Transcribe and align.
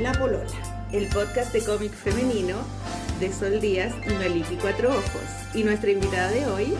La 0.00 0.12
Polola. 0.12 0.46
el 0.92 1.06
podcast 1.08 1.52
de 1.52 1.62
cómic 1.64 1.92
femenino 1.92 2.56
de 3.20 3.32
Sol 3.32 3.60
Díaz 3.60 3.92
y 4.06 4.12
Malipi 4.14 4.56
Cuatro 4.56 4.90
Ojos. 4.90 5.22
Y 5.54 5.62
nuestra 5.62 5.90
invitada 5.90 6.30
de 6.30 6.46
hoy, 6.46 6.74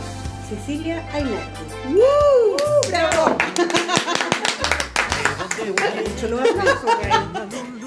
Cecilia 0.48 1.06
Ainati. 1.12 1.60
¡Woo! 1.94 2.56
¡Bravo! 2.88 3.36
Me 5.64 6.00
hecho 6.02 6.28
los 6.28 6.40
aplausos, 6.40 6.90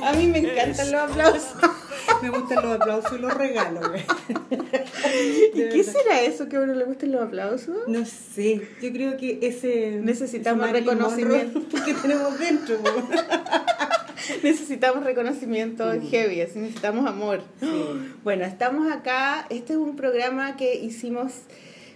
a 0.04 0.14
mí 0.14 0.28
me 0.28 0.40
encantan 0.40 0.92
los 0.92 1.02
aplausos. 1.02 1.54
Me 2.22 2.30
gustan 2.30 2.64
los 2.64 2.76
aplausos 2.80 3.14
y 3.14 3.18
los 3.18 3.34
regalos. 3.34 3.88
güey. 3.90 4.04
¿Y 5.54 5.60
De 5.60 5.70
qué 5.70 5.78
verdad. 5.78 5.92
será 5.94 6.22
eso 6.22 6.48
que 6.48 6.58
a 6.58 6.62
uno 6.62 6.74
le 6.74 6.86
gustan 6.86 7.12
los 7.12 7.22
aplausos? 7.22 7.78
No 7.88 8.06
sé, 8.06 8.68
yo 8.82 8.92
creo 8.92 9.18
que 9.18 9.40
ese... 9.42 10.00
Necesitamos 10.02 10.66
ese 10.68 10.80
reconocimiento. 10.80 11.62
Que 11.86 11.94
tenemos 11.94 12.38
dentro. 12.40 12.76
Necesitamos 14.44 15.04
reconocimiento 15.04 15.92
Sí. 15.94 16.08
heavy, 16.08 16.42
así 16.42 16.60
necesitamos 16.60 17.08
amor. 17.08 17.42
Bueno, 18.24 18.46
estamos 18.46 18.92
acá. 18.92 19.46
Este 19.50 19.74
es 19.74 19.80
un 19.80 19.96
programa 19.96 20.56
que 20.56 20.76
hicimos 20.76 21.34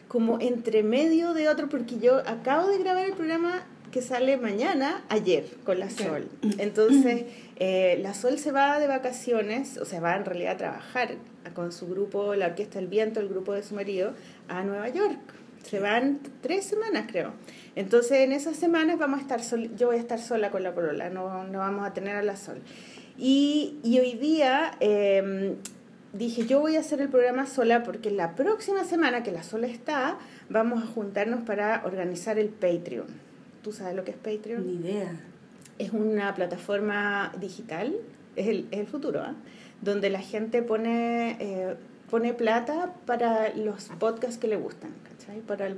como 0.08 0.40
entre 0.40 0.84
medio 0.84 1.34
de 1.34 1.48
otro, 1.50 1.70
porque 1.70 2.00
yo 2.00 2.18
acabo 2.20 2.68
de 2.68 2.78
grabar 2.80 3.06
el 3.06 3.14
programa 3.14 3.66
que 3.92 4.02
sale 4.02 4.36
mañana, 4.38 5.04
ayer, 5.10 5.46
con 5.64 5.80
la. 5.80 5.90
Sol. 5.90 6.28
Entonces, 6.58 7.24
eh, 7.56 7.98
la 8.02 8.14
Sol 8.14 8.38
se 8.38 8.52
va 8.52 8.80
de 8.80 8.88
vacaciones, 8.88 9.78
o 9.78 9.86
sea, 9.86 10.02
va 10.02 10.16
en 10.16 10.26
realidad 10.26 10.54
a 10.54 10.58
trabajar 10.58 11.16
con 11.54 11.72
su 11.72 11.88
grupo, 11.88 12.36
la 12.36 12.48
Orquesta 12.48 12.80
del 12.80 12.88
Viento, 12.90 13.22
el 13.22 13.30
grupo 13.30 13.54
de 13.54 13.64
su 13.64 13.76
marido, 13.76 14.14
a 14.50 14.64
Nueva 14.64 14.90
York. 14.90 15.18
Se 15.64 15.80
van 15.80 16.20
tres 16.42 16.66
semanas, 16.66 17.06
creo. 17.10 17.34
Entonces, 17.78 18.20
en 18.20 18.32
esas 18.32 18.56
semanas 18.58 18.98
vamos 18.98 19.20
a 19.20 19.22
estar 19.22 19.42
sol- 19.44 19.70
yo 19.76 19.88
voy 19.88 19.98
a 19.98 20.00
estar 20.00 20.20
sola 20.20 20.50
con 20.50 20.64
la 20.64 20.74
polola, 20.74 21.10
no, 21.12 21.44
no 21.44 21.60
vamos 21.60 21.86
a 21.88 21.94
tener 21.94 22.16
a 22.16 22.24
la 22.24 22.36
Sol. 22.36 22.60
Y, 23.20 23.78
y 23.84 24.00
hoy 24.00 24.14
día 24.14 24.72
eh, 24.80 25.56
dije, 26.14 26.48
yo 26.48 26.60
voy 26.60 26.76
a 26.76 26.80
hacer 26.80 27.02
el 27.02 27.10
programa 27.10 27.46
sola 27.46 27.84
porque 27.84 28.10
la 28.10 28.36
próxima 28.36 28.84
semana 28.84 29.22
que 29.22 29.32
la 29.32 29.44
Sol 29.44 29.64
está, 29.64 30.18
vamos 30.50 30.84
a 30.84 30.88
juntarnos 30.88 31.42
para 31.42 31.84
organizar 31.86 32.40
el 32.40 32.50
Patreon. 32.50 33.08
¿Tú 33.64 33.72
sabes 33.72 33.96
lo 33.96 34.04
que 34.04 34.12
es 34.12 34.18
Patreon? 34.18 34.66
Ni 34.66 34.74
idea. 34.76 35.12
es 35.78 35.92
una 35.92 36.34
plataforma 36.34 37.32
digital, 37.40 37.96
es 38.36 38.48
el, 38.48 38.68
es 38.72 38.80
el 38.80 38.88
futuro, 38.88 39.22
¿ah? 39.22 39.36
donde 39.82 40.10
la 40.10 40.22
gente 40.22 40.64
pone, 40.64 41.38
eh, 41.40 41.76
pone 42.10 42.34
plata 42.34 42.96
para 43.06 43.54
los 43.56 43.86
podcasts 44.00 44.40
que 44.40 44.48
le 44.48 44.56
gustan, 44.56 44.90
¿cachai? 45.28 45.42
Para 45.42 45.68
el, 45.68 45.78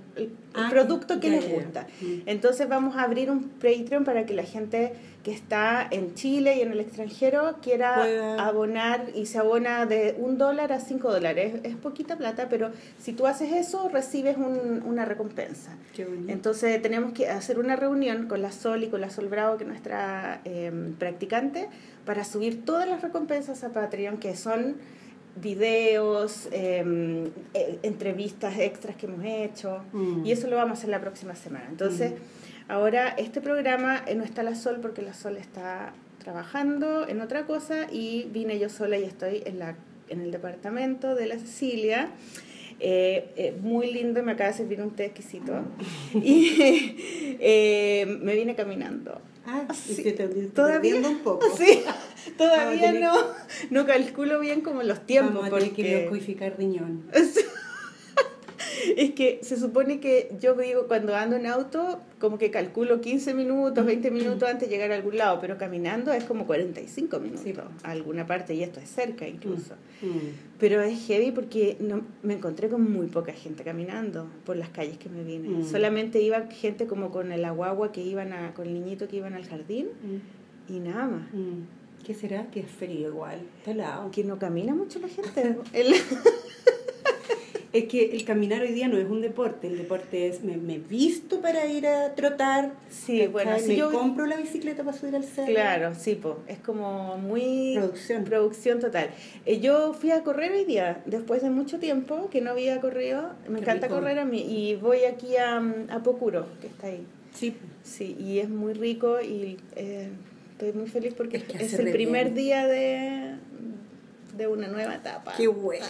Ah, 0.53 0.67
producto 0.69 1.19
que 1.19 1.29
les 1.29 1.49
gusta. 1.51 1.87
Mm. 2.01 2.21
Entonces 2.27 2.67
vamos 2.69 2.95
a 2.95 3.03
abrir 3.03 3.29
un 3.31 3.43
Patreon 3.49 4.03
para 4.03 4.25
que 4.25 4.33
la 4.33 4.43
gente 4.43 4.93
que 5.23 5.31
está 5.31 5.85
en 5.91 6.13
Chile 6.15 6.55
y 6.57 6.61
en 6.61 6.71
el 6.71 6.79
extranjero 6.79 7.57
quiera 7.61 7.95
Pueda- 7.95 8.47
abonar 8.47 9.07
y 9.13 9.25
se 9.25 9.37
abona 9.37 9.85
de 9.85 10.15
un 10.17 10.37
dólar 10.37 10.71
a 10.71 10.79
cinco 10.79 11.11
dólares. 11.11 11.55
Es 11.63 11.75
poquita 11.75 12.15
plata, 12.17 12.47
pero 12.49 12.71
si 12.99 13.11
tú 13.13 13.27
haces 13.27 13.51
eso 13.51 13.89
recibes 13.89 14.37
un- 14.37 14.81
una 14.85 15.05
recompensa. 15.05 15.71
Qué. 15.95 16.07
Entonces 16.27 16.81
tenemos 16.81 17.11
que 17.13 17.27
hacer 17.27 17.59
una 17.59 17.75
reunión 17.75 18.27
con 18.27 18.41
la 18.41 18.51
Sol 18.51 18.83
y 18.83 18.87
con 18.87 19.01
la 19.01 19.09
Sol 19.09 19.27
Bravo, 19.27 19.57
que 19.57 19.63
es 19.65 19.69
nuestra 19.69 20.41
eh, 20.45 20.71
practicante, 20.97 21.67
para 22.05 22.23
subir 22.23 22.63
todas 22.65 22.87
las 22.87 23.01
recompensas 23.01 23.63
a 23.63 23.69
Patreon, 23.69 24.17
que 24.17 24.35
son 24.35 24.77
videos, 25.41 26.47
eh, 26.51 27.29
eh, 27.53 27.79
entrevistas 27.83 28.57
extras 28.59 28.95
que 28.95 29.05
hemos 29.05 29.23
hecho, 29.25 29.83
Mm. 29.93 30.25
y 30.25 30.31
eso 30.31 30.47
lo 30.47 30.55
vamos 30.55 30.77
a 30.77 30.79
hacer 30.79 30.89
la 30.89 31.01
próxima 31.01 31.35
semana. 31.35 31.65
Entonces, 31.69 32.13
ahora 32.67 33.09
este 33.09 33.41
programa 33.41 34.03
eh, 34.07 34.15
no 34.15 34.23
está 34.23 34.43
la 34.43 34.55
Sol 34.55 34.79
porque 34.81 35.01
la 35.01 35.13
Sol 35.13 35.37
está 35.37 35.93
trabajando 36.23 37.07
en 37.07 37.21
otra 37.21 37.45
cosa 37.45 37.87
y 37.91 38.27
vine 38.33 38.59
yo 38.59 38.69
sola 38.69 38.97
y 38.97 39.03
estoy 39.03 39.41
en, 39.45 39.57
la, 39.59 39.75
en 40.09 40.21
el 40.21 40.31
departamento 40.31 41.15
de 41.15 41.27
la 41.27 41.39
Cecilia. 41.39 42.09
Eh, 42.81 43.31
eh, 43.35 43.57
muy 43.61 43.91
lindo, 43.91 44.23
me 44.23 44.31
acaba 44.33 44.51
de 44.51 44.55
servir 44.57 44.81
un 44.81 44.91
té 44.91 45.05
exquisito. 45.05 45.53
Y 46.13 47.35
eh, 47.39 48.05
me 48.21 48.35
vine 48.35 48.55
caminando. 48.55 49.19
Ah, 49.51 49.73
sí. 49.73 49.95
se 49.95 50.03
te 50.11 50.27
te 50.27 50.27
Todavía- 50.47 50.95
un 50.95 51.19
poco. 51.19 51.45
Sí, 51.57 51.81
todavía 52.37 52.91
no, 52.93 53.13
no 53.71 53.85
calculo 53.85 54.39
bien 54.39 54.61
como 54.61 54.83
los 54.83 55.05
tiempos. 55.05 55.33
Vamos 55.35 55.47
a 55.51 55.55
tener 55.57 55.73
que 55.73 55.81
porque- 55.83 56.01
liofilificar 56.01 56.55
riñón. 56.57 57.03
Es 58.97 59.11
que 59.11 59.39
se 59.43 59.57
supone 59.57 59.99
que 59.99 60.31
yo 60.39 60.53
digo, 60.55 60.87
cuando 60.87 61.15
ando 61.15 61.35
en 61.35 61.45
auto, 61.47 61.99
como 62.19 62.37
que 62.37 62.51
calculo 62.51 63.01
15 63.01 63.33
minutos, 63.33 63.85
20 63.85 64.11
minutos 64.11 64.47
antes 64.49 64.69
de 64.69 64.75
llegar 64.75 64.91
a 64.91 64.95
algún 64.95 65.17
lado, 65.17 65.39
pero 65.39 65.57
caminando 65.57 66.11
es 66.13 66.23
como 66.23 66.45
45 66.45 67.19
minutos 67.19 67.43
Sí. 67.43 67.53
a 67.83 67.91
alguna 67.91 68.25
parte, 68.25 68.53
y 68.53 68.63
esto 68.63 68.79
es 68.79 68.89
cerca 68.89 69.27
incluso. 69.27 69.75
Mm. 70.01 70.57
Pero 70.59 70.81
es 70.81 70.99
heavy 71.07 71.31
porque 71.31 71.77
no, 71.79 72.01
me 72.23 72.33
encontré 72.35 72.69
con 72.69 72.91
muy 72.91 73.07
poca 73.07 73.33
gente 73.33 73.63
caminando 73.63 74.27
por 74.45 74.55
las 74.57 74.69
calles 74.69 74.97
que 74.97 75.09
me 75.09 75.23
vine. 75.23 75.49
Mm. 75.49 75.65
Solamente 75.69 76.21
iba 76.21 76.47
gente 76.47 76.85
como 76.87 77.11
con 77.11 77.31
el 77.31 77.45
aguagua 77.45 77.91
que 77.91 78.01
iban 78.01 78.33
a, 78.33 78.53
con 78.53 78.67
el 78.67 78.73
niñito 78.73 79.07
que 79.07 79.17
iban 79.17 79.33
al 79.33 79.45
jardín 79.47 79.87
Mm. 80.03 80.73
y 80.73 80.79
nada 80.79 81.07
más. 81.07 81.33
Mm. 81.33 82.03
¿Qué 82.05 82.13
será? 82.13 82.49
Que 82.49 82.61
es 82.61 82.67
frío 82.71 83.09
igual. 83.09 83.41
Está 83.59 83.71
helado. 83.71 84.09
Que 84.11 84.23
no 84.23 84.39
camina 84.39 84.73
mucho 84.73 84.99
la 84.99 85.07
gente. 85.09 85.57
El- 85.73 85.93
Es 87.71 87.83
que 87.85 88.05
el 88.15 88.25
caminar 88.25 88.63
hoy 88.63 88.71
día 88.71 88.87
no 88.87 88.97
es 88.97 89.05
un 89.07 89.21
deporte, 89.21 89.67
el 89.67 89.77
deporte 89.77 90.27
es 90.27 90.43
me, 90.43 90.57
me 90.57 90.79
visto 90.79 91.39
para 91.39 91.67
ir 91.67 91.85
a 91.85 92.15
trotar, 92.15 92.73
Sí, 92.89 93.27
bueno, 93.27 93.59
si 93.59 93.67
me 93.67 93.75
yo- 93.75 93.91
compro 93.91 94.25
la 94.25 94.37
bicicleta 94.37 94.83
para 94.83 94.97
subir 94.97 95.15
al 95.15 95.23
cerro. 95.23 95.47
Claro, 95.53 95.93
sí, 95.93 96.15
po. 96.15 96.39
es 96.47 96.57
como 96.57 97.17
muy... 97.19 97.75
Producción. 97.75 98.23
Producción 98.23 98.79
total. 98.79 99.09
Eh, 99.45 99.59
yo 99.59 99.93
fui 99.93 100.09
a 100.09 100.23
correr 100.23 100.51
hoy 100.51 100.65
día, 100.65 101.03
después 101.05 101.43
de 101.43 101.51
mucho 101.51 101.77
tiempo 101.77 102.27
que 102.31 102.41
no 102.41 102.49
había 102.51 102.81
corrido. 102.81 103.33
Me 103.47 103.59
encanta 103.59 103.85
rico. 103.85 103.99
correr 103.99 104.17
a 104.17 104.25
mí. 104.25 104.41
Y 104.49 104.75
voy 104.77 105.03
aquí 105.03 105.35
a, 105.37 105.57
a 105.89 106.01
Pocuro, 106.01 106.47
que 106.61 106.67
está 106.67 106.87
ahí. 106.87 107.05
Sí, 107.35 107.55
Sí, 107.83 108.15
y 108.19 108.39
es 108.39 108.49
muy 108.49 108.73
rico 108.73 109.21
y 109.21 109.57
eh, 109.75 110.09
estoy 110.53 110.73
muy 110.73 110.87
feliz 110.87 111.13
porque 111.15 111.37
Es 111.37 111.43
que 111.43 111.57
es, 111.63 111.73
hace 111.73 111.83
el 111.83 111.91
primer 111.91 112.31
bien. 112.31 112.35
día 112.35 112.67
de, 112.67 113.35
de 114.39 114.47
una 114.47 114.67
nueva 114.67 114.95
etapa. 114.95 115.33
qué 115.37 115.47
bueno. 115.47 115.85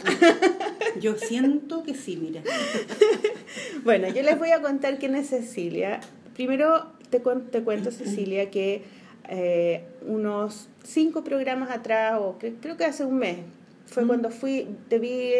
Yo 0.99 1.15
siento 1.17 1.83
que 1.83 1.93
sí, 1.95 2.17
mira. 2.17 2.41
Bueno, 3.83 4.07
yo 4.09 4.21
les 4.23 4.37
voy 4.37 4.51
a 4.51 4.61
contar 4.61 4.97
quién 4.99 5.15
es 5.15 5.27
Cecilia. 5.29 6.01
Primero 6.33 6.87
te, 7.09 7.21
cuen- 7.23 7.49
te 7.49 7.61
cuento, 7.63 7.91
Cecilia, 7.91 8.49
que 8.51 8.83
eh, 9.29 9.83
unos 10.05 10.67
cinco 10.83 11.23
programas 11.23 11.71
atrás, 11.71 12.19
o 12.19 12.37
cre- 12.39 12.55
creo 12.61 12.77
que 12.77 12.85
hace 12.85 13.05
un 13.05 13.17
mes, 13.17 13.37
fue 13.85 14.03
Mm. 14.03 14.07
cuando 14.07 14.29
fui, 14.31 14.67
te 14.89 14.99
vi 14.99 15.31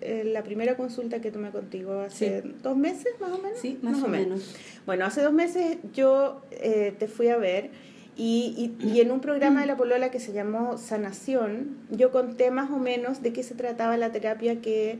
eh, 0.00 0.22
la 0.26 0.42
primera 0.42 0.76
consulta 0.76 1.20
que 1.20 1.30
tomé 1.30 1.50
contigo 1.50 2.00
hace 2.00 2.42
Sí. 2.42 2.54
dos 2.62 2.76
meses, 2.76 3.14
más 3.20 3.30
o 3.30 3.38
menos. 3.38 3.58
Sí, 3.60 3.78
más, 3.80 4.02
o 4.02 4.08
menos. 4.08 4.54
Bueno, 4.86 5.06
hace 5.06 5.22
dos 5.22 5.32
meses 5.32 5.78
yo 5.94 6.42
eh, 6.50 6.92
te 6.98 7.06
fui 7.08 7.28
a 7.28 7.36
ver 7.36 7.70
y, 8.16 8.74
y, 8.80 8.88
y 8.88 9.00
en 9.00 9.10
un 9.10 9.20
programa 9.20 9.60
de 9.60 9.66
la 9.66 9.76
Polola 9.76 10.10
que 10.10 10.20
se 10.20 10.32
llamó 10.32 10.78
Sanación, 10.78 11.76
yo 11.90 12.10
conté 12.12 12.50
más 12.50 12.70
o 12.70 12.78
menos 12.78 13.22
de 13.22 13.32
qué 13.32 13.42
se 13.42 13.54
trataba 13.54 13.96
la 13.96 14.12
terapia 14.12 14.60
que, 14.60 14.98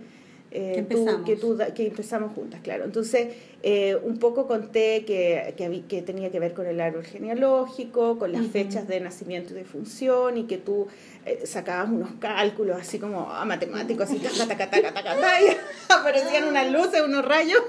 eh, 0.50 0.72
Que 0.74 0.82
tú- 0.82 0.98
empezamos. 0.98 1.24
que, 1.26 1.36
tú 1.36 1.56
da- 1.56 1.74
que 1.74 1.86
empezamos 1.86 2.32
juntas, 2.32 2.60
claro. 2.62 2.84
Entonces, 2.84 3.28
eh, 3.62 3.96
un 4.02 4.18
poco 4.18 4.46
conté 4.46 5.04
que, 5.04 5.54
que, 5.88 6.02
tenía 6.02 6.30
que 6.30 6.38
ver 6.40 6.54
con 6.54 6.66
el 6.66 6.80
árbol 6.80 7.04
genealógico, 7.04 8.18
con 8.18 8.32
las 8.32 8.46
fechas 8.48 8.86
de 8.88 9.00
nacimiento 9.00 9.52
y 9.52 9.56
de 9.56 9.64
función 9.64 10.36
y 10.36 10.44
que 10.44 10.58
tú 10.58 10.86
eh, 11.24 11.40
sacabas 11.46 11.90
unos 11.90 12.10
cálculos 12.20 12.78
así 12.80 12.98
como 12.98 13.28
ah, 13.30 13.44
matemáticos, 13.44 14.08
así, 14.10 14.18
taca, 14.18 14.46
taca, 14.48 14.70
taca, 14.70 14.92
taca, 15.04 15.40
y 15.40 15.46
aparecían 15.92 16.44
unas 16.48 16.70
luces, 16.72 17.00
unos 17.00 17.24
rayos. 17.24 17.60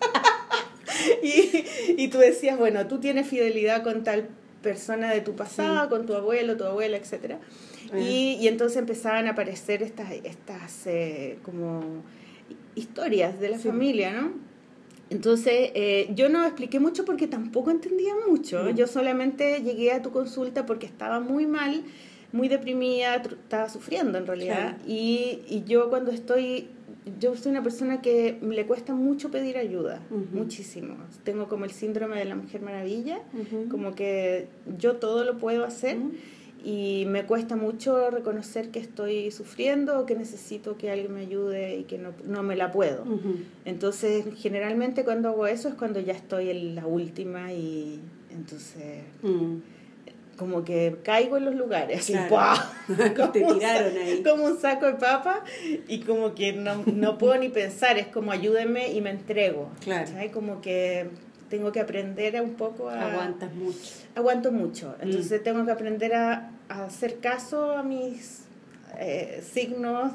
Y, 1.22 1.64
y 1.98 2.08
tú 2.08 2.18
decías, 2.18 2.58
bueno, 2.58 2.86
tú 2.86 2.98
tienes 3.00 3.26
fidelidad 3.28 3.82
con 3.82 4.02
tal 4.02 4.28
persona 4.70 5.06
de 5.16 5.20
tu 5.20 5.32
pasado, 5.42 5.84
Sí. 5.84 5.90
con 5.90 6.06
tu 6.06 6.14
abuelo, 6.14 6.56
tu 6.56 6.64
abuela, 6.64 6.96
etcétera. 6.96 7.38
Y, 7.96 8.36
y 8.40 8.48
entonces 8.48 8.76
empezaban 8.78 9.26
a 9.28 9.30
aparecer 9.30 9.78
estas, 9.82 10.10
estas 10.24 10.86
eh, 10.86 11.38
como 11.44 12.02
historias 12.74 13.38
de 13.40 13.48
la 13.50 13.58
Sí. 13.58 13.68
familia, 13.68 14.10
¿no? 14.12 14.32
Entonces, 15.08 15.70
eh, 15.74 16.08
yo 16.18 16.28
no 16.28 16.44
expliqué 16.44 16.80
mucho 16.80 17.04
porque 17.04 17.28
tampoco 17.28 17.70
entendía 17.70 18.12
mucho. 18.28 18.64
No. 18.64 18.70
Yo 18.70 18.86
solamente 18.88 19.62
llegué 19.62 19.92
a 19.92 20.02
tu 20.02 20.10
consulta 20.10 20.66
porque 20.66 20.86
estaba 20.86 21.20
muy 21.20 21.46
mal, 21.46 21.84
muy 22.32 22.48
deprimida, 22.48 23.14
estaba 23.16 23.68
sufriendo 23.68 24.18
en 24.18 24.26
realidad. 24.26 24.76
Claro. 24.78 24.84
Y, 24.88 25.42
y 25.48 25.62
yo 25.64 25.90
cuando 25.90 26.10
estoy, 26.10 26.68
yo 27.20 27.36
soy 27.36 27.52
una 27.52 27.62
persona 27.62 28.00
que 28.02 28.38
le 28.42 28.66
cuesta 28.66 28.94
mucho 28.94 29.30
pedir 29.30 29.56
ayuda, 29.58 30.00
muchísimo. 30.32 30.96
Tengo 31.24 31.48
como 31.48 31.64
el 31.64 31.70
síndrome 31.70 32.18
de 32.18 32.24
la 32.24 32.34
Mujer 32.34 32.62
Maravilla, 32.62 33.20
como 33.70 33.94
que 33.94 34.48
yo 34.78 34.96
todo 34.96 35.24
lo 35.24 35.38
puedo 35.38 35.64
hacer 35.64 35.98
y 36.64 37.04
me 37.06 37.24
cuesta 37.26 37.54
mucho 37.54 38.10
reconocer 38.10 38.70
que 38.70 38.80
estoy 38.80 39.30
sufriendo 39.30 40.00
o 40.00 40.06
que 40.06 40.16
necesito 40.16 40.76
que 40.76 40.90
alguien 40.90 41.14
me 41.14 41.20
ayude 41.20 41.76
y 41.78 41.84
que 41.84 41.96
no, 41.96 42.10
no 42.24 42.42
me 42.42 42.56
la 42.56 42.72
puedo. 42.72 43.04
Entonces, 43.64 44.24
generalmente 44.36 45.04
cuando 45.04 45.28
hago 45.28 45.46
eso 45.46 45.68
es 45.68 45.74
cuando 45.74 46.00
ya 46.00 46.12
estoy 46.12 46.50
en 46.50 46.74
la 46.74 46.86
última 46.86 47.52
y 47.52 48.00
entonces 48.30 49.04
Mm. 49.22 49.58
Como 50.36 50.64
que 50.64 50.96
caigo 51.02 51.36
en 51.38 51.44
los 51.46 51.54
lugares, 51.54 52.00
así, 52.00 52.12
Claro. 52.12 52.62
Te 53.32 53.42
Como 53.42 53.48
un 53.52 53.58
tiraron 53.58 53.92
sa- 53.92 53.98
ahí. 54.00 54.22
Como 54.22 54.44
un 54.44 54.60
saco 54.60 54.86
de 54.86 54.94
papa 54.94 55.42
y 55.88 56.00
como 56.00 56.34
que 56.34 56.52
no, 56.52 56.82
no 56.86 57.18
puedo 57.18 57.36
ni 57.38 57.48
pensar, 57.48 57.98
es 57.98 58.06
como 58.08 58.32
ayúdenme 58.32 58.92
y 58.92 59.00
me 59.00 59.10
entrego. 59.10 59.70
Claro. 59.82 60.06
¿cachai? 60.06 60.30
Como 60.30 60.60
que 60.60 61.08
tengo 61.48 61.72
que 61.72 61.80
aprender 61.80 62.40
un 62.42 62.54
poco 62.54 62.88
a... 62.90 63.12
Aguantas 63.12 63.52
mucho. 63.54 63.78
Aguanto 64.14 64.52
mucho, 64.52 64.94
Mm. 64.98 65.02
entonces 65.04 65.42
tengo 65.42 65.64
que 65.64 65.70
aprender 65.70 66.14
a, 66.14 66.50
a 66.68 66.84
hacer 66.84 67.18
caso 67.20 67.70
a 67.72 67.82
mis 67.82 68.42
eh, 68.98 69.42
signos 69.52 70.12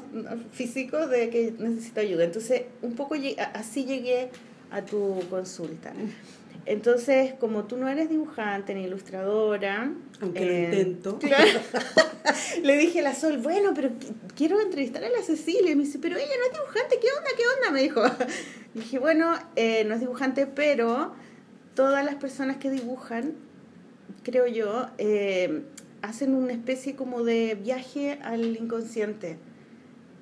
físicos 0.52 1.08
de 1.08 1.30
que 1.30 1.54
necesito 1.58 2.00
ayuda. 2.00 2.24
Entonces, 2.24 2.62
un 2.82 2.94
poco 2.94 3.14
así 3.54 3.84
llegué 3.84 4.28
a 4.70 4.82
tu 4.82 5.20
consulta. 5.30 5.92
Entonces, 6.64 7.34
como 7.40 7.64
tú 7.64 7.76
no 7.76 7.88
eres 7.88 8.08
dibujante 8.08 8.74
ni 8.74 8.84
ilustradora, 8.84 9.92
Aunque 10.20 10.44
lo 10.44 10.52
eh, 10.52 10.64
intento. 10.64 11.18
claro, 11.20 11.60
le 12.62 12.76
dije 12.78 13.00
a 13.00 13.02
la 13.02 13.14
Sol, 13.14 13.38
bueno, 13.38 13.72
pero 13.74 13.88
qu- 13.90 14.14
quiero 14.36 14.60
entrevistar 14.60 15.02
a 15.02 15.08
la 15.08 15.22
Cecilia. 15.22 15.72
Y 15.72 15.76
me 15.76 15.84
dice, 15.84 15.98
pero 15.98 16.16
ella 16.16 16.26
no 16.38 16.46
es 16.46 16.52
dibujante, 16.52 16.98
¿qué 17.00 17.08
onda? 17.16 17.30
¿Qué 17.36 17.42
onda? 17.58 17.70
Me 17.72 17.82
dijo. 17.82 18.02
Le 18.74 18.80
dije, 18.82 18.98
bueno, 18.98 19.34
eh, 19.56 19.84
no 19.84 19.94
es 19.94 20.00
dibujante, 20.00 20.46
pero 20.46 21.12
todas 21.74 22.04
las 22.04 22.14
personas 22.14 22.56
que 22.58 22.70
dibujan, 22.70 23.34
creo 24.22 24.46
yo, 24.46 24.86
eh, 24.98 25.62
hacen 26.00 26.34
una 26.34 26.52
especie 26.52 26.94
como 26.96 27.22
de 27.24 27.54
viaje 27.60 28.18
al 28.22 28.56
inconsciente. 28.56 29.36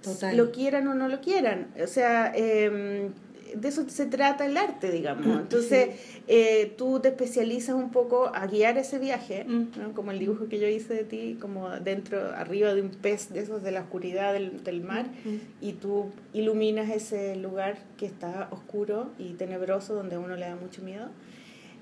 Total. 0.03 0.37
Lo 0.37 0.51
quieran 0.51 0.89
o 0.89 0.95
no 0.95 1.09
lo 1.09 1.21
quieran. 1.21 1.69
O 1.83 1.87
sea, 1.87 2.33
eh, 2.35 3.11
de 3.57 3.69
eso 3.69 3.89
se 3.89 4.07
trata 4.07 4.47
el 4.47 4.57
arte, 4.57 4.91
digamos. 4.91 5.27
Entonces, 5.27 5.89
eh, 6.29 6.73
tú 6.77 7.01
te 7.01 7.09
especializas 7.09 7.75
un 7.75 7.91
poco 7.91 8.31
a 8.35 8.47
guiar 8.47 8.79
ese 8.79 8.99
viaje, 8.99 9.45
Mm. 9.45 9.67
¿no? 9.81 9.93
como 9.95 10.11
el 10.11 10.19
dibujo 10.19 10.49
que 10.49 10.59
yo 10.59 10.67
hice 10.69 10.95
de 10.95 11.05
ti, 11.05 11.37
como 11.41 11.69
dentro, 11.81 12.19
arriba 12.35 12.75
de 12.75 12.83
un 12.83 12.91
pez 12.91 13.33
de 13.33 13.41
esos 13.41 13.63
de 13.63 13.71
la 13.73 13.81
oscuridad 13.81 14.33
del, 14.33 14.63
del 14.65 14.81
mar, 14.83 15.07
Mm. 15.25 15.37
y 15.61 15.73
tú 15.75 16.07
iluminas 16.33 16.91
ese 16.91 17.37
lugar 17.37 17.79
que 17.97 18.07
está 18.07 18.49
oscuro 18.51 19.11
y 19.19 19.33
tenebroso, 19.35 19.95
donde 19.95 20.17
a 20.17 20.19
uno 20.21 20.37
le 20.37 20.47
da 20.47 20.57
mucho 20.57 20.83
miedo. 20.83 21.09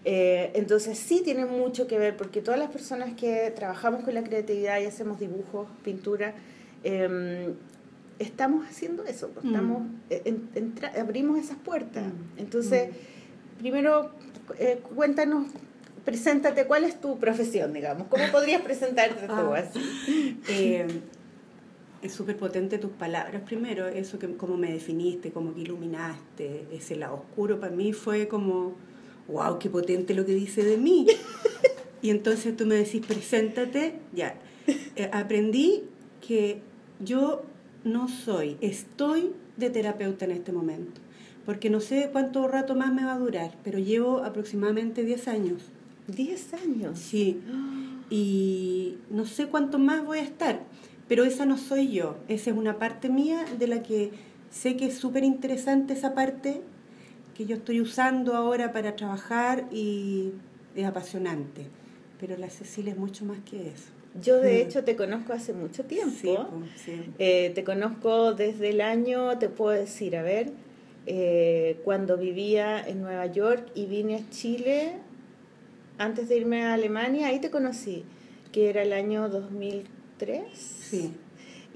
Eh, 0.05 0.53
entonces 0.55 0.97
sí 0.99 1.23
tiene 1.25 1.45
mucho 1.45 1.87
que 1.87 1.99
ver, 1.99 2.17
porque 2.17 2.41
todas 2.41 2.59
las 2.59 2.71
personas 2.71 3.15
que 3.15 3.53
trabajamos 3.55 4.05
con 4.05 4.15
la 4.15 4.23
creatividad 4.23 4.81
y 4.81 4.87
hacemos 4.87 5.19
dibujos, 5.19 5.67
pintura, 5.85 6.35
eh, 6.85 7.51
estamos 8.19 8.67
haciendo 8.67 9.05
eso, 9.05 9.29
pues, 9.29 9.45
Mm. 9.45 9.49
estamos, 9.49 9.83
eh, 10.11 10.23
en- 10.25 10.49
entra- 10.55 10.93
abrimos 11.01 11.39
esas 11.39 11.57
puertas. 11.59 12.07
Mm. 12.07 12.39
Entonces, 12.39 12.91
primero 13.59 14.11
eh, 14.59 14.81
cuéntanos, 14.95 15.47
preséntate, 16.05 16.65
¿cuál 16.67 16.85
es 16.85 17.01
tu 17.01 17.19
profesión, 17.19 17.73
digamos? 17.75 18.07
¿Cómo 18.09 18.25
podrías 18.33 18.63
presentarte 18.63 19.27
tú 19.27 19.33
Ah. 19.33 19.59
así? 19.59 19.81
Eh, 20.49 20.87
es 22.01 22.13
súper 22.13 22.37
potente 22.37 22.79
tus 22.79 22.93
palabras 22.93 23.43
primero, 23.43 23.87
eso 23.89 24.19
que 24.19 24.33
como 24.37 24.57
me 24.57 24.73
definiste, 24.73 25.33
como 25.33 25.53
que 25.55 25.61
iluminaste, 25.63 26.65
ese 26.73 26.97
lado 26.97 27.17
oscuro 27.17 27.59
para 27.61 27.75
mí 27.75 27.93
fue 27.93 28.27
como, 28.29 28.75
wow, 29.27 29.59
qué 29.59 29.69
potente 29.69 30.15
lo 30.15 30.25
que 30.25 30.33
dice 30.35 30.63
de 30.63 30.79
mí. 30.79 31.07
y 32.03 32.11
entonces 32.11 32.57
tú 32.57 32.65
me 32.67 32.77
decís, 32.77 33.05
preséntate, 33.07 33.95
ya. 34.15 34.35
Eh, 34.97 35.11
aprendí 35.13 35.83
que 36.27 36.61
yo 37.01 37.43
no 37.85 38.09
soy, 38.09 38.57
estoy 38.61 39.33
de 39.57 39.71
terapeuta 39.71 40.25
en 40.25 40.33
este 40.33 40.53
momento, 40.53 41.01
porque 41.45 41.71
no 41.71 41.81
sé 41.81 42.09
cuánto 42.13 42.47
rato 42.49 42.75
más 42.75 42.93
me 42.93 43.05
va 43.05 43.15
a 43.15 43.19
durar, 43.19 43.53
pero 43.65 43.79
llevo 43.79 44.19
aproximadamente 44.25 45.05
10 45.05 45.29
años. 45.29 45.63
Diez 46.07 46.55
años. 46.55 46.99
Sí, 46.99 47.41
y 48.11 48.97
no 49.11 49.27
sé 49.27 49.47
cuánto 49.47 49.79
más 49.79 50.05
voy 50.05 50.19
a 50.19 50.23
estar, 50.23 50.65
pero 51.09 51.25
esa 51.25 51.47
no 51.47 51.59
soy 51.59 51.89
yo, 51.93 52.17
esa 52.29 52.51
es 52.51 52.57
una 52.57 52.79
parte 52.79 53.09
mía 53.09 53.45
de 53.59 53.67
la 53.67 53.83
que 53.83 54.13
sé 54.51 54.77
que 54.77 54.87
es 54.87 54.99
súper 54.99 55.25
interesante 55.25 55.93
esa 55.93 56.15
parte 56.15 56.63
que 57.37 57.47
yo 57.47 57.57
estoy 57.57 57.81
usando 57.81 58.35
ahora 58.35 58.73
para 58.73 58.97
trabajar 58.97 59.69
y 59.71 60.33
es 60.75 60.85
apasionante, 60.85 61.67
pero 62.19 62.37
la 62.37 62.51
Cecilia 62.51 62.93
es 62.93 62.99
mucho 62.99 63.25
más 63.25 63.39
que 63.41 63.69
eso. 63.69 63.98
Yo 64.21 64.41
de 64.41 64.55
Mm. 64.65 64.67
hecho 64.67 64.85
te 64.85 64.97
conozco 64.97 65.33
hace 65.33 65.53
mucho 65.53 65.85
tiempo. 65.85 66.17
Sí, 66.21 66.27
po, 66.35 66.63
sí. 66.77 67.03
Eh, 67.19 67.53
te 67.55 67.63
conozco 67.65 68.33
desde 68.35 68.71
el 68.71 68.81
año, 68.81 69.39
te 69.39 69.49
puedo 69.49 69.71
decir, 69.79 70.17
a 70.17 70.23
ver, 70.23 70.51
eh, 71.07 71.79
cuando 71.85 72.17
vivía 72.17 72.87
en 72.87 73.01
Nueva 73.03 73.27
York 73.27 73.69
y 73.75 73.87
vine 73.87 74.17
a 74.17 74.31
Chile, 74.31 74.93
antes 75.99 76.29
de 76.29 76.37
irme 76.39 76.63
a 76.65 76.75
Alemania, 76.75 77.29
ahí 77.29 77.39
te 77.41 77.51
conocí, 77.51 78.05
que 78.53 78.71
era 78.71 78.83
el 78.83 78.93
año 78.93 79.29
2003. 79.29 80.43
Sí. 80.55 81.13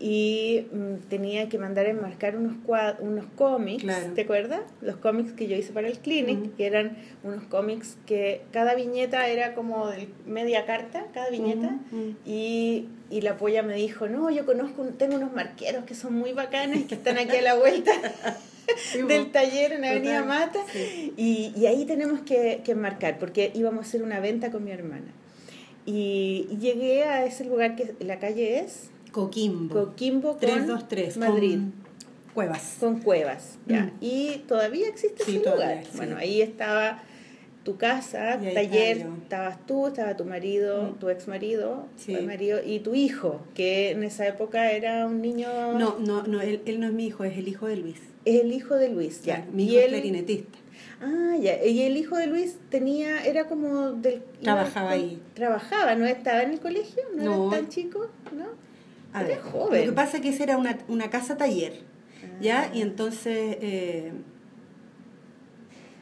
Y 0.04 0.66
mm, 0.72 1.08
tenía 1.08 1.49
que 1.49 1.58
mandar 1.58 1.87
a 1.87 1.90
enmarcar 1.90 2.37
unos, 2.37 2.54
cuad- 2.66 2.96
unos 2.99 3.25
cómics, 3.37 3.84
Claro. 3.84 4.12
¿te 4.14 4.22
acuerdas? 4.22 4.62
Los 4.81 4.96
cómics 4.96 5.31
que 5.32 5.46
yo 5.46 5.56
hice 5.56 5.72
para 5.72 5.87
el 5.87 5.99
Clinic, 6.00 6.40
Ujú. 6.40 6.56
que 6.56 6.66
eran 6.66 6.96
unos 7.22 7.44
cómics 7.44 7.96
que 8.04 8.40
cada 8.52 8.75
viñeta 8.75 9.28
era 9.28 9.54
como 9.54 9.87
de 9.87 10.08
media 10.26 10.66
carta, 10.66 11.06
cada 11.14 11.31
viñeta. 11.31 11.78
Ujú, 11.93 11.96
ujú. 12.00 12.14
Y, 12.26 12.88
y 13.10 13.20
la 13.20 13.37
polla 13.37 13.62
me 13.62 13.76
dijo, 13.76 14.08
no, 14.08 14.28
yo 14.31 14.44
conozco, 14.44 14.82
tengo 14.99 15.14
unos 15.14 15.32
marqueros 15.32 15.84
que 15.84 15.94
son 15.94 16.14
muy 16.14 16.32
bacanes, 16.32 16.84
que 16.87 16.96
están 16.96 17.16
aquí 17.19 17.37
a 17.37 17.43
la 17.43 17.54
vuelta 17.54 17.93
del 19.06 19.31
taller 19.31 19.72
en 19.75 19.84
Avenida 19.84 20.22
Total, 20.22 20.28
Mata. 20.28 20.58
sí. 20.72 21.12
Y, 21.16 21.52
y 21.56 21.66
ahí 21.66 21.84
tenemos 21.84 22.22
que, 22.22 22.62
que 22.64 22.75
marcar, 22.75 23.20
porque 23.20 23.52
íbamos 23.54 23.84
a 23.84 23.88
hacer 23.88 24.02
una 24.02 24.19
venta 24.19 24.50
con 24.50 24.64
mi 24.64 24.72
hermana. 24.72 25.12
Y, 25.87 26.49
y 26.50 26.56
llegué 26.58 27.04
a 27.04 27.25
ese 27.25 27.44
lugar 27.44 27.76
que 27.76 27.94
la 28.00 28.19
calle 28.19 28.58
es 28.60 28.90
Coquimbo. 29.12 29.75
Coquimbo 29.75 30.31
con 30.32 30.41
323. 30.41 31.17
Madrid. 31.19 31.59
con 31.59 31.73
Cuevas. 32.35 32.76
con 32.81 33.00
cuevas. 33.00 33.59
¿ya? 33.67 33.82
Mm. 33.82 33.91
Y 34.00 34.37
todavía 34.49 34.88
existe 34.88 35.23
Sí, 35.25 35.32
ese 35.37 35.41
todavía, 35.44 35.67
lugar. 35.67 35.85
sí. 35.85 35.97
Bueno, 35.99 36.17
ahí 36.17 36.41
estaba 36.41 37.03
tu 37.62 37.76
casa, 37.76 38.41
Y 38.43 38.55
taller, 38.55 39.06
estabas 39.23 39.67
tú, 39.67 39.87
estaba 39.87 40.17
tu 40.17 40.25
marido, 40.25 40.82
Mm. 40.82 40.99
tu 40.99 41.11
ex 41.11 41.29
marido, 41.29 41.87
Sí. 41.97 42.17
marido 42.23 42.59
y 42.64 42.81
tu 42.81 42.94
hijo, 42.94 43.41
que 43.55 43.91
en 43.91 44.03
esa 44.03 44.26
época 44.26 44.73
era 44.73 45.06
un 45.06 45.20
niño. 45.23 45.49
No, 45.79 45.99
no, 46.00 46.23
no, 46.26 46.41
él, 46.41 46.62
él 46.64 46.81
no 46.81 46.87
es 46.87 46.93
mi 46.93 47.06
hijo, 47.06 47.23
es 47.25 47.37
el 47.38 47.47
hijo 47.49 47.67
de 47.67 47.76
Luis. 47.76 48.00
Es 48.25 48.41
el 48.41 48.53
hijo 48.53 48.75
de 48.76 48.88
Luis, 48.88 49.23
ya. 49.23 49.47
Mi 49.53 49.64
y 49.64 49.67
hijo 49.73 49.79
es 49.79 49.85
él, 49.85 49.91
clarinetista. 49.91 50.59
Ah, 51.03 51.37
ya. 51.41 51.62
Y 51.64 51.82
el 51.82 51.97
hijo 51.99 52.17
de 52.17 52.26
Luis 52.29 52.56
tenía, 52.70 53.23
era 53.25 53.44
como 53.47 53.93
del. 53.93 54.23
Trabajaba 54.43 54.97
iba- 54.97 55.04
ahí. 55.07 55.23
Trabajaba, 55.35 55.95
¿no 55.97 56.07
estaba 56.07 56.42
en 56.42 56.52
el 56.52 56.61
colegio? 56.61 57.02
¿No, 57.14 57.25
No. 57.25 57.49
era 57.52 57.61
tan 57.61 57.69
chico? 57.69 58.07
¿No? 58.37 58.47
A 59.12 59.21
Era 59.21 59.28
ver, 59.28 59.40
joven. 59.42 59.81
Lo 59.87 59.92
que 59.92 59.97
pasa 59.97 60.16
es 60.16 60.23
que 60.23 60.28
esa 60.31 60.42
era 60.45 60.57
una, 60.57 60.78
una 60.88 61.11
casa 61.11 61.37
taller, 61.37 61.81
¿ya? 62.40 62.69
Ah. 62.71 62.75
Y 62.75 62.81
entonces 62.83 63.57
eh, 63.61 64.12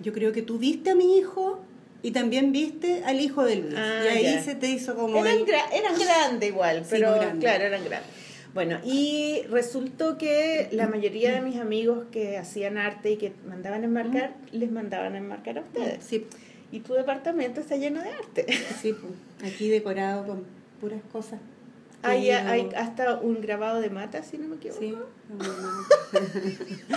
yo 0.03 0.13
creo 0.13 0.33
que 0.33 0.43
tú 0.43 0.59
viste 0.59 0.91
a 0.91 0.95
mi 0.95 1.19
hijo 1.19 1.61
y 2.03 2.13
también 2.13 2.53
viste 2.53 3.03
al 3.05 3.21
hijo 3.21 3.45
de 3.45 3.57
Luis. 3.57 3.75
Ah, 3.77 4.01
y 4.05 4.09
ahí 4.09 4.23
ya. 4.35 4.43
se 4.43 4.55
te 4.55 4.69
hizo 4.71 4.95
como 4.95 5.19
Eran, 5.19 5.39
el- 5.39 5.47
gra- 5.47 5.71
eran 5.73 5.95
grandes 5.99 6.49
igual, 6.49 6.85
pero 6.89 7.15
claro, 7.39 7.65
eran 7.65 7.85
grandes. 7.85 8.11
Bueno, 8.55 8.81
y 8.85 9.43
resultó 9.49 10.19
que 10.19 10.69
la 10.73 10.89
mayoría 10.89 11.33
de 11.33 11.41
mis 11.41 11.57
amigos 11.61 12.07
que 12.11 12.37
hacían 12.37 12.79
arte 12.79 13.13
y 13.13 13.17
que 13.17 13.33
mandaban 13.47 13.83
a 13.83 13.85
enmarcar, 13.85 14.35
les 14.51 14.73
mandaban 14.73 15.15
a 15.15 15.19
enmarcar 15.19 15.59
a 15.59 15.61
ustedes. 15.61 16.03
Sí, 16.05 16.27
Y 16.73 16.81
tu 16.81 16.95
departamento 16.95 17.61
está 17.61 17.77
lleno 17.77 18.03
de 18.03 18.09
arte. 18.11 18.47
sí, 18.81 18.93
aquí 19.45 19.69
decorado 19.69 20.27
con 20.27 20.45
puras 20.81 21.01
cosas. 21.13 21.39
Hay, 22.03 22.31
hay 22.31 22.69
hasta 22.77 23.19
un 23.19 23.41
grabado 23.41 23.81
de 23.81 23.91
mata, 23.91 24.23
si 24.23 24.39
no 24.39 24.49
me 24.49 24.57
equivoco. 24.57 24.81
Sí, 24.81 24.97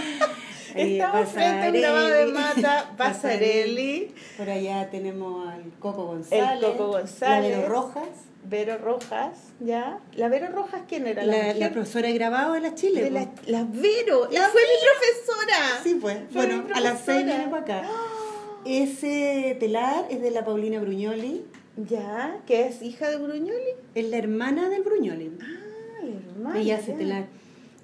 Estamos 0.75 1.29
frente 1.29 1.65
a 1.65 1.69
un 1.69 1.73
grabado 1.73 2.07
de 2.07 2.25
mata, 2.27 2.93
Pasarelli, 2.97 4.13
Por 4.37 4.49
allá 4.49 4.89
tenemos 4.89 5.47
al 5.47 5.63
Coco 5.79 6.05
González. 6.05 6.71
Coco 6.71 6.87
González. 6.87 7.51
La 7.51 7.57
Vero 7.57 7.69
Rojas. 7.69 8.07
Vero 8.45 8.77
Rojas, 8.77 9.37
¿ya? 9.61 9.99
¿La 10.15 10.27
Vero 10.27 10.47
Rojas 10.51 10.81
quién 10.87 11.07
era? 11.07 11.23
La, 11.23 11.37
la 11.37 11.53
mujer 11.53 11.71
profesora 11.73 12.07
de 12.07 12.13
grabado 12.13 12.53
de 12.53 12.59
la 12.59 12.75
Chile. 12.75 13.03
de 13.03 13.11
pues. 13.11 13.27
la, 13.47 13.59
la 13.59 13.65
Vero, 13.69 14.27
la 14.31 14.49
fue 14.49 14.61
mi 14.61 14.77
profesora. 14.83 15.79
Sí, 15.83 15.97
pues. 16.01 16.17
Fue 16.31 16.45
Bueno, 16.45 16.65
a 16.73 16.79
las 16.81 17.01
seis 17.05 17.25
viene 17.25 17.47
para 17.47 17.61
acá. 17.61 17.83
Ese 18.65 19.55
telar 19.59 20.05
es 20.09 20.21
de 20.21 20.31
la 20.31 20.43
Paulina 20.43 20.79
Bruñoli. 20.79 21.45
Ya, 21.77 22.39
que 22.45 22.67
es 22.67 22.81
hija 22.81 23.09
de 23.09 23.17
Bruñoli. 23.17 23.73
Es 23.95 24.05
la 24.09 24.17
hermana 24.17 24.69
del 24.69 24.83
Bruñoli. 24.83 25.31
Ah, 25.41 26.03
la 26.03 26.31
hermana. 26.31 26.59
Ella 26.59 26.77
hace 26.77 26.91
ya. 26.91 26.97
telar. 26.97 27.25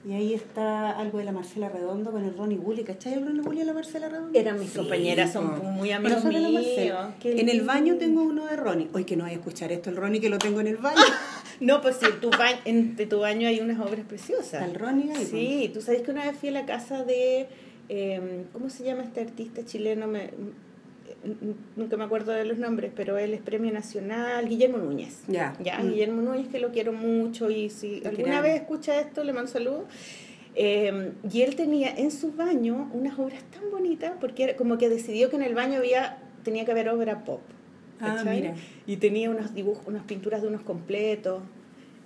Y 0.07 0.13
ahí 0.13 0.33
está 0.33 0.91
algo 0.97 1.17
de 1.17 1.25
la 1.25 1.33
Marcela 1.33 1.67
Redondo 1.67 2.11
con 2.11 2.23
el 2.23 2.35
Ronnie 2.35 2.57
Bully. 2.57 2.83
¿Cachai 2.83 3.13
el 3.13 3.25
Ronnie 3.25 3.41
Bully 3.41 3.61
y 3.61 3.65
la 3.65 3.73
Marcela 3.73 4.07
Redondo? 4.07 4.39
Eran 4.39 4.57
mis 4.57 4.71
compañeras, 4.71 5.33
son 5.33 5.59
muy 5.75 5.91
amigos 5.91 6.23
míos. 6.23 6.53
Marcela. 6.53 7.15
En 7.21 7.49
el 7.49 7.61
baño 7.61 7.97
tengo 7.97 8.23
uno 8.23 8.45
de 8.45 8.55
Ronnie. 8.55 8.87
Hoy 8.93 9.03
que 9.03 9.17
no 9.17 9.25
hay 9.25 9.33
a 9.33 9.37
escuchar 9.37 9.71
esto, 9.73 9.89
el 9.89 9.97
Ronnie 9.97 10.21
que 10.21 10.29
lo 10.29 10.37
tengo 10.37 10.61
en 10.61 10.67
el 10.67 10.77
baño. 10.77 11.01
No, 11.59 11.81
pues 11.81 11.97
sí, 11.97 12.05
en 12.05 12.21
tu, 12.21 12.29
baño, 12.29 12.57
en 12.63 12.95
de 12.95 13.05
tu 13.05 13.19
baño 13.19 13.45
hay 13.49 13.59
unas 13.59 13.81
obras 13.81 14.05
preciosas. 14.07 14.63
El 14.65 14.75
Ronnie 14.75 15.11
ahí. 15.11 15.25
Sí, 15.25 15.71
tú 15.73 15.81
sabes 15.81 16.03
que 16.03 16.11
una 16.11 16.23
vez 16.23 16.37
fui 16.37 16.47
a 16.47 16.51
la 16.53 16.65
casa 16.65 17.03
de. 17.03 17.47
eh, 17.89 18.45
¿Cómo 18.53 18.69
se 18.69 18.85
llama 18.85 19.03
este 19.03 19.19
artista 19.19 19.65
chileno? 19.65 20.07
Me, 20.07 20.29
nunca 21.75 21.97
me 21.97 22.03
acuerdo 22.05 22.31
de 22.31 22.45
los 22.45 22.57
nombres, 22.57 22.91
pero 22.95 23.17
él 23.17 23.33
es 23.33 23.41
premio 23.41 23.71
nacional, 23.71 24.47
Guillermo 24.47 24.77
Núñez. 24.77 25.23
Ya. 25.27 25.55
Ya, 25.63 25.79
Mm. 25.79 25.89
Guillermo 25.89 26.21
Núñez, 26.21 26.47
que 26.47 26.59
lo 26.59 26.71
quiero 26.71 26.93
mucho 26.93 27.49
y 27.49 27.69
si 27.69 28.01
alguna 28.05 28.41
vez 28.41 28.55
escucha 28.61 28.99
esto, 28.99 29.23
le 29.23 29.33
mando 29.33 29.51
saludos. 29.51 29.83
Eh, 30.55 31.11
y 31.31 31.41
él 31.43 31.55
tenía 31.55 31.89
en 31.95 32.11
su 32.11 32.31
baño 32.31 32.89
unas 32.93 33.17
obras 33.19 33.43
tan 33.51 33.69
bonitas 33.71 34.13
porque 34.19 34.43
era 34.43 34.55
como 34.55 34.77
que 34.77 34.89
decidió 34.89 35.29
que 35.29 35.35
en 35.35 35.43
el 35.43 35.53
baño 35.55 35.77
había 35.77 36.17
tenía 36.43 36.65
que 36.65 36.71
haber 36.71 36.89
obra 36.89 37.23
pop. 37.25 37.41
Ah, 38.01 38.23
mira. 38.25 38.55
Y 38.87 38.97
tenía 38.97 39.29
unos 39.29 39.53
dibujos, 39.53 39.83
unas 39.85 40.03
pinturas 40.03 40.41
de 40.41 40.47
unos 40.47 40.61
completos. 40.61 41.41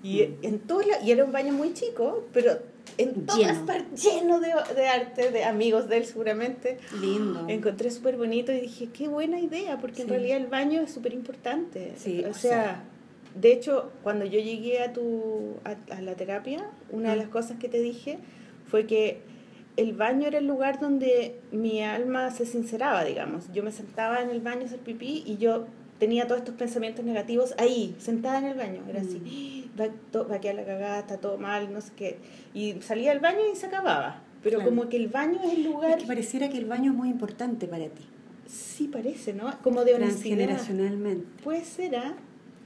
Y 0.03 0.23
Mm. 0.23 0.33
en 0.45 0.59
todos 0.59 0.85
la- 0.87 1.01
y 1.01 1.11
era 1.11 1.23
un 1.23 1.31
baño 1.31 1.53
muy 1.53 1.73
chico, 1.73 2.27
pero 2.33 2.57
en 2.97 3.25
todas 3.25 3.57
partes 3.59 4.03
lleno 4.03 4.39
de, 4.39 4.53
de 4.75 4.87
arte, 4.87 5.31
de 5.31 5.43
amigos 5.43 5.87
de 5.89 5.97
él 5.97 6.05
seguramente. 6.05 6.77
Lindo. 6.99 7.45
Encontré 7.47 7.91
súper 7.91 8.17
bonito 8.17 8.51
y 8.51 8.59
dije, 8.61 8.89
qué 8.93 9.07
buena 9.07 9.39
idea, 9.39 9.79
porque 9.79 10.03
en 10.03 10.09
realidad 10.09 10.37
el 10.37 10.47
baño 10.47 10.81
es 10.81 10.91
súper 10.91 11.13
importante. 11.13 11.93
Sí, 11.97 12.23
o, 12.25 12.29
o 12.31 12.33
sea, 12.33 12.51
sea. 12.51 12.83
de 13.35 13.51
hecho, 13.53 13.91
cuando 14.03 14.25
yo 14.25 14.39
llegué 14.39 14.81
a, 14.81 14.93
tu, 14.93 15.55
a, 15.63 15.75
a 15.95 16.01
la 16.01 16.15
terapia, 16.15 16.69
una 16.91 17.11
de 17.11 17.17
las 17.17 17.27
cosas 17.29 17.57
que 17.59 17.69
te 17.69 17.79
dije 17.79 18.17
fue 18.67 18.85
que 18.85 19.21
el 19.75 19.93
baño 19.93 20.27
era 20.27 20.37
el 20.37 20.45
lugar 20.45 20.79
donde 20.79 21.39
mi 21.51 21.81
alma 21.81 22.29
se 22.31 22.45
sinceraba, 22.45 23.03
digamos. 23.03 23.51
Yo 23.53 23.63
me 23.63 23.71
sentaba 23.71 24.21
en 24.21 24.29
el 24.29 24.39
baño 24.41 24.61
a 24.61 24.65
hacer 24.65 24.79
pipí 24.79 25.23
y 25.25 25.37
yo 25.37 25.65
tenía 25.99 26.27
todos 26.27 26.39
estos 26.41 26.55
pensamientos 26.55 27.03
negativos 27.05 27.55
ahí, 27.57 27.95
sentada 27.97 28.37
en 28.39 28.45
el 28.45 28.57
baño. 28.57 28.81
Era 28.89 29.01
Mm. 29.01 29.07
así, 29.07 29.62
va, 29.79 29.87
to- 30.11 30.27
va 30.27 30.35
a 30.35 30.41
quedar 30.41 30.55
la 30.55 30.65
cagada, 30.65 30.99
está 30.99 31.17
todo 31.17 31.37
mal, 31.37 31.71
no 31.73 31.81
sé 31.81 31.91
qué. 31.95 32.17
Y 32.53 32.73
salía 32.81 33.11
del 33.11 33.19
baño 33.19 33.39
y 33.51 33.55
se 33.55 33.65
acababa. 33.67 34.21
Pero 34.41 34.57
Claro. 34.59 34.69
como 34.71 34.89
que 34.89 34.97
el 34.97 35.07
baño 35.07 35.39
es 35.43 35.53
el 35.53 35.63
lugar... 35.63 35.91
Es 35.91 35.97
que 36.03 36.07
pareciera 36.07 36.49
que 36.49 36.57
el 36.57 36.65
baño 36.65 36.91
es 36.91 36.97
muy 36.97 37.09
importante 37.09 37.67
para 37.67 37.85
ti. 37.87 38.03
Sí, 38.47 38.87
parece, 38.89 39.33
¿no? 39.33 39.45
Como 39.61 39.85
de 39.85 39.93
honestidad. 39.95 40.37
Transgeneracionalmente. 40.37 41.43
Puede 41.43 41.63
ser, 41.63 41.95
¿ah? 41.95 42.13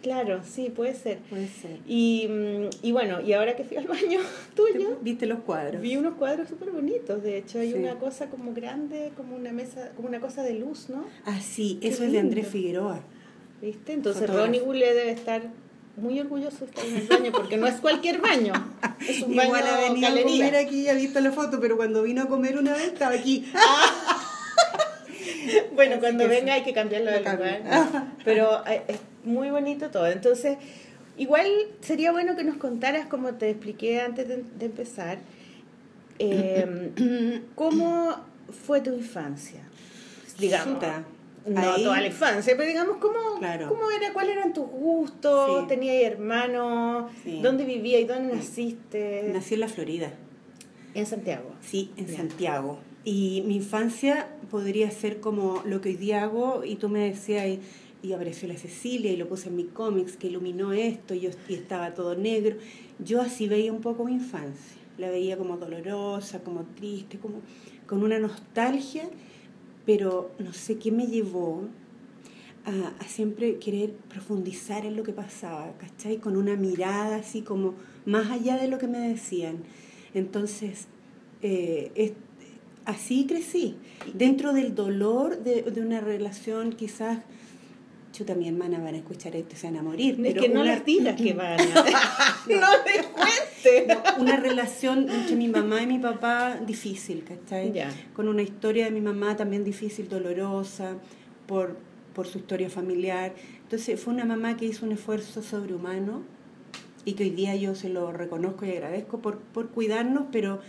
Claro, 0.01 0.41
sí, 0.43 0.69
puede 0.69 0.93
ser. 0.95 1.19
Puede 1.29 1.47
ser. 1.47 1.79
Y, 1.87 2.27
mm, 2.29 2.69
y 2.85 2.91
bueno, 2.91 3.19
y 3.21 3.33
ahora 3.33 3.55
que 3.55 3.63
fui 3.63 3.77
al 3.77 3.87
baño 3.87 4.19
tuyo, 4.55 4.97
¿Viste 5.01 5.25
los 5.25 5.39
cuadros? 5.39 5.81
vi 5.81 5.97
unos 5.97 6.15
cuadros 6.15 6.49
súper 6.49 6.71
bonitos. 6.71 7.23
De 7.23 7.37
hecho, 7.37 7.59
hay 7.59 7.71
Sí. 7.73 7.77
una 7.77 7.95
cosa 7.95 8.27
como 8.29 8.53
grande, 8.53 9.11
como 9.17 9.35
una 9.35 9.51
mesa, 9.51 9.91
como 9.95 10.07
una 10.07 10.19
cosa 10.19 10.43
de 10.43 10.53
luz, 10.55 10.89
¿no? 10.89 11.05
Ah, 11.25 11.39
sí, 11.41 11.77
Qué 11.81 11.89
eso 11.89 12.03
es 12.03 12.11
de 12.11 12.19
Andrés. 12.19 12.47
Figueroa. 12.47 13.01
¿Viste? 13.61 13.93
Entonces 13.93 14.21
Fotógrafo. 14.21 14.45
Ronnie 14.45 14.61
Goulet 14.61 14.93
debe 14.93 15.11
estar 15.11 15.41
muy 15.97 16.19
orgulloso 16.19 16.59
de 16.59 16.65
estar 16.67 16.85
en 16.85 16.95
el 16.95 17.07
baño, 17.07 17.31
porque 17.31 17.57
no 17.57 17.67
es 17.67 17.75
cualquier 17.75 18.21
baño. 18.21 18.53
Es 18.99 19.21
un 19.21 19.35
baño 19.35 19.47
Igual 19.49 19.63
ha 19.67 19.77
venido 19.81 20.07
a 20.07 20.09
galería. 20.11 20.45
comer 20.45 20.55
aquí 20.65 20.81
y 20.81 20.87
ha 20.89 20.93
visto 20.93 21.19
la 21.19 21.31
foto, 21.31 21.59
pero 21.59 21.75
cuando 21.75 22.03
vino 22.03 22.21
a 22.23 22.27
comer 22.27 22.57
una 22.57 22.73
vez 22.73 22.83
estaba 22.93 23.13
aquí. 23.15 23.45
Bueno, 25.73 25.93
Así 25.93 26.01
cuando 26.01 26.27
venga 26.27 26.53
sí. 26.53 26.59
hay 26.59 26.63
que 26.63 26.73
cambiarlo 26.73 27.11
Lo 27.11 27.17
de 27.17 27.23
lugar. 27.23 27.61
Pero 28.25 28.65
eh, 28.67 28.81
es 28.87 28.97
muy 29.23 29.49
bonito 29.49 29.89
todo. 29.91 30.07
Entonces, 30.07 30.57
igual 31.17 31.47
sería 31.81 32.11
bueno 32.11 32.35
que 32.35 32.43
nos 32.43 32.57
contaras, 32.57 33.05
como 33.07 33.33
te 33.35 33.49
expliqué 33.51 34.01
antes 34.01 34.27
de, 34.27 34.43
de 34.57 34.65
empezar, 34.65 35.19
eh, 36.19 36.91
cómo 37.55 38.15
fue 38.65 38.81
tu 38.81 38.91
infancia. 38.93 39.61
Digamos. 40.39 40.83
No 41.47 41.59
Ahí- 41.73 41.83
toda 41.83 42.01
la 42.01 42.07
infancia, 42.07 42.53
pero 42.57 42.67
digamos, 42.67 42.97
¿cómo, 42.97 43.39
Claro. 43.39 43.69
cómo 43.69 43.89
era, 43.91 44.11
cuáles 44.13 44.35
eran 44.35 44.53
tus 44.53 44.67
gustos? 44.67 45.61
Sí. 45.61 45.67
¿Tenías 45.67 46.03
hermanos? 46.11 47.11
Sí. 47.23 47.39
¿Dónde 47.41 47.63
vivías 47.63 48.01
y 48.01 48.05
dónde 48.05 48.35
naciste? 48.35 49.29
Nací 49.33 49.53
en 49.53 49.59
la 49.61 49.67
Florida. 49.69 50.13
En 50.93 51.05
Santiago. 51.05 51.51
Sí, 51.61 51.91
en. 51.97 52.07
Santiago. 52.15 52.79
Y 53.03 53.43
mi 53.45 53.55
infancia 53.55 54.27
podría 54.51 54.91
ser 54.91 55.19
como 55.21 55.61
lo 55.65 55.79
que 55.79 55.89
hoy 55.89 55.95
día 55.95 56.23
hago, 56.23 56.63
y 56.65 56.75
tú 56.75 56.89
me 56.89 56.99
decías, 57.09 57.47
y, 57.47 57.59
y 58.03 58.11
apareció 58.13 58.47
la 58.49 58.57
Cecilia, 58.57 59.11
y 59.11 59.17
lo 59.17 59.27
puse 59.29 59.47
en 59.49 59.55
mi 59.55 59.63
cómics, 59.65 60.17
que 60.17 60.27
iluminó 60.27 60.73
esto, 60.73 61.13
y, 61.13 61.21
yo, 61.21 61.29
y 61.47 61.53
estaba 61.53 61.93
todo 61.93 62.15
negro. 62.15 62.57
Yo 62.99 63.21
así 63.21 63.47
veía 63.47 63.71
un 63.71 63.81
poco 63.81 64.03
mi 64.03 64.13
infancia. 64.13 64.75
La 64.97 65.09
veía 65.09 65.37
como 65.37 65.57
dolorosa, 65.57 66.39
como 66.43 66.63
triste, 66.75 67.19
como 67.19 67.35
con 67.85 68.03
una 68.03 68.19
nostalgia, 68.19 69.07
pero 69.87 70.31
no 70.37 70.51
sé 70.51 70.77
qué 70.77 70.91
me 70.91 71.07
llevó 71.07 71.63
a, 72.65 73.03
siempre 73.05 73.57
querer 73.57 73.93
profundizar 74.09 74.85
en 74.85 74.97
lo 74.97 75.03
que 75.03 75.13
pasaba, 75.13 75.71
¿cachai? 75.77 76.17
Con 76.17 76.35
una 76.35 76.57
mirada 76.57 77.15
así 77.15 77.41
como 77.41 77.73
más 78.05 78.29
allá 78.29 78.57
de 78.57 78.67
lo 78.67 78.79
que 78.79 78.87
me 78.87 78.99
decían. 78.99 79.59
Entonces, 80.13 80.87
eh, 81.41 82.13
así 82.83 83.25
crecí, 83.27 83.75
dentro 84.13 84.51
del 84.51 84.75
dolor 84.75 85.41
de, 85.41 85.61
de 85.61 85.79
una 85.79 86.01
relación 86.01 86.73
quizás, 86.73 87.19
chuta, 88.17 88.33
mi 88.35 88.47
hermana 88.47 88.79
van 88.79 88.95
a 88.95 88.97
escuchar 88.97 89.35
esto 89.35 89.53
y 89.53 89.57
se 89.57 89.67
van 89.67 89.77
a 89.77 89.83
morir. 89.83 90.15
Es 90.15 90.33
pero 90.33 90.41
que 90.41 90.49
no 90.49 90.61
una- 90.61 90.71
las 90.75 90.85
digas 90.85 91.15
que 91.21 91.33
van. 91.41 91.57
no 92.49 92.67
les 92.85 93.05
cuentes. 93.07 93.97
una 94.19 94.37
relación 94.37 95.09
entre 95.09 95.35
mi 95.35 95.47
mamá 95.47 95.81
y 95.83 95.87
mi 95.87 95.99
papá 95.99 96.59
difícil, 96.65 97.23
¿cachai? 97.23 97.73
Con 98.13 98.27
una 98.27 98.41
historia 98.41 98.85
de 98.85 98.91
mi 98.91 99.01
mamá 99.01 99.35
también 99.35 99.63
difícil, 99.63 100.09
dolorosa, 100.09 100.95
por, 101.45 101.77
por 102.13 102.27
su 102.27 102.39
historia 102.39 102.69
familiar. 102.69 103.33
Entonces 103.63 103.99
fue 103.99 104.13
una 104.13 104.25
mamá 104.25 104.57
que 104.57 104.65
hizo 104.65 104.85
un 104.85 104.93
esfuerzo 104.93 105.43
sobrehumano 105.43 106.23
y 107.05 107.13
que 107.13 107.23
hoy 107.23 107.29
día 107.31 107.55
yo 107.55 107.75
se 107.75 107.89
lo 107.89 108.11
reconozco 108.11 108.65
y 108.65 108.71
agradezco 108.71 109.19
por, 109.19 109.37
por 109.39 109.69
cuidarnos, 109.69 110.23
pero 110.31 110.59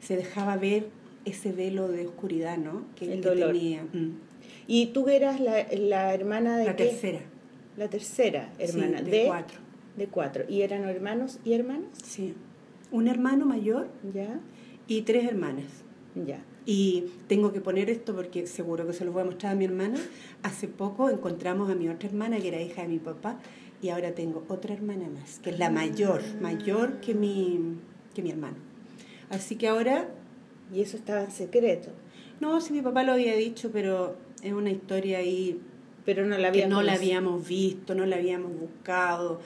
se 0.00 0.16
dejaba 0.16 0.56
ver 0.56 0.88
ese 1.24 1.52
velo 1.52 1.88
de 1.88 2.06
oscuridad, 2.06 2.58
¿no? 2.58 2.84
Que, 2.96 3.12
El 3.12 3.20
que 3.20 3.28
dolor. 3.28 3.52
tenía. 3.52 3.82
Mm. 3.92 4.10
¿Y 4.74 4.86
tú 4.86 5.08
eras 5.08 5.38
la, 5.38 5.66
la 5.76 6.14
hermana 6.14 6.56
de 6.56 6.64
La 6.64 6.76
qué? 6.76 6.84
tercera. 6.86 7.20
La 7.76 7.88
tercera 7.88 8.52
hermana. 8.58 8.98
Sí, 9.00 9.04
de, 9.04 9.10
de 9.10 9.24
cuatro. 9.26 9.58
De 9.96 10.06
cuatro. 10.06 10.44
¿Y 10.48 10.62
eran 10.62 10.84
hermanos 10.88 11.38
y 11.44 11.52
hermanas? 11.52 11.90
Sí. 12.02 12.34
Un 12.90 13.06
hermano 13.08 13.44
mayor 13.44 13.88
Ya. 14.14 14.40
y 14.86 15.02
tres 15.02 15.26
hermanas. 15.28 15.66
Ya. 16.14 16.42
Y 16.64 17.04
tengo 17.26 17.52
que 17.52 17.60
poner 17.60 17.90
esto 17.90 18.14
porque 18.14 18.46
seguro 18.46 18.86
que 18.86 18.92
se 18.94 19.04
lo 19.04 19.12
voy 19.12 19.22
a 19.22 19.24
mostrar 19.26 19.52
a 19.52 19.56
mi 19.56 19.64
hermana. 19.66 19.98
Hace 20.42 20.68
poco 20.68 21.10
encontramos 21.10 21.70
a 21.70 21.74
mi 21.74 21.88
otra 21.90 22.08
hermana, 22.08 22.38
que 22.38 22.48
era 22.48 22.60
hija 22.62 22.82
de 22.82 22.88
mi 22.88 22.98
papá, 22.98 23.38
y 23.82 23.88
ahora 23.90 24.12
tengo 24.14 24.44
otra 24.48 24.72
hermana 24.72 25.08
más, 25.10 25.38
que 25.40 25.50
es 25.50 25.58
la 25.58 25.68
mayor, 25.70 26.22
mayor 26.40 27.00
que 27.00 27.14
mi, 27.14 27.76
que 28.14 28.22
mi 28.22 28.30
hermano. 28.30 28.56
Así 29.28 29.56
que 29.56 29.68
ahora, 29.68 30.08
Y 30.72 30.80
eso 30.80 30.96
estaba 30.96 31.24
en 31.24 31.30
secreto. 31.32 31.90
no, 32.40 32.60
si 32.62 32.72
mi 32.72 32.80
papá 32.80 33.02
lo 33.02 33.12
había 33.12 33.34
dicho, 33.34 33.70
pero 33.72 34.16
es 34.42 34.52
una 34.52 34.70
historia 34.70 35.18
ahí 35.18 35.60
Pero 36.04 36.26
no 36.26 36.36
la 36.38 36.50
que 36.52 36.66
no 36.66 36.82
la 36.82 36.94
habíamos 36.94 37.46
visto, 37.46 37.94
no 37.94 38.06
la 38.06 38.16
habíamos 38.16 38.58
buscado. 38.58 39.40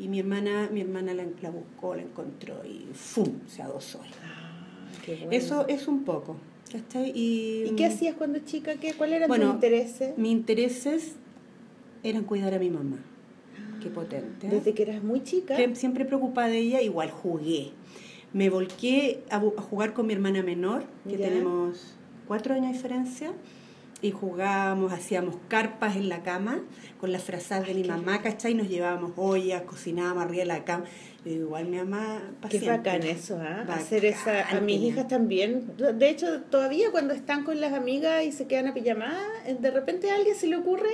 Y 0.00 0.08
mi 0.08 0.20
hermana, 0.20 0.68
mi 0.72 0.80
hermana 0.80 1.12
la, 1.14 1.24
la 1.42 1.50
buscó, 1.50 1.94
la 1.94 2.02
encontró 2.02 2.64
y 2.64 2.86
¡fum! 2.94 3.28
se 3.46 3.62
adosó. 3.62 4.00
Ah, 4.24 4.88
qué 5.04 5.16
bueno. 5.16 5.32
Eso 5.32 5.66
es 5.68 5.88
un 5.88 6.04
poco. 6.04 6.36
Y, 7.14 7.64
¿Y 7.66 7.72
qué 7.76 7.86
hacías 7.86 8.14
cuando 8.14 8.38
chica? 8.40 8.74
¿Qué, 8.76 8.92
¿Cuál 8.92 9.12
eran 9.14 9.28
Bueno, 9.28 9.46
tus 9.46 9.54
intereses? 9.54 10.18
Mis 10.18 10.32
intereses 10.32 11.12
eran 12.02 12.24
cuidar 12.24 12.54
a 12.54 12.58
mi 12.58 12.70
mamá. 12.70 12.98
Qué 13.82 13.88
potente. 13.90 14.46
¿eh? 14.46 14.50
Desde 14.50 14.74
que 14.74 14.82
eras 14.82 15.02
muy 15.02 15.22
chica. 15.22 15.56
Siem- 15.56 15.74
Siempre 15.74 16.04
preocupada 16.04 16.48
de 16.48 16.58
ella, 16.58 16.82
igual 16.82 17.10
jugué. 17.10 17.70
Me 18.32 18.50
volqué 18.50 19.22
a, 19.30 19.40
jugar 19.40 19.94
con 19.94 20.06
mi 20.06 20.12
hermana 20.12 20.42
menor, 20.42 20.84
que 21.08 21.16
Ya. 21.16 21.28
tenemos 21.28 21.94
cuatro 22.26 22.54
años 22.54 22.66
de 22.68 22.72
diferencia, 22.74 23.32
y 24.00 24.12
jugábamos, 24.12 24.92
hacíamos 24.92 25.36
carpas 25.48 25.96
en 25.96 26.08
la 26.08 26.22
cama 26.22 26.60
con 27.00 27.10
las 27.10 27.22
frazadas 27.24 27.66
de 27.66 27.74
mi 27.74 27.82
qué 27.82 27.88
mamá, 27.88 28.22
¿cachai? 28.22 28.54
Nos 28.54 28.68
llevábamos 28.68 29.12
ollas, 29.16 29.62
cocinábamos 29.62 30.24
arriba 30.24 30.42
de 30.42 30.46
la 30.46 30.64
cama. 30.64 30.84
Y 31.24 31.30
igual 31.30 31.66
mi 31.66 31.78
mamá 31.78 32.20
Qué 32.42 32.42
paciente. 32.42 32.68
bacán 32.68 33.02
eso, 33.02 33.38
¿ah? 33.40 33.64
Bacán, 33.66 33.78
Hacer 33.78 34.04
esa. 34.04 34.48
A 34.48 34.60
mis 34.60 34.80
hijas 34.82 35.08
también. 35.08 35.72
De 35.76 36.10
hecho, 36.10 36.42
todavía 36.42 36.90
cuando 36.90 37.12
están 37.12 37.44
con 37.44 37.60
las 37.60 37.72
amigas 37.72 38.24
y 38.24 38.32
se 38.32 38.46
quedan 38.46 38.68
a 38.68 38.74
pijamada, 38.74 39.20
de 39.58 39.70
repente 39.70 40.10
a 40.10 40.14
alguien 40.14 40.36
se 40.36 40.46
le 40.46 40.56
ocurre 40.56 40.90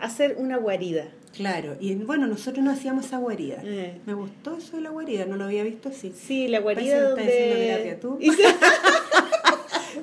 hacer 0.00 0.36
una 0.38 0.56
guarida. 0.56 1.04
Claro, 1.36 1.76
y 1.78 1.94
bueno, 1.94 2.26
nosotros 2.26 2.64
no 2.64 2.70
hacíamos 2.70 3.06
esa 3.06 3.18
guarida. 3.18 3.58
Eh. 3.62 4.00
Me 4.06 4.14
gustó 4.14 4.56
eso 4.56 4.76
de 4.76 4.82
la 4.82 4.90
guarida, 4.90 5.26
no 5.26 5.36
lo 5.36 5.44
había 5.44 5.62
visto 5.62 5.88
así. 5.90 6.12
Sí, 6.12 6.48
la 6.48 6.60
guarida 6.60 7.10
donde... 7.10 7.98
¿tú? 8.00 8.18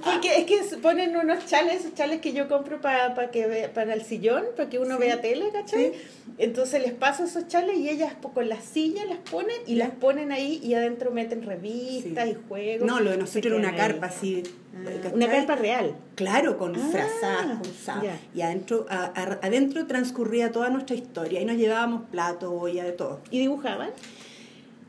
Porque 0.03 0.37
es 0.37 0.45
que 0.45 0.77
ponen 0.77 1.15
unos 1.15 1.45
chales, 1.45 1.81
esos 1.81 1.93
chales 1.93 2.21
que 2.21 2.33
yo 2.33 2.47
compro 2.47 2.81
para 2.81 3.31
que 3.31 3.47
ve- 3.47 3.69
para 3.73 3.93
el 3.93 4.03
sillón, 4.03 4.43
para 4.55 4.69
que 4.69 4.79
uno 4.79 4.95
Sí. 4.95 5.01
vea 5.01 5.21
tele, 5.21 5.49
¿cachai? 5.51 5.93
Sí. 5.93 5.99
Entonces 6.37 6.81
les 6.81 6.93
paso 6.93 7.23
esos 7.23 7.47
chales 7.47 7.77
y 7.77 7.89
ellas 7.89 8.13
con 8.33 8.49
las 8.49 8.63
sillas 8.63 9.05
las 9.07 9.17
ponen 9.19 9.55
y 9.67 9.75
las 9.75 9.91
ponen 9.91 10.31
ahí 10.31 10.59
y 10.63 10.73
adentro 10.73 11.11
meten 11.11 11.43
revistas 11.43 12.25
Sí. 12.25 12.31
y 12.31 12.47
juegos. 12.47 12.87
No, 12.87 12.99
lo 12.99 13.11
de 13.11 13.17
nosotros 13.17 13.45
era 13.45 13.55
una 13.55 13.71
quedan 13.71 13.85
ahí. 13.85 13.91
carpa 13.91 14.07
así. 14.07 14.43
Ah, 14.75 14.89
¿cachai? 15.01 15.13
una 15.13 15.27
carpa 15.27 15.55
real. 15.55 15.95
Claro, 16.15 16.57
con 16.57 16.75
Ah, 16.75 16.89
frazadas, 16.91 17.57
con 17.59 17.73
sa- 17.73 18.01
ya. 18.03 18.19
Y 18.33 18.41
adentro, 18.41 18.85
a- 18.89 19.05
a- 19.05 19.39
adentro 19.45 19.87
transcurría 19.87 20.51
toda 20.51 20.69
nuestra 20.69 20.95
historia. 20.95 21.39
Y 21.41 21.45
nos 21.45 21.55
llevábamos 21.57 22.09
plato, 22.11 22.51
olla, 22.53 22.83
de 22.83 22.91
todo. 22.91 23.21
¿Y 23.31 23.39
dibujaban? 23.39 23.91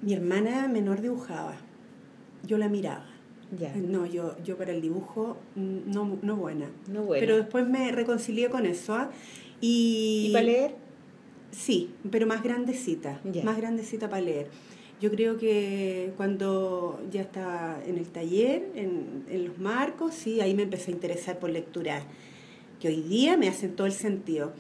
Mi 0.03 0.15
hermana 0.15 0.69
menor 0.69 1.01
dibujaba. 1.01 1.55
Yo 2.43 2.59
la 2.59 2.69
miraba. 2.69 3.05
Ya. 3.59 3.73
No, 3.77 4.07
yo, 4.07 4.37
yo 4.45 4.57
para 4.57 4.73
el 4.73 4.81
dibujo 4.81 5.37
mm, 5.55 5.93
no, 5.93 6.19
no 6.23 6.37
buena. 6.37 6.67
No 6.89 7.03
buena. 7.03 7.21
Pero 7.21 7.37
después 7.37 7.67
me 7.69 7.93
reconcilié 7.93 8.49
con 8.51 8.67
eso. 8.67 8.95
¿ah? 8.95 9.11
Y, 9.61 10.27
¿Y 10.29 10.33
para 10.33 10.45
leer? 10.45 10.75
Sí, 11.53 11.91
pero 12.11 12.27
más 12.27 12.43
grandecita, 12.43 13.21
Ya. 13.25 13.45
más 13.45 13.57
grandecita 13.57 14.11
para 14.11 14.21
leer. 14.23 14.49
Yo 15.01 15.11
creo 15.11 15.37
que 15.39 16.13
cuando 16.17 17.01
ya 17.11 17.21
estaba 17.21 17.79
en 17.87 17.99
el 17.99 18.07
taller, 18.07 18.71
en, 18.75 19.25
en 19.31 19.47
los 19.47 19.59
marcos, 19.59 20.15
sí, 20.15 20.41
ahí 20.41 20.55
me 20.55 20.63
empecé 20.65 20.91
a 20.91 20.95
interesar 20.95 21.39
por 21.39 21.51
lectura, 21.51 22.03
que 22.81 22.89
hoy 22.89 23.03
día 23.03 23.37
me 23.37 23.49
hacen 23.49 23.77
todo 23.77 23.87
el 23.87 23.93
sentido. 23.93 24.53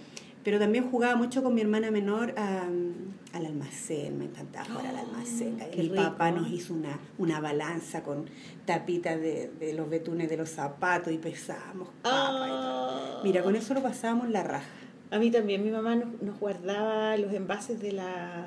Pero 0.46 0.60
también 0.60 0.88
jugaba 0.88 1.16
mucho 1.16 1.42
con 1.42 1.54
mi 1.54 1.60
hermana 1.60 1.90
menor 1.90 2.32
al 2.38 3.44
almacén, 3.46 4.16
me 4.16 4.26
encantaba 4.26 4.64
jugar 4.66 4.86
al 4.86 4.96
almacén. 4.98 5.58
Oh, 5.60 5.76
mi 5.76 5.88
papá 5.88 6.28
rico. 6.30 6.40
nos 6.42 6.52
hizo 6.52 6.72
una, 6.72 7.00
una 7.18 7.40
balanza 7.40 8.04
con 8.04 8.26
tapitas 8.64 9.20
de, 9.20 9.50
de 9.58 9.72
los 9.72 9.90
betunes 9.90 10.30
de 10.30 10.36
los 10.36 10.48
zapatos 10.50 11.12
y 11.12 11.18
pesábamos 11.18 11.88
papas 12.00 12.46
y 12.46 12.50
todo. 12.50 13.20
Mira, 13.24 13.42
con 13.42 13.56
eso 13.56 13.74
lo 13.74 13.82
pasábamos 13.82 14.28
la 14.30 14.44
raja. 14.44 14.68
A 15.10 15.18
mí 15.18 15.32
también, 15.32 15.64
mi 15.64 15.70
mamá 15.72 15.96
nos, 15.96 16.22
nos 16.22 16.38
guardaba 16.38 17.16
los 17.16 17.32
envases 17.32 17.80
de 17.80 17.90
la 17.90 18.46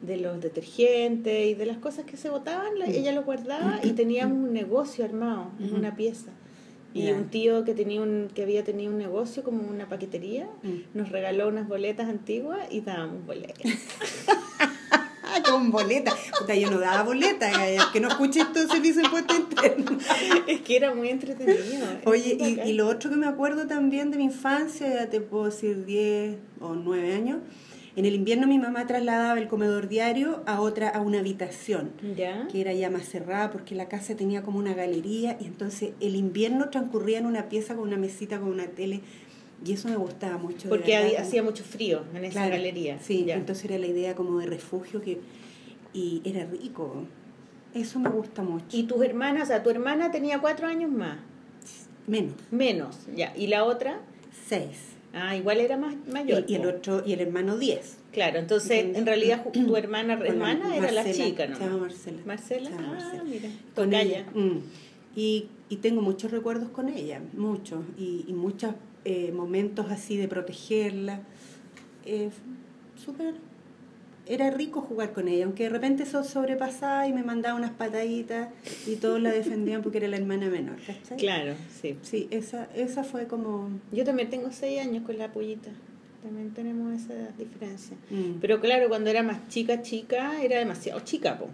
de 0.00 0.16
los 0.16 0.40
detergentes 0.40 1.46
y 1.46 1.54
de 1.54 1.66
las 1.66 1.76
cosas 1.76 2.06
que 2.06 2.16
se 2.16 2.30
botaban, 2.30 2.78
la- 2.78 2.86
ella 2.86 3.12
los 3.12 3.24
guardaba 3.26 3.80
y 3.82 3.92
teníamos 3.92 4.36
un 4.38 4.52
negocio 4.54 5.04
armado 5.04 5.50
en 5.58 5.66
Ujú. 5.66 5.76
una 5.76 5.94
pieza. 5.94 6.30
Y 6.94 7.10
un 7.10 7.28
tío 7.28 7.64
que 7.64 7.74
tenía 7.74 8.00
un 8.00 8.30
que 8.32 8.42
había 8.42 8.62
tenido 8.62 8.90
un 8.92 8.98
negocio 8.98 9.42
como 9.42 9.68
una 9.68 9.88
paquetería 9.88 10.46
Mm. 10.62 10.96
nos 10.96 11.08
regaló 11.10 11.48
unas 11.48 11.66
boletas 11.68 12.08
antiguas 12.08 12.60
y 12.70 12.80
dábamos 12.82 13.26
boletas. 13.26 13.60
Con 15.50 15.70
boleta. 15.70 16.12
Puta, 16.38 16.54
yo 16.54 16.70
no 16.70 16.78
daba 16.78 17.02
boleta, 17.02 17.50
gaya, 17.50 17.82
que 17.92 18.00
no 18.00 18.08
escuche 18.08 18.40
esto 18.40 18.66
servicio 18.68 19.00
de 19.02 19.06
impuesto 19.06 19.34
interno. 19.34 19.98
es 20.46 20.60
que 20.60 20.76
era 20.76 20.94
muy 20.94 21.08
entretenido. 21.08 21.86
Oye, 22.06 22.38
y, 22.40 22.60
y 22.70 22.72
lo 22.74 22.86
otro 22.88 23.10
que 23.10 23.16
me 23.16 23.26
acuerdo 23.26 23.66
también 23.66 24.10
de 24.10 24.16
mi 24.18 24.24
infancia, 24.24 24.88
ya 24.88 25.10
te 25.10 25.20
puedo 25.20 25.46
decir 25.46 25.84
10 25.84 26.36
o 26.60 26.74
9 26.74 27.14
años, 27.14 27.38
en 27.96 28.04
el 28.06 28.14
invierno 28.14 28.46
mi 28.46 28.58
mamá 28.58 28.86
trasladaba 28.86 29.38
el 29.38 29.46
comedor 29.48 29.88
diario 29.88 30.42
a 30.46 30.60
otra, 30.60 30.88
a 30.88 31.00
una 31.00 31.20
habitación, 31.20 31.92
¿Ya? 32.16 32.48
que 32.50 32.60
era 32.60 32.72
ya 32.72 32.90
más 32.90 33.04
cerrada 33.08 33.50
porque 33.50 33.74
la 33.74 33.88
casa 33.88 34.16
tenía 34.16 34.42
como 34.42 34.58
una 34.58 34.74
galería 34.74 35.36
y 35.40 35.44
entonces 35.46 35.92
el 36.00 36.16
invierno 36.16 36.70
transcurría 36.70 37.18
en 37.18 37.26
una 37.26 37.48
pieza 37.48 37.74
con 37.74 37.84
una 37.86 37.96
mesita, 37.96 38.40
con 38.40 38.48
una 38.48 38.66
tele, 38.66 39.00
y 39.64 39.72
eso 39.72 39.88
me 39.88 39.96
gustaba 39.96 40.36
mucho. 40.38 40.68
Porque 40.68 40.96
había- 40.96 41.20
hacía 41.20 41.42
mucho 41.42 41.62
frío 41.64 42.02
en 42.14 42.24
esa 42.24 42.32
Claro, 42.40 42.50
galería. 42.56 42.98
Sí, 42.98 43.24
Ya. 43.24 43.34
entonces 43.36 43.64
era 43.66 43.78
la 43.78 43.86
idea 43.86 44.14
como 44.14 44.38
de 44.38 44.46
refugio 44.46 45.00
que 45.00 45.20
y 45.92 46.20
era 46.24 46.44
rico. 46.44 47.04
Eso 47.72 48.00
me 48.00 48.08
gusta 48.10 48.42
mucho. 48.42 48.66
Y 48.76 48.82
tus 48.84 49.02
hermanas, 49.04 49.44
o 49.44 49.46
sea, 49.46 49.62
tu 49.62 49.70
hermana 49.70 50.10
tenía 50.10 50.40
cuatro 50.40 50.66
años 50.66 50.90
más, 50.90 51.18
Menos, 52.06 52.34
menos, 52.50 52.98
ya. 53.16 53.32
¿Y 53.36 53.46
la 53.46 53.64
otra? 53.64 54.00
seis. 54.48 54.93
Ah, 55.14 55.36
igual 55.36 55.60
era 55.60 55.76
más 55.76 55.94
mayor. 56.12 56.44
Y, 56.48 56.52
y 56.52 56.56
el 56.56 56.66
otro, 56.66 57.02
y 57.06 57.12
el 57.12 57.20
hermano 57.20 57.56
diez. 57.56 57.98
Claro, 58.12 58.38
entonces 58.40 58.96
en 58.96 59.06
realidad 59.06 59.46
tu 59.52 59.76
hermana 59.76 60.14
hermana 60.14 60.76
era 60.76 60.90
la 60.90 61.04
chica, 61.10 61.46
¿no? 61.46 61.56
Se 61.56 61.64
llama 61.64 61.76
Marcela. 61.78 62.18
Marcela. 62.26 62.70
Se 62.70 62.76
llama 62.76 62.88
Ah, 62.88 62.94
Marcela. 63.04 63.24
mira. 63.24 63.48
Con 63.74 63.90
Tocaya. 63.90 64.02
ella. 64.20 64.26
mm. 64.34 64.58
Y, 65.16 65.46
y 65.68 65.76
tengo 65.76 66.02
muchos 66.02 66.32
recuerdos 66.32 66.70
con 66.70 66.88
ella, 66.88 67.20
muchos. 67.34 67.84
Y, 67.96 68.24
y 68.26 68.32
muchos 68.32 68.74
eh, 69.04 69.30
momentos 69.32 69.86
así 69.90 70.16
de 70.16 70.26
protegerla. 70.26 71.20
Eh, 72.04 72.30
Súper. 73.02 73.34
Era 74.26 74.50
rico 74.50 74.80
jugar 74.80 75.12
con 75.12 75.28
ella, 75.28 75.44
aunque 75.44 75.64
de 75.64 75.68
repente 75.68 76.04
eso 76.04 76.24
sobrepasaba 76.24 77.06
y 77.06 77.12
me 77.12 77.22
mandaba 77.22 77.56
unas 77.58 77.72
pataditas 77.72 78.48
y 78.86 78.96
todos 78.96 79.20
la 79.20 79.30
defendían 79.30 79.82
porque 79.82 79.98
era 79.98 80.08
la 80.08 80.16
hermana 80.16 80.48
menor, 80.48 80.76
¿cachai? 80.86 81.18
Claro, 81.18 81.54
sí. 81.82 81.98
Sí, 82.02 82.28
esa, 82.30 82.68
esa 82.74 83.04
fue 83.04 83.26
como... 83.26 83.68
Yo 83.92 84.04
también 84.04 84.30
tengo 84.30 84.50
seis 84.50 84.80
años 84.80 85.04
con 85.04 85.18
la 85.18 85.30
pollita. 85.30 85.70
También 86.22 86.52
tenemos 86.54 86.94
esa 87.02 87.12
diferencia. 87.36 87.98
mm, 88.10 88.38
Pero 88.40 88.60
claro, 88.60 88.88
cuando 88.88 89.10
era 89.10 89.22
más 89.22 89.46
chica, 89.48 89.82
chica, 89.82 90.42
era 90.42 90.58
demasiado 90.58 91.00
chica, 91.00 91.38
po, 91.38 91.48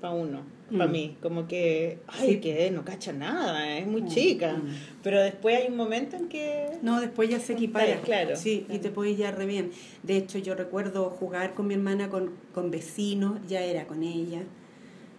para 0.00 0.14
uno, 0.14 0.40
para 0.70 0.86
Mm. 0.86 0.92
mí. 0.92 1.16
Como 1.22 1.46
que, 1.46 1.98
ay, 2.08 2.28
Sí. 2.34 2.40
que 2.40 2.70
no 2.70 2.84
cacha 2.84 3.12
nada, 3.12 3.78
es 3.78 3.86
muy 3.86 4.02
Mm, 4.02 4.08
chica. 4.08 4.54
mm. 4.54 4.68
Pero 5.02 5.22
después 5.22 5.56
hay 5.56 5.68
un 5.70 5.76
momento 5.76 6.16
en 6.16 6.28
que... 6.28 6.66
No, 6.82 7.00
después 7.00 7.28
ya 7.30 7.38
se 7.40 7.52
equipara. 7.54 8.00
Claro, 8.02 8.36
Sí, 8.36 8.64
claro. 8.66 8.74
y 8.74 8.82
te 8.82 8.90
podéis 8.90 9.18
ya 9.18 9.30
re 9.30 9.46
bien. 9.46 9.70
De 10.02 10.16
hecho, 10.16 10.38
yo 10.38 10.54
recuerdo 10.54 11.10
jugar 11.10 11.54
con 11.54 11.66
mi 11.68 11.74
hermana 11.74 12.08
con, 12.08 12.32
con 12.52 12.70
vecinos, 12.70 13.38
ya 13.48 13.62
era 13.62 13.86
con 13.86 14.02
ella. 14.02 14.42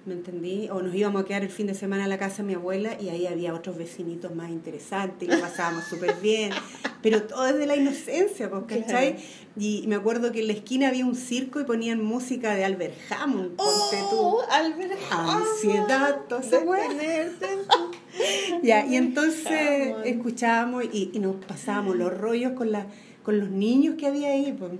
¿Me 0.08 0.14
entendí? 0.14 0.70
O 0.72 0.82
nos 0.82 0.96
íbamos 0.96 1.22
a 1.22 1.26
quedar 1.26 1.44
el 1.44 1.50
fin 1.50 1.68
de 1.68 1.74
semana 1.74 2.06
a 2.06 2.08
la 2.08 2.18
casa 2.18 2.38
de 2.38 2.44
mi 2.44 2.54
abuela 2.54 2.98
y 3.00 3.10
ahí 3.10 3.28
había 3.28 3.54
otros 3.54 3.78
vecinitos 3.78 4.34
más 4.34 4.50
interesantes 4.50 5.28
y 5.28 5.32
lo 5.32 5.40
pasábamos 5.42 5.84
súper 5.90 6.16
bien. 6.22 6.52
Pero 7.02 7.24
todo 7.24 7.44
desde 7.44 7.66
la 7.66 7.76
inocencia, 7.76 8.50
¿cachai? 8.50 9.16
Claro. 9.16 9.18
Y 9.58 9.84
me 9.88 9.96
acuerdo 9.96 10.32
que 10.32 10.40
en 10.40 10.48
la 10.48 10.54
esquina 10.54 10.88
había 10.88 11.06
un 11.06 11.16
circo 11.16 11.60
y 11.60 11.66
ponían 11.66 12.02
música 12.02 12.56
de 12.56 12.64
Albert 12.64 12.94
Hammond. 13.12 13.58
ponte 13.58 13.98
tú. 14.10 14.18
¡Oh, 14.18 14.42
Albert 14.50 14.94
Ansiedad, 15.12 16.22
todo 16.30 16.40
tu- 16.40 16.56
Ya, 18.64 18.86
y 18.86 18.96
entonces 18.96 19.90
Hammond. 19.90 20.06
escuchábamos 20.06 20.86
y, 20.92 21.12
y 21.14 21.20
nos 21.20 21.36
pasábamos 21.46 21.98
los 21.98 22.18
rollos 22.18 22.54
con, 22.54 22.72
la, 22.72 22.88
con 23.24 23.40
los 23.40 23.50
niños 23.50 23.96
que 23.98 24.08
había 24.08 24.30
ahí. 24.30 24.56
Pues. 24.58 24.72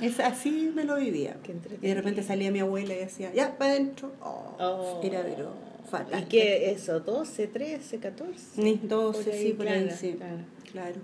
Es, 0.00 0.20
así 0.20 0.70
me 0.74 0.84
lo 0.84 0.96
vivía. 0.96 1.36
Y 1.82 1.86
de 1.88 1.94
repente 1.94 2.22
salía 2.22 2.50
mi 2.50 2.60
abuela 2.60 2.94
y 2.94 2.98
decía, 2.98 3.32
ya, 3.34 3.56
para 3.58 3.72
adentro. 3.72 4.12
Oh, 4.22 4.54
Oh. 4.60 5.00
Era 5.02 5.22
pero 5.22 5.50
fatal. 5.90 6.22
¿Y 6.22 6.26
qué 6.26 6.70
eso? 6.70 7.04
¿12, 7.04 7.50
13, 7.52 7.98
14? 7.98 8.62
Ni 8.62 8.74
12, 8.76 9.24
Por 9.24 9.32
ahí, 9.32 9.42
sí, 9.46 9.52
por 9.54 9.68
ahí, 9.68 9.82
claro, 9.84 9.96
sí. 9.98 10.12
claro. 10.16 10.38
Claro. 10.72 11.00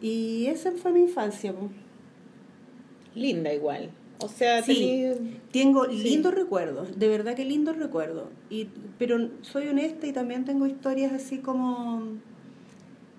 Y 0.00 0.46
esa 0.46 0.72
fue 0.72 0.92
mi 0.92 1.00
infancia. 1.00 1.52
pues. 1.52 1.70
Linda 3.14 3.52
igual. 3.52 3.90
O 4.20 4.28
sea, 4.28 4.62
Sí. 4.62 4.72
tení- 4.74 5.38
Tengo 5.52 5.86
Sí. 5.86 5.96
lindos 6.02 6.34
recuerdos, 6.34 6.98
de 6.98 7.08
verdad 7.08 7.34
que 7.34 7.44
lindos 7.44 7.76
recuerdos. 7.78 8.28
Y, 8.50 8.68
pero 8.98 9.30
soy 9.42 9.68
honesta 9.68 10.06
y 10.06 10.12
también 10.12 10.44
tengo 10.44 10.66
historias 10.66 11.12
así 11.12 11.38
como 11.38 12.02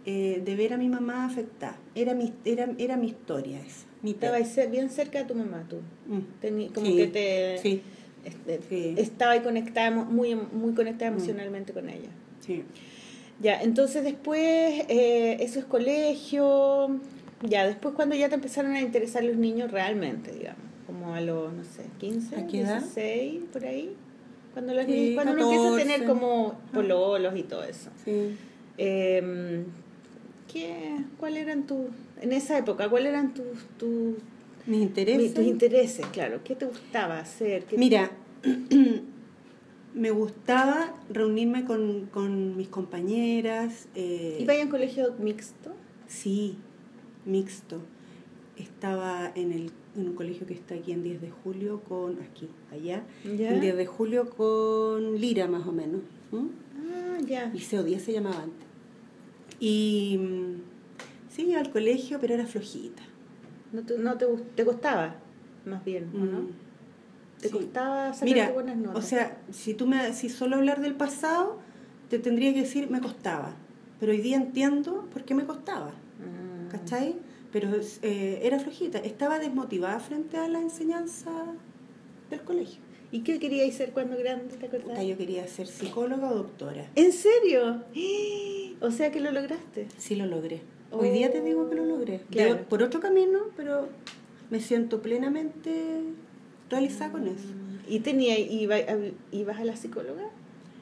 eh, 0.06 0.42
de 0.44 0.56
ver 0.56 0.74
a 0.74 0.78
mi 0.78 0.90
mamá 0.90 1.26
afectada. 1.26 1.78
Era 1.96 2.14
mi, 2.16 2.34
era, 2.46 2.70
era 2.78 2.98
mi 2.98 3.08
historia 3.08 3.60
esa. 3.60 3.86
Mi 4.02 4.14
bien 4.68 4.90
cerca 4.90 5.20
de 5.20 5.26
tu 5.26 5.36
mamá, 5.36 5.66
tú. 5.70 5.78
Mm, 6.08 6.20
Tení, 6.42 6.70
como 6.70 6.86
Sí, 6.88 6.96
que 6.96 7.08
te... 7.08 7.58
Sí, 7.62 7.82
este, 8.26 8.60
Sí. 8.70 8.96
Estaba 8.98 9.34
ahí 9.34 9.42
conectada, 9.42 9.92
muy, 9.92 10.36
muy 10.36 10.74
conectada 10.74 11.12
Mm. 11.12 11.16
emocionalmente 11.16 11.74
con 11.74 11.90
ella. 11.90 12.10
sí. 12.46 12.64
Ya, 13.42 13.62
entonces 13.62 14.04
después, 14.04 14.84
eh, 14.90 15.38
eso 15.40 15.60
es 15.60 15.66
colegio. 15.66 17.00
Ya, 17.42 17.66
después 17.66 17.96
cuando 17.96 18.14
ya 18.16 18.28
te 18.28 18.36
empezaron 18.36 18.74
a 18.74 18.82
interesar 18.82 19.24
los 19.24 19.38
niños 19.38 19.72
realmente, 19.72 20.34
digamos, 20.34 20.60
como 20.86 21.14
a 21.14 21.22
los, 21.22 21.54
no 21.54 21.64
sé, 21.64 21.84
15, 22.00 22.36
¿A 22.36 22.48
qué 22.48 22.60
edad? 22.62 22.80
16, 22.82 23.44
por 23.54 23.64
ahí. 23.64 23.96
Cuando, 24.54 24.74
los 24.74 24.86
niños- 24.86 25.16
cuando 25.16 25.32
uno 25.36 25.44
empieza 25.44 25.64
a 25.68 25.72
14. 25.72 25.86
tener 25.94 26.06
como 26.08 26.48
Ah. 26.68 26.72
pololos 26.74 27.38
y 27.38 27.44
todo 27.44 27.64
eso. 27.64 27.90
sí. 28.04 28.36
Eh, 28.78 29.64
¿qué, 30.52 30.98
¿Cuál 31.18 31.38
eran 31.38 31.66
tus, 31.66 31.88
en 32.22 32.32
esa 32.34 32.58
época, 32.58 32.90
cuáles 32.90 33.10
eran 33.10 33.34
tus, 33.34 33.46
tus, 33.78 34.16
Mis 34.66 34.82
intereses. 34.82 35.34
tus 35.34 35.46
intereses? 35.46 36.06
Claro, 36.08 36.42
¿qué 36.44 36.56
te 36.56 36.66
gustaba 36.66 37.20
hacer? 37.20 37.64
¿Qué- 37.66 37.78
Mira, 37.78 38.12
me 39.94 40.12
gustaba 40.12 40.94
reunirme 41.10 41.66
con, 41.66 42.06
con 42.08 42.56
mis 42.58 42.68
compañeras. 42.70 43.88
eh, 43.96 44.38
¿Iba 44.40 44.54
a 44.54 44.62
un 44.64 44.70
colegio 44.70 45.14
mixto? 45.20 45.72
Sí, 46.08 46.58
mixto. 47.26 47.82
Estaba 48.58 49.32
en, 49.36 49.52
el, 49.54 49.72
en 49.96 50.10
un 50.10 50.16
colegio 50.16 50.46
que 50.46 50.54
está 50.54 50.76
aquí 50.76 50.92
en 50.92 51.02
10 51.04 51.22
de 51.22 51.30
julio 51.32 51.82
con, 51.88 52.20
aquí, 52.22 52.50
allá, 52.72 53.04
¿Ya? 53.24 53.52
en 53.52 53.62
10 53.62 53.78
de 53.78 53.86
julio 53.86 54.30
con 54.30 55.20
Lira 55.20 55.48
más 55.48 55.66
o 55.66 55.72
menos. 55.72 56.02
Ah, 56.34 57.18
ya. 57.26 57.48
Liceo 57.54 57.84
10 57.84 58.02
se 58.04 58.12
llamaba 58.14 58.44
antes. 58.44 58.68
Y 59.62 60.18
mm, 60.20 60.56
sí, 61.30 61.50
iba 61.50 61.60
al 61.60 61.72
colegio, 61.72 62.20
pero 62.20 62.34
era 62.34 62.46
flojita. 62.46 63.04
¿No 63.72 63.84
te, 63.84 63.98
no 63.98 64.18
te, 64.18 64.66
costaba? 64.66 65.16
Más 65.66 65.86
bien, 65.86 66.10
¿o 66.14 66.18
no? 66.18 66.42
Mm, 66.42 66.50
¿Te 67.40 67.48
sí. 67.48 67.54
costaba 67.54 68.14
sacar 68.14 68.28
Mira, 68.28 68.52
buenas 68.52 68.78
notas? 68.78 69.04
o 69.04 69.08
sea, 69.08 69.38
si 69.52 69.74
tú 69.74 69.88
me 69.88 70.14
si 70.14 70.30
solo 70.30 70.58
hablar 70.58 70.82
del 70.82 70.96
pasado, 70.96 71.60
te 72.10 72.20
tendría 72.20 72.54
que 72.54 72.62
decir 72.62 72.90
me 72.90 73.00
costaba. 73.00 73.54
Pero 74.00 74.12
hoy 74.12 74.22
día 74.22 74.38
entiendo 74.38 75.08
por 75.14 75.24
qué 75.24 75.36
me 75.36 75.46
costaba. 75.46 75.92
Ah. 75.92 76.70
¿cachai? 76.70 77.16
Pero 77.52 77.70
eh, 78.02 78.40
era 78.44 78.60
flojita, 78.60 79.00
estaba 79.00 79.40
desmotivada 79.40 80.00
frente 80.00 80.38
a 80.38 80.48
la 80.48 80.60
enseñanza 80.60 81.32
del 82.30 82.42
colegio. 82.42 82.82
¿Y 83.12 83.22
qué 83.22 83.40
queríais 83.40 83.76
ser 83.76 83.92
cuando 83.92 84.18
grande, 84.18 84.56
te 84.56 84.68
acordás? 84.68 84.90
Puta, 84.90 85.04
yo 85.04 85.18
quería 85.18 85.48
ser 85.48 85.66
psicóloga 85.66 86.30
o 86.30 86.36
doctora. 86.36 86.86
¿En 86.96 87.12
serio? 87.12 87.84
O 88.82 88.92
sea 88.92 89.12
que 89.12 89.20
lo 89.20 89.30
lograste. 89.32 89.90
Sí 89.98 90.16
lo 90.16 90.26
logré. 90.26 90.62
Hoy 90.92 91.10
día 91.10 91.32
te 91.32 91.42
digo 91.42 91.70
que 91.70 91.76
lo 91.76 91.86
logré. 91.86 92.22
Por 92.70 92.84
otro 92.84 93.00
camino, 93.00 93.40
pero 93.56 93.88
me 94.50 94.60
siento 94.60 95.02
plenamente 95.02 96.02
realizada 96.70 97.12
con 97.12 97.28
eso. 97.28 97.48
¿Y 97.88 98.00
tenía, 98.02 98.38
iba, 98.40 98.78
ibas 99.32 99.60
a 99.60 99.64
la 99.66 99.76
psicóloga? 99.76 100.24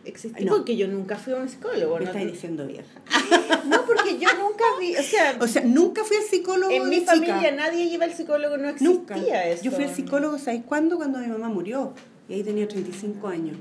existir, 0.06 0.46
No. 0.46 0.54
porque 0.56 0.78
yo 0.78 0.88
nunca 0.88 1.18
fui 1.18 1.34
a 1.34 1.36
un 1.38 1.50
psicólogo. 1.50 1.96
Me 1.98 2.06
¿no? 2.06 2.12
estáis 2.12 2.32
diciendo 2.32 2.66
vieja. 2.66 2.88
No, 3.68 3.86
porque 3.86 4.18
yo 4.18 4.30
nunca 4.40 4.64
vi, 4.80 4.96
o 4.96 5.04
sea, 5.04 5.38
O 5.42 5.48
sea, 5.48 5.62
nunca 5.66 6.06
fui 6.06 6.16
al 6.16 6.24
psicólogo 6.24 6.72
en 6.72 6.88
mi 6.88 7.00
chica. 7.00 7.12
familia 7.16 7.52
nadie 7.52 7.84
iba 7.84 8.06
al 8.06 8.14
psicólogo, 8.14 8.56
no 8.58 8.70
existía 8.70 8.90
Nunca. 8.94 9.16
eso. 9.46 9.64
Yo 9.66 9.72
fui 9.72 9.84
al 9.84 9.94
psicólogo, 9.94 10.38
¿sabes 10.38 10.62
cuándo? 10.66 10.96
Cuando 10.96 11.20
mi 11.20 11.28
mamá 11.28 11.50
murió. 11.50 11.94
Y 12.30 12.36
ahí 12.36 12.44
tenía 12.44 12.66
35 12.66 13.28
años. 13.28 13.58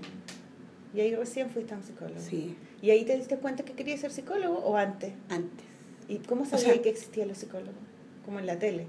Y 0.95 1.01
ahí 1.01 1.15
recién 1.17 1.51
fuiste 1.51 1.75
a 1.75 1.79
un 1.79 1.83
psicólogo. 1.83 2.21
Sí, 2.21 2.55
¿Y 2.81 2.91
ahí 2.91 3.05
te 3.05 3.17
diste 3.17 3.37
cuenta 3.39 3.65
que 3.65 3.73
querías 3.73 3.99
ser 4.01 4.13
psicólogo 4.13 4.59
o 4.59 4.77
antes? 4.77 5.13
antes. 5.29 5.67
¿Y 6.09 6.17
cómo 6.19 6.45
sabías 6.45 6.63
sea- 6.73 6.83
que 6.83 6.89
existían 6.91 7.29
los 7.29 7.39
psicólogos? 7.39 7.75
Como 8.25 8.39
en 8.39 8.47
la 8.47 8.59
tele. 8.59 8.87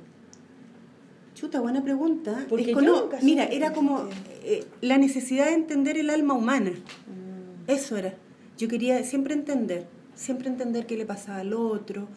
Chuta, 1.35 1.61
buena 1.61 1.83
pregunta. 1.83 2.45
Porque 2.49 2.65
yo 2.73 2.81
no, 2.81 3.01
nunca 3.03 3.19
mira, 3.21 3.45
era 3.45 3.71
como 3.73 4.09
eh, 4.43 4.63
la 4.81 4.97
necesidad 4.97 5.45
de 5.45 5.53
entender 5.53 5.97
el 5.97 6.09
alma 6.09 6.33
humana. 6.33 6.71
Mm. 6.71 7.69
Eso 7.69 7.95
era. 7.97 8.15
Yo 8.57 8.67
quería 8.67 9.03
siempre 9.03 9.35
entender, 9.35 9.85
siempre 10.15 10.47
entender 10.47 10.87
qué 10.87 10.97
le 10.97 11.05
pasaba 11.05 11.39
al 11.39 11.53
otro. 11.53 12.07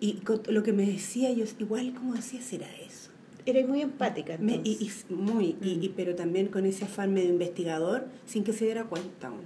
Y 0.00 0.20
lo 0.48 0.62
que 0.62 0.72
me 0.72 0.84
decía 0.84 1.30
yo, 1.32 1.44
igual 1.58 1.94
como 1.94 2.14
hacía 2.14 2.42
será 2.42 2.66
eso. 2.84 3.10
Eres 3.46 3.68
muy 3.68 3.80
empática, 3.82 4.36
Me- 4.38 4.56
entonces. 4.56 5.04
y, 5.08 5.12
y- 5.12 5.14
muy, 5.14 5.56
y, 5.62 5.76
Mm. 5.76 5.82
y- 5.84 5.88
pero 5.90 6.16
también 6.16 6.48
con 6.48 6.66
ese 6.66 6.84
afán 6.86 7.14
medio 7.14 7.28
investigador, 7.30 8.06
sin 8.26 8.42
que 8.42 8.52
se 8.52 8.64
diera 8.64 8.84
cuenta 8.84 9.28
aún. 9.28 9.42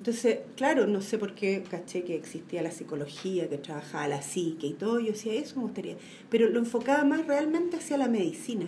Entonces, 0.00 0.38
claro, 0.56 0.86
no 0.86 1.02
sé 1.02 1.18
por 1.18 1.34
qué 1.34 1.62
caché 1.70 2.04
que 2.04 2.14
existía 2.14 2.62
la 2.62 2.70
psicología, 2.70 3.50
que 3.50 3.58
trabajaba 3.58 4.08
la 4.08 4.22
psique 4.22 4.66
y 4.66 4.72
todo, 4.72 4.98
yo 4.98 5.12
decía, 5.12 5.34
eso 5.34 5.56
me 5.56 5.62
gustaría. 5.64 5.96
Pero 6.30 6.48
lo 6.48 6.58
enfocaba 6.58 7.04
más 7.04 7.26
realmente 7.26 7.76
hacia 7.76 7.98
la 7.98 8.08
medicina. 8.08 8.64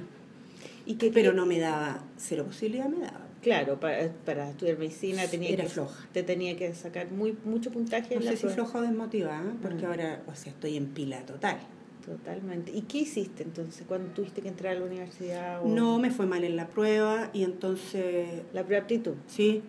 ¿Y 0.85 0.97
qué- 0.97 1.11
Pero 1.11 1.33
no 1.33 1.47
me 1.47 1.59
daba, 1.59 2.05
cero 2.19 2.45
posibilidad 2.47 2.87
me 2.87 2.99
daba. 2.99 3.27
Claro, 3.41 3.81
para, 3.81 4.13
para 4.27 4.51
estudiar 4.51 4.77
medicina 4.79 5.27
tenía 5.27 5.49
Era 5.51 5.65
que, 5.65 5.71
floja. 5.71 6.07
te 6.13 6.23
tenía 6.23 6.55
que 6.57 6.75
sacar 6.75 7.11
muy 7.11 7.35
mucho 7.47 7.71
puntaje 7.71 8.15
No 8.15 8.21
en 8.21 8.27
la 8.27 8.31
sé 8.33 8.37
si 8.37 8.43
prueba. 8.43 8.55
floja 8.65 8.79
o 8.81 8.83
desmotivada, 8.83 9.53
porque 9.63 9.85
Mm. 9.87 9.89
ahora, 9.91 10.23
o 10.31 10.35
sea, 10.35 10.53
estoy 10.53 10.77
en 10.77 10.89
pila 10.89 11.25
total. 11.25 11.57
Totalmente. 12.05 12.73
¿Y 12.73 12.83
qué 12.83 12.99
hiciste 12.99 13.43
entonces 13.43 13.85
cuando 13.89 14.13
tuviste 14.13 14.43
que 14.43 14.49
entrar 14.49 14.77
a 14.77 14.81
la 14.81 14.85
universidad? 14.87 15.65
O 15.65 15.69
No 15.69 15.99
me 15.99 16.11
fue 16.11 16.27
mal 16.27 16.45
en 16.45 16.57
la 16.57 16.69
prueba 16.69 17.31
y 17.33 17.43
entonces, 17.45 18.29
La 18.53 18.65
preaptitud. 18.67 19.15
sí, 19.29 19.63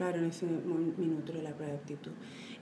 claro, 0.00 0.18
en 0.18 0.24
ese 0.26 0.46
minuto 0.46 1.32
era 1.32 1.42
la 1.42 1.50
prueba 1.50 1.74
de 1.74 1.78
aptitud. 1.78 2.10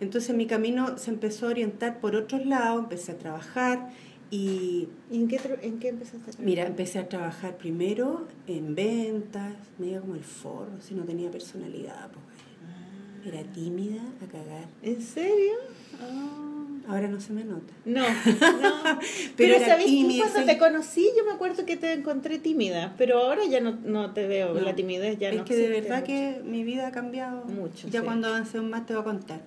Entonces 0.00 0.34
mi 0.34 0.46
camino 0.46 0.98
se 0.98 1.10
empezó 1.12 1.46
a 1.46 1.50
orientar 1.50 2.00
por 2.00 2.16
otros 2.16 2.44
lados, 2.44 2.82
empecé 2.82 3.12
a 3.12 3.18
trabajar 3.18 3.90
y, 4.30 4.88
¿Y 5.10 5.20
en 5.22 5.28
qué, 5.28 5.40
en 5.62 5.78
qué 5.78 5.88
empezaste 5.90 6.18
a 6.18 6.20
trabajar? 6.32 6.44
mira, 6.44 6.66
empecé 6.66 6.98
a 6.98 7.08
trabajar 7.08 7.56
primero 7.56 8.26
en 8.48 8.74
ventas, 8.74 9.54
me 9.78 9.86
iba 9.86 10.00
como 10.00 10.16
el 10.16 10.24
forro, 10.24 10.80
si 10.80 10.94
no 10.96 11.04
tenía 11.04 11.30
personalidad, 11.30 12.10
pues, 12.10 12.24
Ah. 12.66 13.28
era 13.28 13.42
tímida 13.52 14.02
a 14.20 14.26
cagar. 14.26 14.66
¿En 14.82 15.00
serio? 15.00 15.54
Ah. 16.00 16.47
Ahora 16.88 17.06
no 17.06 17.20
se 17.20 17.32
me 17.34 17.44
nota. 17.44 17.72
No, 17.84 18.00
no. 18.62 18.98
Pero 19.36 19.54
pero 19.54 19.58
¿sabes 19.64 19.84
tímida, 19.86 20.24
Cuando 20.32 20.50
te 20.52 20.58
conocí 20.58 21.06
yo 21.16 21.24
me 21.24 21.32
acuerdo 21.32 21.64
que 21.66 21.76
te 21.76 21.92
encontré 21.92 22.38
tímida, 22.38 22.94
pero 22.96 23.18
ahora 23.18 23.44
ya 23.44 23.60
no, 23.60 23.78
no 23.84 24.12
te 24.14 24.26
veo, 24.26 24.54
No. 24.54 24.60
la 24.62 24.74
timidez 24.74 25.18
ya 25.18 25.28
es 25.28 25.36
no 25.36 25.44
que 25.44 25.54
de 25.54 25.68
verdad 25.68 25.96
mucho. 26.00 26.06
que 26.06 26.40
mi 26.44 26.64
vida 26.64 26.88
ha 26.88 26.90
cambiado 26.92 27.44
Mucho, 27.44 27.88
Ya 27.88 28.00
sí. 28.00 28.04
cuando 28.06 28.28
avance 28.28 28.60
más 28.62 28.86
te 28.86 28.94
voy 28.94 29.02
a 29.02 29.04
contar. 29.04 29.42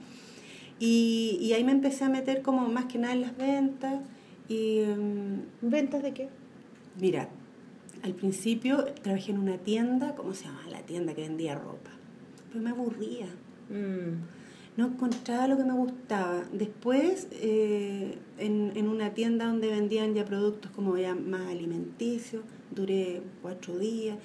Y, 0.79 1.37
y 1.41 1.53
ahí 1.53 1.63
me 1.63 1.71
empecé 1.71 2.03
a 2.05 2.09
meter 2.09 2.41
como 2.43 2.67
más 2.67 2.85
que 2.85 2.97
nada 2.99 3.13
en 3.13 3.21
las 3.21 3.35
ventas. 3.37 3.95
Y 4.47 4.81
mm, 4.81 5.39
¿Ventas 5.69 6.03
de 6.03 6.13
qué? 6.13 6.29
mira, 6.99 7.27
al 8.03 8.13
principio 8.13 8.83
trabajé 9.01 9.31
en 9.31 9.39
una 9.39 9.57
tienda, 9.57 10.13
¿cómo 10.15 10.33
se 10.33 10.45
llama? 10.45 10.61
La 10.69 10.81
tienda 10.81 11.13
que 11.15 11.21
vendía 11.21 11.55
ropa. 11.55 11.89
Pero 12.49 12.63
me 12.63 12.69
aburría. 12.71 13.27
Mm. 13.69 14.40
No 14.77 14.87
encontraba 14.87 15.47
lo 15.47 15.57
que 15.57 15.63
me 15.65 15.73
gustaba. 15.73 16.43
Después, 16.53 17.27
eh, 17.31 18.17
en, 18.39 18.71
en 18.75 18.87
una 18.87 19.13
tienda 19.13 19.45
donde 19.47 19.67
vendían 19.69 20.13
ya 20.13 20.23
productos 20.25 20.71
como 20.71 20.97
ya 20.97 21.13
más 21.13 21.47
alimenticios, 21.49 22.43
duré 22.71 23.21
cuatro 23.41 23.77
días. 23.77 24.17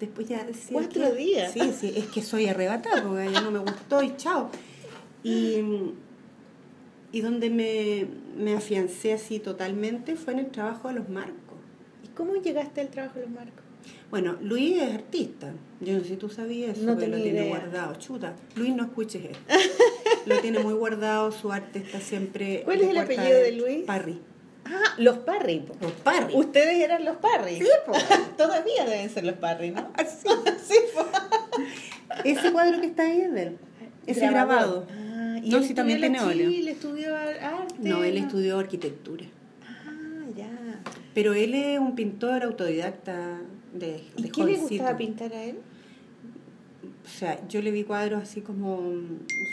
Después 0.00 0.28
ya 0.28 0.44
decía 0.44 0.72
¿Cuatro 0.72 1.02
que- 1.12 1.14
días? 1.16 1.52
Sí, 1.52 1.60
sí, 1.78 1.92
es 1.94 2.06
que 2.06 2.22
soy 2.22 2.46
arrebatada 2.46 3.02
porque 3.02 3.30
ya 3.32 3.40
no 3.42 3.50
me 3.50 3.58
gustó 3.60 4.02
y 4.02 4.16
chao. 4.16 4.50
Y, 5.22 5.56
y 7.12 7.20
donde 7.20 7.50
me, 7.50 8.06
me 8.36 8.54
afiancé 8.54 9.12
así 9.12 9.38
totalmente 9.38 10.16
fue 10.16 10.32
en 10.32 10.38
el 10.40 10.50
trabajo 10.50 10.88
de 10.88 10.94
los 10.94 11.08
marcos. 11.10 11.36
¿Y 12.02 12.08
cómo 12.16 12.34
llegaste 12.36 12.80
al 12.80 12.88
trabajo 12.88 13.16
de 13.20 13.26
los 13.26 13.34
marcos? 13.34 13.61
Bueno, 14.10 14.36
Luis 14.42 14.80
es 14.82 14.92
artista. 14.94 15.52
Yo 15.80 15.94
no 15.94 16.00
sé 16.00 16.08
si 16.10 16.16
tú 16.16 16.28
sabías 16.28 16.76
eso, 16.76 16.86
No 16.86 16.96
pero 16.96 17.16
lo 17.16 17.22
tiene 17.22 17.40
idea. 17.40 17.48
guardado. 17.48 17.94
Chuta, 17.96 18.34
Luis 18.56 18.74
no 18.74 18.84
escuches 18.84 19.24
esto. 19.24 19.38
lo 20.26 20.38
tiene 20.40 20.58
muy 20.60 20.74
guardado, 20.74 21.32
su 21.32 21.50
arte 21.52 21.78
está 21.80 22.00
siempre. 22.00 22.62
¿Cuál 22.64 22.80
es 22.82 22.88
el 22.90 22.98
apellido 22.98 23.38
de. 23.40 23.52
Luis? 23.52 23.84
Parry. 23.86 24.20
Ah, 24.64 24.94
los 24.98 25.18
Parry. 25.18 25.58
po. 25.60 25.74
Los 25.80 25.92
Parry. 25.92 26.34
Ustedes 26.36 26.76
eran 26.82 27.04
los 27.04 27.16
Parry. 27.16 27.58
Sí. 27.58 27.66
Todavía 28.36 28.84
deben 28.84 29.10
ser 29.10 29.24
los 29.24 29.36
Parry, 29.36 29.70
¿no? 29.70 29.90
Así. 29.94 30.28
sí. 30.66 30.74
Ese 32.24 32.52
cuadro 32.52 32.80
que 32.80 32.86
está 32.86 33.02
ahí 33.04 33.22
es 33.22 33.32
de 33.32 33.42
él. 33.42 33.58
Ese 34.06 34.26
grabado. 34.28 34.86
Ah, 34.90 35.38
¿y 35.42 35.50
No, 35.50 35.58
él 35.58 35.64
sí, 35.64 35.74
también 35.74 35.98
tiene 36.00 36.20
óleo. 36.20 36.50
Chile, 36.50 36.70
estudió 36.72 37.16
arte? 37.16 37.74
No, 37.78 38.04
él 38.04 38.16
estudió 38.18 38.58
arquitectura. 38.58 39.24
Ah, 39.66 40.26
ya. 40.36 40.48
Pero 41.14 41.34
él 41.34 41.54
es 41.54 41.78
un 41.78 41.94
pintor 41.94 42.42
autodidacta 42.44 43.38
de, 43.72 44.02
¿Y 44.16 44.22
de 44.22 44.30
qué 44.30 44.44
le 44.44 44.56
gustaba 44.56 44.96
pintar 44.96 45.32
a 45.32 45.44
él? 45.44 45.58
O 47.04 47.08
sea, 47.08 47.46
yo 47.48 47.62
le 47.62 47.70
vi 47.70 47.84
cuadros 47.84 48.22
así 48.22 48.40
como 48.40 48.80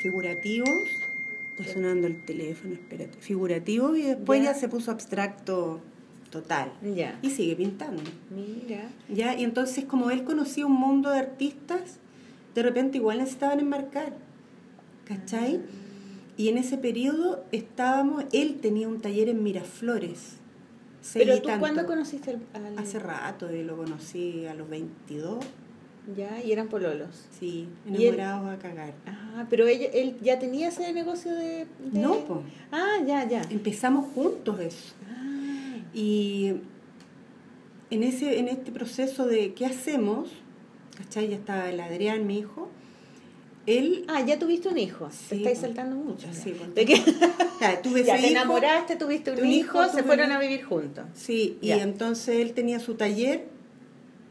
figurativos. 0.02 0.70
Está 1.58 1.74
sonando 1.74 2.08
el 2.08 2.24
teléfono, 2.26 2.74
espérate. 2.74 3.18
Figurativos 3.20 3.98
y 3.98 4.04
después 4.04 4.42
Ya. 4.42 4.54
ya, 4.54 4.60
se 4.60 4.70
puso 4.70 4.92
abstracto 4.92 5.82
total. 6.32 6.72
Ya. 6.96 7.20
Y 7.22 7.32
sigue 7.32 7.56
pintando. 7.56 8.02
Mira. 8.30 8.90
¿ya? 9.10 9.38
Y 9.38 9.44
entonces, 9.44 9.86
como 9.86 10.12
él 10.12 10.24
conocía 10.24 10.66
un 10.66 10.74
mundo 10.80 11.10
de 11.10 11.20
artistas, 11.20 12.00
de 12.56 12.64
repente 12.64 12.98
igual 12.98 13.18
necesitaban 13.18 13.60
enmarcar. 13.60 14.14
¿Cachai? 15.06 15.60
Y 16.38 16.48
en 16.50 16.58
ese 16.58 16.78
periodo 16.78 17.44
estábamos, 17.52 18.24
él 18.32 18.60
tenía 18.62 18.88
un 18.88 19.02
taller 19.02 19.28
en 19.28 19.44
Miraflores. 19.44 20.39
Pero 21.14 21.38
tú, 21.40 21.48
tanto. 21.48 21.60
¿cuándo 21.60 21.86
conociste 21.86 22.32
al, 22.32 22.66
al- 22.66 22.78
Hace 22.80 23.00
rato, 23.00 23.54
y 23.54 23.64
lo 23.64 23.78
conocí 23.78 24.46
a 24.46 24.54
los 24.54 24.70
22. 24.70 25.40
Ya, 26.18 26.42
y 26.44 26.52
eran 26.52 26.68
pololos. 26.68 27.28
Sí, 27.40 27.68
enamorados 27.88 28.50
a 28.50 28.58
cagar. 28.58 28.94
Ah, 29.06 29.46
pero 29.50 29.68
ella, 29.68 29.88
él 29.94 30.18
ya 30.22 30.40
tenía 30.40 30.70
ese 30.70 30.92
negocio 30.94 31.34
de... 31.34 31.68
de- 31.80 32.00
No, 32.00 32.16
po. 32.26 32.42
Ah, 32.72 32.98
ya, 33.06 33.28
ya. 33.28 33.42
Empezamos 33.50 34.12
juntos 34.14 34.60
eso. 34.60 34.94
Ah, 35.08 35.78
Y 35.94 36.56
en, 37.92 38.04
ese, 38.04 38.40
en 38.40 38.48
este 38.48 38.72
proceso 38.72 39.26
de 39.28 39.54
qué 39.54 39.66
hacemos, 39.68 40.30
¿cachai? 40.98 41.30
Ya 41.30 41.36
estaba 41.36 41.70
el 41.70 41.80
Adrián, 41.80 42.26
mi 42.28 42.40
hijo. 42.40 42.70
Él. 43.78 44.06
Ah, 44.08 44.22
ya 44.26 44.40
tuviste 44.40 44.68
un 44.70 44.78
hijo. 44.78 45.10
Sí, 45.12 45.28
te 45.30 45.36
estáis 45.38 45.60
saltando 45.60 45.96
mucho. 45.96 46.28
Sí. 46.32 46.54
¿De 46.76 46.86
qué? 46.86 46.96
Ya, 47.62 47.82
tuve 47.82 48.04
ya 48.06 48.14
ese 48.16 48.24
te 48.28 48.32
hijo. 48.32 48.40
enamoraste, 48.42 48.96
tuviste 48.96 49.32
un, 49.32 49.46
hijo, 49.46 49.84
hijo, 49.84 49.94
se 49.94 50.04
fueron 50.04 50.28
un- 50.28 50.32
a 50.34 50.40
vivir 50.40 50.64
juntos. 50.64 51.06
Sí, 51.14 51.58
y 51.62 51.68
Ya. 51.68 51.82
entonces 51.84 52.38
él 52.40 52.54
tenía 52.54 52.80
su 52.80 52.96
taller 52.96 53.48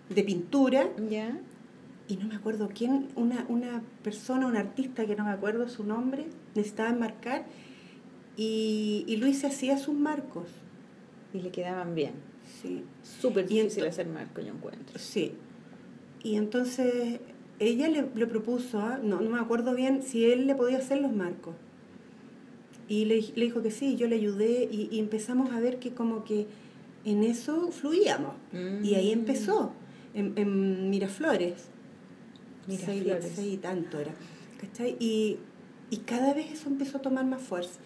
de 0.08 0.22
pintura 0.24 0.88
Ya. 1.10 1.38
y 2.08 2.16
no 2.16 2.26
me 2.26 2.34
acuerdo 2.36 2.70
quién, 2.74 3.08
una, 3.16 3.44
una 3.50 3.82
persona, 4.02 4.46
un 4.46 4.56
artista 4.56 5.04
que 5.04 5.14
no 5.14 5.24
me 5.24 5.30
acuerdo 5.32 5.68
su 5.68 5.84
nombre, 5.84 6.24
necesitaba 6.54 6.88
enmarcar 6.88 7.44
y, 8.36 9.04
y 9.06 9.16
Luis 9.16 9.44
hacía 9.44 9.76
sus 9.78 9.94
marcos. 9.94 10.46
Y 11.34 11.40
le 11.42 11.50
quedaban 11.50 11.94
bien. 11.94 12.12
Sí, 12.62 12.82
Súper 13.20 13.44
Y 13.50 13.58
difícil 13.58 13.84
hacer 13.86 14.06
marco, 14.06 14.40
yo 14.40 14.48
encuentro. 14.54 14.98
sí. 14.98 15.32
Y 16.22 16.36
entonces 16.36 17.20
ella 17.58 17.88
le, 17.88 18.08
le 18.14 18.26
propuso, 18.26 18.80
¿ah? 18.80 18.98
no, 19.02 19.20
no 19.20 19.30
me 19.30 19.38
acuerdo 19.40 19.74
bien 19.74 20.02
si 20.02 20.24
él 20.24 20.46
le 20.46 20.54
podía 20.54 20.78
hacer 20.78 21.00
los 21.00 21.12
marcos. 21.12 21.54
Y 22.88 23.04
le, 23.04 23.20
le 23.34 23.44
dijo 23.44 23.62
que 23.62 23.70
sí, 23.70 23.96
yo 23.96 24.06
le 24.08 24.16
ayudé 24.16 24.68
y, 24.70 24.88
y 24.90 24.98
empezamos 24.98 25.50
a 25.52 25.60
ver 25.60 25.78
que 25.78 25.92
como 25.92 26.24
que 26.24 26.46
en 27.04 27.22
eso 27.22 27.70
fluíamos. 27.70 28.34
Y 28.82 28.94
ahí 28.94 29.10
Mm. 29.14 29.18
empezó, 29.18 29.72
en, 30.14 30.32
en 30.36 30.88
Miraflores. 30.90 31.68
Miraflores. 32.66 33.24
Seis, 33.24 33.32
seis 33.36 33.54
y 33.54 33.56
tanto 33.58 33.98
era. 34.00 34.12
¿Cachai? 34.60 34.96
Y, 35.00 35.36
y 35.90 35.96
cada 35.98 36.32
vez 36.34 36.50
eso 36.52 36.68
empezó 36.68 36.98
a 36.98 37.02
tomar 37.02 37.24
más 37.26 37.42
fuerza. 37.42 37.78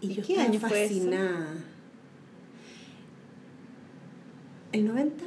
Y, 0.00 0.06
¿Y 0.06 0.14
yo 0.14 0.22
qué 0.22 0.32
estaba 0.34 0.48
año 0.48 0.60
fue 0.60 0.84
eso? 0.84 0.94
fascinada. 0.94 1.54
¿El 4.72 4.86
90? 4.86 5.24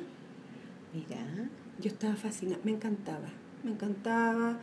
Mira. 0.94 1.50
Yo 1.82 1.88
estaba 1.90 2.16
fascinada, 2.16 2.60
me 2.64 2.72
encantaba, 2.72 3.30
me 3.64 3.72
encantaba. 3.72 4.58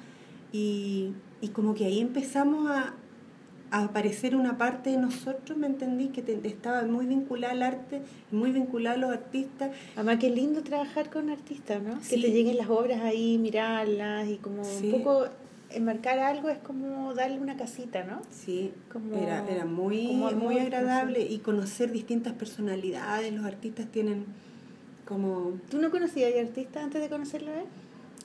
Y, 0.53 1.13
y 1.41 1.49
como 1.49 1.75
que 1.75 1.85
ahí 1.87 2.01
empezamos 2.01 2.71
a, 2.71 2.95
a 3.71 3.85
aparecer 3.85 4.37
una 4.37 4.57
parte 4.57 4.91
de 4.91 4.97
nosotros, 4.97 5.59
me 5.59 5.67
entendí, 5.67 6.09
que 6.09 6.23
te- 6.23 6.41
estaba 6.47 6.83
muy 6.85 7.05
vinculada 7.07 7.53
al 7.53 7.63
arte, 7.63 8.01
muy 8.31 8.53
vinculada 8.53 8.95
a 8.97 8.99
los 8.99 9.11
artistas. 9.11 9.73
Además, 9.97 10.19
qué 10.21 10.31
lindo 10.31 10.63
trabajar 10.63 11.11
con 11.11 11.31
artistas, 11.31 11.83
¿no? 11.83 11.99
Que 12.09 12.17
te 12.21 12.31
lleguen 12.31 12.57
las 12.57 12.69
obras 12.71 13.03
ahí, 13.03 13.39
mirarlas 13.39 14.29
y 14.29 14.37
como 14.37 14.65
Sí. 14.65 14.87
un 14.93 15.03
poco 15.03 15.27
enmarcar 15.71 16.21
algo 16.21 16.49
es 16.49 16.59
como 16.59 17.13
darle 17.13 17.41
una 17.41 17.57
casita, 17.57 18.05
¿no? 18.05 18.23
Sí, 18.31 18.73
Como- 18.93 19.17
era, 19.17 19.45
era 19.51 19.65
muy, 19.65 20.07
como 20.07 20.31
muy 20.31 20.55
no 20.55 20.61
sé. 20.61 20.67
agradable 20.67 21.21
y 21.23 21.39
conocer 21.39 21.91
distintas 21.91 22.35
personalidades. 22.35 23.33
Los 23.35 23.45
artistas 23.45 23.87
tienen 23.89 24.25
como 25.07 25.53
¿Tú 25.71 25.79
no 25.81 25.91
conocías 25.91 26.33
a 26.37 26.41
artista 26.41 26.83
antes 26.83 27.01
de 27.03 27.09
conocerlo 27.09 27.51
a 27.51 27.61
él? 27.61 27.67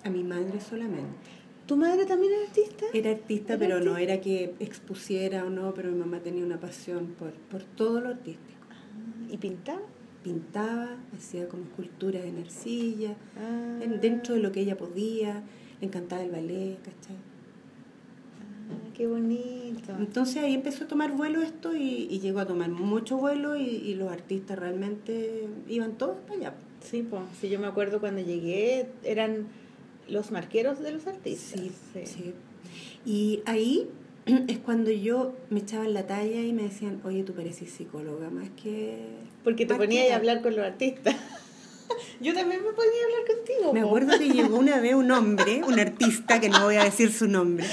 A 0.03 0.09
mi 0.09 0.23
madre 0.23 0.59
solamente. 0.61 1.15
¿Tu 1.67 1.77
madre 1.77 2.05
también 2.05 2.33
es 2.33 2.49
artista? 2.49 2.85
Era 2.93 3.11
artista, 3.11 3.53
¿Era 3.53 3.59
pero 3.59 3.79
no 3.79 3.97
era 3.97 4.19
que 4.19 4.55
expusiera 4.59 5.45
o 5.45 5.49
no, 5.49 5.73
pero 5.73 5.91
mi 5.91 5.97
mamá 5.99 6.19
tenía 6.19 6.43
una 6.45 6.59
pasión 6.59 7.07
por, 7.17 7.31
por 7.33 7.63
todo 7.63 8.01
lo 8.01 8.09
artístico. 8.09 8.59
¿Y 9.29 9.37
pintaba? 9.37 9.81
Pintaba, 10.23 10.97
hacía 11.17 11.47
como 11.47 11.63
esculturas 11.63 12.25
en 12.25 12.39
arcilla, 12.39 13.15
Ah, 13.37 13.79
en- 13.81 14.01
dentro 14.01 14.35
de 14.35 14.41
lo 14.41 14.51
que 14.51 14.61
ella 14.61 14.77
podía, 14.77 15.43
le 15.79 15.87
encantaba 15.87 16.21
el 16.23 16.31
ballet, 16.31 16.77
¿cachai? 16.83 17.15
ah, 17.15 18.89
qué 18.93 19.07
bonito. 19.07 19.93
Entonces 19.97 20.43
ahí 20.43 20.53
empezó 20.53 20.83
a 20.83 20.87
tomar 20.87 21.11
vuelo 21.15 21.41
esto 21.41 21.75
y, 21.75 22.07
y 22.09 22.19
llegó 22.19 22.39
a 22.39 22.45
tomar 22.45 22.69
mucho 22.69 23.17
vuelo 23.17 23.55
y, 23.55 23.63
y 23.63 23.95
los 23.95 24.11
artistas 24.11 24.59
realmente 24.59 25.47
iban 25.67 25.93
todos 25.97 26.17
para 26.27 26.39
allá. 26.39 26.53
Sí, 26.81 27.05
pues, 27.07 27.21
sí, 27.39 27.49
yo 27.49 27.59
me 27.59 27.67
acuerdo 27.67 27.99
cuando 27.99 28.21
llegué, 28.21 28.87
eran 29.03 29.47
los 30.07 30.31
marqueros 30.31 30.79
de 30.79 30.91
los 30.91 31.07
artistas. 31.07 31.59
Sí, 31.59 31.71
sí. 32.05 32.33
Y 33.05 33.41
ahí 33.45 33.89
es 34.47 34.59
cuando 34.59 34.91
yo 34.91 35.35
me 35.49 35.59
echaban 35.59 35.93
la 35.93 36.07
talla 36.07 36.41
y 36.41 36.53
me 36.53 36.63
decían, 36.63 37.01
oye, 37.03 37.23
tú 37.23 37.33
pareces 37.33 37.69
psicóloga 37.71 38.29
más 38.29 38.49
que... 38.61 38.97
Porque 39.43 39.65
te 39.65 39.75
ponías 39.75 40.05
que 40.05 40.13
a 40.13 40.15
hablar 40.17 40.41
con 40.41 40.55
los 40.55 40.65
artistas. 40.65 41.15
yo 42.21 42.33
también 42.33 42.61
me 42.61 42.71
ponía 42.73 43.01
a 43.01 43.05
hablar 43.05 43.35
contigo. 43.35 43.73
Me 43.73 43.81
acuerdo 43.81 44.17
que 44.19 44.29
llegó 44.29 44.57
una 44.57 44.79
vez 44.79 44.93
un 44.93 45.11
hombre, 45.11 45.63
un 45.65 45.79
artista, 45.79 46.39
que 46.39 46.49
no 46.49 46.63
voy 46.63 46.75
a 46.75 46.83
decir 46.83 47.11
su 47.11 47.27
nombre, 47.27 47.65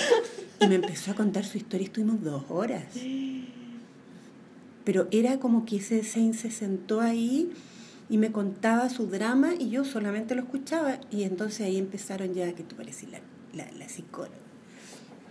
y 0.61 0.67
me 0.67 0.77
empezó 0.77 1.11
a 1.11 1.14
contar 1.14 1.45
su 1.45 1.59
historia. 1.59 1.87
Estuvimos 1.87 2.23
dos 2.23 2.45
horas. 2.49 2.85
Pero 4.85 5.07
era 5.11 5.38
como 5.38 5.67
que 5.67 5.77
ese 5.77 6.03
Sein 6.03 6.33
se 6.33 6.51
sentó 6.51 7.03
ahí 7.03 7.51
y 8.09 8.18
me 8.18 8.33
contaba 8.33 8.88
su 8.88 9.07
drama 9.07 9.55
y 9.59 9.71
yo 9.71 9.85
solamente 9.85 10.35
lo 10.35 10.42
escuchaba. 10.42 10.99
Y 11.11 11.25
entonces 11.25 11.62
ahí 11.62 11.79
empezaron 11.79 12.35
ya 12.35 12.53
que 12.53 12.62
tú 12.62 12.77
parecías 12.77 13.12
la, 13.12 13.21
la, 13.55 13.73
la 13.73 13.88
psicóloga. 13.88 14.37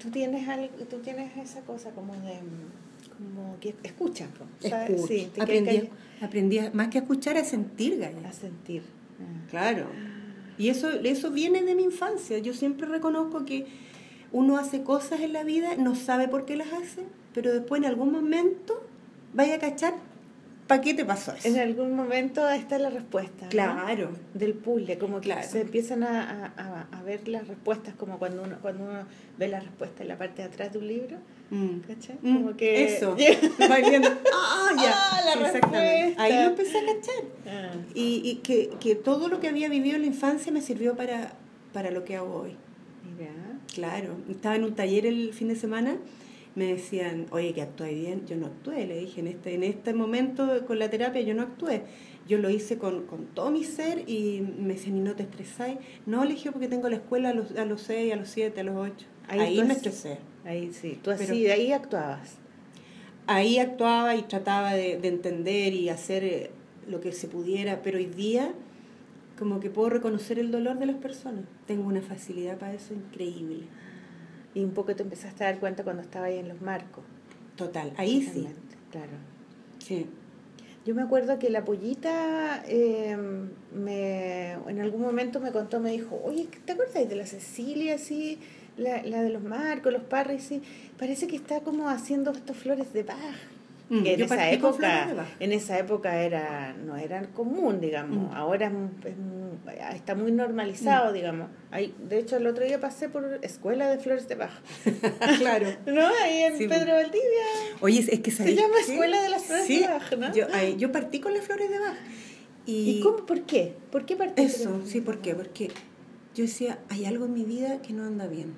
Tú 0.01 0.09
tienes 0.09 0.47
algo, 0.47 0.69
tú 0.89 0.97
tienes 0.97 1.35
esa 1.37 1.61
cosa 1.61 1.91
como 1.91 2.13
de 2.13 2.39
como 3.17 3.59
que 3.59 3.75
escuchas, 3.83 4.29
¿sabes? 4.59 4.89
Escucho. 4.91 5.07
Sí, 5.07 5.31
aprendí, 5.39 5.71
quedas 5.71 5.89
aprendí 6.21 6.59
más 6.73 6.89
que 6.89 6.99
a 6.99 7.01
escuchar, 7.01 7.37
a 7.37 7.43
sentir, 7.43 7.97
Gaya. 7.97 8.27
a 8.27 8.31
sentir. 8.31 8.83
Ah. 9.19 9.47
Claro. 9.49 9.87
Y 10.57 10.69
eso, 10.69 10.89
eso 10.91 11.31
viene 11.31 11.63
de 11.63 11.75
mi 11.75 11.83
infancia. 11.83 12.37
Yo 12.39 12.53
siempre 12.53 12.87
reconozco 12.87 13.45
que 13.45 13.65
uno 14.31 14.57
hace 14.57 14.83
cosas 14.83 15.21
en 15.21 15.33
la 15.33 15.43
vida, 15.43 15.75
no 15.77 15.95
sabe 15.95 16.27
por 16.27 16.45
qué 16.45 16.57
las 16.57 16.73
hace, 16.73 17.03
pero 17.33 17.53
después 17.53 17.79
en 17.79 17.85
algún 17.85 18.11
momento 18.11 18.83
vaya 19.33 19.55
a 19.55 19.59
cachar 19.59 19.93
para 20.67 20.81
qué 20.81 20.93
te 20.93 21.05
pasó 21.05 21.33
eso. 21.33 21.47
En 21.47 21.57
algún 21.59 21.95
momento 21.95 22.47
está 22.49 22.77
la 22.77 22.89
respuesta. 22.89 23.45
¿no? 23.45 23.49
Claro. 23.49 24.09
Del 24.33 24.53
puzzle, 24.53 24.97
como 24.97 25.17
que 25.21 25.29
Claro. 25.29 25.47
se 25.47 25.61
empiezan 25.61 26.03
a, 26.03 26.53
a- 26.57 26.87
a- 26.91 27.03
ver 27.03 27.27
las 27.29 27.47
respuestas, 27.47 27.95
como 27.95 28.19
cuando 28.19 28.43
uno, 28.43 28.57
cuando 28.61 28.83
uno 28.83 28.99
ve 29.37 29.47
la 29.47 29.61
respuesta 29.61 30.03
en 30.03 30.09
la 30.09 30.17
parte 30.17 30.41
de 30.41 30.47
atrás 30.49 30.73
de 30.73 30.79
un 30.79 30.87
libro, 30.87 31.17
Mm. 31.49 31.79
¿cachai? 31.87 32.17
Mm, 32.21 32.35
Como 32.35 32.57
que 32.57 32.83
Eso. 32.83 33.15
Va 33.71 33.77
viendo, 33.77 34.09
ah, 34.09 34.69
ya. 34.75 34.91
Ah, 34.93 35.21
la 35.25 35.45
exactamente. 35.45 35.95
respuesta. 36.07 36.23
Ahí 36.23 36.33
lo 36.33 36.41
empecé 36.49 36.77
a 36.77 36.81
cachar. 36.81 37.23
Ah, 37.47 37.71
Y, 37.95 38.21
y 38.29 38.35
que, 38.43 38.71
que 38.81 38.95
todo 38.95 39.29
lo 39.29 39.39
que 39.39 39.47
había 39.47 39.69
vivido 39.69 39.95
en 39.95 40.01
la 40.01 40.07
infancia 40.07 40.51
me 40.51 40.61
sirvió 40.61 40.95
para, 40.97 41.31
para 41.73 41.89
lo 41.91 42.03
que 42.03 42.17
hago 42.17 42.41
hoy. 42.41 42.55
mira. 43.17 43.31
Claro, 43.73 44.15
estaba 44.29 44.55
en 44.57 44.63
un 44.65 44.73
taller 44.75 45.05
el 45.05 45.33
fin 45.33 45.47
de 45.49 45.55
semana, 45.55 45.95
me 46.57 46.65
decían, 46.73 47.27
oye, 47.29 47.53
que 47.53 47.61
actué 47.61 47.93
bien. 47.93 48.25
Yo 48.25 48.35
no 48.35 48.47
actué, 48.47 48.87
le 48.87 48.97
dije, 48.97 49.19
en 49.21 49.27
este, 49.27 49.53
en 49.53 49.63
este 49.63 49.93
momento 49.93 50.65
con 50.65 50.79
la 50.79 50.89
terapia 50.89 51.21
yo 51.21 51.35
no 51.35 51.43
actué. 51.43 51.83
Yo 52.27 52.39
lo 52.39 52.49
hice 52.49 52.79
con, 52.79 53.05
con 53.05 53.27
todo 53.27 53.51
mi 53.51 53.63
ser 53.63 54.09
y 54.09 54.41
me 54.41 54.73
decían, 54.73 54.97
¿y 54.97 55.01
no 55.01 55.15
te 55.15 55.21
estresáis? 55.21 55.77
No, 56.07 56.25
le 56.25 56.31
dije, 56.33 56.51
porque 56.51 56.67
tengo 56.67 56.89
la 56.89 56.95
escuela 56.95 57.29
a 57.29 57.33
los, 57.35 57.51
a 57.55 57.63
los 57.65 57.81
6, 57.81 58.11
a 58.11 58.15
los 58.15 58.27
7, 58.29 58.59
a 58.59 58.63
los 58.63 58.75
8. 58.75 59.05
Ahí 59.27 59.39
Ahí, 59.39 59.63
me 59.63 59.73
estresé. 59.73 60.17
Ahí 60.45 60.73
sí, 60.73 60.97
tú 61.03 61.11
así, 61.11 61.25
Pero- 61.27 61.37
de 61.37 61.51
ahí 61.51 61.71
actuabas. 61.71 62.37
Ahí 63.27 63.59
actuaba 63.59 64.15
y 64.15 64.23
trataba 64.23 64.73
de, 64.73 64.97
de 64.97 65.07
entender 65.09 65.73
y 65.73 65.89
hacer 65.89 66.23
eh, 66.23 66.49
lo 66.87 67.01
que 67.01 67.11
se 67.11 67.27
pudiera, 67.27 67.83
pero 67.83 67.99
hoy 67.99 68.07
día 68.07 68.51
como 69.37 69.59
que 69.59 69.69
puedo 69.69 69.89
reconocer 69.89 70.39
el 70.39 70.49
dolor 70.49 70.79
de 70.79 70.87
las 70.87 70.95
personas. 70.95 71.45
Tengo 71.67 71.87
una 71.87 72.01
facilidad 72.01 72.57
para 72.57 72.73
eso 72.73 72.95
increíble. 72.95 73.65
Y 74.57 74.63
un 74.63 74.71
poco 74.71 74.95
te 74.95 75.03
empezaste 75.03 75.43
a 75.43 75.51
dar 75.51 75.59
cuenta 75.59 75.83
cuando 75.83 76.01
estaba 76.01 76.25
ahí 76.25 76.39
en 76.39 76.47
los 76.47 76.59
marcos. 76.63 77.03
Total, 77.57 77.93
ahí 77.95 78.23
sí. 78.23 78.47
Claro. 78.89 79.11
Sí. 79.77 80.07
Yo 80.83 80.95
me 80.95 81.03
acuerdo 81.03 81.37
que 81.37 81.51
la 81.51 81.63
pollita 81.63 82.63
eh, 82.65 83.15
me, 83.71 84.53
en 84.53 84.81
algún 84.81 85.01
momento 85.01 85.39
me 85.39 85.51
contó, 85.51 85.79
me 85.79 85.91
dijo, 85.91 86.19
oye, 86.23 86.49
¿te 86.65 86.71
acuerdas 86.71 87.07
de 87.07 87.15
la 87.15 87.27
Cecilia, 87.27 87.99
sí? 87.99 88.39
La, 88.77 89.03
la 89.03 89.21
de 89.21 89.29
los 89.29 89.43
marcos, 89.43 89.93
los 89.93 90.01
parris, 90.01 90.41
sí. 90.41 90.63
Parece 90.97 91.27
que 91.27 91.35
está 91.35 91.59
como 91.59 91.87
haciendo 91.87 92.31
estas 92.31 92.57
flores 92.57 92.91
de 92.93 93.03
Bach. 93.03 93.35
Mm, 93.89 94.03
que 94.03 94.13
en 94.15 94.21
esa 94.21 94.51
época, 94.51 95.27
en 95.39 95.51
esa 95.53 95.79
época 95.79 96.21
era, 96.21 96.73
no 96.73 96.97
era 96.97 97.21
común, 97.27 97.79
digamos. 97.79 98.31
Mm. 98.31 98.35
Ahora 98.35 98.67
es 98.67 99.13
es 99.85 99.95
está 99.95 100.13
muy 100.15 100.31
normalizado, 100.31 101.13
digamos. 101.13 101.49
Hay, 101.71 101.95
de 101.99 102.19
hecho, 102.19 102.35
el 102.37 102.47
otro 102.47 102.65
día 102.65 102.79
pasé 102.81 103.07
por 103.07 103.39
escuela 103.41 103.89
de 103.89 103.99
flores 103.99 104.27
de 104.27 104.35
Bach. 104.35 104.51
claro. 105.39 105.67
¿No? 105.85 106.05
Ahí 106.23 106.43
en 106.43 106.57
Sí, 106.57 106.67
Pedro 106.67 106.93
Valdivia. 106.93 107.45
Oye, 107.79 107.99
es 107.99 108.19
que 108.19 108.31
Se 108.31 108.37
¿sabéis 108.37 108.57
llama? 108.59 108.79
Escuela 108.79 109.21
de 109.21 109.29
las 109.29 109.43
Flores 109.43 109.65
Sí, 109.65 109.79
de 109.79 109.87
Bach, 109.87 110.13
¿no? 110.17 110.33
Yo, 110.33 110.47
ahí- 110.53 110.75
yo 110.77 110.91
partí 110.91 111.19
con 111.19 111.33
las 111.33 111.45
flores 111.45 111.69
de 111.69 111.79
Bach. 111.79 111.95
Y, 112.65 112.89
¿Y 112.89 112.99
cómo? 113.01 113.25
¿Por 113.25 113.43
qué? 113.43 113.73
¿Por 113.91 114.05
qué 114.05 114.17
partiste 114.17 114.63
Eso, 114.63 114.81
sí, 114.85 114.99
¿por 114.99 115.19
qué? 115.19 115.33
Porque 115.33 115.69
yo 116.35 116.43
decía, 116.43 116.79
hay 116.89 117.05
algo 117.05 117.25
en 117.25 117.33
mi 117.33 117.43
vida 117.45 117.81
que 117.81 117.93
no 117.93 118.03
anda 118.03 118.27
bien. 118.27 118.53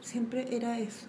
Siempre 0.00 0.46
era 0.50 0.80
eso. 0.80 1.06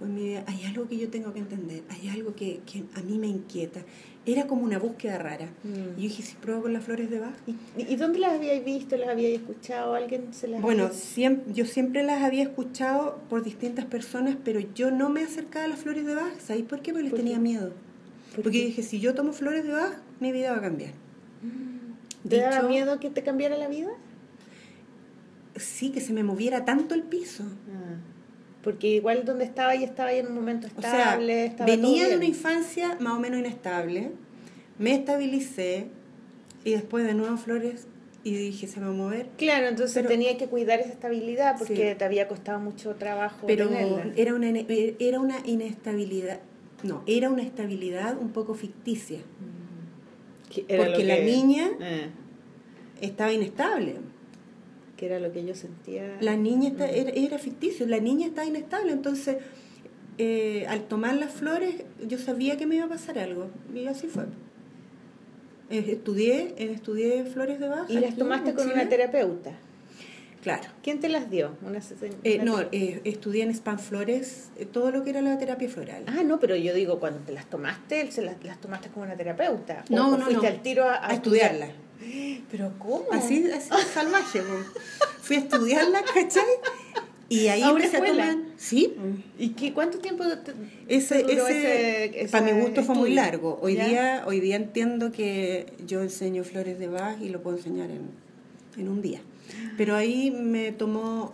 En 0.00 0.14
mi 0.14 0.24
vida, 0.24 0.44
hay 0.46 0.64
algo 0.64 0.86
que 0.88 0.98
yo 0.98 1.08
tengo 1.08 1.32
que 1.32 1.38
entender, 1.38 1.82
hay 1.88 2.08
algo 2.08 2.34
que, 2.34 2.60
que 2.70 2.84
a 2.94 3.02
mí 3.02 3.18
me 3.18 3.26
inquieta. 3.28 3.80
Era 4.26 4.46
como 4.46 4.64
una 4.64 4.78
búsqueda 4.78 5.18
rara. 5.18 5.46
Mm. 5.64 5.98
Y 5.98 6.02
yo 6.02 6.08
dije, 6.08 6.22
si 6.22 6.34
pruebo 6.34 6.62
con 6.62 6.72
las 6.72 6.84
flores 6.84 7.08
de 7.10 7.20
Bach. 7.20 7.34
¿Y, 7.46 7.56
y 7.92 7.96
dónde 7.96 8.18
las 8.18 8.32
habíais 8.34 8.64
visto? 8.64 8.96
¿Las 8.96 9.08
habíais 9.08 9.38
escuchado? 9.40 9.94
¿Alguien 9.94 10.34
se 10.34 10.48
las 10.48 10.60
Bueno, 10.60 10.86
había- 10.86 10.94
siempre, 10.98 11.54
yo 11.54 11.64
siempre 11.64 12.02
las 12.02 12.22
había 12.22 12.42
escuchado 12.42 13.20
por 13.30 13.42
distintas 13.44 13.84
personas, 13.84 14.36
pero 14.44 14.60
yo 14.74 14.90
no 14.90 15.08
me 15.10 15.22
acercaba 15.22 15.64
a 15.64 15.68
las 15.68 15.78
flores 15.78 16.04
de 16.04 16.14
Bach. 16.14 16.38
¿Sabéis 16.40 16.66
por 16.66 16.82
qué? 16.82 16.90
Porque 16.92 17.04
les 17.04 17.10
¿Por 17.12 17.18
qué? 17.20 17.24
tenía 17.24 17.38
miedo. 17.38 17.72
¿Por 18.34 18.42
Porque 18.42 18.60
yo 18.60 18.66
dije, 18.66 18.82
si 18.82 18.98
yo 19.00 19.14
tomo 19.14 19.32
flores 19.32 19.62
de 19.64 19.70
Bach, 19.72 19.94
mi 20.20 20.32
vida 20.32 20.50
va 20.50 20.58
a 20.58 20.62
cambiar. 20.62 20.92
¿Te 22.28 22.38
daba 22.38 22.56
Dicho- 22.56 22.68
miedo 22.68 22.98
que 23.00 23.08
te 23.10 23.22
cambiara 23.22 23.56
la 23.56 23.68
vida? 23.68 23.90
Sí, 25.54 25.90
que 25.90 26.00
se 26.00 26.12
me 26.12 26.22
moviera 26.22 26.64
tanto 26.64 26.94
el 26.94 27.02
piso. 27.04 27.44
Ah, 27.72 27.94
Porque 28.66 28.88
igual 28.88 29.24
donde 29.24 29.44
estaba 29.44 29.76
y 29.76 29.84
estaba 29.84 30.08
ahí 30.08 30.18
en 30.18 30.26
un 30.26 30.34
momento 30.34 30.66
O 30.76 30.80
sea, 30.82 30.90
estable. 31.14 31.52
venía 31.64 32.08
de 32.08 32.16
una 32.16 32.24
infancia 32.24 32.96
más 32.98 33.12
o 33.16 33.20
menos 33.20 33.38
inestable, 33.38 34.10
me 34.76 34.92
estabilicé 34.92 35.86
y 36.64 36.72
después 36.72 37.06
de 37.06 37.14
nuevo 37.14 37.36
flores 37.36 37.86
y 38.24 38.32
dije, 38.34 38.66
se 38.66 38.80
me 38.80 38.86
va 38.86 38.92
a 38.92 38.96
mover. 38.96 39.28
Claro, 39.38 39.68
entonces 39.68 39.94
Pero- 39.94 40.08
tenía 40.08 40.36
que 40.36 40.48
cuidar 40.48 40.80
esa 40.80 40.88
estabilidad 40.90 41.54
porque 41.58 41.90
Sí. 41.92 41.94
te 41.96 42.04
había 42.04 42.26
costado 42.26 42.58
mucho 42.58 42.96
trabajo 42.96 43.46
Pero 43.46 43.68
tenerla. 43.68 44.12
era 44.16 44.34
una, 44.34 44.48
era 44.98 45.20
una 45.20 45.36
inestabilidad, 45.44 46.40
no, 46.82 47.04
era 47.06 47.30
una 47.30 47.42
estabilidad 47.44 48.18
un 48.20 48.30
poco 48.30 48.54
ficticia, 48.54 49.20
era 50.66 50.86
porque 50.86 51.04
la 51.04 51.18
que- 51.18 51.24
niña 51.24 51.68
Ah, 51.80 52.08
estaba 53.00 53.32
inestable. 53.32 53.94
Que 54.96 55.06
era 55.06 55.18
lo 55.20 55.30
que 55.32 55.44
yo 55.44 55.54
sentía. 55.54 56.16
La 56.20 56.36
niña 56.36 56.68
está- 56.70 56.86
Mm. 56.86 56.94
era, 56.94 57.10
era 57.10 57.38
ficticio, 57.38 57.86
la 57.86 58.00
niña 58.00 58.26
estaba 58.26 58.46
inestable, 58.46 58.92
entonces 58.92 59.36
eh, 60.18 60.64
al 60.68 60.84
tomar 60.88 61.14
las 61.16 61.30
flores 61.32 61.74
yo 62.08 62.16
sabía 62.18 62.56
que 62.56 62.64
me 62.66 62.76
iba 62.76 62.86
a 62.86 62.88
pasar 62.88 63.18
algo 63.18 63.48
y 63.74 63.86
así 63.86 64.06
fue. 64.06 64.24
Eh, 65.68 65.84
estudié, 65.88 66.54
eh, 66.56 66.72
estudié 66.72 67.24
flores 67.24 67.58
de 67.60 67.68
Bach. 67.68 67.90
y 67.90 67.94
las 67.98 68.16
tomaste 68.16 68.54
con 68.54 68.70
una 68.70 68.88
terapeuta. 68.88 69.52
Claro. 70.46 70.68
¿Quién 70.80 71.00
te 71.00 71.08
las 71.08 71.28
dio? 71.28 71.56
Una, 71.62 71.80
Eh, 72.22 72.38
no, 72.38 72.60
eh, 72.70 73.00
estudié 73.02 73.42
en 73.42 73.52
Span 73.52 73.80
Flores 73.80 74.50
eh, 74.56 74.64
todo 74.64 74.92
lo 74.92 75.02
que 75.02 75.10
era 75.10 75.20
la 75.20 75.36
terapia 75.38 75.68
floral. 75.68 76.04
Ah, 76.06 76.22
no, 76.24 76.38
pero 76.38 76.54
yo 76.54 76.72
digo, 76.72 77.00
cuando 77.00 77.18
te 77.18 77.32
las 77.32 77.50
tomaste, 77.50 78.12
se 78.12 78.22
las, 78.22 78.36
las 78.44 78.60
tomaste 78.60 78.88
con 78.90 79.02
una 79.02 79.16
terapeuta. 79.16 79.82
O- 79.90 79.94
No, 79.96 80.14
o 80.14 80.16
no, 80.16 80.24
fuiste 80.26 80.46
no. 80.46 80.48
al 80.54 80.62
tiro 80.62 80.84
a, 80.84 81.04
a 81.04 81.14
estudiarla. 81.14 81.66
¿Pero 82.52 82.72
cómo? 82.78 83.06
Así, 83.10 83.44
así 83.50 83.70
salvaje. 83.92 84.40
Fui 85.20 85.34
a 85.34 85.38
estudiarla, 85.40 86.02
¿cachai? 86.14 86.44
Y 87.28 87.48
ahí 87.48 87.62
¿A 87.62 87.72
una 87.72 87.84
empecé 87.84 87.96
a 87.96 88.04
tomar. 88.06 88.36
Sí. 88.56 88.94
¿Y 89.40 89.48
qué, 89.48 89.72
cuánto 89.74 89.98
tiempo 89.98 90.22
te- 90.44 90.52
Ese, 90.86 91.24
duró 91.24 91.48
ese, 91.48 92.20
ese- 92.20 92.28
para 92.30 92.44
mi 92.46 92.52
gusto 92.60 92.84
fue 92.84 92.94
muy 92.94 93.12
largo. 93.14 93.58
Hoy 93.60 93.74
¿Ya? 93.74 93.88
día, 93.88 94.24
hoy 94.28 94.38
día 94.38 94.54
entiendo 94.54 95.10
que 95.10 95.72
yo 95.84 96.02
enseño 96.02 96.44
flores 96.44 96.78
de 96.78 96.86
Bach 96.86 97.20
y 97.20 97.30
lo 97.30 97.42
puedo 97.42 97.56
enseñar 97.56 97.90
en, 97.90 98.02
en 98.80 98.88
un 98.88 99.02
día. 99.02 99.20
Pero 99.76 99.94
ahí 99.94 100.30
me 100.30 100.72
tomó 100.72 101.32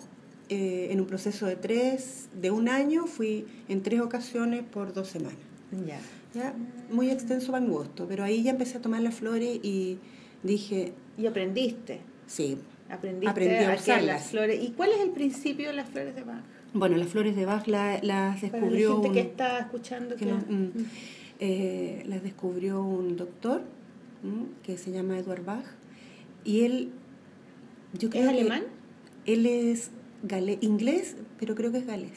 eh, 0.49 0.89
en 0.91 1.01
un 1.01 1.07
proceso 1.07 1.47
de 1.47 1.57
tres, 1.57 2.29
de 2.41 2.51
un 2.51 2.69
año, 2.69 3.07
fui 3.07 3.47
en 3.69 3.83
tres 3.83 4.01
ocasiones 4.01 4.63
por 4.65 4.93
dos 4.93 5.09
semanas. 5.09 5.39
Ya. 5.87 6.01
¿ya? 6.35 6.55
Muy 6.91 7.11
extenso 7.11 7.53
para 7.53 7.65
mi 7.65 7.71
gusto, 7.71 8.07
pero 8.09 8.25
ahí 8.25 8.43
ya 8.43 8.51
empecé 8.51 8.79
a 8.79 8.83
tomar 8.83 9.01
las 9.01 9.15
flores 9.15 9.59
y 9.63 9.99
dije, 10.43 10.93
Y 11.19 11.27
aprendiste. 11.27 12.01
sí, 12.27 12.59
Aprendiste 12.91 13.31
Aprendí 13.31 13.65
a 13.65 13.75
usarlas. 13.75 14.05
las 14.07 14.27
flores. 14.31 14.63
¿Y 14.63 14.71
cuál 14.73 14.91
es 14.93 15.01
el 15.01 15.11
principio 15.11 15.69
de 15.69 15.73
las 15.75 15.89
flores 15.89 16.15
de 16.15 16.23
Bach? 16.25 16.43
bueno, 16.75 16.97
las 16.99 17.09
flores 17.09 17.35
de 17.37 17.47
Bach 17.47 17.67
la- 17.67 18.01
las 18.03 18.41
Para 18.41 18.53
la 18.53 18.61
descubrió 18.61 18.93
gente 18.95 19.09
un- 19.09 19.15
que 19.15 19.21
está 19.21 19.59
escuchando. 19.61 20.17
que 20.17 20.27
no- 20.27 20.37
mm, 20.39 20.71
eh, 21.41 22.03
las 22.07 22.23
descubrió 22.23 22.83
un 22.83 23.17
doctor 23.17 23.63
mm, 24.23 24.63
que 24.63 24.77
se 24.79 24.91
llama 24.93 25.19
Edward 25.19 25.45
Bach 25.45 25.65
y 26.45 26.65
él, 26.65 26.91
yo 27.99 28.11
creo 28.11 28.23
¿Es 28.25 28.31
que 28.33 28.41
alemán? 28.41 28.63
él 29.27 29.47
es 29.47 29.91
gale- 30.23 30.59
inglés, 30.61 31.17
pero 31.39 31.55
creo 31.55 31.73
que 31.73 31.79
es 31.79 31.87
galés, 31.87 32.13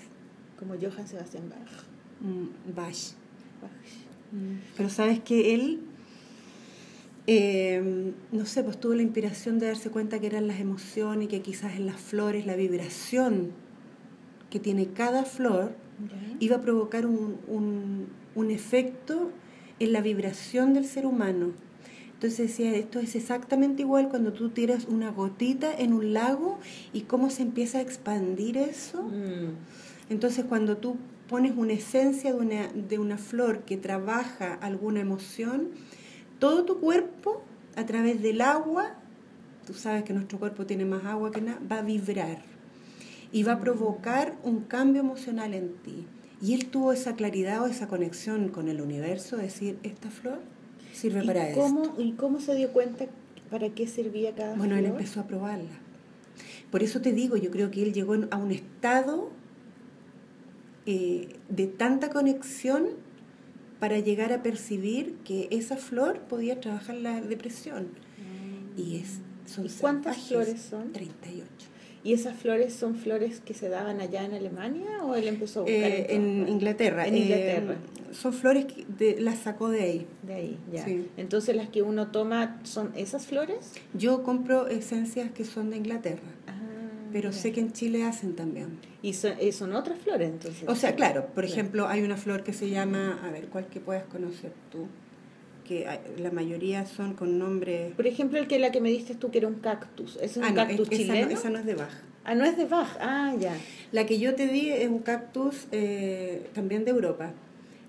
Como 0.60 0.76
Johann 0.76 1.08
Sebastian 1.08 1.50
Bach. 1.50 1.84
mm, 2.22 2.74
Bach. 2.76 2.88
Bach. 3.62 3.72
Mm, 4.32 4.60
Pero 4.78 4.90
sabes 4.90 5.20
que 5.20 5.54
él, 5.54 5.80
eh, 7.28 8.14
no 8.32 8.46
sé, 8.46 8.64
pues 8.64 8.80
tuvo 8.80 8.94
la 8.94 9.02
inspiración 9.02 9.58
de 9.60 9.68
darse 9.68 9.90
cuenta 9.90 10.20
que 10.20 10.28
eran 10.28 10.48
las 10.48 10.60
emociones 10.60 11.26
y 11.26 11.28
que 11.28 11.42
quizás 11.42 11.76
en 11.76 11.86
las 11.88 12.00
flores 12.00 12.46
la 12.46 12.56
vibración 12.56 13.52
que 14.50 14.60
tiene 14.60 14.88
cada 14.88 15.24
flor 15.26 15.74
iba 16.40 16.58
a 16.58 16.62
provocar 16.62 17.06
un, 17.06 17.38
un, 17.48 18.08
un 18.36 18.52
efecto 18.52 19.32
en 19.80 19.92
la 19.94 20.02
vibración 20.02 20.74
del 20.74 20.86
ser 20.86 21.06
humano. 21.06 21.52
Entonces 22.16 22.48
decía, 22.48 22.74
esto 22.76 23.00
es 23.00 23.16
exactamente 23.16 23.82
igual 23.82 24.08
cuando 24.10 24.32
tú 24.32 24.50
tiras 24.50 24.86
una 24.86 25.12
gotita 25.12 25.74
en 25.78 25.92
un 25.92 26.14
lago 26.14 26.58
y 26.94 27.02
cómo 27.02 27.30
se 27.30 27.42
empieza 27.42 27.80
a 27.80 27.82
expandir 27.82 28.58
eso. 28.58 29.04
Mm. 29.04 29.54
Entonces 30.10 30.46
cuando 30.46 30.78
tú 30.78 30.96
pones 31.28 31.58
una 31.58 31.74
esencia 31.74 32.34
de 32.34 32.40
una, 32.40 32.68
de 32.70 33.00
una 33.00 33.18
flor 33.18 33.64
que 33.64 33.76
trabaja 33.76 34.54
alguna 34.54 35.02
emoción, 35.02 35.70
todo 36.40 36.64
tu 36.64 36.80
cuerpo, 36.80 37.44
a 37.76 37.86
través 37.86 38.22
del 38.22 38.40
agua, 38.40 38.96
tú 39.68 39.74
sabes 39.74 40.04
que 40.04 40.14
nuestro 40.14 40.40
cuerpo 40.40 40.66
tiene 40.66 40.86
más 40.86 41.04
agua 41.04 41.32
que 41.32 41.42
nada, 41.42 41.60
va 41.70 41.80
a 41.80 41.82
vibrar 41.82 42.42
y 43.34 43.44
va 43.44 43.54
a 43.54 43.60
provocar 43.60 44.38
un 44.44 44.62
cambio 44.62 45.02
emocional 45.02 45.54
en 45.54 45.74
ti. 45.84 46.08
Y 46.42 46.54
él 46.54 46.68
tuvo 46.68 46.94
esa 46.94 47.16
claridad 47.16 47.62
o 47.62 47.66
esa 47.66 47.90
conexión 47.90 48.48
con 48.50 48.70
el 48.70 48.80
universo, 48.80 49.36
de 49.36 49.44
decir, 49.44 49.78
esta 49.84 50.10
flor 50.10 50.40
sirve 50.96 51.24
¿Y 51.24 51.28
para 51.28 51.50
esto. 51.50 51.62
cómo, 51.62 51.96
¿Y 51.98 52.12
cómo 52.14 52.40
se 52.40 52.56
dio 52.56 52.72
cuenta 52.72 53.06
para 53.50 53.70
qué 53.70 53.88
servía 53.88 54.34
cada 54.34 54.56
Bueno, 54.56 54.76
él 54.76 54.86
empezó 54.86 55.20
a 55.20 55.28
probarla. 55.28 55.80
Por 56.72 56.84
eso 56.84 57.02
te 57.02 57.14
digo, 57.14 57.38
yo 57.38 57.52
creo 57.52 57.72
que 57.72 57.84
él 57.84 57.94
llegó 57.94 58.16
a 58.32 58.38
un 58.38 58.52
estado 58.52 59.30
eh, 60.86 61.30
de 61.50 61.68
tanta 61.68 62.10
conexión 62.10 62.88
para 63.80 64.00
llegar 64.00 64.34
a 64.34 64.42
percibir 64.42 65.16
que 65.24 65.48
esa 65.52 65.78
flor 65.78 66.20
podía 66.22 66.60
trabajar 66.60 66.96
la 66.96 67.22
depresión. 67.22 67.88
Y 68.78 68.98
es, 68.98 69.20
son 69.46 69.68
¿Y 69.68 69.70
cuántas 69.70 70.16
salvajes, 70.16 70.28
flores 70.28 70.62
son? 70.62 70.92
38. 70.92 71.46
¿Y 72.06 72.14
esas 72.14 72.38
flores 72.38 72.72
son 72.74 72.96
flores 72.96 73.42
que 73.44 73.54
se 73.56 73.68
daban 73.68 74.00
allá 74.00 74.24
en 74.24 74.34
Alemania 74.36 75.04
o 75.04 75.16
él 75.16 75.28
empezó 75.28 75.62
a 75.62 75.64
buscar 75.64 75.82
Eh, 75.92 76.06
en? 76.16 76.48
Inglaterra. 76.48 77.06
En 77.08 77.16
eh, 77.16 77.20
Inglaterra. 77.20 77.76
son 78.12 78.32
flores 78.32 78.66
que 78.66 78.86
de- 78.98 79.20
las 79.20 79.40
sacó 79.40 79.70
de 79.70 79.82
ahí. 79.82 80.08
De 80.22 80.34
ahí, 80.36 80.58
ya. 80.72 80.86
Sí. 80.86 81.08
Entonces 81.18 81.56
las 81.56 81.68
que 81.70 81.82
uno 81.82 82.12
toma 82.12 82.60
son 82.64 82.92
esas 82.96 83.26
flores. 83.26 83.72
Yo 83.96 84.22
compro 84.24 84.68
esencias 84.68 85.32
que 85.32 85.44
son 85.46 85.72
de 85.72 85.78
Inglaterra, 85.78 86.22
Ah, 86.48 86.54
pero 87.12 87.32
ya. 87.32 87.38
sé 87.38 87.52
que 87.52 87.60
en 87.62 87.72
Chile 87.74 88.04
hacen 88.04 88.36
también. 88.36 88.78
Y 89.02 89.14
son, 89.14 89.34
eh, 89.40 89.52
son 89.52 89.74
otras 89.74 89.98
flores 90.00 90.30
entonces. 90.30 90.64
O 90.70 90.76
sea, 90.76 90.96
claro, 90.96 91.22
por 91.26 91.44
Claro. 91.44 91.48
ejemplo, 91.48 91.88
hay 91.88 92.04
una 92.04 92.18
flor 92.18 92.44
que 92.44 92.54
se 92.54 92.70
llama, 92.70 93.20
a 93.26 93.32
ver, 93.32 93.48
¿cuál 93.48 93.66
que 93.66 93.80
puedas 93.80 94.04
conocer 94.06 94.52
tú? 94.72 94.88
Que 95.68 95.88
la 96.20 96.30
mayoría 96.32 96.86
son 96.86 97.14
con 97.16 97.40
nombre... 97.40 97.92
Por 97.96 98.06
ejemplo, 98.08 98.38
el 98.38 98.48
que 98.48 98.60
la 98.60 98.72
que 98.72 98.82
me 98.82 98.90
diste 98.90 99.16
tú 99.16 99.32
que 99.32 99.40
era 99.40 99.48
un 99.48 99.56
cactus. 99.56 100.18
¿Es 100.22 100.38
un 100.38 100.44
Ah, 100.44 100.50
no, 100.50 100.56
cactus 100.56 100.88
esa, 100.92 100.98
chileno? 100.98 101.26
no, 101.28 101.32
esa 101.34 101.50
no 101.50 101.58
es 101.60 101.66
de 101.66 101.76
Bach. 101.76 101.90
Ah, 102.24 102.36
no 102.36 102.46
es 102.46 102.56
de 102.58 102.66
Bach. 102.66 102.96
Ah, 103.00 103.34
ya. 103.40 103.56
La 103.92 104.06
que 104.06 104.20
yo 104.20 104.36
te 104.36 104.48
di 104.48 104.70
es 104.70 104.88
un 104.88 105.00
cactus 105.00 105.66
eh, 105.72 106.48
también 106.54 106.86
de 106.86 106.92
Europa. 106.92 107.32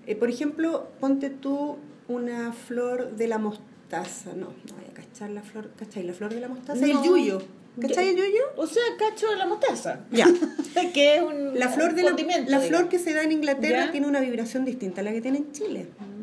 Eh, 0.07 0.15
por 0.15 0.29
ejemplo, 0.29 0.87
ponte 0.99 1.29
tú 1.29 1.77
una 2.07 2.51
flor 2.53 3.11
de 3.15 3.27
la 3.27 3.37
mostaza. 3.37 4.31
No, 4.33 4.47
no 4.47 4.73
voy 4.75 4.85
a 4.89 4.93
cachar 4.93 5.29
la 5.29 5.41
flor. 5.43 5.69
¿Cachai? 5.77 6.03
La 6.03 6.13
flor 6.13 6.33
de 6.33 6.39
la 6.41 6.47
mostaza. 6.47 6.85
No. 6.85 7.01
El 7.01 7.07
yuyo. 7.07 7.41
¿Cachai 7.79 8.09
el 8.09 8.15
yuyo? 8.15 8.41
O 8.55 8.65
sea, 8.65 8.81
cacho 8.97 9.29
de 9.29 9.35
la 9.35 9.45
mostaza. 9.45 9.99
Ya. 10.11 10.25
que 10.95 11.17
es 11.17 11.21
un 11.21 11.59
La 11.59 11.69
flor, 11.69 11.93
de 11.93 12.01
la, 12.03 12.09
la 12.11 12.15
digamos. 12.15 12.65
flor 12.67 12.89
que 12.89 12.97
se 12.97 13.13
da 13.13 13.21
en 13.23 13.31
Inglaterra 13.33 13.91
tiene 13.91 14.07
una 14.07 14.19
vibración 14.19 14.65
distinta 14.65 15.01
a 15.01 15.03
la 15.03 15.11
que 15.11 15.21
tiene 15.21 15.37
en 15.39 15.51
Chile. 15.51 15.85
Mm, 15.99 16.16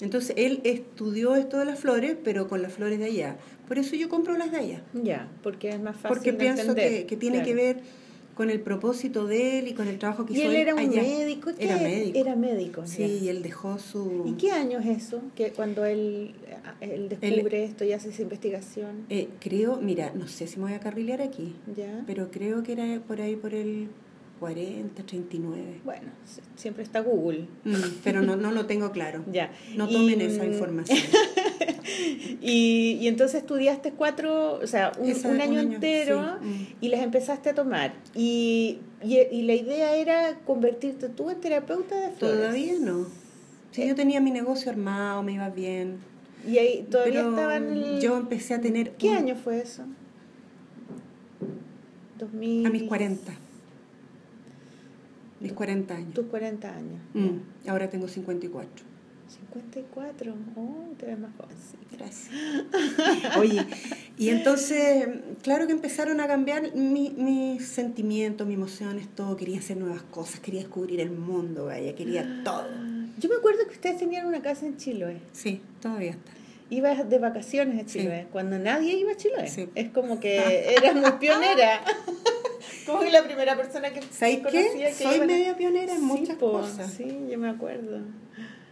Entonces 0.00 0.34
él 0.36 0.60
estudió 0.64 1.34
esto 1.36 1.58
de 1.58 1.64
las 1.66 1.78
flores, 1.78 2.16
pero 2.24 2.48
con 2.48 2.62
las 2.62 2.72
flores 2.72 2.98
de 2.98 3.06
allá. 3.06 3.36
Por 3.68 3.78
eso 3.78 3.96
yo 3.96 4.08
compro 4.08 4.36
las 4.36 4.50
de 4.50 4.58
allá. 4.58 4.82
Ya, 4.94 5.28
porque 5.42 5.68
es 5.70 5.80
más 5.80 5.96
fácil 5.96 6.08
Porque 6.08 6.32
de 6.32 6.38
pienso 6.38 6.62
entender. 6.62 6.90
que, 7.00 7.06
que 7.06 7.16
tiene 7.16 7.36
Claro. 7.38 7.48
que 7.48 7.54
ver 7.54 7.76
con 8.34 8.48
el 8.48 8.60
propósil 8.60 9.12
de 9.12 9.58
él 9.58 9.68
y 9.68 9.74
con 9.74 9.86
el 9.86 9.98
trabajo 9.98 10.24
que 10.24 10.32
Y 10.32 10.38
hizo 10.38 10.48
él 10.48 10.56
era 10.56 10.72
un 10.74 10.80
allá. 10.80 11.02
médico. 11.02 11.50
¿qué 11.58 11.64
Era 11.64 11.76
médico. 11.76 12.18
Era 12.18 12.36
médico. 12.36 12.86
Sí, 12.86 13.02
ya. 13.02 13.06
y 13.06 13.28
él 13.28 13.42
dejó 13.42 13.78
su... 13.78 14.24
¿Y 14.26 14.32
qué 14.32 14.50
año 14.52 14.78
es 14.78 14.86
eso? 14.86 15.20
Que 15.36 15.50
cuando 15.50 15.84
él, 15.84 16.32
él 16.80 17.10
descubre 17.10 17.64
esto 17.64 17.84
y 17.84 17.92
hace 17.92 18.08
esa 18.08 18.22
investigación. 18.22 19.04
Eh, 19.10 19.28
creo, 19.40 19.76
mira, 19.82 20.12
no 20.14 20.26
sé 20.26 20.46
si 20.46 20.56
me 20.58 20.64
voy 20.64 20.72
a 20.72 20.80
carrilear 20.80 21.20
aquí, 21.20 21.54
Ya. 21.76 22.02
pero 22.06 22.30
creo 22.30 22.62
que 22.62 22.72
era 22.72 23.00
por 23.06 23.20
ahí 23.20 23.36
por 23.36 23.52
el 23.52 23.88
40, 24.40 25.02
39. 25.04 25.80
Bueno, 25.84 26.08
siempre 26.56 26.82
está 26.82 27.00
Google. 27.00 27.46
Mm, 27.64 27.74
pero 28.02 28.22
no, 28.22 28.36
no 28.36 28.50
lo 28.52 28.66
tengo 28.66 28.90
claro. 28.90 29.22
Ya. 29.32 29.52
No 29.76 29.88
Y, 29.88 29.92
tomen 29.92 30.20
esa 30.22 30.42
mm, 30.44 30.52
información. 30.52 30.98
Y, 32.40 32.98
y 33.00 33.08
entonces 33.08 33.40
estudiaste 33.40 33.92
cuatro, 33.92 34.54
o 34.62 34.66
sea, 34.66 34.92
un, 34.98 35.10
Esa- 35.10 35.28
un 35.28 35.34
un 35.34 35.40
año 35.40 35.60
año, 35.60 35.72
entero 35.74 36.36
sí, 36.40 36.46
mm. 36.46 36.66
y 36.80 36.88
las 36.88 37.00
empezaste 37.00 37.50
a 37.50 37.54
tomar. 37.54 37.92
Y, 38.14 38.78
y, 39.02 39.18
y 39.30 39.42
la 39.42 39.54
idea 39.54 39.94
era 39.96 40.38
convertirte 40.46 41.08
tú 41.08 41.30
en 41.30 41.40
terapeuta 41.40 41.96
de 41.96 42.10
flores. 42.12 42.38
Todavía 42.38 42.74
no. 42.80 43.06
Si 43.72 43.86
yo 43.86 43.94
tenía 43.94 44.20
mi 44.20 44.30
negocio 44.30 44.70
armado, 44.70 45.22
me 45.22 45.32
iba 45.32 45.48
bien. 45.50 45.98
Y 46.48 46.58
ahí 46.58 46.86
todavía 46.90 47.20
pero 47.20 47.30
estaba 47.30 47.56
en 47.56 47.72
el... 47.72 48.00
yo 48.00 48.16
empecé 48.16 48.54
a 48.54 48.60
tener... 48.60 48.92
¿Qué 48.92 49.08
un- 49.10 49.16
año 49.16 49.34
fue 49.36 49.60
eso? 49.60 49.82
2000... 52.18 52.66
A 52.66 52.70
mis 52.70 52.82
40. 52.84 53.32
Mis 55.40 55.52
40 55.52 55.94
años. 55.94 56.14
Tus 56.14 56.26
40 56.26 56.68
años. 56.74 57.00
Mm, 57.14 57.68
ahora 57.68 57.88
tengo 57.90 58.06
54. 58.08 58.84
54. 59.28 60.34
Oh, 60.56 60.88
te 60.98 61.06
ves 61.06 61.18
más 61.18 61.30
jovencita. 61.36 61.78
Gracias. 61.96 63.36
Oye, 63.38 63.64
y 64.18 64.28
entonces, 64.30 65.06
claro 65.42 65.66
que 65.66 65.72
empezaron 65.72 66.20
a 66.20 66.26
cambiar 66.26 66.74
mi- 66.74 67.10
mis 67.10 67.64
sentimientos, 67.66 68.46
mis 68.46 68.56
emociones, 68.56 69.08
todo. 69.14 69.36
Quería 69.36 69.58
hacer 69.58 69.76
nuevas 69.76 70.02
cosas, 70.02 70.40
quería 70.40 70.60
descubrir 70.60 71.00
el 71.00 71.10
mundo, 71.12 71.66
vaya, 71.66 71.94
quería 71.94 72.42
todo. 72.44 72.66
Yo 73.18 73.28
me 73.28 73.36
acuerdo 73.36 73.60
que 73.66 73.74
ustedes 73.74 73.98
tenían 73.98 74.26
una 74.26 74.40
casa 74.42 74.66
en 74.66 74.76
Chiloé. 74.76 75.18
Sí, 75.32 75.60
todavía 75.80 76.12
está. 76.12 76.32
Ibas 76.70 77.08
de 77.10 77.18
vacaciones 77.18 77.84
a 77.84 77.88
Sí. 77.88 77.98
Chiloé, 78.00 78.26
cuando 78.32 78.58
nadie 78.58 78.92
iba 78.96 79.12
a 79.12 79.16
Chiloé. 79.16 79.48
Sí. 79.48 79.68
Es 79.74 79.90
como 79.90 80.20
que 80.20 80.72
eras 80.74 80.94
muy 80.94 81.10
pionera. 81.18 81.80
como 82.86 83.00
que 83.00 83.10
la 83.10 83.24
primera 83.24 83.56
persona 83.56 83.90
que 83.92 84.00
¿Sabes 84.02 84.38
conocía 84.38 84.62
qué? 84.72 84.78
que 84.78 84.92
Soy 84.92 85.14
iba 85.16 85.24
a- 85.24 85.26
media 85.26 85.56
pionera 85.56 85.92
en 85.92 85.98
Sí, 85.98 86.04
muchas 86.04 86.36
po, 86.36 86.52
cosas. 86.52 86.92
Sí, 86.92 87.26
yo 87.30 87.38
me 87.38 87.48
acuerdo. 87.48 88.00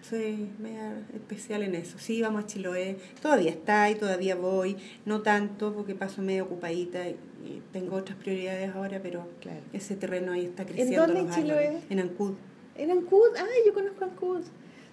Soy 0.09 0.49
media 0.59 0.95
especial 1.13 1.63
en 1.65 1.75
eso. 1.75 1.99
Sí, 1.99 2.23
vamos 2.23 2.45
a 2.45 2.47
Chiloé. 2.47 2.97
Todavía 3.21 3.51
está 3.51 3.91
y 3.91 3.95
todavía 3.97 4.37
voy. 4.37 4.77
No 5.05 5.21
tanto 5.23 5.75
porque 5.75 5.95
paso 5.95 6.23
medio 6.23 6.45
ocupadita 6.45 7.07
y, 7.09 7.17
y 7.45 7.63
tengo 7.73 7.97
otras 7.97 8.17
prioridades 8.17 8.75
ahora, 8.75 9.01
pero 9.03 9.27
Claro. 9.41 9.61
ese 9.73 9.97
terreno 9.97 10.33
ahí 10.33 10.45
está 10.47 10.65
creciendo. 10.65 11.05
dónde 11.07 11.23
los 11.25 11.37
en 11.37 11.43
Chiloé? 11.43 11.79
En 11.91 11.99
Ancud. 12.01 12.35
En 12.77 12.91
Ancud, 12.93 13.35
ay, 13.37 13.63
yo 13.67 13.75
conozco 13.75 14.05
Ancud. 14.05 14.43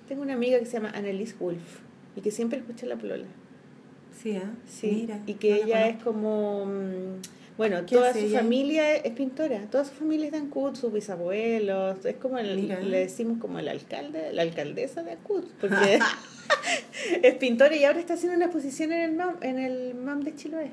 Tengo 0.08 0.24
una 0.24 0.34
amiga 0.34 0.60
que 0.60 0.66
se 0.66 0.74
llama 0.74 0.89
Annelise 0.89 1.36
Wolf 1.39 1.85
y 2.16 2.22
que 2.22 2.32
siempre 2.32 2.59
escucha 2.59 2.86
la 2.86 2.95
polola. 2.95 3.26
Sí, 4.22 4.38
¿ah? 4.38 4.51
Sí, 4.68 4.88
Mira, 5.01 5.20
y 5.28 5.34
que 5.36 5.49
no 5.51 5.55
ella 5.66 5.88
es 5.88 6.01
como, 6.03 6.66
mm, 6.66 7.22
bueno, 7.57 7.86
¿Qué 7.86 7.95
toda 7.95 8.13
su 8.13 8.20
ella? 8.20 8.39
familia 8.39 8.95
es 8.95 9.11
pintora, 9.13 9.61
toda 9.70 9.86
su 9.86 9.93
familia 9.93 10.28
es 10.28 10.32
de 10.32 10.38
Ancud, 10.39 10.76
sus 10.76 10.91
bisabuelos, 10.91 12.05
es 12.05 12.16
como, 12.16 12.38
el, 12.38 12.55
Mira. 12.57 12.80
le 12.80 12.99
decimos 12.99 13.38
como 13.39 13.59
el 13.59 13.68
alcalde, 13.68 14.32
la 14.34 14.41
alcaldesa 14.41 15.03
de 15.03 15.11
Ancud, 15.11 15.43
porque 15.59 15.99
es 17.24 17.36
pintora 17.36 17.76
y 17.76 17.84
ahora 17.84 17.99
está 17.99 18.13
haciendo 18.16 18.36
una 18.36 18.45
exposición 18.45 18.91
en 18.91 19.01
el 19.01 19.16
MAM, 19.16 19.36
en 19.41 19.59
el 19.59 19.95
MAM 19.95 20.22
de 20.22 20.36
Chiloé. 20.36 20.72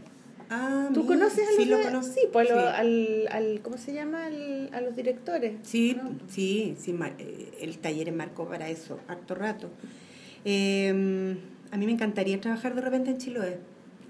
Ah, 0.54 0.90
¿Tú 0.92 1.04
mira, 1.04 1.14
conoces 1.14 1.48
a 1.48 1.50
los 1.52 1.56
Sí, 1.56 1.64
lo 1.64 1.80
conozco. 1.80 2.12
Sí, 2.12 2.20
pues 2.32 2.50
lo- 2.50 2.60
Sí. 2.60 2.66
Al, 2.74 3.28
al, 3.30 3.60
¿cómo 3.62 3.78
se 3.78 3.94
llama? 3.94 4.26
Al- 4.26 4.68
a 4.74 4.80
los 4.82 4.94
directores. 4.94 5.54
Sí, 5.62 5.94
¿no? 5.96 6.10
sí, 6.28 6.74
sí, 6.78 6.94
eh, 7.18 7.52
el 7.62 7.78
taller 7.78 8.12
marcó 8.12 8.46
para 8.46 8.68
eso, 8.68 8.98
harto 9.08 9.34
rato. 9.34 9.70
Eh, 10.44 11.36
a 11.70 11.76
mí 11.76 11.86
me 11.86 11.92
encantaría 11.92 12.40
trabajar 12.40 12.74
de 12.74 12.80
repente 12.80 13.10
en 13.10 13.18
Chiloé. 13.18 13.58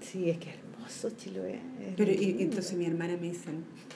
Sí, 0.01 0.29
es 0.29 0.37
que 0.37 0.49
es 0.49 0.55
hermoso. 0.57 1.09
Chiloé. 1.11 1.53
es 1.79 1.93
Pero 1.95 2.11
y- 2.11 2.37
entonces 2.41 2.73
mi 2.77 2.85
hermana 2.85 3.15
me 3.19 3.29
dice, 3.29 3.49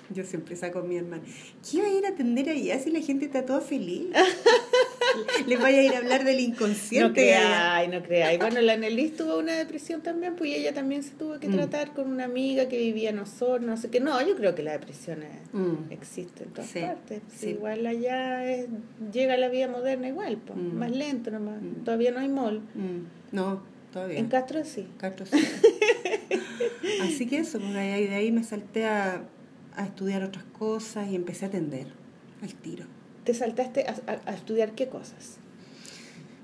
yo 0.14 0.24
siempre 0.24 0.56
saco 0.56 0.80
a 0.80 0.84
mi 0.84 0.98
hermana, 0.98 1.24
¿qué 1.70 1.78
iba 1.78 1.88
a 1.88 1.92
ir 1.92 2.06
a 2.06 2.10
atender 2.10 2.50
allá 2.50 2.80
si 2.80 2.92
la 2.92 3.02
gente 3.02 3.26
está 3.26 3.46
toda 3.46 3.62
feliz? 3.62 4.08
Les 5.48 5.60
vaya 5.60 5.80
a 5.80 5.84
ir 5.84 5.94
a 5.94 5.98
hablar 6.00 6.24
del 6.26 6.36
No 6.38 6.42
inconsciente. 6.42 7.34
allá. 7.34 7.48
creáis, 7.48 7.90
no 7.92 8.04
creáis. 8.04 8.40
Bueno, 8.40 8.62
la 8.62 8.74
Annelies 8.74 9.16
tuvo 9.16 9.38
una 9.40 9.54
depresión 9.54 10.02
también, 10.04 10.36
pues 10.36 10.54
ella 10.54 10.74
también 10.74 11.02
se 11.02 11.12
tuvo 11.12 11.40
que 11.40 11.48
Mm. 11.48 11.54
tratar 11.54 11.94
con 11.94 12.12
una 12.12 12.26
amiga 12.26 12.68
que 12.68 12.78
vivía 12.78 13.10
en 13.10 13.20
Osorno, 13.20 13.68
no 13.68 13.78
sé 13.78 13.90
qué. 13.90 14.00
No, 14.00 14.22
yo 14.26 14.36
creo 14.36 14.54
que 14.54 14.64
la 14.64 14.74
depresión 14.74 15.24
es- 15.24 15.54
Mm. 15.54 15.92
existe 15.92 16.44
en 16.44 16.50
todas 16.52 16.70
Sí, 16.70 16.80
partes. 16.82 17.22
sí. 17.36 17.50
Igual 17.52 17.86
allá 17.88 18.46
es- 18.54 18.68
llega 19.12 19.38
la 19.38 19.48
vida 19.48 19.68
moderna 19.68 20.08
igual, 20.10 20.38
pues, 20.46 20.60
Mm. 20.60 20.76
más 20.78 20.92
lento 20.92 21.32
nomás. 21.32 21.60
Todavía 21.84 22.12
no 22.12 22.20
hay 22.20 22.30
mall. 22.30 22.62
No, 23.32 23.64
todavía. 23.94 24.20
En 24.20 24.28
Castro 24.28 24.64
sí. 24.66 24.88
Castro 24.98 25.26
sí. 25.26 25.32
Así 27.02 27.26
que 27.28 27.40
eso, 27.40 27.60
pues 27.60 27.74
de 27.74 27.80
ahí, 27.80 28.08
de 28.08 28.16
ahí 28.16 28.32
me 28.32 28.44
salté 28.44 28.86
a, 28.86 29.24
a 29.78 29.86
estudiar 29.86 30.24
otras 30.24 30.44
cosas 30.46 31.10
y 31.10 31.16
empecé 31.16 31.46
a 31.46 31.48
atender 31.50 31.88
al 32.42 32.54
tiro. 32.54 32.86
¿Te 33.24 33.34
saltaste 33.34 33.86
a, 33.88 33.96
a- 34.12 34.32
a 34.32 34.34
estudiar 34.36 34.74
qué 34.74 34.88
cosas? 34.90 35.38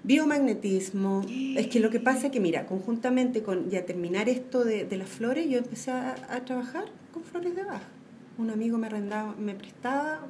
Biomagnetismo. 0.04 1.22
Es 1.58 1.68
que 1.68 1.80
lo 1.80 1.90
que 1.90 2.00
pasa 2.00 2.28
es 2.28 2.32
que, 2.32 2.40
mira, 2.40 2.66
conjuntamente 2.66 3.44
con 3.44 3.70
ya 3.70 3.86
terminar 3.86 4.28
esto 4.30 4.64
de, 4.64 4.86
de 4.86 4.98
las 4.98 5.10
flores, 5.10 5.50
yo 5.50 5.58
empecé 5.60 5.92
a, 5.92 6.16
a 6.30 6.46
trabajar 6.46 6.86
con 7.14 7.24
flores 7.24 7.56
de 7.56 7.64
baja. 7.64 7.88
Un 8.38 8.50
amigo 8.50 8.78
me 8.78 8.88
arrendaba, 8.88 9.36
me 9.36 9.54
prestaba, 9.54 10.22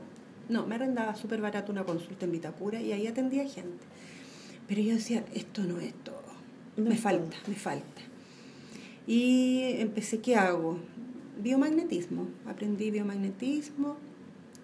no, 0.50 0.68
me 0.68 0.76
arrendaba 0.76 1.16
súper 1.16 1.40
barato 1.42 1.72
una 1.72 1.86
consulta 1.86 2.26
en 2.26 2.34
Vitacura 2.34 2.82
y 2.82 2.92
ahí 2.92 3.08
atendía 3.08 3.44
gente. 3.48 3.84
Pero 4.68 4.82
yo 4.82 4.96
decía, 4.96 5.24
esto 5.34 5.64
no 5.64 5.80
es 5.80 5.94
todo. 6.04 6.22
No 6.78 6.90
me 6.90 6.98
falta, 6.98 7.38
me 7.48 7.56
falta. 7.56 8.02
Y 9.08 9.62
empecé, 9.80 10.20
¿qué 10.20 10.36
hago? 10.36 10.80
Biomagnetismo. 11.42 12.28
Aprendí 12.46 12.92
biomagnetismo 12.92 13.98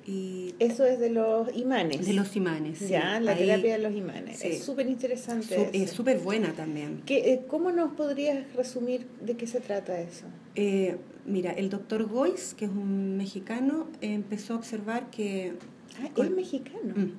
y 0.05 0.55
Eso 0.59 0.85
es 0.85 0.99
de 0.99 1.09
los 1.09 1.55
imanes. 1.55 2.05
de 2.05 2.13
los 2.13 2.35
imanes. 2.35 2.79
sí. 2.79 2.87
Ya, 2.89 3.19
la 3.19 3.31
Ahí 3.33 3.39
terapia 3.45 3.73
de 3.77 3.83
los 3.83 3.93
imanes. 3.95 4.39
sí. 4.39 4.47
Es 4.49 4.63
súper 4.63 4.87
interesante. 4.87 5.55
su- 5.55 5.69
es 5.73 5.91
súper 5.91 6.19
buena 6.19 6.53
también. 6.53 7.01
¿Cómo 7.47 7.71
nos 7.71 7.93
podrías 7.93 8.51
resumir 8.55 9.05
de 9.23 9.35
qué 9.37 9.45
se 9.47 9.59
trata 9.59 9.99
eso? 10.01 10.25
Eh, 10.55 10.97
mira, 11.25 11.51
el 11.51 11.69
doctor 11.69 12.05
Gois, 12.07 12.53
que 12.55 12.65
es 12.65 12.71
un 12.71 13.17
mexicano, 13.17 13.87
eh, 14.01 14.13
empezó 14.13 14.53
a 14.53 14.57
observar 14.57 15.09
que 15.11 15.53
Ah, 16.01 16.09
es 16.15 16.29
mexicano. 16.31 16.93
mm, 16.95 17.11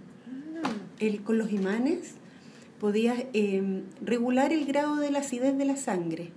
Ah, 0.62 0.72
él 0.98 1.22
con 1.22 1.38
los 1.38 1.52
imanes 1.52 2.14
podía 2.80 3.14
eh, 3.34 3.82
regular 4.02 4.52
el 4.52 4.64
grado 4.66 4.96
de 4.96 5.10
la 5.10 5.20
acidez 5.20 5.56
de 5.56 5.64
la 5.64 5.76
sangre. 5.76 6.30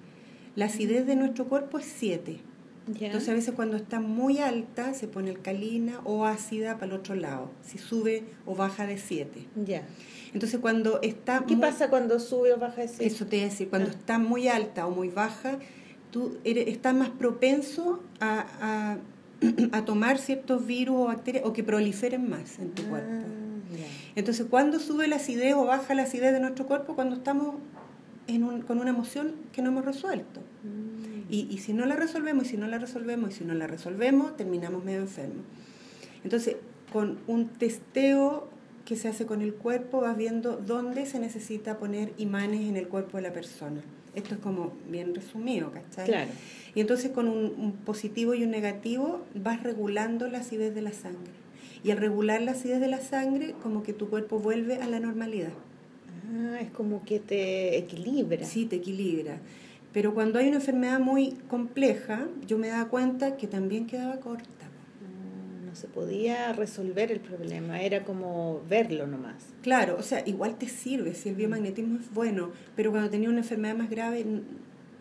La 0.56 0.66
acidez 0.66 1.06
de 1.08 1.16
nuestro 1.16 1.46
cuerpo 1.46 1.80
es 1.80 1.86
7. 1.86 2.38
Entonces 2.88 3.30
a 3.30 3.34
veces 3.34 3.54
cuando 3.56 3.78
está 3.78 4.00
muy 4.02 4.40
alta 4.40 4.94
se 4.94 5.08
pone 5.08 5.30
alcalina 5.30 6.02
o 6.04 6.26
ácida 6.26 6.74
para 6.76 6.88
el 6.88 6.94
otro 7.00 7.16
lado, 7.16 7.50
si 7.64 7.78
sube 7.78 8.24
o 8.46 8.56
baja 8.56 8.86
de 8.86 8.98
7. 8.98 9.48
ya. 9.66 9.84
Entonces 10.34 10.60
cuando 10.60 11.00
está... 11.02 11.46
¿Qué 11.48 11.56
muy- 11.56 11.62
pasa 11.62 11.90
cuando 11.90 12.20
sube 12.20 12.52
o 12.54 12.58
baja 12.58 12.82
ese? 12.84 13.06
Eso 13.06 13.26
te 13.28 13.38
iba 13.38 13.46
a 13.46 13.50
decir, 13.50 13.70
cuando 13.70 13.90
Ah. 13.90 13.94
está 13.94 14.18
muy 14.20 14.48
alta 14.48 14.88
o 14.88 14.92
muy 14.92 15.10
baja, 15.10 15.60
tú 16.12 16.38
eres, 16.44 16.68
estás 16.68 16.94
más 16.96 17.10
propenso 17.10 18.02
a, 18.20 18.46
a, 18.60 18.98
a 19.78 19.86
tomar 19.86 20.18
ciertos 20.18 20.66
virus 20.66 20.96
o 20.98 21.06
bacterias 21.06 21.46
o 21.46 21.54
que 21.54 21.64
proliferen 21.64 22.28
más 22.30 22.58
en 22.60 22.72
tu 22.72 22.82
Ah, 22.84 22.90
cuerpo. 22.90 23.12
ya. 23.78 23.86
Entonces, 24.16 24.48
¿cuándo 24.50 24.80
sube 24.80 25.08
la 25.08 25.18
acidez 25.18 25.54
o 25.54 25.66
baja 25.66 25.94
la 25.94 26.02
acidez 26.04 26.34
de 26.34 26.40
nuestro 26.40 26.66
cuerpo? 26.66 26.96
Cuando 26.96 27.16
estamos 27.16 27.56
en 28.28 28.44
un- 28.44 28.62
con 28.62 28.80
una 28.80 28.90
emoción 28.90 29.36
que 29.52 29.62
no 29.62 29.70
hemos 29.70 29.86
resuelto. 29.86 30.40
Mm. 30.64 30.93
Y, 31.34 31.48
y 31.50 31.58
si 31.58 31.74
no 31.74 31.88
la 31.88 31.96
resolvemos, 31.96 32.46
y 32.46 32.50
si 32.50 32.58
no 32.58 32.68
la 32.68 32.78
resolvemos, 32.78 33.32
y 33.32 33.40
si 33.40 33.44
no 33.44 33.56
la 33.56 33.66
resolvemos, 33.66 34.38
terminamos 34.38 34.86
medio 34.86 35.02
enfermos. 35.02 35.44
Entonces, 36.24 36.58
con 36.92 37.18
un 37.26 37.48
testeo 37.48 38.48
que 38.86 38.96
se 38.96 39.08
hace 39.08 39.26
con 39.26 39.42
el 39.42 39.56
cuerpo, 39.56 40.02
vas 40.02 40.16
viendo 40.16 40.58
dónde 40.58 41.08
se 41.08 41.20
necesita 41.20 41.80
poner 41.80 42.14
imanes 42.20 42.62
en 42.70 42.78
el 42.78 42.88
cuerpo 42.88 43.18
de 43.18 43.24
la 43.24 43.34
persona. 43.34 43.82
Esto 44.14 44.36
es 44.36 44.42
como 44.42 44.74
bien 44.92 45.16
resumido, 45.16 45.72
¿cachai? 45.72 46.06
Claro. 46.06 46.30
Y 46.76 46.82
entonces 46.82 47.10
con 47.10 47.28
un, 47.28 47.56
un 47.58 47.72
positivo 47.72 48.36
y 48.36 48.44
un 48.44 48.52
negativo 48.52 49.26
vas 49.34 49.64
regulando 49.64 50.28
la 50.28 50.38
acidez 50.38 50.76
de 50.76 50.84
la 50.84 50.94
sangre. 50.94 51.32
Y 51.84 51.90
al 51.90 51.98
regular 51.98 52.44
la 52.44 52.52
acidez 52.52 52.80
de 52.80 52.90
la 52.90 53.02
sangre, 53.02 53.56
como 53.64 53.82
que 53.82 53.94
tu 53.94 54.08
cuerpo 54.08 54.38
vuelve 54.38 54.76
a 54.76 54.88
la 54.88 55.00
normalidad. 55.00 55.54
Ah, 56.32 56.60
es 56.62 56.70
como 56.70 57.04
que 57.04 57.20
te 57.20 57.76
equilibra. 57.78 58.46
Sí, 58.46 58.66
te 58.66 58.76
equilibra. 58.76 59.40
Pero 59.94 60.14
cuando 60.14 60.40
hay 60.40 60.48
una 60.48 60.58
enfermedad 60.58 61.00
muy 61.00 61.34
compleja, 61.48 62.28
yo 62.48 62.58
me 62.58 62.70
daba 62.70 62.90
cuenta 62.90 63.38
que 63.38 63.48
también 63.48 63.86
quedaba 63.86 64.20
corta. 64.20 64.66
Ah, 64.66 65.66
No 65.68 65.76
se 65.76 65.88
podía 65.88 66.52
resolver 66.54 67.12
el 67.12 67.20
problema, 67.20 67.82
era 67.82 68.04
como 68.04 68.62
verlo 68.68 69.06
nomás. 69.06 69.36
Claro, 69.62 69.96
o 70.00 70.04
sea, 70.04 70.24
igual 70.26 70.58
te 70.58 70.68
sirve 70.68 71.14
si 71.14 71.30
el 71.30 71.36
biomagnetismo 71.36 72.00
es 72.00 72.12
bueno, 72.12 72.50
pero 72.76 72.92
cuando 72.92 73.10
tenía 73.10 73.30
una 73.30 73.40
enfermedad 73.40 73.76
más 73.76 73.90
grave 73.90 74.26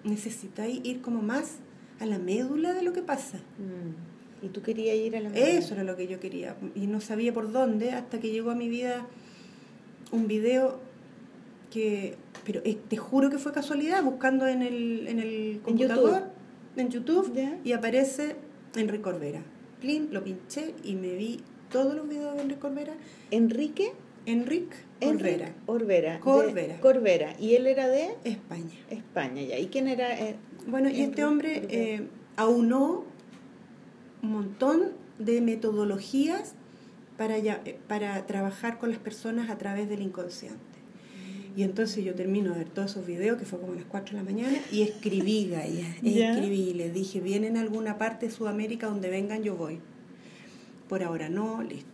necesitáis 0.05 0.81
ir 0.85 1.01
como 1.01 1.23
más 1.23 1.57
a 2.01 2.07
la 2.07 2.19
médula 2.19 2.75
de 2.75 2.83
lo 2.83 2.93
que 2.93 3.03
pasa. 3.03 3.39
Mm. 3.59 4.45
Y 4.45 4.49
tú 4.49 4.61
querías 4.61 4.97
ir 4.97 5.17
a 5.17 5.21
la 5.21 5.31
Eso 5.31 5.75
era 5.75 5.85
lo 5.85 5.97
que 5.97 6.09
yo 6.09 6.19
quería 6.19 6.57
y 6.75 6.89
no 6.89 7.01
sabía 7.01 7.33
por 7.33 7.53
dónde 7.53 7.93
hasta 7.93 8.19
que 8.19 8.31
llegó 8.31 8.51
a 8.51 8.57
mi 8.57 8.69
vida 8.69 9.07
un 10.11 10.27
video 10.27 10.81
que, 11.71 12.17
pero 12.45 12.61
eh, 12.65 12.79
te 12.89 12.97
juro 12.97 13.31
que 13.31 13.39
fue 13.39 13.53
casualidad, 13.53 14.03
buscando 14.03 14.47
en 14.47 14.63
el, 14.63 15.07
en 15.09 15.19
el 15.21 15.61
computador, 15.63 16.25
en 16.77 16.89
YouTube, 16.89 17.33
Ya. 17.35 17.59
y 17.65 17.73
aparece 17.73 18.37
Enrique 18.77 19.03
Corbera. 19.03 19.43
Plin, 19.81 20.09
lo 20.13 20.23
pinché 20.25 20.75
y 20.85 20.95
me 20.95 21.15
vi 21.15 21.41
todos 21.71 21.95
los 21.95 22.09
videos 22.09 22.35
de 22.37 22.43
Enrique 22.43 22.61
Corbera. 22.61 22.93
Enrique 23.31 23.93
Enrique 24.27 24.77
Orbera. 25.01 25.47
de- 26.15 26.21
Corbera. 26.21 26.81
Corbera. 26.81 27.35
Y 27.41 27.55
él 27.57 27.67
era 27.67 27.89
de 27.89 28.15
España. 28.25 28.77
España 28.91 29.43
ya. 29.43 29.59
¿Y 29.59 29.67
quién 29.67 29.89
era? 29.89 30.17
eh, 30.19 30.37
Bueno, 30.67 30.89
y 30.91 31.01
este 31.01 31.25
hombre 31.25 31.67
eh, 31.71 32.07
aunó 32.37 33.05
un 34.23 34.31
montón 34.31 34.93
de 35.19 35.41
metodologías 35.41 36.55
para, 37.17 37.39
ya- 37.39 37.63
para 37.89 38.25
trabajar 38.27 38.79
con 38.79 38.91
las 38.91 38.99
personas 39.01 39.51
a 39.51 39.59
través 39.59 39.89
del 39.89 40.03
inconsciente. 40.03 40.72
Y 41.57 41.65
entonces 41.65 42.03
yo 42.05 42.15
termino 42.15 42.53
de 42.53 42.59
ver 42.61 42.69
todos 42.69 42.93
esos 42.93 43.07
videos, 43.07 43.39
que 43.39 43.45
fue 43.45 43.61
como 43.61 43.73
a 43.73 43.77
las 43.77 43.85
4 43.85 44.17
de 44.17 44.25
la 44.25 44.31
mañana, 44.31 44.57
y 44.71 44.83
escribí, 44.83 45.49
Gaia, 45.51 45.87
escribí, 46.03 46.71
y 46.71 46.75
les 46.75 46.95
dije, 46.95 47.21
vienen 47.21 47.57
a 47.57 47.61
alguna 47.61 47.99
parte 47.99 48.27
de 48.27 48.33
Sudamérica 48.33 48.87
donde 48.87 49.11
vengan, 49.11 49.43
yo 49.43 49.55
voy. 49.57 49.79
Por 50.89 51.03
ahora 51.03 51.29
no, 51.29 51.63
listo. 51.63 51.87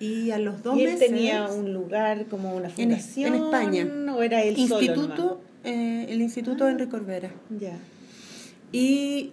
Y 0.00 0.30
a 0.32 0.38
los 0.38 0.62
dos 0.62 0.76
¿Y 0.76 0.82
él 0.84 0.92
meses... 0.94 1.08
tenía 1.08 1.46
un 1.48 1.72
lugar 1.72 2.26
como 2.26 2.54
una 2.56 2.68
En 2.76 2.90
es- 2.92 3.16
en 3.16 3.32
fundación? 3.32 3.34
España. 3.34 4.14
¿O 4.16 4.22
era 4.22 4.42
él 4.42 4.56
solo 4.56 4.82
instituto, 4.82 5.40
eh, 5.64 6.06
el 6.08 6.20
Instituto 6.20 6.64
Ah. 6.64 6.70
Enrique 6.70 6.96
nomás? 6.96 7.22
Ya. 7.60 7.78
Y 8.72 9.32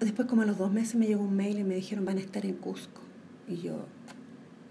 después 0.00 0.26
como 0.28 0.42
a 0.42 0.46
los 0.46 0.58
dos 0.58 0.72
meses 0.72 0.96
me 0.96 1.06
llegó 1.06 1.22
un 1.22 1.36
mail 1.36 1.58
y 1.58 1.64
me 1.64 1.74
dijeron 1.76 2.04
van 2.04 2.18
a 2.18 2.20
estar 2.20 2.44
en 2.44 2.54
Cusco. 2.54 3.00
Y 3.48 3.58
yo, 3.58 3.86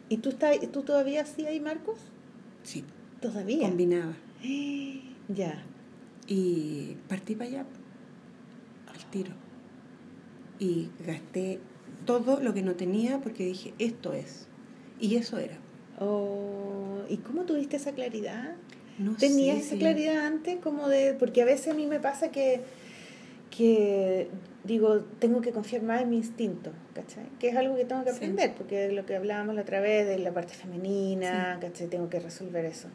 ¿Y 0.09 0.17
tú, 0.17 0.29
estás, 0.29 0.57
tú 0.71 0.81
todavía 0.83 1.25
sí 1.25 1.45
ahí, 1.45 1.59
Marcos? 1.59 1.97
sí, 2.63 2.83
Todavía. 3.21 3.67
combinaba. 3.69 4.13
Ya. 5.33 5.63
Y 6.27 6.97
partí 7.07 7.35
para 7.35 7.49
allá, 7.49 7.65
al 8.93 9.05
tiro. 9.11 9.31
Y 10.59 10.89
gasté 11.05 11.59
todo 12.05 12.41
lo 12.41 12.53
que 12.53 12.61
no 12.61 12.75
tenía 12.75 13.19
porque 13.19 13.45
dije, 13.45 13.73
esto 13.79 14.11
es. 14.13 14.47
Y 14.99 15.15
eso 15.15 15.37
era. 15.37 15.57
Oh, 15.99 17.03
¿Y 17.07 17.17
cómo 17.17 17.43
tuviste 17.43 17.77
esa 17.77 17.93
claridad? 17.93 18.55
No 18.97 19.15
¿Tenías 19.15 19.59
sé 19.59 19.67
esa 19.67 19.77
claridad 19.77 20.25
antes? 20.25 20.57
como 20.57 20.89
de 20.89 21.13
Porque 21.13 21.41
a 21.43 21.45
veces 21.45 21.69
a 21.69 21.73
mí 21.75 21.85
me 21.87 21.99
pasa 22.01 22.29
que, 22.31 22.61
que 23.55 24.27
digo, 24.65 24.99
tengo 25.19 25.39
que 25.41 25.51
confiar 25.51 25.81
más 25.83 26.01
en 26.01 26.09
mi 26.09 26.17
instinto, 26.17 26.71
¿cachai? 26.93 27.25
Que 27.39 27.49
es 27.49 27.55
algo 27.55 27.75
que 27.77 27.85
tengo 27.85 28.03
que 28.03 28.11
Sí. 28.11 28.17
aprender, 28.17 28.53
porque 28.57 28.87
es 28.87 28.93
lo 28.93 29.05
que 29.05 29.15
hablábamos 29.15 29.55
la 29.55 29.61
otra 29.61 29.79
vez 29.79 30.05
de 30.07 30.19
la 30.19 30.33
parte 30.33 30.53
femenina, 30.53 31.57
¿cachai? 31.61 31.87
Tengo 31.87 32.09
que 32.09 32.19
resolver 32.19 32.65
eso. 32.65 32.89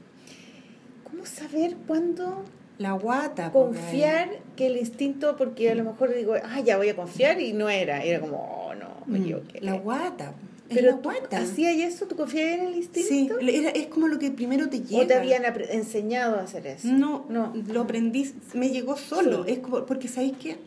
¿Cómo 1.16 1.24
saber 1.26 1.76
cuándo 1.86 2.44
La 2.78 2.92
guata. 2.92 3.50
confiar 3.50 4.28
que 4.54 4.66
el 4.66 4.76
instinto, 4.76 5.34
porque 5.36 5.70
a 5.70 5.74
lo 5.74 5.82
mejor 5.84 6.14
digo, 6.14 6.34
ah, 6.44 6.60
ya 6.60 6.76
voy 6.76 6.90
a 6.90 6.96
confiar 6.96 7.40
y 7.40 7.54
no 7.54 7.70
era, 7.70 8.04
era 8.04 8.20
como, 8.20 8.36
oh, 8.68 8.74
no, 8.74 8.88
me 9.06 9.18
Mm, 9.18 9.22
equivoqué. 9.22 9.60
La 9.62 9.72
guata. 9.78 10.34
Pero 10.68 10.90
la 10.90 10.96
tú 10.96 11.02
guata. 11.04 11.38
hacías 11.38 11.74
eso, 11.76 12.06
tú 12.06 12.16
confiabas 12.16 12.58
en 12.58 12.64
el 12.66 12.74
Sí, 12.74 12.80
instinto 12.80 13.38
era- 13.38 13.70
es 13.70 13.86
como 13.86 14.08
lo 14.08 14.18
que 14.18 14.30
primero 14.30 14.68
te 14.68 14.80
llega. 14.82 15.04
o 15.04 15.06
te 15.06 15.14
habían 15.14 15.42
enseñado 15.70 16.36
a 16.36 16.42
hacer 16.42 16.66
eso. 16.66 16.88
No, 16.88 17.24
No. 17.30 17.54
lo 17.72 17.80
aprendí, 17.82 18.30
me 18.52 18.68
llegó 18.68 18.96
solo. 18.96 19.22
Solo. 19.38 19.44
Es 19.46 19.60
como, 19.60 19.86
porque 19.86 20.08
sabéis 20.08 20.36
que 20.36 20.58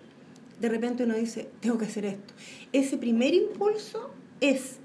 de 0.60 0.70
repente 0.70 1.04
uno 1.04 1.16
dice, 1.16 1.48
tengo 1.60 1.78
que 1.78 1.86
hacer 1.86 2.06
esto. 2.06 2.34
Ese 2.74 2.98
primer 2.98 3.34
impulso 3.36 4.10
es, 4.42 4.78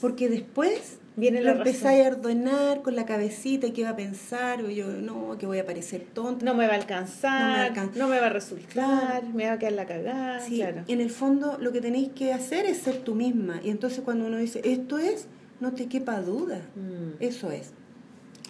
porque 0.00 0.28
después 0.28 0.98
Viene 1.18 1.42
lo 1.42 1.50
empezáis 1.50 2.06
a 2.06 2.10
ordenar 2.10 2.80
con 2.82 2.94
la 2.94 3.04
cabecita 3.04 3.66
y 3.66 3.72
qué 3.72 3.82
va 3.82 3.90
a 3.90 3.96
pensar, 3.96 4.62
o 4.62 4.70
yo, 4.70 4.86
no, 4.86 5.36
que 5.36 5.46
voy 5.46 5.58
a 5.58 5.66
parecer 5.66 6.06
tonta. 6.14 6.44
No 6.44 6.54
me 6.54 6.66
va 6.68 6.74
a 6.74 6.76
alcanzar, 6.76 7.74
No 7.76 7.90
no 7.96 8.08
me 8.08 8.20
va 8.20 8.26
a 8.26 8.30
resultar, 8.30 9.24
me 9.34 9.46
va 9.46 9.54
a 9.54 9.58
quedar 9.58 9.72
la 9.72 9.86
cagada, 9.86 10.40
Sí, 10.40 10.56
claro. 10.58 10.84
en 10.86 11.00
el 11.00 11.10
fondo 11.10 11.58
lo 11.60 11.72
que 11.72 11.80
tenéis 11.80 12.10
que 12.14 12.32
hacer 12.32 12.66
es 12.66 12.78
ser 12.78 12.98
tú 12.98 13.16
misma. 13.16 13.60
Y 13.64 13.70
entonces 13.70 14.00
cuando 14.04 14.26
uno 14.26 14.36
dice, 14.36 14.60
esto 14.64 14.98
es, 14.98 15.26
no 15.58 15.72
te 15.72 15.86
quepa 15.86 16.20
duda, 16.20 16.60
Mm. 16.76 17.20
eso 17.20 17.50
es. 17.50 17.72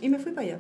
Y 0.03 0.11
me 0.11 0.19
fui 0.19 0.33
para 0.33 0.47
allá. 0.47 0.59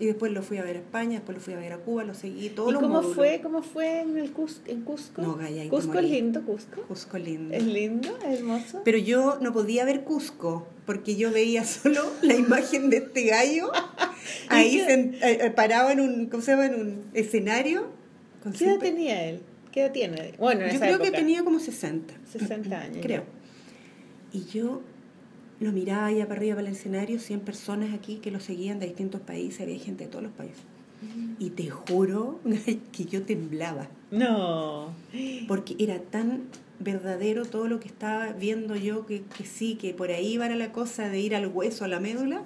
Y 0.00 0.06
después 0.06 0.32
lo 0.32 0.42
fui 0.42 0.56
a 0.56 0.62
ver 0.62 0.76
a 0.76 0.78
España, 0.78 1.18
después 1.18 1.36
lo 1.36 1.44
fui 1.44 1.52
a 1.52 1.58
ver 1.58 1.74
a 1.74 1.76
Cuba, 1.76 2.04
lo 2.04 2.14
seguí, 2.14 2.48
todos 2.48 2.70
¿Y 2.70 2.72
los 2.72 2.80
cómo 2.82 2.94
módulos. 2.94 3.14
fue, 3.16 3.40
cómo 3.42 3.62
fue 3.62 4.00
en, 4.00 4.16
el 4.16 4.32
Cus- 4.34 4.62
en 4.66 4.80
Cusco? 4.80 5.20
No, 5.20 5.34
Gaya, 5.36 5.68
Cusco 5.68 5.98
es 5.98 6.10
lindo, 6.10 6.42
Cusco. 6.42 6.80
Cusco 6.88 7.18
lindo. 7.18 7.54
Es 7.54 7.64
lindo, 7.64 8.08
es 8.26 8.38
hermoso. 8.38 8.80
Pero 8.82 8.96
yo 8.96 9.36
no 9.42 9.52
podía 9.52 9.84
ver 9.84 10.02
Cusco, 10.04 10.66
porque 10.86 11.16
yo 11.16 11.30
veía 11.30 11.64
solo 11.64 12.02
la 12.22 12.34
imagen 12.34 12.88
de 12.88 12.96
este 12.96 13.24
gallo 13.26 13.70
ahí 14.48 14.78
sen- 14.78 15.14
eh, 15.22 15.38
eh, 15.42 15.50
parado 15.50 15.90
en 15.90 16.00
un, 16.00 16.26
¿cómo 16.26 16.42
se 16.42 16.52
llama? 16.52 16.64
En 16.66 16.74
un 16.76 17.04
escenario. 17.12 17.88
con 18.42 18.54
¿Qué 18.54 18.64
edad 18.64 18.78
tenía 18.78 19.22
él? 19.28 19.42
¿Qué 19.70 19.82
edad 19.82 19.92
tiene? 19.92 20.32
Bueno, 20.38 20.62
en 20.62 20.70
Yo 20.70 20.76
esa 20.76 20.86
creo 20.86 20.98
que 20.98 21.10
tenía 21.10 21.44
como 21.44 21.60
60. 21.60 22.14
60 22.32 22.80
años. 22.80 22.98
Creo. 23.02 23.24
Y 24.32 24.44
yo 24.46 24.80
lo 25.60 25.72
miraba 25.72 26.06
allá 26.06 26.26
para 26.26 26.40
arriba 26.40 26.56
para 26.56 26.68
el 26.68 26.74
escenario, 26.74 27.18
100 27.20 27.40
personas 27.40 27.94
aquí 27.94 28.16
que 28.16 28.30
lo 28.30 28.40
seguían 28.40 28.78
de 28.80 28.86
distintos 28.86 29.20
países, 29.20 29.60
había 29.60 29.78
gente 29.78 30.04
de 30.04 30.10
todos 30.10 30.24
los 30.24 30.32
países. 30.32 30.58
Mm. 31.02 31.34
Y 31.38 31.50
te 31.50 31.68
juro 31.70 32.40
que 32.92 33.04
yo 33.04 33.22
temblaba, 33.22 33.88
No. 34.10 34.94
porque 35.48 35.76
era 35.78 35.98
tan 36.00 36.42
verdadero 36.78 37.44
todo 37.44 37.68
lo 37.68 37.78
que 37.78 37.88
estaba 37.88 38.32
viendo 38.32 38.74
yo, 38.74 39.04
que, 39.06 39.22
que 39.36 39.44
sí, 39.44 39.74
que 39.74 39.92
por 39.92 40.10
ahí 40.10 40.32
iba 40.34 40.48
la 40.48 40.72
cosa 40.72 41.08
de 41.10 41.20
ir 41.20 41.34
al 41.34 41.46
hueso, 41.48 41.84
a 41.84 41.88
la 41.88 42.00
médula. 42.00 42.38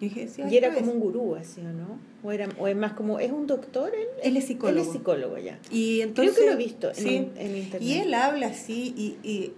Yo 0.00 0.08
dije, 0.08 0.28
sí, 0.28 0.42
Y 0.50 0.56
era 0.56 0.72
como 0.74 0.86
es. 0.88 0.92
un 0.94 1.00
gurú, 1.00 1.34
así, 1.36 1.60
¿o 1.60 1.72
no? 1.72 1.98
O, 2.24 2.32
era, 2.32 2.48
o 2.58 2.66
es 2.68 2.76
más 2.76 2.94
como, 2.94 3.20
¿es 3.20 3.30
un 3.30 3.46
doctor 3.46 3.92
él? 3.94 4.06
Él 4.24 4.36
es 4.36 4.46
psicólogo. 4.46 4.80
Él 4.80 4.86
es 4.86 4.92
psicólogo 4.92 5.38
ya. 5.38 5.58
Y 5.70 6.00
entonces, 6.00 6.34
Creo 6.34 6.46
que 6.46 6.50
lo 6.54 6.60
he 6.60 6.64
visto 6.64 6.88
en, 6.88 6.94
sí. 6.96 7.08
in- 7.14 7.30
en 7.36 7.56
internet. 7.56 7.82
Y 7.82 7.92
él 7.98 8.12
habla 8.14 8.46
así 8.48 8.92
y, 8.96 9.28
y 9.28 9.52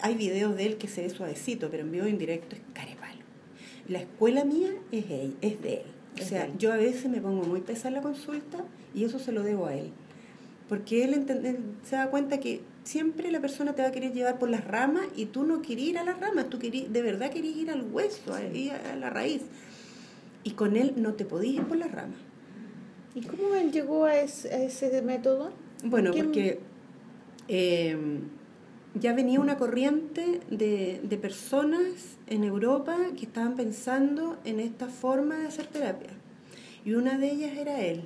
hay 0.00 0.14
videos 0.14 0.56
de 0.56 0.66
él 0.66 0.76
que 0.76 0.88
se 0.88 1.02
ve 1.02 1.10
suavecito, 1.10 1.70
pero 1.70 1.82
en 1.82 1.92
vivo 1.92 2.06
en 2.06 2.18
directo 2.18 2.56
es 2.56 2.62
carepalo. 2.72 3.22
La 3.88 4.00
escuela 4.00 4.44
mía 4.44 4.70
es, 4.92 5.10
él, 5.10 5.36
es 5.40 5.60
de 5.62 5.74
él. 5.74 5.82
O 6.20 6.24
sea, 6.24 6.48
yo 6.58 6.72
a 6.72 6.76
veces 6.76 7.08
me 7.08 7.20
pongo 7.20 7.44
muy 7.44 7.60
pesada 7.60 7.88
en 7.88 7.94
la 7.94 8.02
consulta 8.02 8.64
y 8.94 9.04
eso 9.04 9.18
se 9.18 9.32
lo 9.32 9.42
debo 9.42 9.66
a 9.66 9.74
él. 9.74 9.90
Porque 10.68 11.04
él, 11.04 11.24
se 11.84 11.96
da 11.96 12.10
cuenta 12.10 12.40
que 12.40 12.60
siempre 12.84 13.30
la 13.30 13.40
persona 13.40 13.74
te 13.74 13.82
va 13.82 13.88
a 13.88 13.92
querer 13.92 14.12
llevar 14.12 14.38
por 14.38 14.50
las 14.50 14.64
ramas 14.64 15.06
y 15.16 15.26
tú 15.26 15.44
no 15.44 15.62
querés 15.62 15.84
ir 15.84 15.98
a 15.98 16.04
las 16.04 16.20
ramas, 16.20 16.50
tú 16.50 16.58
querés, 16.58 16.92
de 16.92 17.02
verdad 17.02 17.30
querés 17.30 17.56
ir 17.56 17.70
al 17.70 17.82
hueso, 17.90 18.34
a, 18.34 18.42
ir 18.42 18.72
a 18.72 18.96
la 18.96 19.10
raíz. 19.10 19.42
Y 20.44 20.50
con 20.52 20.76
él 20.76 20.94
no 20.96 21.14
te 21.14 21.24
podías 21.24 21.54
ir 21.54 21.62
por 21.64 21.78
las 21.78 21.90
ramas. 21.90 22.18
¿Y 23.14 23.22
cómo 23.22 23.54
él 23.54 23.72
llegó 23.72 24.04
a 24.04 24.16
ese, 24.18 24.52
a 24.52 24.62
ese 24.62 25.02
método? 25.02 25.52
Bueno, 25.84 26.12
¿Quién- 26.12 26.26
porque 26.26 26.60
eh, 27.48 27.96
ya 29.00 29.12
venía 29.12 29.40
una 29.40 29.56
corriente 29.56 30.40
de, 30.50 31.00
de 31.02 31.16
personas 31.16 32.16
en 32.26 32.44
Europa 32.44 32.96
que 33.16 33.24
estaban 33.26 33.56
pensando 33.56 34.38
en 34.44 34.60
esta 34.60 34.88
forma 34.88 35.36
de 35.38 35.46
hacer 35.46 35.66
terapia. 35.66 36.10
Y 36.84 36.92
una 36.94 37.18
de 37.18 37.30
ellas 37.30 37.56
era 37.56 37.80
él. 37.80 38.02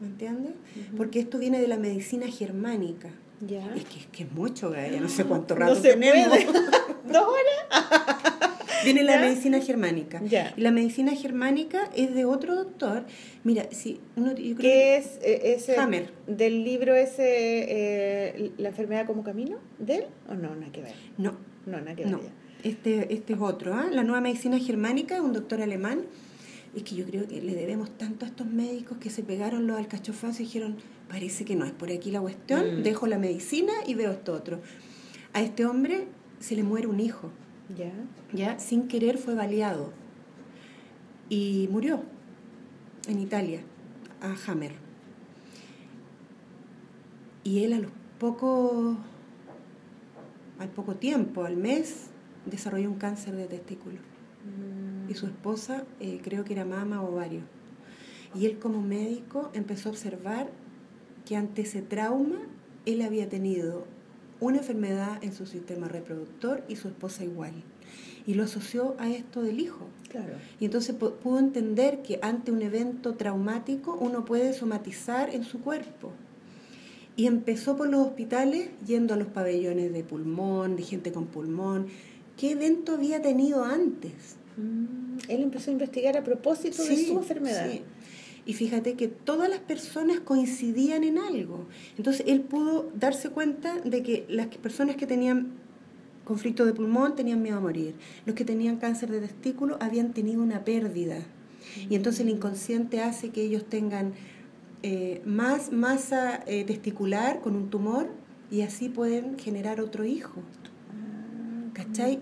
¿Me 0.00 0.06
entiendes? 0.06 0.52
Ujú. 0.76 0.96
Porque 0.96 1.20
esto 1.20 1.38
viene 1.38 1.60
de 1.60 1.68
la 1.68 1.76
medicina 1.76 2.26
germánica. 2.26 3.10
Ya. 3.46 3.74
Es 3.74 3.84
que, 3.84 3.98
es 4.00 4.06
que 4.06 4.22
es 4.24 4.32
mucho, 4.32 4.70
Gaia, 4.70 5.00
no 5.00 5.08
sé 5.08 5.24
cuánto 5.26 5.54
No 5.54 5.60
rato 5.60 5.76
se 5.76 5.90
tenemos. 5.94 6.38
¿Dos 7.06 7.24
horas? 7.26 8.36
Viene 8.84 9.02
la 9.04 9.18
medicina 9.18 9.60
germánica. 9.60 10.20
Ya. 10.24 10.54
Y 10.56 10.60
la 10.60 10.70
medicina 10.70 11.12
germánica 11.14 11.90
es 11.96 12.14
de 12.14 12.24
otro 12.24 12.54
doctor. 12.56 13.04
Mira, 13.44 13.66
si 13.70 14.00
uno, 14.16 14.30
yo 14.30 14.34
creo 14.36 14.56
que- 14.56 14.62
¿Qué 14.62 14.96
es 14.96 15.18
eh, 15.22 15.54
ese? 15.56 15.76
Hammer. 15.76 16.10
¿Del 16.26 16.64
libro 16.64 16.94
ese, 16.94 17.24
eh, 17.24 18.50
La 18.58 18.68
enfermedad 18.70 19.06
como 19.06 19.22
camino? 19.22 19.58
¿De 19.78 19.96
él? 19.96 20.04
¿O 20.28 20.34
no? 20.34 20.54
Nada 20.54 20.72
que 20.72 20.82
ver. 20.82 20.94
No, 21.18 21.36
No, 21.66 21.78
nada 21.78 21.94
que 21.94 22.04
ver. 22.04 22.12
No, 22.12 22.20
este, 22.64 23.12
este 23.12 23.32
es 23.34 23.40
otro. 23.40 23.74
¿ah? 23.74 23.88
La 23.90 24.02
nueva 24.02 24.20
medicina 24.20 24.58
germánica 24.58 25.14
es 25.16 25.20
un 25.20 25.32
doctor 25.32 25.60
alemán. 25.62 26.02
Es 26.74 26.84
que 26.84 26.94
yo 26.94 27.04
creo 27.04 27.26
que 27.26 27.42
le 27.42 27.54
debemos 27.54 27.90
tanto 27.98 28.24
a 28.24 28.28
estos 28.28 28.46
médicos 28.46 28.98
que 28.98 29.10
se 29.10 29.22
pegaron 29.24 29.66
los 29.66 29.76
alcachofazos 29.76 30.40
y 30.40 30.44
dijeron, 30.44 30.76
parece 31.08 31.44
que 31.44 31.56
no 31.56 31.64
es 31.64 31.72
por 31.72 31.90
aquí 31.90 32.12
la 32.12 32.20
cuestión, 32.20 32.80
Mm. 32.80 32.82
dejo 32.84 33.06
la 33.08 33.18
medicina 33.18 33.72
y 33.86 33.94
veo 33.94 34.12
esto 34.12 34.32
otro. 34.32 34.60
A 35.32 35.42
este 35.42 35.66
hombre 35.66 36.04
se 36.38 36.54
le 36.54 36.62
muere 36.62 36.86
un 36.86 37.00
hijo, 37.00 37.30
Ya. 37.76 37.92
¿ya? 38.32 38.58
Sin 38.58 38.88
querer 38.88 39.18
fue 39.18 39.34
baleado 39.34 39.92
y 41.28 41.68
murió 41.70 42.02
en 43.08 43.20
Italia, 43.20 43.62
a 44.20 44.34
Hammer. 44.46 44.72
Y 47.44 47.64
él 47.64 47.72
a 47.72 47.78
los 47.78 47.92
pocos, 48.18 48.96
al 50.58 50.68
poco 50.68 50.96
tiempo, 50.96 51.44
al 51.44 51.56
mes, 51.56 52.10
desarrolló 52.46 52.90
un 52.90 52.98
cáncer 52.98 53.36
de 53.36 53.46
testículo. 53.46 53.98
Y 55.08 55.14
su 55.14 55.26
esposa 55.26 55.84
eh, 56.00 56.20
creo 56.22 56.44
que 56.44 56.52
era 56.52 56.64
mama 56.64 57.02
o 57.02 57.12
ovario. 57.12 57.42
Y 58.34 58.46
él 58.46 58.58
como 58.58 58.80
médico 58.82 59.50
empezó 59.54 59.88
a 59.88 59.92
observar 59.92 60.50
que 61.24 61.36
ante 61.36 61.62
ese 61.62 61.82
trauma 61.82 62.38
él 62.86 63.02
había 63.02 63.28
tenido 63.28 63.86
una 64.40 64.58
enfermedad 64.58 65.22
en 65.22 65.32
su 65.32 65.46
sistema 65.46 65.88
reproductor 65.88 66.62
y 66.68 66.76
su 66.76 66.88
esposa 66.88 67.24
igual. 67.24 67.52
Y 68.26 68.34
lo 68.34 68.44
asoció 68.44 68.94
a 68.98 69.08
esto 69.10 69.42
del 69.42 69.60
hijo. 69.60 69.86
Claro. 70.10 70.34
Y 70.60 70.64
entonces 70.66 70.96
pu- 70.98 71.12
pudo 71.14 71.38
entender 71.38 72.02
que 72.02 72.18
ante 72.22 72.52
un 72.52 72.62
evento 72.62 73.14
traumático 73.14 73.96
uno 74.00 74.24
puede 74.24 74.52
somatizar 74.52 75.34
en 75.34 75.44
su 75.44 75.60
cuerpo. 75.60 76.12
Y 77.16 77.26
empezó 77.26 77.76
por 77.76 77.88
los 77.88 78.06
hospitales 78.06 78.70
yendo 78.86 79.14
a 79.14 79.16
los 79.16 79.28
pabellones 79.28 79.92
de 79.92 80.04
pulmón, 80.04 80.76
de 80.76 80.82
gente 80.84 81.12
con 81.12 81.26
pulmón. 81.26 81.86
¿Qué 82.36 82.52
evento 82.52 82.92
había 82.94 83.20
tenido 83.20 83.64
antes? 83.64 84.36
Mm. 84.56 85.18
Él 85.28 85.42
empezó 85.42 85.70
a 85.70 85.72
investigar 85.72 86.16
a 86.16 86.24
propósito 86.24 86.82
de 86.84 86.96
su 87.06 87.18
enfermedad. 87.18 87.70
sí. 87.70 87.82
Y 88.50 88.52
fíjate 88.52 88.94
que 88.94 89.06
todas 89.06 89.48
las 89.48 89.60
personas 89.60 90.18
coincidían 90.18 91.04
en 91.04 91.18
algo. 91.18 91.68
Entonces 91.96 92.24
él 92.26 92.40
pudo 92.40 92.90
darse 92.96 93.30
cuenta 93.30 93.78
de 93.78 94.02
que 94.02 94.26
las 94.28 94.48
personas 94.48 94.96
que 94.96 95.06
tenían 95.06 95.52
conflicto 96.24 96.66
de 96.66 96.72
pulmón 96.72 97.14
tenían 97.14 97.42
miedo 97.42 97.58
a 97.58 97.60
morir. 97.60 97.94
Los 98.26 98.34
que 98.34 98.44
tenían 98.44 98.78
cáncer 98.78 99.12
de 99.12 99.20
testículo 99.20 99.78
habían 99.80 100.12
tenido 100.12 100.42
una 100.42 100.64
pérdida. 100.64 101.18
Y 101.88 101.94
entonces 101.94 102.22
el 102.22 102.30
inconsciente 102.30 103.00
hace 103.00 103.30
que 103.30 103.40
ellos 103.42 103.66
tengan 103.66 104.14
eh, 104.82 105.22
más 105.24 105.70
masa 105.70 106.42
eh, 106.48 106.64
testicular 106.64 107.42
con 107.42 107.54
un 107.54 107.70
tumor 107.70 108.08
y 108.50 108.62
así 108.62 108.88
pueden 108.88 109.38
generar 109.38 109.80
otro 109.80 110.04
hijo. 110.04 110.42
¿Cachai? 111.72 112.18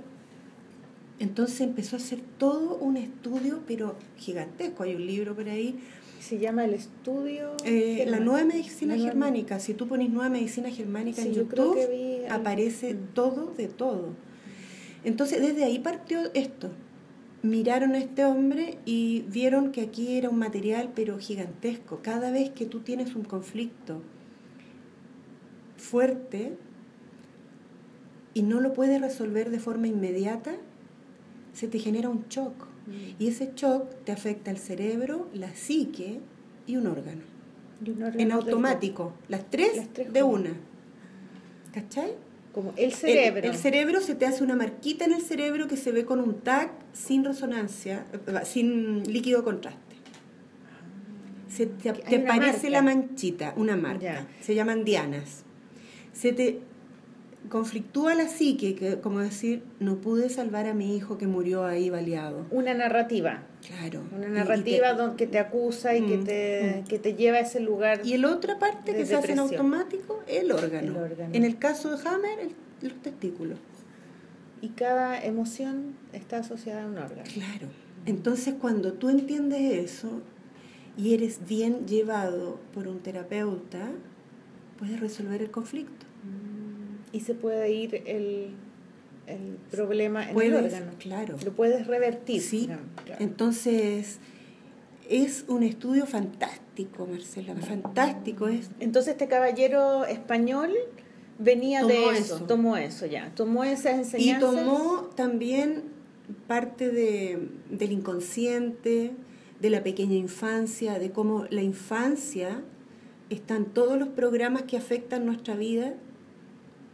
Entonces 1.20 1.62
empezó 1.62 1.96
a 1.96 1.98
hacer 1.98 2.20
todo 2.38 2.76
un 2.76 2.96
estudio, 2.96 3.60
pero 3.66 3.96
gigantesco. 4.18 4.84
Hay 4.84 4.94
un 4.94 5.06
libro 5.06 5.34
por 5.34 5.48
ahí. 5.48 5.78
Se 6.20 6.38
llama 6.38 6.64
el 6.64 6.74
estudio. 6.74 7.52
Eh, 7.64 8.04
la 8.08 8.18
nueva 8.20 8.44
medicina 8.44 8.92
La 8.94 8.98
nueva- 8.98 9.10
germánica. 9.12 9.60
Si 9.60 9.74
tú 9.74 9.86
pones 9.88 10.10
nueva 10.10 10.28
medicina 10.28 10.70
germánica 10.70 11.22
Sí, 11.22 11.28
en 11.28 11.34
YouTube, 11.34 11.78
vi 11.90 12.26
aparece 12.28 12.94
Mm. 12.94 13.14
todo 13.14 13.52
de 13.56 13.68
todo. 13.68 14.10
Entonces, 15.04 15.40
desde 15.40 15.64
ahí 15.64 15.78
partió 15.78 16.18
esto. 16.34 16.70
Miraron 17.42 17.92
a 17.94 17.98
este 17.98 18.24
hombre 18.24 18.78
y 18.84 19.22
vieron 19.28 19.70
que 19.70 19.80
aquí 19.82 20.16
era 20.16 20.28
un 20.28 20.38
material, 20.38 20.90
pero 20.94 21.18
gigantesco. 21.18 22.00
Cada 22.02 22.30
vez 22.32 22.50
que 22.50 22.66
tú 22.66 22.80
tienes 22.80 23.14
un 23.14 23.22
conflicto 23.22 24.02
fuerte 25.76 26.56
y 28.34 28.42
no 28.42 28.60
lo 28.60 28.72
puedes 28.72 29.00
resolver 29.00 29.50
de 29.50 29.58
forma 29.60 29.86
inmediata, 29.86 30.52
se 31.52 31.68
te 31.68 31.78
genera 31.78 32.08
un 32.08 32.24
shock. 32.28 32.67
Mm. 32.88 33.22
Y 33.22 33.28
ese 33.28 33.52
shock 33.54 33.90
te 34.04 34.12
afecta 34.12 34.50
al 34.50 34.58
cerebro, 34.58 35.28
la 35.34 35.54
psique 35.54 36.20
y 36.66 36.76
un 36.76 36.86
órgano. 36.86 37.22
Y 37.84 37.90
un 37.90 38.02
órgano 38.02 38.20
En 38.20 38.32
automático, 38.32 39.12
las 39.28 39.48
tres, 39.50 39.76
Las 39.76 39.88
tres 39.92 40.12
de 40.12 40.22
una. 40.22 40.50
¿Cachai? 41.72 42.12
Como 42.52 42.70
el 42.76 42.86
El- 42.86 42.92
cerebro. 42.92 43.46
El, 43.48 43.56
cerebro 43.56 44.00
se 44.00 44.14
te 44.14 44.26
hace 44.26 44.42
una 44.42 44.56
marquita 44.56 45.04
en 45.04 45.12
el 45.12 45.20
cerebro 45.22 45.68
que 45.68 45.76
se 45.76 45.92
ve 45.92 46.04
con 46.04 46.20
un 46.20 46.40
tag 46.40 46.70
sin 46.92 47.24
resonancia, 47.24 48.06
eh, 48.26 48.40
sin 48.44 49.04
líquido 49.12 49.44
contraste. 49.44 49.78
Se 51.48 51.66
te, 51.66 51.90
Hay 51.90 51.96
te 52.02 52.18
marca. 52.20 52.70
la 52.70 52.82
manchita, 52.82 53.52
una 53.56 53.76
marca. 53.76 54.00
Ya. 54.00 54.28
Se 54.40 54.54
llaman 54.54 54.84
dianas. 54.84 55.44
Se 56.12 56.32
te 56.32 56.60
conflictúa 57.48 58.14
la 58.14 58.28
psique, 58.28 58.74
que 58.74 59.00
como 59.00 59.20
decir, 59.20 59.62
no 59.80 59.96
pude 59.96 60.28
salvar 60.30 60.66
a 60.66 60.74
mi 60.74 60.96
hijo 60.96 61.18
que 61.18 61.26
murió 61.26 61.64
ahí 61.64 61.90
baleado. 61.90 62.46
Una 62.50 62.74
narrativa. 62.74 63.42
Claro. 63.66 64.02
Una 64.16 64.28
narrativa 64.28 64.96
te- 64.96 65.16
que 65.16 65.26
te 65.26 65.38
acusa 65.38 65.96
y 65.96 66.02
que, 66.06 66.16
Mm, 66.18 66.24
te, 66.24 66.82
mm. 66.84 66.88
que 66.88 66.98
te 66.98 67.14
lleva 67.14 67.38
a 67.38 67.40
ese 67.40 67.60
lugar. 67.60 68.00
Y 68.04 68.12
el 68.12 68.24
otra 68.24 68.58
parte 68.58 68.92
de 68.92 68.98
que 68.98 69.06
se 69.06 69.14
hace 69.16 69.32
en 69.32 69.38
automático, 69.40 70.22
el 70.26 70.52
órgano. 70.52 70.92
El 70.92 70.96
órgano. 70.96 71.34
En 71.34 71.44
el 71.44 71.58
caso 71.58 71.96
de 71.96 72.08
Hammer, 72.08 72.38
el- 72.40 72.54
los 72.88 73.02
testículos. 73.02 73.58
y 74.60 74.70
cada 74.70 75.22
emoción 75.24 75.94
está 76.12 76.38
asociada 76.38 76.82
a 76.82 76.86
un 76.88 76.98
órgano. 76.98 77.22
Claro. 77.32 77.68
Entonces 78.06 78.54
cuando 78.60 78.92
tú 78.94 79.08
entiendes 79.08 79.60
eso 79.92 80.20
y 80.96 81.14
eres 81.14 81.40
bien 81.48 81.86
llevado 81.86 82.58
por 82.74 82.88
un 82.88 82.98
terapeuta, 82.98 83.90
puedes 84.78 84.98
resolver 84.98 85.42
el 85.42 85.50
conflicto. 85.52 86.06
Mm. 86.24 86.57
Y 87.12 87.20
se 87.20 87.34
puede 87.34 87.70
ir 87.70 88.02
el, 88.06 88.50
el 89.26 89.58
problema 89.70 90.30
en 90.30 90.40
el 90.40 90.54
órgano. 90.54 90.92
Claro. 90.98 91.36
Lo 91.44 91.52
puedes 91.52 91.86
revertir. 91.86 92.42
Sí. 92.42 92.68
Entonces 93.18 94.18
es 95.08 95.44
un 95.48 95.62
estudio 95.62 96.06
fantástico, 96.06 97.06
Marcela, 97.06 97.54
fantástico 97.56 98.48
es. 98.48 98.70
Entonces 98.78 99.12
este 99.12 99.26
caballero 99.26 100.04
español 100.04 100.70
venía 101.38 101.84
de 101.84 102.10
eso, 102.10 102.40
tomó 102.42 102.76
eso 102.76 103.06
ya, 103.06 103.32
tomó 103.34 103.64
esas 103.64 103.94
enseñanzas. 103.98 104.52
Y 104.52 104.56
tomó 104.56 105.10
también 105.14 105.84
parte 106.46 106.90
de, 106.90 107.48
del 107.70 107.92
inconsciente, 107.92 109.12
de 109.60 109.70
la 109.70 109.82
pequeña 109.82 110.14
infancia, 110.14 110.98
de 110.98 111.10
cómo 111.10 111.46
la 111.50 111.62
infancia 111.62 112.62
están 113.30 113.66
todos 113.66 113.98
los 113.98 114.08
programas 114.08 114.62
que 114.62 114.76
afectan 114.76 115.26
nuestra 115.26 115.54
vida, 115.54 115.94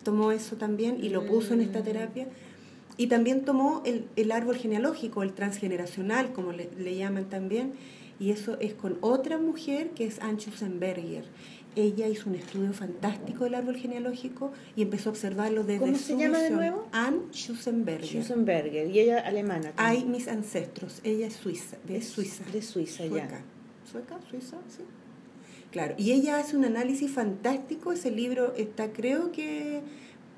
tomó 0.04 0.30
eso 0.30 0.56
también 0.56 1.02
y 1.02 1.08
lo 1.08 1.26
puso 1.26 1.54
en 1.54 1.60
esta 1.60 1.80
mm. 1.80 1.84
terapia. 1.84 2.28
Y 2.96 3.08
también 3.08 3.44
tomó 3.44 3.82
el, 3.84 4.04
el 4.14 4.30
árbol 4.30 4.56
genealógico, 4.56 5.24
el 5.24 5.32
transgeneracional, 5.32 6.32
como 6.32 6.52
le, 6.52 6.70
le, 6.78 6.94
llaman 6.94 7.24
también, 7.28 7.72
y 8.20 8.30
eso 8.30 8.56
es 8.60 8.74
con 8.74 8.98
otra 9.00 9.36
mujer 9.38 9.90
que 9.90 10.06
es 10.06 10.20
Anne 10.20 10.38
Schussenberger 10.38 11.24
ella 11.76 12.08
hizo 12.08 12.28
un 12.30 12.36
estudio 12.36 12.72
fantástico 12.72 13.44
del 13.44 13.54
árbol 13.54 13.76
genealógico 13.76 14.52
y 14.76 14.82
empezó 14.82 15.10
a 15.10 15.12
observarlo 15.12 15.64
desde 15.64 15.80
¿Cómo 15.80 15.96
se 15.96 16.16
llama 16.16 16.38
de 16.38 16.50
nuevo? 16.50 16.88
Anne 16.92 17.20
Schussenberger. 17.32 18.08
Schussenberger, 18.08 18.90
y 18.90 19.00
ella 19.00 19.20
alemana. 19.20 19.72
Hay 19.76 20.04
mis 20.04 20.28
ancestros, 20.28 21.00
ella 21.04 21.26
es 21.26 21.34
suiza, 21.34 21.76
de 21.84 22.00
Suiza. 22.02 22.44
De 22.52 22.62
Suiza, 22.62 23.06
Sueca. 23.08 23.42
¿Sueca? 23.90 24.18
¿Suiza? 24.30 24.58
Sí. 24.68 24.82
Claro, 25.74 25.96
y 25.98 26.12
ella 26.12 26.38
hace 26.38 26.56
un 26.56 26.64
análisis 26.64 27.10
fantástico, 27.10 27.90
ese 27.90 28.12
libro 28.12 28.54
está 28.56 28.92
creo 28.92 29.32
que 29.32 29.80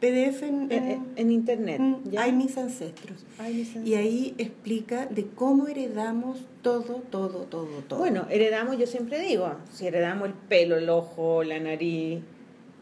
PDF 0.00 0.42
en, 0.44 0.72
en, 1.14 1.30
internet. 1.30 1.78
Hay 2.16 2.32
mis 2.32 2.56
ancestros. 2.56 3.26
Y 3.84 3.96
ahí 3.96 4.34
explica 4.38 5.04
de 5.04 5.26
cómo 5.26 5.68
heredamos 5.68 6.38
todo, 6.62 7.02
todo, 7.10 7.40
todo, 7.42 7.82
todo. 7.86 7.98
Bueno, 7.98 8.26
heredamos, 8.30 8.78
yo 8.78 8.86
siempre 8.86 9.20
digo, 9.20 9.52
si 9.70 9.86
heredamos 9.86 10.28
el 10.28 10.34
pelo, 10.34 10.78
el 10.78 10.88
ojo, 10.88 11.44
la 11.44 11.60
nariz, 11.60 12.20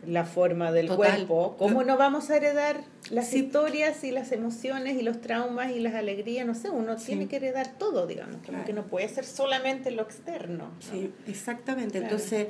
la 0.06 0.24
forma 0.24 0.72
del 0.72 0.88
cuerpo, 0.88 1.56
¿cómo 1.58 1.84
no 1.84 1.96
vamos 1.96 2.30
a 2.30 2.36
heredar 2.36 2.84
las 3.10 3.32
historias 3.34 4.04
y 4.04 4.10
las 4.10 4.32
emociones 4.32 4.96
y 4.96 5.02
los 5.02 5.20
traumas 5.20 5.72
y 5.72 5.80
las 5.80 5.94
alegrías? 5.94 6.46
No 6.46 6.54
sé, 6.54 6.70
uno 6.70 6.96
tiene 6.96 7.28
que 7.28 7.36
heredar 7.36 7.78
todo, 7.78 8.06
digamos, 8.06 8.36
que 8.66 8.72
no 8.72 8.84
puede 8.84 9.08
ser 9.08 9.24
solamente 9.24 9.90
lo 9.90 10.02
externo. 10.02 10.70
Sí, 10.80 11.12
exactamente. 11.26 11.98
Entonces, 11.98 12.48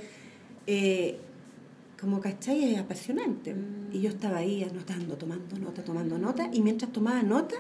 eh, 0.66 1.18
como 2.00 2.20
cachai 2.20 2.74
es 2.74 2.78
apasionante. 2.78 3.54
Y 3.92 4.00
yo 4.00 4.10
estaba 4.10 4.38
ahí 4.38 4.62
anotando, 4.62 5.16
tomando 5.16 5.56
nota, 5.58 5.82
tomando 5.82 6.18
nota, 6.18 6.50
y 6.52 6.60
mientras 6.60 6.92
tomaba 6.92 7.22
nota, 7.22 7.56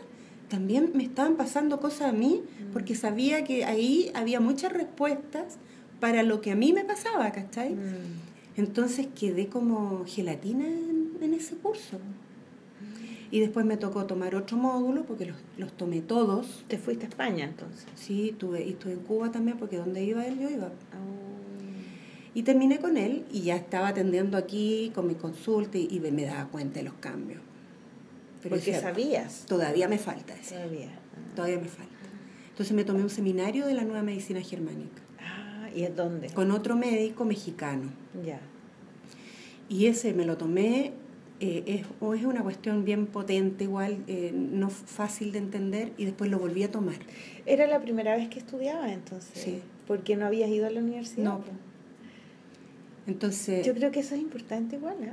también 0.48 0.90
me 0.94 1.04
estaban 1.04 1.36
pasando 1.36 1.80
cosas 1.80 2.10
a 2.10 2.12
mí, 2.12 2.42
porque 2.72 2.94
sabía 2.94 3.44
que 3.44 3.64
ahí 3.64 4.10
había 4.14 4.40
muchas 4.40 4.72
respuestas 4.72 5.58
para 6.00 6.22
lo 6.22 6.40
que 6.40 6.50
a 6.50 6.56
mí 6.56 6.72
me 6.72 6.84
pasaba, 6.84 7.32
¿cachai? 7.32 7.76
Entonces 8.56 9.08
quedé 9.18 9.48
como 9.48 10.04
gelatina 10.06 10.66
en, 10.66 11.34
ese 11.34 11.56
curso. 11.56 11.98
Y 13.30 13.40
después 13.40 13.66
me 13.66 13.76
tocó 13.76 14.04
tomar 14.04 14.36
otro 14.36 14.56
módulo, 14.56 15.04
porque 15.04 15.26
los, 15.26 15.36
los 15.58 15.72
tomé 15.72 16.00
todos. 16.00 16.64
¿Te 16.68 16.78
fuiste 16.78 17.06
a 17.06 17.08
España 17.08 17.44
entonces? 17.44 17.86
Sí, 17.96 18.34
tuve, 18.38 18.64
y 18.64 18.70
estuve 18.70 18.92
en 18.92 19.00
Cuba 19.00 19.32
también, 19.32 19.56
porque 19.56 19.78
donde 19.78 20.04
iba 20.04 20.24
él, 20.26 20.38
yo 20.38 20.50
iba. 20.50 20.66
Oh. 20.66 21.24
Y 22.34 22.42
terminé 22.42 22.78
con 22.78 22.96
él 22.96 23.24
y 23.32 23.42
ya 23.42 23.56
estaba 23.56 23.88
atendiendo 23.88 24.36
aquí 24.36 24.90
con 24.94 25.06
mi 25.06 25.14
consulta 25.14 25.78
y, 25.78 26.00
me 26.00 26.24
daba 26.24 26.48
cuenta 26.48 26.80
de 26.80 26.84
los 26.84 26.94
cambios. 26.94 27.40
Pero 28.42 28.56
Porque 28.56 28.78
sabías. 28.78 29.46
Todavía 29.46 29.88
me 29.88 29.98
falta 29.98 30.34
eso. 30.34 30.56
Todavía. 30.56 30.90
Todavía 31.36 31.58
me 31.58 31.68
falta. 31.68 31.92
Entonces 32.50 32.74
me 32.74 32.84
tomé 32.84 33.02
un 33.02 33.10
seminario 33.10 33.66
de 33.66 33.74
la 33.74 33.84
nueva 33.84 34.02
medicina 34.02 34.40
germánica. 34.40 35.03
¿Y 35.74 35.82
es 35.82 35.94
dónde? 35.94 36.28
Con 36.30 36.50
otro 36.50 36.76
médico 36.76 37.24
mexicano. 37.24 37.90
Ya. 38.24 38.40
Y 39.68 39.86
ese 39.86 40.12
me 40.14 40.24
lo 40.24 40.36
tomé, 40.36 40.92
eh, 41.40 41.64
es, 41.66 41.86
o 42.00 42.14
es 42.14 42.24
una 42.24 42.42
cuestión 42.42 42.84
bien 42.84 43.06
potente, 43.06 43.64
igual, 43.64 44.04
eh, 44.06 44.32
no 44.34 44.70
fácil 44.70 45.32
de 45.32 45.38
entender, 45.38 45.92
y 45.96 46.04
después 46.04 46.30
lo 46.30 46.38
volví 46.38 46.62
a 46.62 46.70
tomar. 46.70 46.96
¿Era 47.46 47.66
la 47.66 47.80
primera 47.80 48.16
vez 48.16 48.28
que 48.28 48.38
estudiaba 48.38 48.92
entonces? 48.92 49.32
Sí. 49.34 49.60
¿Porque 49.86 50.16
no 50.16 50.26
habías 50.26 50.50
ido 50.50 50.66
a 50.66 50.70
la 50.70 50.80
universidad? 50.80 51.24
No. 51.24 51.44
Entonces... 53.06 53.66
Yo 53.66 53.74
creo 53.74 53.90
que 53.90 54.00
eso 54.00 54.14
es 54.14 54.20
importante 54.20 54.76
igual, 54.76 55.02
¿eh? 55.02 55.12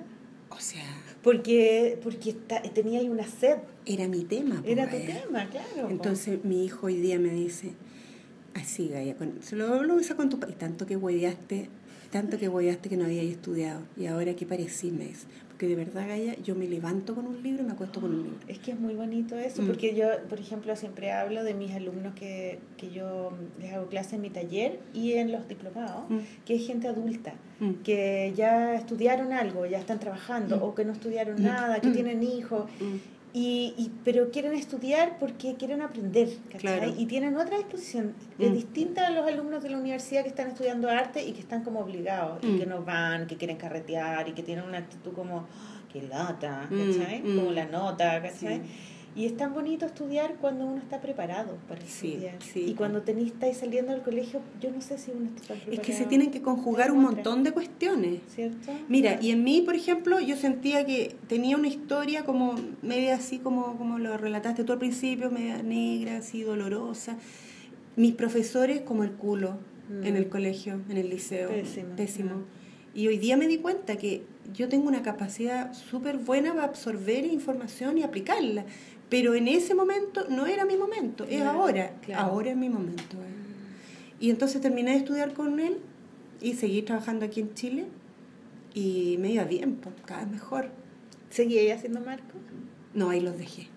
O 0.49 0.59
sea... 0.59 0.83
Porque, 1.23 1.99
porque 2.01 2.33
tenía 2.73 2.99
ahí 2.99 3.09
una 3.09 3.27
sed. 3.27 3.57
Era 3.85 4.07
mi 4.07 4.23
tema. 4.23 4.61
Era 4.65 4.89
tu 4.89 4.97
tema, 4.97 5.47
claro. 5.49 5.89
Entonces 5.89 6.43
mi 6.43 6.65
hijo 6.65 6.87
hoy 6.87 6.95
día 6.95 7.19
me 7.19 7.29
dice, 7.29 7.73
así, 8.53 8.89
Gaya, 8.89 9.15
se 9.41 9.55
lo, 9.55 9.83
lo 9.83 9.95
usa 9.95 10.15
con 10.15 10.29
tu... 10.29 10.37
Y 10.47 10.53
tanto 10.53 10.85
que 10.85 10.95
hueveaste, 10.95 11.69
tanto 12.11 12.37
que 12.37 12.49
hueveaste 12.49 12.89
que 12.89 12.97
no 12.97 13.05
había 13.05 13.21
estudiado. 13.23 13.81
Y 13.97 14.07
ahora 14.07 14.35
que 14.35 14.45
parecí, 14.45 14.91
me 14.91 15.05
dice 15.05 15.27
que 15.61 15.67
de 15.67 15.75
verdad, 15.75 16.07
Gaya, 16.07 16.35
yo 16.43 16.55
me 16.55 16.67
levanto 16.67 17.13
con 17.13 17.27
un 17.27 17.43
libro 17.43 17.61
y 17.61 17.65
me 17.67 17.73
acuesto 17.73 18.01
con 18.01 18.09
un 18.09 18.23
libro. 18.23 18.39
Es 18.47 18.57
que 18.57 18.71
es 18.71 18.79
muy 18.79 18.95
bonito 18.95 19.37
eso, 19.37 19.61
mm. 19.61 19.67
porque 19.67 19.93
yo, 19.93 20.07
por 20.27 20.39
ejemplo, 20.39 20.75
siempre 20.75 21.11
hablo 21.11 21.43
de 21.43 21.53
mis 21.53 21.71
alumnos 21.75 22.15
que, 22.15 22.57
que 22.77 22.89
yo 22.89 23.31
les 23.59 23.71
hago 23.71 23.85
clases 23.85 24.13
en 24.13 24.21
mi 24.21 24.31
taller 24.31 24.79
y 24.91 25.11
en 25.13 25.31
los 25.31 25.47
diplomados, 25.47 26.09
mm. 26.09 26.17
que 26.45 26.55
es 26.55 26.65
gente 26.65 26.87
adulta, 26.87 27.35
mm. 27.59 27.73
que 27.83 28.33
ya 28.35 28.73
estudiaron 28.73 29.33
algo, 29.33 29.67
ya 29.67 29.77
están 29.77 29.99
trabajando, 29.99 30.65
o 30.65 30.73
que 30.73 30.83
no 30.83 30.93
estudiaron 30.93 31.39
nada, 31.43 31.79
que 31.79 31.91
tienen 31.91 32.23
hijos. 32.23 32.63
Y, 33.33 33.73
y, 33.77 33.91
pero 34.03 34.29
quieren 34.29 34.53
estudiar 34.53 35.17
porque 35.17 35.55
quieren 35.55 35.81
aprender, 35.81 36.29
Y 36.97 37.05
tienen 37.05 37.37
otra 37.37 37.57
disposición, 37.57 38.13
es 38.37 38.53
distinta 38.53 39.07
a 39.07 39.09
los 39.09 39.25
alumnos 39.25 39.63
de 39.63 39.69
la 39.69 39.77
universidad 39.77 40.23
que 40.23 40.29
están 40.29 40.49
estudiando 40.49 40.89
arte 40.89 41.23
y 41.23 41.31
que 41.31 41.39
están 41.39 41.63
como 41.63 41.79
obligados, 41.79 42.43
y 42.43 42.57
que 42.59 42.65
no 42.65 42.83
van, 42.83 43.27
que 43.27 43.37
quieren 43.37 43.57
carretear, 43.57 44.27
y 44.27 44.33
que 44.33 44.43
tienen 44.43 44.65
una 44.65 44.79
actitud 44.79 45.13
como, 45.13 45.39
ah, 45.39 45.81
que 45.91 46.01
lata, 46.01 46.67
Como 47.23 47.51
la 47.51 47.65
nota, 47.65 48.21
¿cachai? 48.21 48.61
Y 49.13 49.25
es 49.25 49.35
tan 49.35 49.53
bonito 49.53 49.85
estudiar 49.85 50.35
cuando 50.39 50.65
uno 50.65 50.77
está 50.77 51.01
preparado 51.01 51.57
para 51.67 51.81
estudiar. 51.81 52.35
y 52.55 52.73
cuando 52.75 53.01
tenés, 53.01 53.27
estáis 53.27 53.57
saliendo 53.57 53.91
del 53.91 54.01
colegio, 54.01 54.39
yo 54.61 54.71
no 54.71 54.79
sé 54.79 54.97
si 54.97 55.11
uno 55.11 55.29
está 55.35 55.53
preparado. 55.53 55.73
Es 55.73 55.79
que 55.81 55.91
se 55.91 56.05
tienen 56.05 56.31
que 56.31 56.41
conjugar 56.41 56.91
un 56.93 57.01
montón 57.01 57.43
de 57.43 57.51
cuestiones. 57.51 58.21
¿Cierto? 58.33 58.71
Mira, 58.87 59.19
y 59.21 59.31
en 59.31 59.43
mí, 59.43 59.61
por 59.63 59.75
ejemplo, 59.75 60.19
yo 60.21 60.37
sentía 60.37 60.85
que 60.85 61.15
tenía 61.27 61.57
una 61.57 61.67
historia 61.67 62.23
como 62.23 62.55
media 62.81 63.15
así 63.15 63.39
como, 63.39 63.77
como 63.77 63.99
lo 63.99 64.17
relataste 64.17 64.63
tú 64.63 64.71
al 64.71 64.79
principio, 64.79 65.29
media 65.29 65.61
negra, 65.61 66.17
así 66.17 66.43
dolorosa. 66.43 67.17
Mis 67.97 68.13
profesores 68.13 68.81
como 68.81 69.03
el 69.03 69.11
culo 69.11 69.57
en 70.03 70.15
el 70.15 70.27
mm. 70.27 70.29
colegio, 70.29 70.79
en 70.89 70.97
el 70.97 71.09
liceo. 71.09 71.49
Pésimo. 71.49 71.95
Pésimo. 71.97 72.43
Y 72.93 73.07
hoy 73.07 73.17
día 73.17 73.37
me 73.37 73.47
di 73.47 73.57
cuenta 73.57 73.95
que 73.97 74.23
yo 74.53 74.67
tengo 74.67 74.87
una 74.87 75.01
capacidad 75.01 75.73
súper 75.73 76.17
buena 76.17 76.53
para 76.53 76.65
absorber 76.65 77.25
información 77.25 77.97
y 77.97 78.03
aplicarla 78.03 78.65
pero 79.11 79.35
en 79.35 79.49
ese 79.49 79.75
momento 79.75 80.25
no 80.29 80.47
era 80.47 80.63
mi 80.63 80.77
momento, 80.77 81.25
es 81.25 81.41
ahora, 81.41 81.93
ahora 82.15 82.51
es 82.51 82.55
mi 82.55 82.69
momento. 82.69 83.17
Y 84.21 84.29
entonces 84.29 84.61
terminé 84.61 84.91
de 84.91 84.97
estudiar 84.99 85.33
con 85.33 85.59
él 85.59 85.79
y 86.39 86.53
seguí 86.53 86.81
trabajando 86.81 87.25
aquí 87.25 87.41
en 87.41 87.53
Chile 87.53 87.87
y 88.73 89.17
me 89.19 89.31
iba 89.31 89.43
bien, 89.43 89.75
pues, 89.75 89.93
cada 90.05 90.21
vez 90.21 90.31
mejor. 90.31 90.69
¿Seguía 91.29 91.75
haciendo 91.75 91.99
marcos? 91.99 92.39
No, 92.93 93.09
ahí 93.09 93.19
los 93.19 93.37
dejé. 93.37 93.67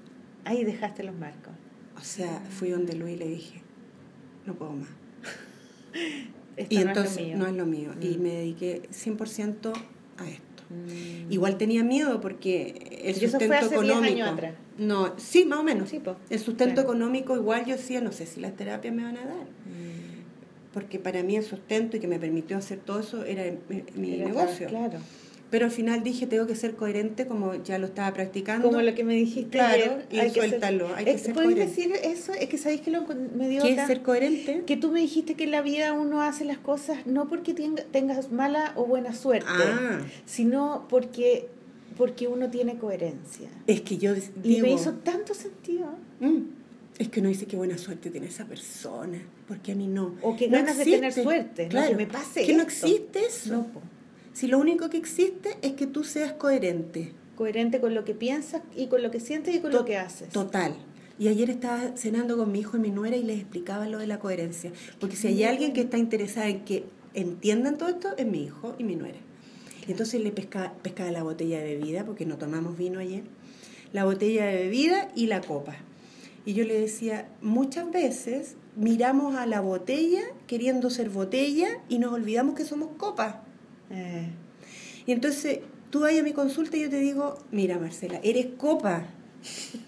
Ahí 0.44 0.62
dejaste 0.62 1.02
los 1.02 1.16
marcos. 1.16 1.52
O 1.96 2.04
sea, 2.04 2.40
fui 2.50 2.70
donde 2.70 2.94
Luis 2.94 3.16
y 3.16 3.18
le 3.18 3.26
dije, 3.26 3.62
no 4.46 4.54
puedo 4.54 4.74
más. 4.74 4.88
y 6.68 6.76
entonces 6.76 7.36
no 7.36 7.48
es 7.48 7.54
lo 7.54 7.66
mío. 7.66 7.90
Y 8.00 8.18
mm. 8.18 8.22
me 8.22 8.28
dediqué 8.34 8.82
100% 8.92 9.72
a 10.18 10.30
esto. 10.30 10.62
Mm. 10.70 11.32
Igual 11.32 11.58
tenía 11.58 11.82
miedo 11.82 12.20
porque 12.20 12.93
el 13.04 13.14
sustento 13.14 13.54
económico. 13.54 14.26
No, 14.78 15.14
sí, 15.16 15.44
más 15.44 15.60
o 15.60 15.62
menos. 15.62 15.90
Sí, 15.90 16.00
el 16.30 16.38
sustento 16.38 16.80
económico 16.80 17.36
igual 17.36 17.64
yo 17.64 17.76
decía, 17.76 18.00
no 18.00 18.12
sé 18.12 18.26
si 18.26 18.40
las 18.40 18.56
terapias 18.56 18.94
me 18.94 19.04
van 19.04 19.16
a 19.16 19.24
dar. 19.24 19.44
Mm. 19.44 20.72
Porque 20.72 20.98
para 20.98 21.22
mí 21.22 21.36
el 21.36 21.44
sustento 21.44 21.96
y 21.96 22.00
que 22.00 22.08
me 22.08 22.18
permitió 22.18 22.56
hacer 22.56 22.78
todo 22.78 23.00
eso 23.00 23.24
era 23.24 23.44
mi, 23.68 24.16
negocio. 24.16 24.68
Claro. 24.68 24.98
Pero 25.54 25.66
al 25.66 25.70
final 25.70 26.02
dije, 26.02 26.26
tengo 26.26 26.48
que 26.48 26.56
ser 26.56 26.74
coherente 26.74 27.28
como 27.28 27.54
ya 27.62 27.78
lo 27.78 27.86
estaba 27.86 28.12
practicando. 28.12 28.66
Como 28.66 28.82
lo 28.82 28.92
que 28.92 29.04
me 29.04 29.14
dijiste 29.14 29.50
claro, 29.50 29.98
y 30.10 30.18
hay 30.18 30.30
suéltalo, 30.30 30.92
hay 30.96 31.04
que 31.04 31.16
ser 31.16 31.32
¿Puedes 31.32 31.54
decir 31.54 31.92
eso? 32.02 32.32
Es 32.32 32.48
que 32.48 32.58
sabéis 32.58 32.80
que 32.80 32.90
lo 32.90 33.06
me 33.36 33.48
dio... 33.48 33.62
¿Qué 33.62 33.74
es 33.74 33.86
ser 33.86 34.02
coherente? 34.02 34.64
Que 34.66 34.76
tú 34.76 34.90
me 34.90 34.98
dijiste 34.98 35.36
que 35.36 35.44
en 35.44 35.52
la 35.52 35.62
vida 35.62 35.92
uno 35.92 36.22
hace 36.22 36.44
las 36.44 36.58
cosas 36.58 37.06
no 37.06 37.28
porque 37.28 37.54
tengas 37.92 38.32
mala 38.32 38.72
o 38.74 38.84
buena 38.84 39.14
suerte, 39.14 39.46
ah. 39.48 40.00
sino 40.26 40.86
porque 40.88 41.46
porque 41.96 42.26
uno 42.28 42.50
tiene 42.50 42.76
coherencia. 42.78 43.48
Es 43.66 43.80
que 43.82 43.98
yo 43.98 44.14
digo... 44.14 44.26
Y 44.42 44.60
me 44.60 44.72
hizo 44.72 44.92
tanto 44.94 45.34
sentido. 45.34 45.86
Mm, 46.20 46.38
es 46.98 47.08
que 47.08 47.20
no 47.20 47.28
dice 47.28 47.46
qué 47.46 47.56
buena 47.56 47.76
suerte 47.78 48.10
tiene 48.10 48.26
esa 48.28 48.44
persona, 48.46 49.18
porque 49.48 49.72
a 49.72 49.74
mí 49.74 49.86
no. 49.88 50.14
O 50.22 50.36
que 50.36 50.48
No 50.48 50.58
ganas 50.58 50.78
de 50.78 50.84
tener 50.84 51.12
suerte, 51.12 51.64
¿no? 51.64 51.70
Claro, 51.70 51.90
que 51.90 51.96
me 51.96 52.06
pase 52.06 52.44
Que 52.46 52.54
no 52.54 52.62
existe 52.62 53.20
eso. 53.26 53.52
No. 53.52 53.66
Si 54.32 54.46
lo 54.46 54.58
único 54.58 54.90
que 54.90 54.96
existe 54.96 55.56
es 55.62 55.72
que 55.72 55.86
tú 55.86 56.04
seas 56.04 56.32
coherente. 56.32 57.12
Coherente 57.36 57.80
con 57.80 57.94
lo 57.94 58.04
que 58.04 58.14
piensas 58.14 58.62
y 58.76 58.86
con 58.86 59.02
lo 59.02 59.10
que 59.10 59.20
sientes 59.20 59.54
y 59.54 59.60
con 59.60 59.70
To- 59.72 59.78
lo 59.78 59.84
que 59.84 59.96
haces. 59.96 60.28
Total. 60.30 60.74
Y 61.18 61.28
ayer 61.28 61.50
estaba 61.50 61.96
cenando 61.96 62.36
con 62.36 62.50
mi 62.50 62.60
hijo 62.60 62.76
y 62.76 62.80
mi 62.80 62.90
nuera 62.90 63.16
y 63.16 63.22
les 63.22 63.38
explicaba 63.40 63.86
lo 63.88 63.98
de 63.98 64.06
la 64.08 64.18
coherencia. 64.18 64.72
Porque 64.98 65.14
si 65.16 65.28
hay 65.28 65.44
alguien 65.44 65.72
que 65.72 65.82
está 65.82 65.98
interesada 65.98 66.48
en 66.48 66.64
que 66.64 66.84
entiendan 67.14 67.78
todo 67.78 67.88
esto, 67.88 68.08
es 68.16 68.26
mi 68.26 68.42
hijo 68.44 68.74
y 68.78 68.84
mi 68.84 68.96
nuera. 68.96 69.18
Y 69.86 69.90
entonces 69.90 70.22
le 70.22 70.30
pesca, 70.30 70.74
pescaba 70.82 71.10
la 71.10 71.22
botella 71.22 71.60
de 71.60 71.76
bebida, 71.76 72.04
porque 72.04 72.26
no 72.26 72.38
tomamos 72.38 72.76
vino 72.78 73.00
ayer, 73.00 73.24
la 73.92 74.04
botella 74.04 74.46
de 74.46 74.56
bebida 74.56 75.08
y 75.14 75.26
la 75.26 75.40
copa. 75.40 75.76
Y 76.46 76.54
yo 76.54 76.64
le 76.64 76.78
decía, 76.78 77.28
muchas 77.40 77.90
veces 77.90 78.56
miramos 78.76 79.36
a 79.36 79.46
la 79.46 79.60
botella 79.60 80.22
queriendo 80.46 80.90
ser 80.90 81.10
botella 81.10 81.68
y 81.88 81.98
nos 81.98 82.12
olvidamos 82.12 82.54
que 82.54 82.64
somos 82.64 82.90
copa. 82.96 83.44
Eh, 83.90 84.28
Y 85.06 85.12
entonces 85.12 85.60
tú 85.90 86.00
vas 86.00 86.18
a 86.18 86.22
mi 86.22 86.32
consulta 86.32 86.76
y 86.76 86.80
yo 86.80 86.90
te 86.90 86.98
digo, 86.98 87.38
mira 87.50 87.78
Marcela, 87.78 88.20
eres 88.22 88.46
copa. 88.56 89.06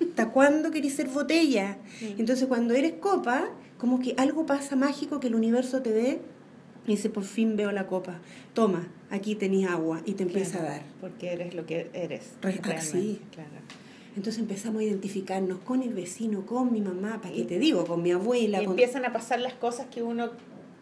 ¿Hasta 0.00 0.30
cuándo 0.30 0.70
querés 0.70 0.94
ser 0.94 1.08
botella? 1.08 1.78
Entonces 2.00 2.46
cuando 2.46 2.74
eres 2.74 2.94
copa, 3.00 3.48
como 3.78 4.00
que 4.00 4.14
algo 4.18 4.46
pasa 4.46 4.76
mágico 4.76 5.20
que 5.20 5.28
el 5.28 5.34
universo 5.34 5.82
te 5.82 5.92
ve 5.92 6.20
y 6.86 6.92
dice, 6.92 7.10
por 7.10 7.24
fin 7.24 7.56
veo 7.56 7.72
la 7.72 7.86
copa. 7.86 8.18
Toma, 8.54 8.86
aquí 9.10 9.34
tenés 9.34 9.68
agua 9.68 10.00
y 10.04 10.12
te 10.14 10.22
empieza 10.22 10.58
claro, 10.58 10.66
a 10.66 10.70
dar. 10.72 10.82
Porque 11.00 11.32
eres 11.32 11.54
lo 11.54 11.66
que 11.66 11.90
eres. 11.92 12.32
Re- 12.42 12.60
ah, 12.62 12.80
sí. 12.80 13.20
Claro. 13.32 13.50
Entonces 14.16 14.40
empezamos 14.40 14.80
a 14.80 14.84
identificarnos 14.84 15.58
con 15.58 15.82
el 15.82 15.92
vecino, 15.92 16.46
con 16.46 16.72
mi 16.72 16.80
mamá, 16.80 17.20
para 17.20 17.34
que 17.34 17.42
te 17.44 17.58
digo, 17.58 17.84
con 17.86 18.02
mi 18.02 18.12
abuela. 18.12 18.62
Y 18.62 18.64
con- 18.64 18.72
empiezan 18.72 19.04
a 19.04 19.12
pasar 19.12 19.40
las 19.40 19.52
cosas 19.54 19.86
que 19.88 20.02
uno 20.02 20.30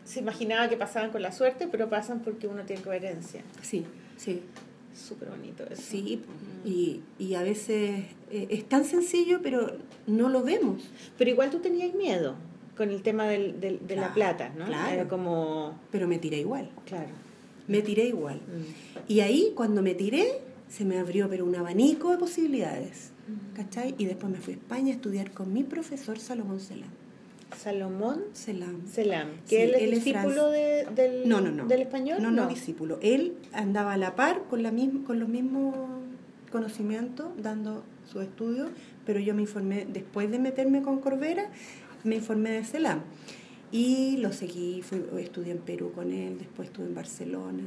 se 0.05 0.21
imaginaba 0.21 0.69
que 0.69 0.77
pasaban 0.77 1.11
con 1.11 1.23
la 1.23 1.33
suerte, 1.33 1.67
pero 1.67 1.89
pasan 1.89 2.21
porque 2.21 2.47
uno 2.47 2.63
tiene 2.65 2.83
coherencia. 2.83 3.43
Sí, 3.63 3.85
sí. 4.17 4.43
Súper 4.95 5.31
bonito 5.31 5.65
eso. 5.69 5.83
Sí, 5.83 6.23
y, 6.65 7.01
y 7.19 7.35
a 7.35 7.43
veces 7.43 8.05
eh, 8.31 8.47
es 8.51 8.65
tan 8.69 8.85
sencillo, 8.85 9.41
pero 9.43 9.77
no 10.07 10.29
lo 10.29 10.45
vemos. 10.45 10.85
Pero 11.19 11.31
igual 11.31 11.51
tú 11.51 11.59
tenías 11.59 11.93
miedo 11.95 12.37
con 12.77 12.91
el 12.91 13.03
tema 13.03 13.27
del, 13.27 13.61
del- 13.61 13.87
de 13.87 13.97
la 13.97 14.13
plata, 14.15 14.51
¿no? 14.57 14.67
claro. 14.67 14.93
Era 14.93 15.09
como, 15.09 15.79
Pero 15.91 16.09
me 16.09 16.19
tiré 16.19 16.39
igual. 16.39 16.71
claro. 16.87 17.09
Me 17.67 17.81
tiré 17.81 18.05
igual. 18.05 18.37
Mm. 18.37 19.11
Y 19.13 19.21
ahí, 19.21 19.53
cuando 19.55 19.81
me 19.81 19.95
tiré, 19.95 20.27
se 20.69 20.85
me 20.85 20.99
abrió 20.99 21.31
pero 21.31 21.45
un 21.47 21.55
abanico 21.57 22.11
de 22.11 22.19
posibilidades. 22.19 23.11
¿Cachai? 23.57 23.95
Y 23.97 24.05
después 24.05 24.31
me 24.31 24.39
fui 24.39 24.53
a 24.53 24.57
España 24.57 24.93
a 24.93 24.97
estudiar 24.97 25.31
con 25.31 25.51
mi 25.53 25.63
profesor 25.63 26.19
Salomón 26.19 26.61
Selam. 26.61 26.91
Salomón 27.57 28.23
Selam. 28.35 28.87
Selam, 28.87 29.29
Sí, 29.45 29.57
que 29.57 29.65
él 29.65 29.75
es 29.75 29.83
él 29.83 29.93
es 29.95 30.05
discípulo 30.05 30.51
de- 30.51 30.87
del, 30.95 31.27
No, 31.29 31.41
no, 31.41 31.51
no. 31.53 31.67
del 31.67 31.83
español. 31.83 32.19
No, 32.21 32.31
no, 32.31 32.49
discípulo. 32.49 32.99
Él 33.01 33.35
andaba 33.53 33.95
a 33.95 33.97
la 33.97 34.15
par 34.15 34.43
con, 34.51 34.63
la 34.63 34.73
misma, 34.73 35.05
con 35.07 35.21
los 35.21 35.29
mismos 35.29 35.75
conocimientos, 36.51 37.29
dando 37.43 37.83
su 38.11 38.21
estudio, 38.21 38.67
pero 39.07 39.21
yo 39.21 39.35
me 39.35 39.43
informé, 39.43 39.87
después 39.91 40.31
de 40.31 40.39
meterme 40.39 40.83
con 40.83 41.01
Corbera, 41.01 41.51
me 42.05 42.17
informé 42.17 42.51
de 42.51 42.65
Selam. 42.65 43.01
Y 43.73 44.19
lo 44.19 44.33
seguí, 44.33 44.83
fui, 44.83 45.03
estudié 45.19 45.53
en 45.53 45.59
Perú 45.59 45.93
con 45.93 46.13
él, 46.13 46.39
después 46.39 46.69
estuve 46.69 46.87
en 46.87 46.95
Barcelona. 46.95 47.63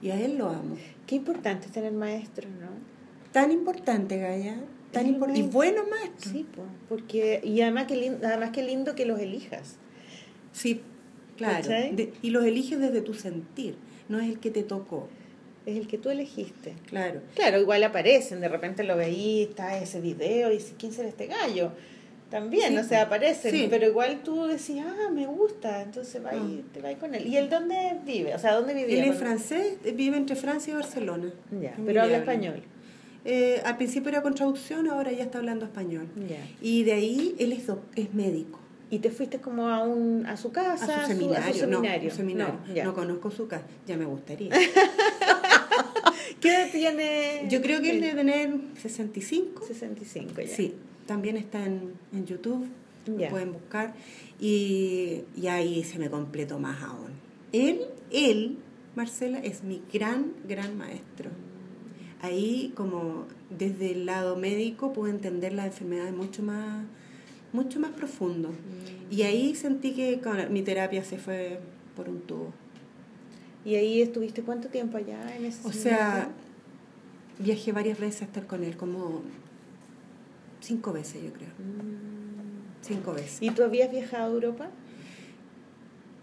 Y 0.00 0.10
a 0.10 0.20
él 0.20 0.38
lo 0.38 0.48
amo. 0.48 0.76
Qué 1.06 1.14
importante 1.16 1.68
tener 1.68 1.92
maestros, 1.92 2.50
¿no? 2.60 2.68
Tan 3.32 3.52
importante, 3.52 4.18
Gaya. 4.18 4.56
Tan 4.92 5.06
impor- 5.06 5.30
y 5.34 5.40
verdad. 5.42 5.52
buenos 5.52 5.88
maestros. 5.88 6.32
Sí, 6.32 6.44
po, 6.54 6.62
porque 6.88 7.40
y 7.44 7.60
además 7.62 7.86
que 7.86 7.96
lindo, 7.96 8.26
además 8.26 8.50
que 8.50 8.62
lindo 8.62 8.94
que 8.94 9.06
los 9.06 9.18
elijas. 9.20 9.76
Sí, 10.52 10.80
claro. 11.38 11.68
De- 11.68 12.12
y 12.20 12.30
los 12.30 12.44
eliges 12.44 12.78
desde 12.78 13.00
tu 13.00 13.14
sentir, 13.14 13.74
no 14.10 14.20
es 14.20 14.28
el 14.28 14.38
que 14.38 14.50
te 14.50 14.62
tocó. 14.62 15.08
Es 15.64 15.76
el 15.78 15.86
que 15.86 15.96
tú 15.96 16.10
elegiste. 16.10 16.74
Claro. 16.88 17.20
Claro, 17.36 17.60
igual 17.60 17.82
aparecen, 17.84 18.40
de 18.40 18.48
repente 18.48 18.82
lo 18.84 18.96
veí, 18.96 19.42
está 19.44 19.78
ese 19.78 20.00
video 20.00 20.50
y 20.50 20.54
dices, 20.54 20.74
¿quién 20.78 20.92
será 20.92 21.08
este 21.08 21.26
gallo? 21.26 21.72
También, 22.32 22.72
Sí, 22.72 22.78
o 22.78 22.82
sea, 22.82 23.02
aparecen, 23.02 23.50
sí. 23.50 23.66
pero 23.68 23.86
igual 23.86 24.22
tú 24.24 24.46
decías, 24.46 24.86
ah, 24.88 25.10
me 25.10 25.26
gusta, 25.26 25.82
entonces 25.82 26.24
va 26.24 26.34
y, 26.34 26.64
te 26.72 26.80
vas 26.80 26.94
con 26.94 27.14
él. 27.14 27.26
¿Y 27.26 27.36
él 27.36 27.50
dónde 27.50 27.98
vive? 28.06 28.34
O 28.34 28.38
sea, 28.38 28.54
¿dónde 28.54 28.72
vivía? 28.72 29.04
Él 29.04 29.10
es 29.10 29.18
francés, 29.18 29.76
vive 29.94 30.16
entre 30.16 30.34
Francia 30.34 30.70
y 30.72 30.74
Barcelona. 30.74 31.30
Ya, 31.60 31.74
pero 31.84 32.00
habla 32.00 32.16
español. 32.16 32.62
Eh, 33.26 33.60
al 33.66 33.76
principio 33.76 34.08
era 34.08 34.22
con 34.22 34.34
traducción, 34.34 34.88
ahora 34.88 35.12
ya 35.12 35.24
está 35.24 35.38
hablando 35.38 35.66
español. 35.66 36.08
Ya. 36.26 36.38
Y 36.62 36.84
de 36.84 36.94
ahí 36.94 37.36
él 37.38 37.52
es, 37.52 37.66
es 37.96 38.14
médico. 38.14 38.58
¿Y 38.88 39.00
te 39.00 39.10
fuiste 39.10 39.38
como 39.38 39.68
a 39.68 39.82
un 39.84 40.24
a 40.24 40.38
su 40.38 40.52
casa? 40.52 41.02
A 41.02 41.02
su 41.02 41.12
seminario, 41.12 41.50
a 41.50 41.52
su 41.52 41.58
seminario? 41.58 42.08
no, 42.08 42.16
seminario. 42.16 42.84
No, 42.84 42.94
conozco 42.94 43.30
su 43.30 43.46
casa, 43.46 43.66
ya 43.86 43.98
me 43.98 44.06
gustaría. 44.06 44.52
¿Qué 46.40 46.48
edad 46.48 46.70
tiene? 46.72 47.46
Yo 47.50 47.60
creo 47.60 47.82
que 47.82 47.90
él 47.90 48.00
debe 48.00 48.14
tener 48.14 48.54
65. 48.80 49.66
65 49.66 50.40
ya. 50.40 50.48
Sí, 50.48 50.74
también 51.06 51.36
está 51.36 51.64
en, 51.64 51.92
en 52.12 52.26
YouTube, 52.26 52.66
lo 53.06 53.18
Ya. 53.18 53.30
pueden 53.30 53.52
buscar. 53.52 53.94
Y, 54.40 55.22
y 55.36 55.46
ahí 55.48 55.84
se 55.84 55.98
me 55.98 56.10
completó 56.10 56.58
más 56.58 56.82
aún. 56.82 57.10
Él, 57.52 57.80
él, 58.10 58.58
Marcela, 58.96 59.38
es 59.38 59.62
mi 59.64 59.82
gran, 59.92 60.32
gran 60.48 60.76
maestro. 60.76 61.30
Ahí, 62.20 62.72
como 62.76 63.26
desde 63.50 63.92
el 63.92 64.06
lado 64.06 64.36
médico, 64.36 64.92
pude 64.92 65.10
entender 65.10 65.52
las 65.52 65.66
enfermedades 65.66 66.14
mucho 66.14 66.42
más, 66.42 66.84
mucho 67.52 67.80
más 67.80 67.90
profundo. 67.90 68.50
Mm. 68.50 69.12
Y 69.12 69.22
ahí 69.22 69.54
sentí 69.54 69.92
que 69.92 70.20
con- 70.20 70.52
mi 70.52 70.62
terapia 70.62 71.02
se 71.04 71.18
fue 71.18 71.60
por 71.96 72.08
un 72.08 72.20
tubo. 72.20 72.52
¿Y 73.64 73.74
ahí 73.76 74.02
estuviste 74.02 74.42
cuánto 74.42 74.68
tiempo 74.68 74.96
allá 74.96 75.36
en 75.36 75.44
ese 75.46 75.66
O 75.66 75.72
sea, 75.72 76.30
viajé 77.38 77.72
varias 77.72 77.98
veces 77.98 78.22
a 78.22 78.24
estar 78.26 78.46
con 78.46 78.64
él, 78.64 78.76
como 78.76 79.22
cinco 80.62 80.92
veces, 80.92 81.22
yo 81.22 81.32
creo. 81.32 81.48
Mm. 81.50 82.82
Cinco 82.82 83.12
veces. 83.12 83.38
¿Y 83.42 83.50
tú 83.50 83.62
habías 83.62 83.90
viajado 83.90 84.24
a 84.24 84.34
Europa? 84.34 84.70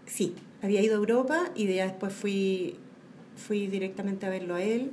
Sí, 0.06 0.34
había 0.62 0.82
ido 0.82 0.94
a 0.94 0.98
Europa 0.98 1.50
y 1.54 1.66
de 1.66 1.80
ahí 1.82 1.88
después 1.88 2.12
fui, 2.12 2.76
fui 3.36 3.66
directamente 3.68 4.26
a 4.26 4.28
verlo 4.30 4.54
a 4.56 4.62
él 4.62 4.90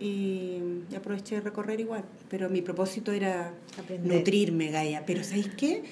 y 0.00 0.60
aproveché 0.96 1.36
de 1.36 1.40
recorrer 1.40 1.80
igual. 1.80 2.04
Pero 2.28 2.48
mi 2.50 2.62
propósito 2.62 3.10
era 3.12 3.52
Aprender. 3.78 4.12
nutrirme, 4.18 4.70
Gaia. 4.70 5.04
Pero 5.06 5.24
¿sabéis 5.24 5.48
qué? 5.56 5.82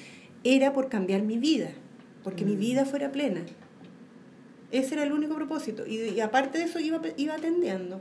Era 0.45 0.73
por 0.73 0.89
cambiar 0.89 1.23
mi 1.23 1.39
vida, 1.39 1.71
porque 2.23 2.45
mi 2.45 2.55
Mm. 2.57 2.61
vida 2.61 2.85
fuera 2.85 3.11
plena. 3.11 3.41
Ese 4.71 4.95
era 4.95 5.05
el 5.05 5.13
único 5.13 5.35
propósito. 5.35 5.87
Y, 5.87 5.97
y 6.11 6.21
aparte 6.21 6.59
de 6.59 6.65
eso 6.65 6.79
iba, 6.79 7.01
iba 7.17 7.35
atendiendo. 7.35 8.01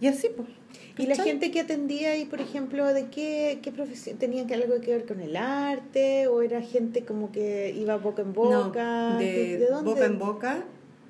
Y 0.00 0.06
así, 0.08 0.28
pues. 0.36 0.48
¿Y 0.96 1.06
la 1.06 1.16
gente 1.16 1.50
que 1.50 1.60
atendía 1.60 2.10
ahí, 2.12 2.24
por 2.24 2.40
ejemplo, 2.40 2.86
de 2.92 3.06
qué, 3.08 3.58
qué 3.62 3.72
profesión? 3.72 4.16
¿Tenían 4.16 4.46
que 4.46 4.54
algo 4.54 4.80
que 4.80 4.92
ver 4.92 5.06
con 5.06 5.20
el 5.20 5.36
arte? 5.36 6.28
¿O 6.28 6.40
era 6.42 6.60
gente 6.62 7.04
como 7.04 7.32
que 7.32 7.74
iba 7.76 7.96
boca 7.96 8.22
en 8.22 8.32
boca? 8.32 9.10
No, 9.14 9.18
de, 9.18 9.58
¿De 9.58 9.66
dónde? 9.66 9.90
boca 9.90 10.04
en 10.06 10.18
boca 10.18 10.64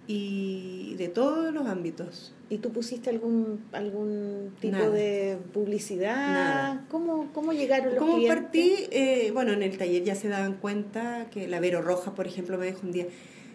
y 0.07 0.95
de 0.97 1.09
todos 1.09 1.53
los 1.53 1.67
ámbitos. 1.67 2.33
¿Y 2.51 2.59
tú 2.59 2.71
pusiste 2.73 3.11
algún 3.11 3.65
algún 3.73 4.53
tipo 4.61 4.77
Nada. 4.77 4.91
de 4.91 5.39
publicidad? 5.53 6.15
Nada. 6.17 6.87
¿Cómo, 6.91 7.29
¿Cómo 7.33 7.53
llegaron 7.53 7.91
los 7.91 7.99
¿Cómo 7.99 8.17
clientes? 8.17 8.43
partí? 8.43 8.75
Eh, 8.91 9.31
bueno, 9.33 9.53
en 9.53 9.63
el 9.63 9.77
taller 9.79 10.03
ya 10.05 10.15
se 10.15 10.29
daban 10.29 10.55
cuenta 10.55 11.29
que 11.31 11.49
la 11.49 11.61
Vero 11.61 11.83
Roja, 11.83 12.15
por 12.15 12.27
ejemplo, 12.27 12.59
me 12.59 12.67
dijo 12.67 12.81
un 12.83 12.93
día, 12.93 13.07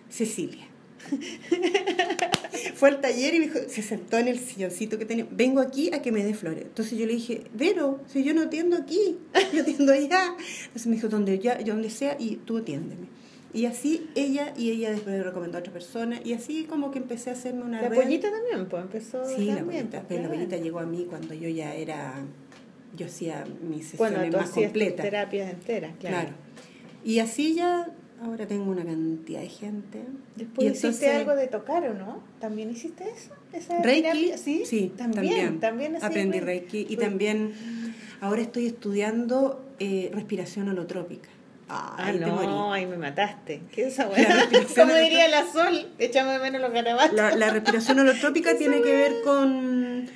Cecilia. 0.10 0.66
Fue 2.76 2.90
al 2.90 3.02
taller 3.02 3.34
y 3.36 3.40
me 3.40 3.46
dijo, 3.48 3.60
se 3.68 3.82
sentó 3.82 4.18
en 4.18 4.28
el 4.28 4.40
silloncito 4.40 4.98
que 4.98 5.06
tenía, 5.06 5.26
vengo 5.32 5.60
aquí 5.62 5.94
a 5.94 6.02
que 6.02 6.12
me 6.12 6.24
dé 6.24 6.34
flores. 6.34 6.64
Entonces 6.64 6.98
yo 6.98 7.06
le 7.06 7.14
dije, 7.14 7.44
Vero, 7.54 8.00
si 8.08 8.24
yo 8.24 8.34
no 8.34 8.42
atiendo 8.44 8.78
aquí, 8.78 9.18
yo 9.54 9.62
atiendo 9.62 9.92
allá. 9.94 10.36
Entonces 10.66 10.88
me 10.88 10.96
dijo, 10.96 11.08
donde, 11.08 11.40
ya, 11.40 11.58
donde 11.64 11.90
sea 11.90 12.16
y 12.20 12.38
tú 12.38 12.58
atiéndeme. 12.58 13.08
Y 13.54 13.66
así 13.66 14.08
ella, 14.16 14.54
y 14.56 14.70
ella 14.70 14.92
después 14.92 15.16
me 15.18 15.24
recomendó 15.24 15.58
a 15.58 15.62
otra 15.62 15.74
persona, 15.74 16.20
y 16.24 16.34
así 16.34 16.66
como 16.66 16.92
que 16.92 17.00
empecé 17.00 17.32
a 17.32 17.34
hacerme 17.34 17.64
una 17.64 17.82
La 17.82 17.90
red. 17.90 17.98
pollita 18.04 18.30
también, 18.30 18.68
pues 18.70 18.84
empezó 18.84 19.26
Sí, 19.26 19.46
la 19.46 19.56
también. 19.58 19.88
pues, 19.88 20.04
Pero 20.08 20.22
la 20.22 20.28
abuelita 20.28 20.58
llegó 20.58 20.80
a 20.80 20.86
mí 20.86 21.08
cuando 21.10 21.34
yo 21.34 21.50
ya 21.50 21.74
era, 21.74 22.14
yo 22.96 23.08
hacía 23.08 23.46
mis 23.68 23.98
Bueno, 23.98 24.18
sesiones 24.18 24.32
tú 24.32 24.38
más 24.38 24.50
completas. 24.52 25.04
terapias 25.04 25.52
enteras, 25.52 25.94
claro. 26.00 26.16
Claro. 26.18 26.36
Y 27.04 27.20
así 27.20 27.56
ya, 27.56 27.90
ahora 28.24 28.48
tengo 28.48 28.72
una 28.72 28.84
cantidad 28.84 29.40
de 29.42 29.50
gente. 29.50 30.04
Después 30.36 30.68
y 30.68 30.72
hiciste 30.72 30.88
entonces- 30.88 31.16
algo 31.16 31.36
de 31.36 31.48
tocar, 31.48 31.84
¿o 31.90 31.94
no? 31.94 32.22
¿También 32.40 32.70
hiciste 32.72 33.06
eso? 33.10 33.32
¿Esa 33.54 33.82
Reiki, 33.82 34.02
terapia? 34.04 34.38
Sí, 34.38 34.64
sí, 34.66 34.92
también. 34.98 35.60
También, 35.60 35.98
aprendí 36.02 36.40
Reiki 36.40 36.86
y 36.90 36.98
también 36.98 37.54
ahora 38.22 38.42
estoy 38.42 38.68
estudiando 38.68 39.66
eh, 39.80 40.12
respiración 40.14 40.70
holotrópica. 40.70 41.30
Ah, 41.72 41.96
Ay, 42.00 42.18
te 42.20 42.26
morí. 42.26 42.48
no, 42.48 42.74
ahí 42.74 42.86
me 42.88 42.98
mataste. 42.98 43.62
¿Qué 43.72 43.84
es 43.88 43.94
esa 43.94 44.08
holotrópica. 44.10 44.86
diría 45.04 45.28
la 45.28 45.46
Sol, 45.52 45.88
echamos 46.00 46.34
de 46.34 46.40
menos 46.40 46.62
los 46.62 46.72
garabatos. 46.74 47.14
La, 47.16 47.36
la 47.36 47.50
respiración 47.52 48.00
holotrópica 48.00 48.58
tiene 48.58 48.82
que 48.82 48.92
ver 48.92 49.22
con, 49.24 50.08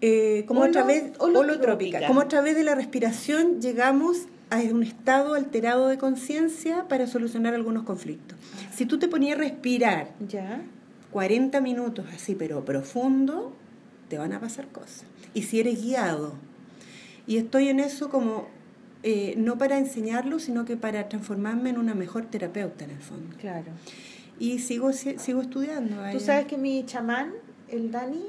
eh, 0.00 0.44
como 0.46 0.62
a 0.62 0.66
Holo- 0.66 0.72
través 0.72 1.02
holotrópica. 1.18 1.38
holotrópica, 1.40 2.06
como 2.06 2.20
a 2.20 2.28
través 2.28 2.54
de 2.56 2.62
la 2.64 2.74
respiración 2.76 3.60
llegamos 3.60 4.26
a 4.50 4.58
un 4.60 4.82
estado 4.82 5.34
alterado 5.34 5.88
de 5.88 5.98
conciencia 5.98 6.88
para 6.88 7.06
solucionar 7.06 7.54
algunos 7.54 7.82
conflictos. 7.84 8.38
Si 8.74 8.86
tú 8.86 8.98
te 8.98 9.08
ponías 9.08 9.36
a 9.38 9.42
respirar 9.42 10.10
Ya. 10.26 10.62
40 11.10 11.60
minutos 11.60 12.06
así, 12.14 12.34
pero 12.34 12.64
profundo, 12.64 13.54
te 14.08 14.18
van 14.18 14.32
a 14.32 14.40
pasar 14.40 14.68
cosas. 14.68 15.04
Y 15.34 15.42
si 15.42 15.60
eres 15.60 15.82
guiado, 15.82 16.34
y 17.26 17.36
estoy 17.36 17.68
en 17.68 17.80
eso 17.80 18.08
como, 18.08 18.48
eh, 19.02 19.34
no 19.36 19.58
para 19.58 19.78
enseñarlo, 19.78 20.38
sino 20.38 20.64
que 20.64 20.76
para 20.76 21.08
transformarme 21.08 21.70
en 21.70 21.78
una 21.78 21.94
mejor 21.94 22.24
terapeuta 22.26 22.84
en 22.84 22.90
el 22.92 23.00
fondo. 23.00 23.36
Claro. 23.38 23.66
Y 24.38 24.60
sigo, 24.60 24.92
si- 24.92 25.18
sigo 25.18 25.42
estudiando. 25.42 25.96
Tú 26.12 26.20
sabes 26.20 26.46
que 26.46 26.56
mi 26.56 26.84
chamán, 26.86 27.32
el 27.68 27.90
Dani, 27.90 28.24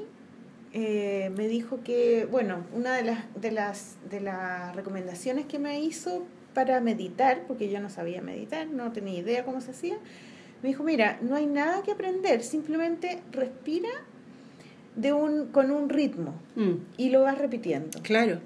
eh, 0.72 1.30
me 1.36 1.48
dijo 1.48 1.80
que, 1.82 2.26
bueno, 2.30 2.64
una 2.74 2.94
de 2.94 3.02
las, 3.02 3.18
de, 3.40 3.50
las, 3.50 3.96
de 4.08 4.20
las 4.20 4.74
recomendaciones 4.76 5.46
que 5.46 5.58
me 5.58 5.80
hizo 5.80 6.24
para 6.54 6.80
meditar, 6.80 7.42
porque 7.46 7.70
yo 7.70 7.80
no 7.80 7.90
sabía 7.90 8.22
meditar, 8.22 8.66
no 8.68 8.92
tenía 8.92 9.18
idea 9.18 9.44
cómo 9.44 9.60
se 9.60 9.70
hacía, 9.72 9.96
me 10.62 10.68
dijo, 10.68 10.82
mira, 10.82 11.18
no 11.22 11.36
hay 11.36 11.46
nada 11.46 11.82
que 11.82 11.92
aprender, 11.92 12.42
simplemente 12.42 13.22
respira 13.32 13.88
de 14.96 15.12
un, 15.12 15.46
con 15.46 15.70
un 15.70 15.88
ritmo 15.88 16.34
Mm, 16.56 16.74
y 16.96 17.10
lo 17.10 17.22
vas 17.22 17.38
repitiendo. 17.38 18.00
claro. 18.02 18.40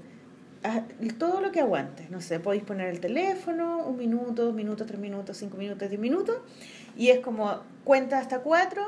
Ah, 0.67 0.83
todo 1.19 1.43
lo 1.43 1.53
que 1.53 1.61
aguantes. 1.61 2.09
No 2.11 2.23
sé, 2.23 2.41
podéis 2.41 2.63
poner 2.65 2.89
el 2.89 2.99
teléfono, 2.99 3.85
un 3.87 3.99
minuto, 3.99 4.47
dos 4.47 4.55
minutos, 4.55 4.87
tres 4.87 4.99
minutos, 4.99 5.37
cinco 5.37 5.59
minutos, 5.59 5.91
diez 5.91 6.01
minutos. 6.01 6.39
Y 6.97 7.09
es 7.11 7.19
como 7.21 7.61
cuenta 7.85 8.19
hasta 8.19 8.39
cuatro, 8.39 8.83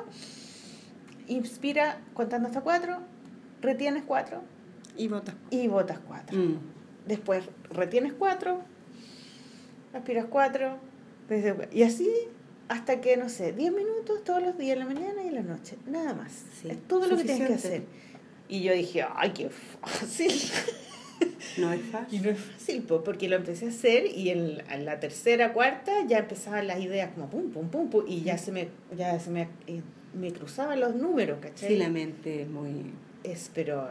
inspira 1.29 1.99
contando 2.15 2.49
hasta 2.49 2.63
cuatro, 2.63 3.01
retienes 3.63 4.05
cuatro 4.07 4.43
Y 4.97 5.09
votas. 5.09 5.35
y 5.51 5.69
botas 5.69 5.99
cuatro. 6.07 6.37
Mm, 6.39 6.59
Después 7.07 7.45
retienes 7.71 8.13
cuatro, 8.15 8.61
aspiras 9.95 10.27
cuatro, 10.29 10.77
desde- 11.29 11.69
y 11.73 11.83
así 11.85 12.11
hasta 12.69 13.01
que, 13.01 13.17
no 13.17 13.29
sé, 13.29 13.53
diez 13.53 13.73
minutos 13.73 14.25
todos 14.25 14.43
los 14.43 14.59
días, 14.59 14.73
en 14.77 14.81
la 14.81 14.87
mañana 14.93 15.23
y 15.25 15.29
en 15.29 15.35
la 15.37 15.43
noche. 15.43 15.77
Nada 15.87 16.15
más. 16.15 16.33
Sí, 16.61 16.69
Es 16.69 16.83
todo 16.89 17.07
lo 17.07 17.17
que 17.17 17.23
tienes 17.25 17.47
que 17.49 17.55
hacer. 17.55 17.83
Y 18.49 18.63
yo 18.63 18.73
dije, 18.73 19.05
ay, 19.15 19.31
qué 19.31 19.51
fácil. 19.51 20.33
No 21.59 21.73
es 21.73 21.81
fácil. 21.87 22.19
Y 22.21 22.23
no 22.23 22.31
es 22.31 22.39
fácil, 22.39 22.83
po, 22.83 23.03
porque 23.03 23.29
lo 23.29 23.37
empecé 23.37 23.65
a 23.67 23.69
hacer 23.71 24.05
y 24.07 24.29
en, 24.29 24.63
en 24.71 24.85
la 24.85 25.01
tercera, 25.01 25.55
cuarta 25.55 25.91
ya 26.07 26.19
empezaban 26.19 26.67
las 26.67 26.79
ideas 26.81 27.11
como 27.15 27.31
pum, 27.31 27.51
pum, 27.51 27.69
pum, 27.71 27.89
pum, 27.89 28.05
y 28.07 28.21
ya 28.21 28.37
se 28.37 28.53
me, 28.53 28.69
ya 28.95 29.19
se 29.19 29.31
me, 29.31 29.49
eh, 29.67 29.81
me 30.13 30.31
cruzaban 30.33 30.79
los 30.81 30.95
números, 30.95 31.39
¿cachai? 31.41 31.71
Sí, 31.71 31.77
la 31.77 31.89
mente 31.89 32.43
es 32.43 32.49
muy... 32.51 32.93
Es, 33.33 33.51
pero, 33.55 33.89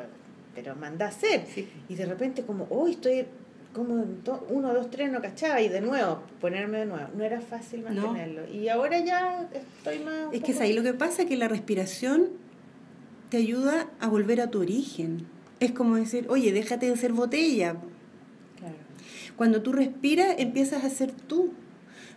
pero 0.54 0.76
manda 0.76 1.06
a 1.06 1.10
hacer. 1.10 1.46
Sí. 1.54 1.68
Y 1.90 1.96
de 1.96 2.06
repente 2.06 2.44
como, 2.44 2.68
hoy 2.70 2.92
estoy 2.92 3.26
como 3.74 4.06
uno, 4.50 4.74
dos, 4.74 4.90
tres, 4.90 5.12
no 5.12 5.22
cachaba, 5.22 5.62
y 5.62 5.68
de 5.68 5.82
nuevo, 5.82 6.24
ponerme 6.40 6.80
de 6.80 6.86
nuevo. 6.86 7.10
No 7.16 7.24
era 7.24 7.42
fácil 7.42 7.84
No. 7.84 7.90
mantenerlo. 8.08 8.50
Y 8.50 8.70
ahora 8.70 9.00
ya 9.00 9.50
estoy 9.54 10.00
más... 10.00 10.34
Es 10.34 10.42
que 10.44 10.54
es 10.54 10.62
ahí 10.62 10.72
lo 10.74 10.82
que 10.82 10.94
pasa 10.94 11.24
es 11.24 11.28
que 11.28 11.36
la 11.36 11.50
respiración 11.50 12.30
te 13.30 13.38
ayuda 13.38 13.88
a 14.00 14.08
volver 14.08 14.40
a 14.40 14.50
tu 14.50 14.62
origen. 14.62 15.26
Es 15.60 15.72
como 15.72 15.96
decir, 15.96 16.26
oye, 16.30 16.54
déjate 16.54 16.90
de 16.90 16.96
ser 16.96 17.12
botella. 17.12 17.76
Claro. 18.60 18.76
Cuando 19.36 19.62
tú 19.62 19.74
respiras, 19.74 20.36
empiezas 20.38 20.86
a 20.86 20.90
ser 20.90 21.12
tú. 21.12 21.52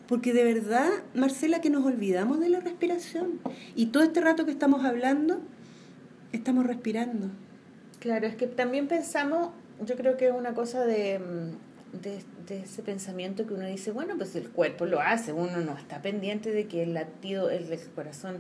Porque 0.07 0.33
de 0.33 0.45
verdad, 0.45 0.89
Marcela, 1.15 1.61
que 1.61 1.71
nos 1.71 1.85
olvidamos 1.85 2.39
de 2.41 2.49
la 2.49 2.61
respiración. 2.61 3.41
Y 3.75 3.87
todo 3.87 4.05
este 4.05 4.21
rato 4.21 4.45
que 4.45 4.51
estamos 4.53 4.85
hablando, 4.85 5.41
estamos 6.33 6.67
respirando. 6.67 7.29
Claro, 8.01 8.27
es 8.27 8.37
que 8.37 8.47
también 8.47 8.87
pensamos, 8.89 9.51
yo 9.85 9.97
creo 9.97 10.17
que 10.17 10.29
es 10.29 10.33
una 10.33 10.55
cosa 10.55 10.85
de, 10.85 11.19
mm, 11.19 11.99
de, 12.01 12.23
de 12.47 12.59
ese 12.63 12.83
pensamiento 12.83 13.47
que 13.47 13.55
uno 13.55 13.67
dice, 13.67 13.91
bueno, 13.93 14.15
pues 14.17 14.37
el 14.37 14.49
cuerpo 14.51 14.87
lo 14.87 15.01
hace, 15.01 15.33
uno 15.33 15.59
no 15.61 15.77
está 15.77 16.01
pendiente 16.03 16.53
de 16.53 16.67
que 16.67 16.83
el 16.83 16.95
latido, 16.95 17.51
el, 17.51 17.73
el 17.73 17.81
corazón 17.95 18.37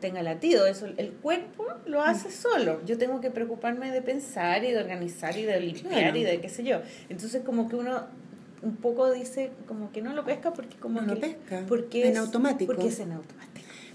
tenga 0.00 0.22
latido, 0.22 0.66
eso 0.66 0.86
el 0.96 1.12
cuerpo 1.12 1.64
lo 1.86 2.02
hace 2.02 2.30
solo. 2.30 2.80
Yo 2.84 2.98
tengo 2.98 3.20
que 3.20 3.30
preocuparme 3.30 3.90
de 3.92 4.02
pensar 4.02 4.64
y 4.64 4.72
de 4.72 4.78
organizar 4.78 5.36
y 5.36 5.44
de 5.44 5.60
limpiar 5.60 5.92
Claro. 5.92 6.16
y 6.18 6.24
de 6.24 6.40
qué 6.40 6.48
sé 6.48 6.64
yo. 6.64 6.80
Entonces 7.08 7.42
como 7.44 7.68
que 7.68 7.76
uno 7.76 8.06
un 8.62 8.76
poco 8.76 9.10
dice 9.12 9.50
como 9.66 9.90
que 9.92 10.02
no 10.02 10.12
lo 10.12 10.24
pesca 10.24 10.52
porque 10.52 10.76
como 10.76 11.00
No 11.00 11.06
lo 11.08 11.14
que 11.14 11.20
pesca, 11.20 11.64
porque 11.68 12.06
en 12.06 12.12
es- 12.14 12.18
automático. 12.18 12.72
Porque 12.72 12.88
es 12.88 12.98
en 13.00 13.12
automático. 13.12 13.51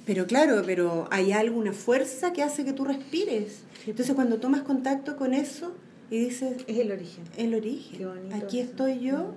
Pero 0.07 0.25
claro, 0.25 0.63
pero 0.65 1.07
hay 1.11 1.31
alguna 1.33 1.73
fuerza 1.73 2.33
que 2.33 2.41
hace 2.41 2.65
que 2.65 2.73
tú 2.73 2.85
respires. 2.85 3.59
Entonces 3.85 4.15
cuando 4.15 4.39
tomas 4.39 4.61
contacto 4.63 5.15
con 5.17 5.33
eso 5.35 5.73
y 6.09 6.17
dices, 6.19 6.55
Es 6.65 6.79
el 6.79 6.91
origen. 6.91 7.23
el 7.37 7.53
origen. 7.53 7.97
Qué 7.99 8.05
bonito 8.05 8.35
Aquí 8.35 8.59
eso. 8.59 8.69
estoy 8.71 8.99
yo 9.01 9.35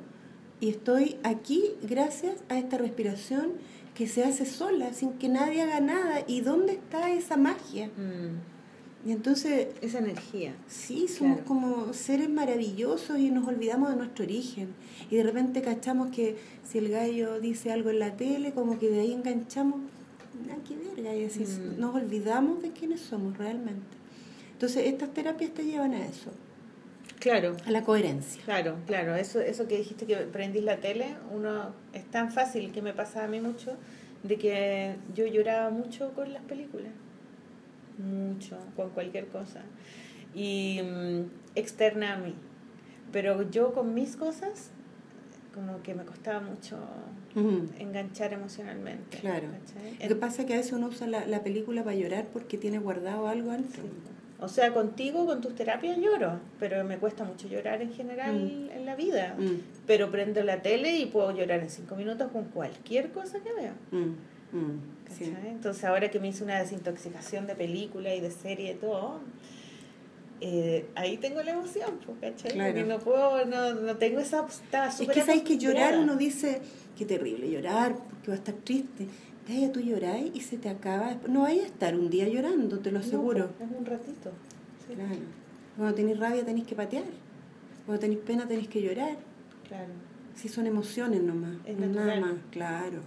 y 0.60 0.68
estoy 0.70 1.16
aquí 1.24 1.64
gracias 1.82 2.36
a 2.48 2.58
esta 2.58 2.78
respiración 2.78 3.52
que 3.94 4.06
se 4.06 4.22
hace 4.24 4.46
sola, 4.46 4.94
sin 4.94 5.14
que 5.14 5.28
nadie 5.28 5.60
haga 5.62 5.80
nada. 5.80 6.22
¿Y 6.26 6.40
dónde 6.40 6.72
está 6.74 7.10
esa 7.12 7.36
magia? 7.36 7.88
Mm, 7.88 9.08
Y 9.08 9.12
entonces, 9.12 9.68
Esa 9.80 9.98
energía. 9.98 10.54
sí, 10.68 11.08
somos 11.08 11.36
Claro. 11.38 11.48
como 11.48 11.92
seres 11.94 12.28
maravillosos 12.28 13.18
y 13.18 13.30
nos 13.30 13.48
olvidamos 13.48 13.88
de 13.90 13.96
nuestro 13.96 14.24
origen. 14.26 14.68
Y 15.10 15.16
de 15.16 15.22
repente 15.22 15.62
cachamos 15.62 16.14
que 16.14 16.36
si 16.70 16.76
el 16.78 16.90
gallo 16.90 17.40
dice 17.40 17.72
algo 17.72 17.88
en 17.88 17.98
la 17.98 18.16
tele, 18.18 18.52
como 18.52 18.78
que 18.78 18.90
de 18.90 19.00
ahí 19.00 19.12
enganchamos, 19.14 19.80
nada 20.46 20.62
que 20.62 20.76
verga, 20.76 21.14
y 21.14 21.24
así 21.24 21.40
Mm. 21.44 21.80
nos 21.80 21.94
olvidamos 21.94 22.62
de 22.62 22.70
quiénes 22.72 23.00
somos 23.00 23.36
realmente. 23.38 23.96
Entonces, 24.52 24.86
estas 24.86 25.12
terapias 25.14 25.52
te 25.52 25.64
llevan 25.64 25.94
a 25.94 26.06
eso, 26.06 26.30
Claro. 27.18 27.56
a 27.66 27.70
la 27.70 27.82
coherencia. 27.82 28.42
Claro, 28.44 28.76
claro, 28.86 29.14
eso, 29.16 29.40
eso 29.40 29.66
que 29.68 29.76
dijiste 29.78 30.06
que 30.06 30.16
prendís 30.16 30.64
la 30.64 30.76
tele, 30.78 31.16
uno 31.30 31.72
es 31.92 32.04
tan 32.10 32.30
fácil 32.30 32.70
que 32.72 32.82
me 32.82 32.92
pasa 32.92 33.24
a 33.24 33.28
mí 33.28 33.40
mucho, 33.40 33.76
de 34.22 34.36
que 34.36 34.96
yo 35.14 35.26
lloraba 35.26 35.70
mucho 35.70 36.12
con 36.14 36.32
las 36.32 36.42
películas, 36.42 36.92
mucho, 37.98 38.58
con 38.76 38.90
cualquier 38.90 39.26
cosa, 39.28 39.60
y 40.34 40.80
mm, 40.82 41.24
externa 41.54 42.14
a 42.14 42.18
mí, 42.18 42.34
pero 43.12 43.48
yo 43.50 43.72
con 43.72 43.94
mis 43.94 44.16
cosas, 44.16 44.70
como 45.54 45.82
que 45.82 45.94
me 45.94 46.04
costaba 46.04 46.40
mucho 46.40 46.78
Ujú. 47.36 47.68
enganchar 47.78 48.32
emocionalmente. 48.32 49.18
Claro. 49.18 49.48
¿cachai? 49.52 49.92
Lo 50.02 50.08
que 50.08 50.14
pasa 50.16 50.42
es 50.42 50.46
que 50.48 50.54
a 50.54 50.56
veces 50.56 50.72
uno 50.72 50.88
usa 50.88 51.06
la, 51.06 51.26
la 51.26 51.42
película 51.42 51.84
para 51.84 51.96
llorar 51.96 52.26
porque 52.32 52.58
tiene 52.58 52.78
guardado 52.78 53.28
algo 53.28 53.50
antes. 53.52 53.78
O 54.42 54.48
sea, 54.48 54.72
contigo, 54.72 55.26
con 55.26 55.42
tus 55.42 55.54
terapias 55.54 55.98
lloro, 55.98 56.40
pero 56.58 56.82
me 56.82 56.96
cuesta 56.96 57.24
mucho 57.24 57.46
llorar 57.46 57.82
en 57.82 57.92
general 57.92 58.34
Mm. 58.36 58.70
en 58.78 58.86
la 58.86 58.96
vida. 58.96 59.34
Mm, 59.38 59.60
Pero 59.86 60.10
prendo 60.10 60.42
la 60.42 60.62
tele 60.62 60.96
y 60.96 61.06
puedo 61.06 61.30
llorar 61.36 61.60
en 61.60 61.68
cinco 61.70 61.94
minutos 61.94 62.30
con 62.32 62.44
cualquier 62.46 63.10
cosa 63.12 63.38
que 63.40 63.52
vea. 63.52 63.74
mm, 63.90 64.56
mm, 64.56 64.80
sí. 65.10 65.34
Entonces 65.46 65.84
ahora 65.84 66.10
que 66.10 66.18
me 66.20 66.28
hice 66.28 66.42
una 66.42 66.58
desintoxicación 66.58 67.46
de 67.46 67.54
película 67.54 68.14
y 68.14 68.20
de 68.20 68.30
serie 68.30 68.72
y 68.72 68.74
todo, 68.76 69.20
eh, 70.42 70.86
ahí 70.94 71.18
tengo 71.18 71.42
la 71.42 71.50
emoción, 71.50 71.98
pues, 72.06 72.18
¿cachai? 72.32 72.52
Claro. 72.52 72.72
Porque 72.72 72.88
no 72.88 72.98
puedo, 72.98 73.44
no, 73.44 73.74
no 73.74 73.96
tengo 73.98 74.20
esa... 74.20 74.46
Estaba 74.46 74.88
Es 74.88 74.96
que 75.06 75.20
sabes 75.20 75.42
que 75.42 75.58
llorar 75.58 75.98
uno 75.98 76.16
dice, 76.16 76.62
qué 77.00 77.06
terrible 77.06 77.50
llorar, 77.50 77.96
porque 77.96 78.28
va 78.28 78.34
a 78.34 78.36
estar 78.36 78.54
triste. 78.54 79.06
Vaya, 79.48 79.72
tú 79.72 79.80
lloráis 79.80 80.30
y 80.34 80.40
se 80.40 80.58
te 80.58 80.68
acaba. 80.68 81.16
No 81.28 81.42
vaya 81.42 81.62
a 81.62 81.66
estar 81.66 81.96
un 81.96 82.10
día 82.10 82.28
llorando, 82.28 82.78
te 82.78 82.92
lo 82.92 82.98
aseguro. 83.00 83.50
pues, 83.58 83.70
es 83.70 83.76
un 83.78 83.86
ratito. 83.86 84.30
sí. 84.86 84.94
Claro. 84.94 85.14
Cuando 85.76 85.94
tenéis 85.94 86.18
rabia 86.18 86.44
tenéis 86.44 86.66
que 86.66 86.74
patear. 86.74 87.04
Cuando 87.86 88.00
tenéis 88.00 88.20
pena 88.20 88.46
tenéis 88.46 88.68
que 88.68 88.82
llorar. 88.82 89.16
Claro. 89.66 89.92
Si 90.36 90.48
son 90.48 90.66
emociones 90.66 91.22
nomás, 91.22 91.56
Es 91.64 91.78
nada 91.78 92.20
más, 92.20 92.34
claro. 92.50 92.98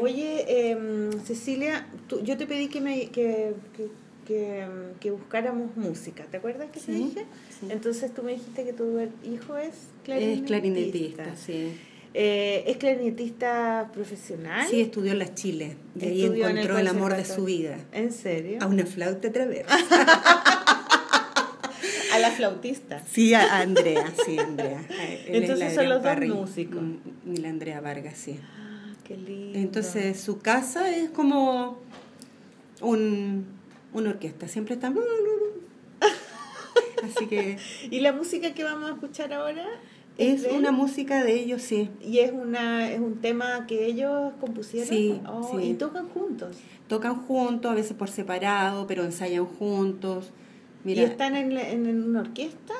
Oye, 0.00 0.70
em, 0.70 1.10
Cecilia, 1.24 1.86
tú- 2.08 2.20
yo 2.22 2.36
te 2.36 2.46
pedí 2.46 2.68
que, 2.68 2.80
me, 2.80 3.08
que, 3.08 3.54
que, 3.76 3.88
que, 4.26 4.60
em, 4.62 4.94
que 5.00 5.10
buscáramos 5.10 5.76
música, 5.76 6.24
¿te 6.30 6.36
acuerdas 6.36 6.68
que 6.70 6.80
te 6.80 6.86
Sí, 6.86 6.92
dije? 6.92 7.24
sí. 7.58 7.66
Entonces 7.70 8.12
tú 8.14 8.22
me 8.22 8.32
dijiste 8.32 8.64
que 8.64 8.72
tu 8.72 8.84
hijo 9.24 9.56
es 9.56 9.74
clarinetista. 10.04 10.42
es 10.42 10.46
clarinetista, 10.46 11.36
sí. 11.36 11.72
Eh, 12.12 12.64
¿Es 12.66 12.76
clarinetista 12.78 13.88
profesional? 13.92 14.66
Sí, 14.68 14.80
estudió 14.80 15.12
en 15.12 15.20
las 15.20 15.34
Chile. 15.34 15.76
Y 15.98 16.04
ahí 16.04 16.22
Estudió 16.24 16.48
en 16.48 16.58
el 16.58 16.64
encontró 16.64 16.78
el, 16.78 16.88
amor 16.88 17.16
de 17.16 17.24
su 17.24 17.44
vida. 17.44 17.78
¿En 17.92 18.12
serio? 18.12 18.58
A 18.60 18.66
una 18.66 18.84
flauta 18.84 19.30
traversa. 19.30 19.74
A 22.12 22.18
la 22.18 22.32
flautista. 22.32 23.02
Sí, 23.08 23.34
a 23.34 23.58
Andrea, 23.60 24.12
sí, 24.26 24.36
Andrea. 24.36 24.84
Él 25.26 25.44
Entonces 25.44 25.58
la 25.60 25.74
son 25.74 25.88
los 25.88 25.98
dos 25.98 26.06
Parry, 26.12 26.28
músicos. 26.28 26.82
mm, 26.82 27.34
Y 27.34 27.36
la 27.36 27.50
Andrea 27.50 27.80
Vargas, 27.80 28.18
sí. 28.18 28.36
Ah, 28.42 28.92
qué 29.04 29.16
lindo. 29.16 29.56
Entonces 29.56 30.20
su 30.20 30.40
casa 30.40 30.90
es 30.94 31.08
como 31.10 31.78
un, 32.80 33.46
una 33.92 34.10
orquesta, 34.10 34.48
siempre 34.48 34.74
están... 34.74 34.98
Así 37.04 37.28
que 37.28 37.58
¿Y 37.90 38.00
la 38.00 38.12
música 38.12 38.54
que 38.54 38.64
vamos 38.64 38.90
a 38.90 38.94
escuchar 38.94 39.32
ahora? 39.32 39.64
Es 40.18 40.42
de 40.42 40.52
una 40.52 40.70
música 40.70 41.24
de 41.24 41.34
ellos, 41.34 41.62
sí. 41.62 41.88
Y 42.02 42.18
es, 42.18 42.32
una, 42.32 42.90
es 42.90 43.00
un 43.00 43.20
tema 43.20 43.66
que 43.66 43.86
ellos 43.86 44.32
compusieron. 44.40 44.88
Sí, 44.88 45.20
Oh, 45.26 45.58
sí. 45.58 45.70
Y 45.70 45.74
tocan 45.74 46.08
juntos. 46.08 46.56
Tocan 46.88 47.14
juntos, 47.14 47.70
a 47.70 47.74
veces 47.74 47.96
por 47.96 48.10
separado, 48.10 48.86
pero 48.86 49.04
ensayan 49.04 49.46
juntos. 49.46 50.32
¿Y 50.84 51.00
están 51.00 51.36
en, 51.36 51.56
en, 51.56 52.02
una 52.02 52.20
orquesta? 52.20 52.74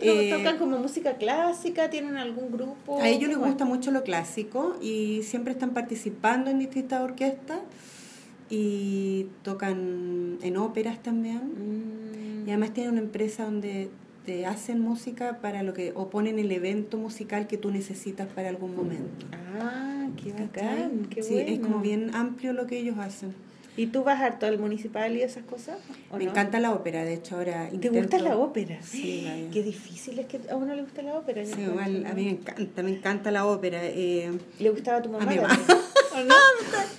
Eh, 0.00 0.30
¿Tocan 0.36 0.58
como 0.58 0.78
música 0.78 1.16
clásica? 1.16 1.88
¿Tienen 1.88 2.16
algún 2.16 2.50
grupo? 2.50 3.00
A 3.00 3.08
ellos 3.08 3.28
les 3.28 3.38
gusta 3.38 3.64
mucho 3.64 3.90
lo 3.90 4.02
clásico 4.02 4.76
y 4.82 5.22
siempre 5.22 5.52
están 5.52 5.70
participando 5.70 6.50
en 6.50 6.58
distintas 6.58 7.02
orquestas 7.02 7.60
y 8.50 9.28
tocan 9.42 10.38
en 10.42 10.56
óperas 10.56 11.02
también. 11.02 11.38
Mm. 11.38 12.48
Y 12.48 12.50
además 12.50 12.74
tienen 12.74 12.92
una 12.92 13.00
empresa 13.00 13.44
donde 13.44 13.90
te 14.24 14.46
hacen 14.46 14.80
música 14.80 15.38
para 15.40 15.62
lo 15.62 15.74
que, 15.74 15.92
o 15.94 16.08
ponen 16.10 16.38
el 16.38 16.52
evento 16.52 16.96
musical 16.96 17.46
que 17.46 17.58
tú 17.58 17.70
necesitas 17.70 18.28
para 18.28 18.48
algún 18.48 18.76
momento. 18.76 19.26
Ah, 19.32 20.08
qué 20.22 20.32
bacán, 20.32 21.06
qué 21.10 21.22
sí, 21.22 21.38
es 21.38 21.60
como 21.60 21.80
bien 21.80 22.14
amplio 22.14 22.52
lo 22.52 22.66
que 22.66 22.78
ellos 22.78 22.98
hacen. 22.98 23.34
¿Y 23.74 23.86
tú 23.86 24.04
vas 24.04 24.20
harto 24.20 24.44
al 24.44 24.58
municipal 24.58 25.16
y 25.16 25.22
esas 25.22 25.44
cosas? 25.44 25.78
Me 26.16 26.24
encanta 26.24 26.60
la 26.60 26.72
ópera, 26.72 27.04
de 27.04 27.14
hecho 27.14 27.36
ahora 27.36 27.70
¿Te 27.70 27.88
gusta 27.88 28.18
la 28.18 28.36
ópera? 28.36 28.82
Sí, 28.82 29.48
Qué 29.52 29.62
difícil 29.62 30.18
es 30.18 30.26
que 30.26 30.40
a 30.50 30.56
uno 30.56 30.74
le 30.74 30.82
gusta 30.82 31.02
la 31.02 31.16
ópera. 31.16 31.44
Sí, 31.44 31.62
igual, 31.62 32.04
a 32.06 32.12
mí 32.12 32.24
me 32.26 32.30
encanta, 32.32 32.82
me 32.82 32.90
encanta 32.90 33.30
la 33.30 33.46
ópera. 33.46 33.80
Eh, 33.82 34.30
¿Le 34.58 34.70
gustaba 34.70 34.98
a 34.98 35.02
tu 35.02 35.08
mamá? 35.08 35.24
A 35.24 35.26
mi 35.26 35.36
mamá. 35.36 35.58
¿O 36.14 36.24
no? 36.24 36.34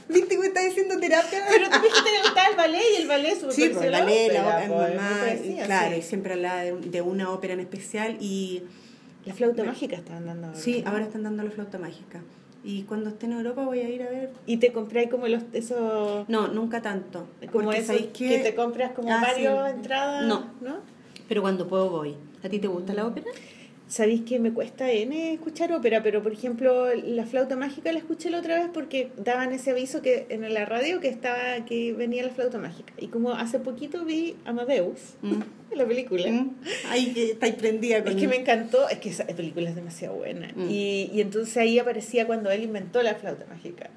¿Viste 0.10 0.30
que 0.30 0.38
me 0.38 0.48
está 0.48 0.62
diciendo 0.62 1.00
terapia? 1.00 1.46
Pero 1.50 1.70
tú 1.70 1.80
dijiste 1.82 2.10
que 2.10 2.22
gustaba 2.24 2.48
el 2.50 2.56
ballet 2.56 2.84
y 2.98 3.02
el 3.02 3.08
ballet 3.08 3.36
súper 3.36 3.54
Sí, 3.54 3.70
pues, 3.70 3.86
el 3.86 3.92
ballet, 3.92 4.34
la 4.34 4.48
ópera, 4.48 4.68
mamá, 4.68 5.66
claro, 5.66 5.98
y 5.98 6.02
siempre 6.02 6.34
hablaba 6.34 6.62
de, 6.62 6.74
de, 6.74 7.02
una 7.02 7.32
ópera 7.32 7.54
en 7.54 7.60
especial 7.60 8.18
y... 8.20 8.64
La 9.26 9.34
flauta 9.34 9.64
mágica 9.64 9.96
estaban 9.96 10.26
dando 10.26 10.48
ahora. 10.48 10.60
Sí, 10.60 10.84
ahora 10.86 11.06
están 11.06 11.24
dando 11.24 11.44
la 11.44 11.52
flauta 11.52 11.78
mágica. 11.78 12.22
Y 12.64 12.84
cuando 12.84 13.10
esté 13.10 13.26
en 13.26 13.34
Europa 13.34 13.64
voy 13.64 13.80
a 13.80 13.90
ir 13.90 14.04
a 14.04 14.10
ver. 14.10 14.32
¿Y 14.46 14.58
te 14.58 14.72
compré 14.72 15.10
como 15.10 15.28
los 15.28 15.44
esos.? 15.52 16.28
No, 16.30 16.48
nunca 16.48 16.82
tanto. 16.82 17.28
Como 17.52 17.72
esos 17.74 17.96
que... 18.14 18.40
te 18.40 18.56
compras 18.56 18.92
como 18.92 19.12
ah, 19.12 19.22
varios 19.22 19.70
entradas. 19.70 20.26
No. 20.26 20.52
¿no? 20.62 20.78
Pero 21.28 21.42
cuando 21.42 21.68
puedo 21.68 21.90
voy. 21.90 22.16
¿A 22.44 22.50
ti 22.50 22.60
te 22.60 22.68
gusta 22.68 22.94
la 22.94 23.06
ópera? 23.08 23.28
Sabéis 23.94 24.22
que 24.22 24.40
me 24.40 24.52
cuesta 24.52 24.92
N 24.92 25.34
escuchar 25.36 25.72
ópera, 25.72 26.02
pero 26.02 26.24
por 26.24 26.34
ejemplo, 26.34 26.88
la 26.96 27.28
flauta 27.28 27.56
mágica 27.56 27.92
la 27.92 28.00
escuché 28.00 28.32
la 28.32 28.40
otra 28.40 28.56
vez 28.56 28.72
porque 28.74 29.12
daban 29.18 29.54
ese 29.54 29.70
aviso 29.70 30.02
que 30.02 30.26
en 30.30 30.52
la 30.52 30.66
radio 30.66 31.00
que 31.00 31.10
estaba 31.10 31.64
que 31.68 31.94
venía 31.94 32.24
la 32.24 32.32
flauta 32.32 32.58
mágica. 32.58 32.92
Y 32.98 33.10
como 33.10 33.34
hace 33.34 33.60
poquito 33.60 34.04
vi 34.04 34.36
Amadeus, 34.46 35.14
mm. 35.22 35.42
la 35.76 35.86
película. 35.86 36.28
Mm. 36.28 36.56
Prendida 37.60 38.04
con 38.04 38.14
Es 38.14 38.20
que 38.20 38.28
me 38.28 38.38
encantó, 38.38 38.90
es 38.90 38.98
que 38.98 39.10
esa 39.10 39.28
película 39.28 39.70
es 39.70 39.76
demasiado 39.76 40.16
buena. 40.16 40.52
Mm. 40.56 40.72
Y, 40.72 41.12
y 41.14 41.22
entonces 41.22 41.56
ahí 41.58 41.78
aparecía 41.78 42.26
cuando 42.26 42.50
él 42.50 42.64
inventó 42.64 43.04
la 43.04 43.14
flauta 43.14 43.46
mágica. 43.46 43.92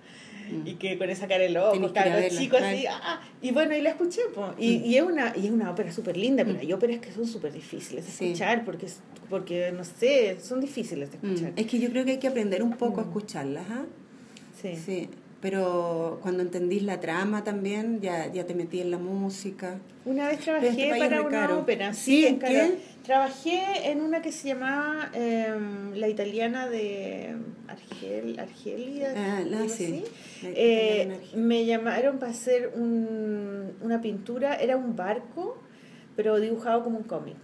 Mm. 0.49 0.67
y 0.67 0.75
que 0.75 0.99
con 0.99 1.11
esa 1.11 1.27
cara 1.27 1.43
de 1.43 1.51
loco, 1.51 1.77
los 1.77 1.93
chicos 2.39 2.61
así, 2.63 2.85
ah, 2.89 3.21
y 3.43 3.51
bueno, 3.53 3.77
y 3.77 3.81
la 3.81 3.91
escuché, 3.91 4.21
Y, 4.59 4.79
mm. 4.79 4.85
y, 4.85 4.97
es 4.97 5.03
una, 5.03 5.33
y 5.37 5.47
es 5.47 5.51
una 5.51 5.71
ópera 5.71 5.93
súper 5.93 6.17
linda, 6.17 6.45
pero 6.45 6.59
mm. 6.59 6.61
hay 6.61 6.73
óperas 6.73 7.01
que 7.01 7.13
son 7.13 7.27
súper 7.27 7.53
difíciles 7.53 8.05
de 8.05 8.27
escuchar, 8.27 8.65
porque, 8.65 8.87
porque, 9.29 9.73
no 9.73 9.85
sé, 9.85 10.39
son 10.41 10.61
difíciles 10.61 11.11
de 11.11 11.17
escuchar. 11.17 11.53
Es 11.57 11.67
que 11.67 11.79
yo 11.79 11.91
creo 11.91 12.05
que 12.05 12.13
hay 12.13 12.19
que 12.19 12.29
aprender 12.29 12.63
un 12.63 12.77
poco 12.77 13.01
a 13.01 13.05
escucharlas, 13.05 13.67
¿ah? 13.71 13.85
Sí. 14.61 14.77
sí 14.77 15.09
pero 15.41 16.19
cuando 16.23 16.43
entendís 16.43 16.83
la 16.83 17.01
trama 17.01 17.45
también, 17.45 18.01
ya, 18.01 18.33
ya 18.33 18.47
te 18.47 18.55
metí 18.55 18.81
en 18.81 18.91
la 18.91 18.99
música. 18.99 19.79
Una 20.05 20.29
vez 20.29 20.41
trabajé 20.41 20.69
este 20.69 20.99
para 20.99 21.23
una 21.23 21.55
ópera, 21.59 21.93
sí, 21.93 22.27
en 22.27 22.39
Trabajé 23.03 23.91
en 23.91 24.01
una 24.01 24.21
que 24.21 24.33
se 24.33 24.49
llamaba 24.49 25.11
em, 25.13 25.93
La 25.95 26.09
Italiana 26.09 26.69
de 26.69 27.37
Argel, 27.69 28.37
Argelia. 28.41 29.15
Ah, 29.17 29.43
la, 29.47 29.69
sí. 29.69 30.03
Eh, 30.43 31.17
me 31.37 31.65
llamaron 31.67 32.19
para 32.19 32.33
hacer 32.33 32.73
un, 32.75 33.75
una 33.81 34.01
pintura, 34.01 34.57
era 34.57 34.77
un 34.77 34.97
barco, 34.97 35.57
pero 36.17 36.41
dibujado 36.41 36.83
como 36.83 36.99
un 36.99 37.05
cómic 37.05 37.37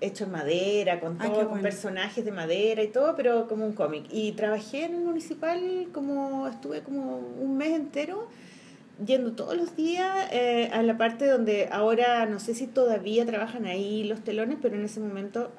hecho 0.00 0.24
en 0.24 0.32
madera, 0.32 1.00
con 1.00 1.18
todo, 1.18 1.48
con 1.48 1.62
personajes 1.62 2.24
de 2.24 2.32
madera 2.32 2.82
y 2.82 2.88
todo, 2.88 3.14
pero 3.16 3.48
como 3.48 3.64
un 3.64 3.72
cómic. 3.72 4.04
Y 4.10 4.32
trabajé 4.32 4.84
en 4.84 4.94
el 4.94 5.00
municipal 5.00 5.88
como, 5.92 6.46
estuve 6.48 6.82
como 6.82 7.18
un 7.18 7.56
mes 7.56 7.72
entero 7.72 8.28
yendo 9.04 9.32
todos 9.32 9.56
los 9.56 9.76
días 9.76 10.28
eh, 10.32 10.70
a 10.72 10.82
la 10.82 10.96
parte 10.96 11.26
donde 11.26 11.68
ahora 11.70 12.24
no 12.24 12.40
sé 12.40 12.54
si 12.54 12.66
todavía 12.66 13.26
trabajan 13.26 13.66
ahí 13.66 14.04
los 14.04 14.22
telones, 14.22 14.58
pero 14.60 14.76
en 14.76 14.84
ese 14.84 15.00
momento 15.00 15.50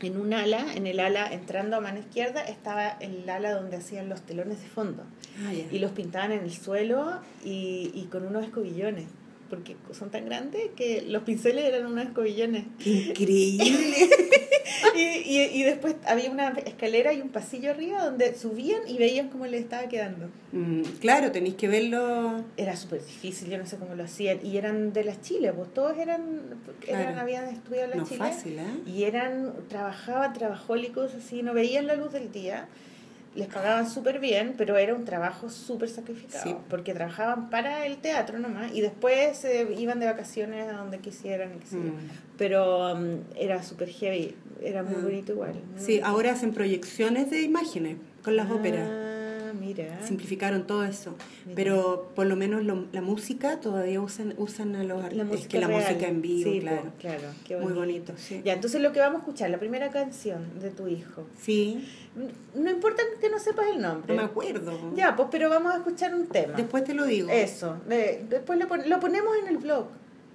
en 0.00 0.20
un 0.20 0.32
ala, 0.34 0.74
en 0.74 0.88
el 0.88 0.98
ala 0.98 1.32
entrando 1.32 1.76
a 1.76 1.80
mano 1.80 2.00
izquierda, 2.00 2.42
estaba 2.42 2.88
el 2.88 3.28
ala 3.28 3.52
donde 3.52 3.76
hacían 3.76 4.08
los 4.08 4.22
telones 4.22 4.60
de 4.60 4.68
fondo. 4.68 5.04
Ah, 5.44 5.52
y 5.54 5.78
los 5.78 5.92
pintaban 5.92 6.32
en 6.32 6.40
el 6.40 6.52
suelo 6.52 7.20
y, 7.44 7.92
y 7.94 8.08
con 8.10 8.26
unos 8.26 8.44
escobillones 8.44 9.06
porque 9.52 9.76
son 9.92 10.10
tan 10.10 10.24
grandes 10.24 10.70
que 10.74 11.02
los 11.02 11.24
pinceles 11.24 11.66
eran 11.66 11.84
unos 11.84 12.06
escobillones. 12.06 12.64
Increíble. 12.86 14.08
y, 14.96 15.00
y, 15.00 15.50
y, 15.52 15.62
después 15.62 15.94
había 16.06 16.30
una 16.30 16.48
escalera 16.64 17.12
y 17.12 17.20
un 17.20 17.28
pasillo 17.28 17.70
arriba 17.70 18.02
donde 18.02 18.34
subían 18.34 18.80
y 18.88 18.96
veían 18.96 19.28
cómo 19.28 19.44
les 19.46 19.60
estaba 19.60 19.88
quedando. 19.88 20.30
Mm, 20.52 20.80
claro, 21.00 21.32
tenéis 21.32 21.56
que 21.56 21.68
verlo. 21.68 22.42
Era 22.56 22.74
súper 22.76 23.04
difícil, 23.04 23.50
yo 23.50 23.58
no 23.58 23.66
sé 23.66 23.76
cómo 23.76 23.94
lo 23.94 24.04
hacían. 24.04 24.38
Y 24.42 24.56
eran 24.56 24.94
de 24.94 25.04
las 25.04 25.20
Chile, 25.20 25.52
pues 25.52 25.74
todos 25.74 25.98
eran, 25.98 26.40
eran 26.88 27.18
habían 27.18 27.44
estudiado 27.50 27.84
en 27.84 27.90
la 27.90 27.96
no 27.96 28.04
Chile. 28.06 28.18
fácil, 28.18 28.58
¿eh? 28.58 28.80
Y 28.86 29.02
eran, 29.02 29.52
trabajaban, 29.68 30.32
trabajólicos, 30.32 31.12
así, 31.12 31.42
no 31.42 31.52
veían 31.52 31.86
la 31.86 31.94
luz 31.94 32.10
del 32.10 32.32
día 32.32 32.68
les 33.34 33.48
pagaban 33.48 33.88
súper 33.88 34.20
bien, 34.20 34.54
pero 34.58 34.76
era 34.76 34.94
un 34.94 35.04
trabajo 35.04 35.48
súper 35.48 35.88
sacrificado, 35.88 36.60
porque 36.68 36.92
trabajaban 36.92 37.48
para 37.48 37.86
el 37.86 37.96
teatro 37.96 38.38
nomás 38.38 38.74
y 38.74 38.80
después 38.80 39.38
se 39.38 39.72
iban 39.78 40.00
de 40.00 40.06
vacaciones 40.06 40.68
a 40.68 40.76
donde 40.76 40.98
quisieran. 40.98 41.52
Mm. 41.70 41.92
Pero 42.36 42.92
um, 42.92 43.20
era 43.36 43.62
súper 43.62 43.88
heavy, 43.88 44.34
era 44.62 44.82
muy 44.82 44.96
mm. 44.96 45.04
bonito 45.04 45.32
igual. 45.32 45.54
sí, 45.76 46.00
ahora 46.02 46.32
hacen 46.32 46.52
proyecciones 46.52 47.30
de 47.30 47.42
imágenes 47.42 47.96
con 48.22 48.36
las 48.36 48.50
óperas. 48.50 48.88
Mira. 49.52 50.04
Simplificaron 50.04 50.66
todo 50.66 50.84
eso. 50.84 51.16
Pero 51.54 52.12
por 52.14 52.26
lo 52.26 52.36
menos 52.36 52.64
la 52.64 53.00
música 53.02 53.60
todavía 53.60 54.00
usan, 54.00 54.34
usan 54.36 54.76
a 54.76 54.84
los 54.84 55.02
música 55.24 55.48
que 55.48 55.60
la 55.60 55.68
música 55.68 56.06
en 56.08 56.22
vivo, 56.22 56.50
claro. 56.60 56.92
claro 56.98 57.62
Muy 57.62 57.72
bonito, 57.72 58.14
sí. 58.16 58.42
Ya, 58.44 58.54
entonces 58.54 58.80
lo 58.80 58.92
que 58.92 59.00
vamos 59.00 59.16
a 59.16 59.18
escuchar, 59.20 59.50
la 59.50 59.58
primera 59.58 59.90
canción 59.90 60.60
de 60.60 60.70
tu 60.70 60.86
hijo. 60.88 61.26
Sí. 61.40 61.88
No 62.54 62.70
importa 62.70 63.02
que 63.20 63.30
no 63.30 63.38
sepas 63.38 63.66
el 63.68 63.80
nombre. 63.80 64.14
No 64.14 64.22
me 64.22 64.26
acuerdo. 64.26 64.92
Ya, 64.94 65.16
pues, 65.16 65.28
pero 65.30 65.48
vamos 65.48 65.72
a 65.72 65.78
escuchar 65.78 66.14
un 66.14 66.26
tema. 66.26 66.54
Después 66.54 66.84
te 66.84 66.94
lo 66.94 67.04
digo. 67.04 67.30
Eso. 67.30 67.78
después 67.86 68.58
lo, 68.58 68.66
lo 68.76 69.00
ponemos 69.00 69.36
en 69.42 69.48
el 69.48 69.58
blog. 69.58 69.86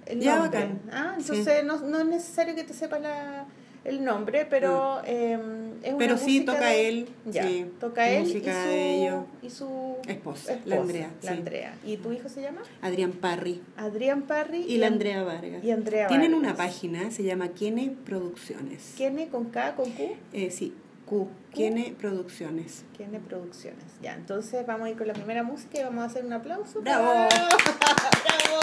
El 0.06 0.20
ya, 0.20 0.38
bacán. 0.38 0.80
Ah, 0.90 1.16
entonces 1.18 1.64
no, 1.64 1.78
no 1.80 2.00
es 2.00 2.06
necesario 2.06 2.54
que 2.54 2.64
te 2.64 2.72
sepas 2.72 3.00
la 3.02 3.46
el 3.88 4.04
nombre, 4.04 4.46
pero 4.48 5.00
eh, 5.04 5.38
es 5.82 5.88
una 5.88 5.98
Pero 5.98 6.18
sí 6.18 6.40
toca 6.40 6.74
él, 6.74 7.08
ya, 7.24 7.44
sí, 7.44 7.66
toca 7.80 8.08
él 8.10 8.24
música 8.24 8.66
y 8.72 9.08
su, 9.08 9.14
de 9.42 9.46
y 9.46 9.50
su 9.50 9.96
esposa, 10.06 10.58
la 10.64 10.76
Andrea. 10.76 11.10
La 11.22 11.32
Andrea. 11.32 11.74
¿Y 11.84 11.96
tu 11.96 12.12
hijo 12.12 12.28
se 12.28 12.42
llama? 12.42 12.62
Adrián 12.82 13.12
Parry. 13.12 13.60
Adrián 13.76 14.22
Parry 14.22 14.64
y, 14.68 14.78
la 14.78 14.88
Andrea 14.88 15.22
Vargas. 15.22 15.64
Y 15.64 15.70
Andrea 15.70 16.08
Tienen 16.08 16.34
una 16.34 16.54
página, 16.54 17.10
se 17.10 17.22
llama 17.22 17.48
Quiene 17.48 17.94
Producciones. 18.04 18.94
¿Quiene 18.96 19.28
con 19.28 19.46
K, 19.46 19.74
con 19.74 19.90
Q? 19.90 20.16
Eh, 20.32 20.50
sí, 20.50 20.74
Q. 21.06 21.28
Quiene 21.52 21.94
Producciones. 21.98 22.84
Quiene 22.96 23.20
Producciones. 23.20 23.84
Ya, 24.02 24.14
entonces 24.14 24.66
vamos 24.66 24.86
a 24.86 24.90
ir 24.90 24.96
con 24.96 25.06
la 25.06 25.14
primera 25.14 25.42
música 25.42 25.80
y 25.80 25.82
vamos 25.82 26.02
a 26.02 26.06
hacer 26.06 26.24
un 26.24 26.32
aplauso. 26.32 26.80
¡Bravo! 26.82 27.28
¡Bravo! 27.28 28.60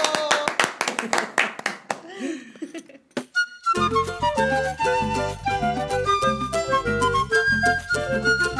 Thank 3.76 3.92
you. 8.46 8.55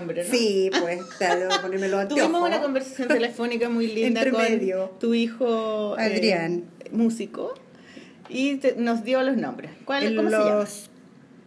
Nombre, 0.00 0.24
¿no? 0.24 0.30
Sí, 0.30 0.70
pues, 0.80 1.02
claro, 1.18 1.48
Tuvimos 2.08 2.42
una 2.48 2.60
conversación 2.60 3.08
telefónica 3.08 3.68
muy 3.68 3.86
linda 3.86 4.28
con 4.30 4.98
tu 4.98 5.14
hijo 5.14 5.96
eh, 5.98 6.02
Adrián. 6.02 6.64
músico 6.92 7.54
y 8.28 8.56
te- 8.56 8.74
nos 8.76 9.04
dio 9.04 9.22
los 9.22 9.36
nombres. 9.36 9.70
¿Cuál, 9.84 10.14
¿Cómo 10.16 10.28
se 10.30 10.36
llama? 10.36 10.50
Los- 10.56 10.90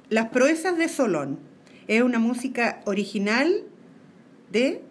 Las 0.10 0.30
proezas 0.30 0.78
de 0.78 0.88
Solón. 0.90 1.40
Es 1.88 2.02
una 2.02 2.20
música 2.20 2.82
original 2.86 3.52
de 4.52 4.82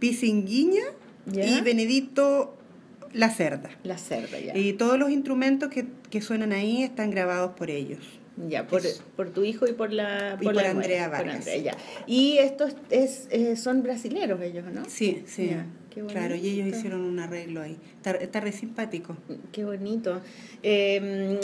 Pisinguiña 0.00 0.82
y 1.32 1.60
Benedito 1.62 2.56
Lacerda. 3.12 3.70
La 3.84 3.96
cerda, 3.98 4.38
ya. 4.40 4.56
Y 4.56 4.72
todos 4.74 4.98
los 4.98 5.10
instrumentos 5.10 5.70
que, 5.70 5.86
que 6.10 6.20
suenan 6.20 6.52
ahí 6.52 6.82
están 6.82 7.10
grabados 7.10 7.52
por 7.56 7.70
ellos. 7.70 8.00
Ya, 8.48 8.66
por, 8.66 8.82
por 9.16 9.30
tu 9.30 9.44
hijo 9.44 9.66
y 9.66 9.72
por 9.72 9.92
la 9.92 10.38
Y 10.40 10.44
por 10.44 10.54
la 10.54 10.70
Andrea 10.70 11.04
por 11.08 11.18
Vargas. 11.18 11.36
Andrea, 11.36 11.56
ya. 11.58 11.76
Y 12.06 12.38
estos 12.38 12.74
es, 12.90 13.28
eh, 13.30 13.56
son 13.56 13.82
brasileros 13.82 14.40
ellos, 14.40 14.64
¿no? 14.72 14.84
Sí, 14.86 15.22
sí. 15.26 15.48
Ya, 15.50 15.66
qué 15.90 16.02
claro, 16.02 16.34
y 16.34 16.48
ellos 16.48 16.68
hicieron 16.68 17.02
un 17.02 17.18
arreglo 17.18 17.60
ahí. 17.60 17.78
Está, 17.96 18.12
está 18.12 18.40
re 18.40 18.52
simpático. 18.52 19.16
Qué 19.52 19.64
bonito. 19.64 20.22
Eh, 20.62 21.38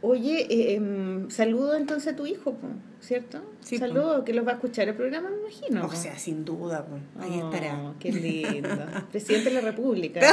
oye, 0.00 0.46
eh, 0.48 0.80
saludo 1.28 1.76
entonces 1.76 2.12
a 2.12 2.16
tu 2.16 2.24
hijo, 2.26 2.54
po, 2.54 2.68
¿cierto? 3.00 3.42
Sí, 3.60 3.76
po. 3.78 3.86
saludo, 3.86 4.24
que 4.24 4.32
los 4.32 4.46
va 4.46 4.52
a 4.52 4.54
escuchar 4.54 4.88
el 4.88 4.94
programa, 4.94 5.30
me 5.30 5.38
imagino. 5.38 5.84
O 5.84 5.88
po. 5.88 5.96
sea, 5.96 6.16
sin 6.18 6.44
duda, 6.44 6.86
pues, 6.86 7.02
ahí 7.18 7.40
Oh, 7.42 7.52
estará. 7.52 7.94
Qué 7.98 8.12
lindo. 8.12 8.68
Presidente 9.10 9.48
de 9.50 9.54
la 9.56 9.60
República. 9.62 10.20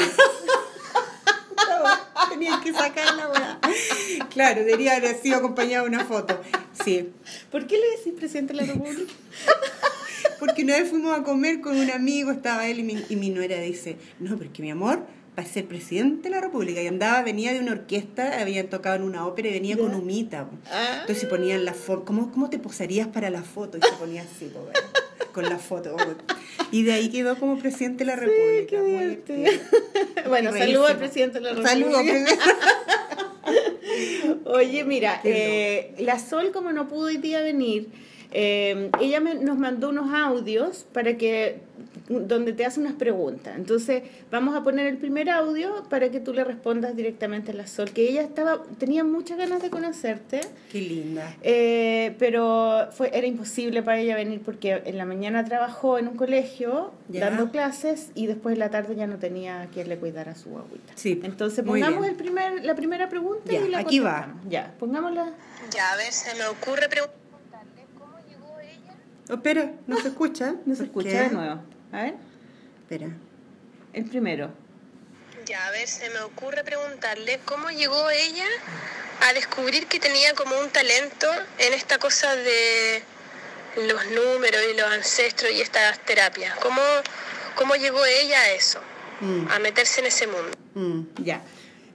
Tenía 2.36 2.60
que 2.64 2.74
sacar 2.74 3.16
la 3.16 3.30
weá. 3.30 3.60
Claro, 4.30 4.64
debería 4.64 4.98
haber 4.98 5.16
sido 5.22 5.38
acompañado 5.38 5.86
de 5.86 5.90
una 5.90 6.06
foto. 6.06 6.40
Sí. 6.84 7.10
¿Por 7.52 7.66
qué 7.68 7.78
le 7.78 7.98
decís 7.98 8.14
presidente 8.18 8.54
de 8.54 8.62
la 8.62 8.74
República? 8.74 9.12
Porque 10.40 10.64
una 10.64 10.78
vez 10.78 10.90
fuimos 10.90 11.18
a 11.18 11.24
comer 11.24 11.62
con 11.62 11.78
un 11.80 11.90
amigo, 11.92 12.32
estaba 12.32 12.68
él 12.68 12.80
y 12.80 12.84
mi, 12.84 13.04
y 13.10 13.16
mi 13.16 13.30
nuera 13.30 13.60
dice, 13.62 13.98
no, 14.20 14.38
porque 14.38 14.62
mi 14.62 14.70
amor 14.70 15.06
va 15.38 15.44
a 15.44 15.46
ser 15.46 15.66
presidente 15.66 16.24
de 16.24 16.36
la 16.36 16.42
República. 16.42 16.82
Y 16.82 16.88
andaba, 16.88 17.22
venía 17.24 17.54
de 17.54 17.60
una 17.60 17.72
orquesta, 17.72 18.42
habían 18.42 18.68
tocado 18.68 18.98
en 18.98 19.04
una 19.04 19.26
ópera 19.26 19.48
y 19.50 19.54
venía 19.54 19.78
con 19.78 19.92
Ya. 19.92 19.98
humita. 19.98 20.46
po. 20.50 20.58
Ah. 20.72 20.98
Entonces 21.02 21.20
se 21.20 21.28
ponían 21.28 21.64
la 21.64 21.74
foto, 21.74 22.06
¿cómo, 22.06 22.32
¿cómo 22.32 22.50
te 22.50 22.60
posarías 22.60 23.08
para 23.08 23.30
la 23.30 23.44
foto? 23.44 23.78
Y 23.78 23.82
se 23.82 23.94
ponía 23.94 24.24
así, 24.24 24.46
po, 24.46 24.68
con 25.36 25.44
la 25.50 25.60
foto. 25.60 25.96
Y 26.72 26.84
de 26.84 26.94
ahí 26.94 27.10
quedó 27.10 27.38
como 27.38 27.60
presidente 27.60 28.06
de 28.06 28.12
la 28.12 28.16
República. 28.16 28.68
qué 28.70 28.78
muy 28.82 28.92
divertido. 28.92 29.38
divertido. 29.38 30.30
bueno, 30.30 30.52
Qué 30.54 30.60
saludo 30.60 30.88
al 30.88 30.98
presidente 30.98 31.40
de 31.40 31.42
la 31.44 31.50
República. 31.50 31.70
Saludos. 31.72 32.04
Oye, 34.46 34.84
mira, 34.84 35.20
Qué 35.22 35.92
eh, 35.98 36.04
la 36.04 36.18
Sol, 36.20 36.52
como 36.52 36.72
no 36.72 36.88
pudo 36.88 37.08
hoy 37.08 37.18
día 37.18 37.42
venir, 37.42 37.90
eh, 38.32 38.90
ella 39.00 39.20
me- 39.20 39.36
nos 39.36 39.58
mandó 39.58 39.90
unos 39.90 40.14
audios 40.14 40.86
para 40.94 41.18
que 41.18 41.60
donde 42.08 42.54
te 42.54 42.66
hace 42.66 42.80
unas 42.80 42.94
preguntas. 42.94 43.56
Entonces, 43.56 44.04
vamos 44.32 44.56
a 44.56 44.64
poner 44.64 44.86
el 44.88 44.98
primer 44.98 45.30
audio 45.30 45.84
para 45.90 46.10
que 46.12 46.20
tú 46.20 46.34
le 46.34 46.44
respondas 46.44 46.96
directamente 46.96 47.52
a 47.52 47.56
la 47.56 47.66
Sol, 47.68 47.90
que 47.92 48.08
ella 48.10 48.22
estaba 48.22 48.62
tenía 48.78 49.04
muchas 49.04 49.38
ganas 49.38 49.62
de 49.62 49.70
conocerte. 49.70 50.42
Qué 50.72 50.82
linda. 50.82 51.36
Eh, 51.42 52.16
pero 52.20 52.90
fue 52.92 53.10
era 53.18 53.26
imposible 53.26 53.82
para 53.82 54.00
ella 54.00 54.16
venir 54.16 54.42
porque 54.46 54.84
en 54.86 54.98
la 54.98 55.06
mañana 55.06 55.44
trabajó 55.46 55.98
en 55.98 56.08
un 56.08 56.16
colegio 56.16 56.92
Ya. 57.10 57.30
dando 57.30 57.50
clases 57.52 58.12
y 58.16 58.28
después 58.28 58.54
en 58.54 58.60
la 58.60 58.70
tarde 58.70 58.96
ya 58.96 59.08
no 59.08 59.18
tenía 59.18 59.68
quien 59.74 59.90
le 59.90 59.98
cuidara 59.98 60.34
a 60.34 60.36
su 60.36 60.50
agüita. 60.58 60.94
Sí, 60.96 61.20
Entonces 61.24 61.66
pongamos 61.66 62.06
el 62.08 62.16
primer, 62.16 62.64
la 62.64 62.76
primera 62.76 63.10
pregunta 63.10 63.52
Ya, 63.52 63.62
y 63.62 63.70
la 63.70 63.80
aquí 63.80 64.00
va. 64.00 64.34
Ya, 64.48 64.74
pongámosla. 64.80 65.34
Ya, 65.74 65.92
a 65.94 65.98
ver, 65.98 66.12
se 66.12 66.36
me 66.38 66.46
ocurre 66.46 66.88
preguntarle 66.88 67.86
cómo 67.98 68.16
llegó 68.30 68.60
ella. 68.60 68.94
Oh, 69.30 69.34
espera, 69.36 69.72
no 69.88 69.98
se 70.00 70.10
escucha. 70.10 70.56
No 70.66 70.76
se 70.76 70.84
¿Por 70.86 71.04
escucha 71.04 71.10
qué? 71.24 71.30
de 71.30 71.36
nuevo. 71.36 71.60
A 71.92 72.04
ver, 72.04 72.14
Espera. 72.82 73.08
el 73.94 74.06
primero. 74.06 74.50
Ya, 75.46 75.68
a 75.68 75.72
ver, 75.72 75.88
se 75.88 76.10
me 76.10 76.20
ocurre 76.22 76.64
preguntarle 76.64 77.40
cómo 77.46 77.70
llegó 77.70 78.10
ella 78.10 78.46
a 79.28 79.34
descubrir 79.34 79.86
que 79.88 80.00
tenía 80.00 80.34
como 80.34 80.60
un 80.60 80.70
talento 80.70 81.28
en 81.60 81.74
esta 81.74 81.98
cosa 82.00 82.36
de 82.36 83.04
los 83.88 84.06
números 84.12 84.62
y 84.74 84.78
los 84.78 84.90
ancestros 84.92 85.52
y 85.52 85.62
estas 85.62 86.00
terapias. 86.00 86.56
¿Cómo, 86.58 86.82
cómo 87.56 87.76
llegó 87.76 88.04
ella 88.06 88.40
a 88.40 88.52
eso? 88.52 88.80
Mm, 89.22 89.48
A 89.50 89.60
meterse 89.60 90.02
en 90.02 90.08
ese 90.08 90.28
mundo. 90.28 90.52
mm. 90.74 91.24
Ya. 91.24 91.42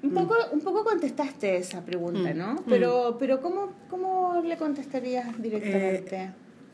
Un 0.02 0.14
poco, 0.14 0.34
un 0.52 0.62
poco 0.62 0.82
contestaste 0.82 1.56
esa 1.58 1.84
pregunta, 1.84 2.32
Mm, 2.32 2.38
¿no? 2.38 2.52
mm. 2.54 2.64
Pero, 2.68 3.16
pero 3.18 3.42
¿cómo, 3.42 3.74
¿cómo 3.90 4.40
le 4.42 4.56
contestarías 4.56 5.26
directamente? 5.42 6.30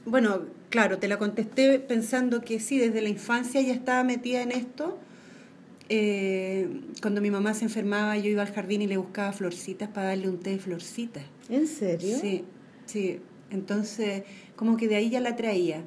Bueno, 0.07 0.43
claro, 0.71 0.99
te 0.99 1.09
la 1.09 1.19
contesté 1.19 1.81
pensando 1.81 2.41
que 2.41 2.61
sí, 2.61 2.79
desde 2.79 3.03
la 3.03 3.09
infancia 3.09 3.61
ya 3.61 3.75
estaba 3.75 4.05
metida 4.05 4.41
en 4.41 4.53
esto. 4.53 4.97
Eh, 5.89 6.81
cuando 7.03 7.21
mi 7.21 7.31
mamá 7.31 7.55
se 7.55 7.65
enfermaba, 7.65 8.17
yo 8.17 8.31
iba 8.31 8.43
al 8.43 8.53
jardín 8.53 8.83
y 8.83 8.87
le 8.87 8.97
buscaba 8.97 9.33
florcitas 9.33 9.89
para 9.89 10.09
darle 10.09 10.29
un 10.29 10.39
té 10.39 10.51
de 10.51 10.59
florcitas. 10.61 11.25
¿En 11.49 11.67
serio? 11.67 12.17
Sí, 12.21 12.45
sí. 12.87 13.21
Entonces, 13.51 14.23
como 14.55 14.77
que 14.77 14.87
de 14.87 14.95
ahí 14.95 15.11
ya 15.11 15.21
la 15.21 15.35
traía. 15.35 15.83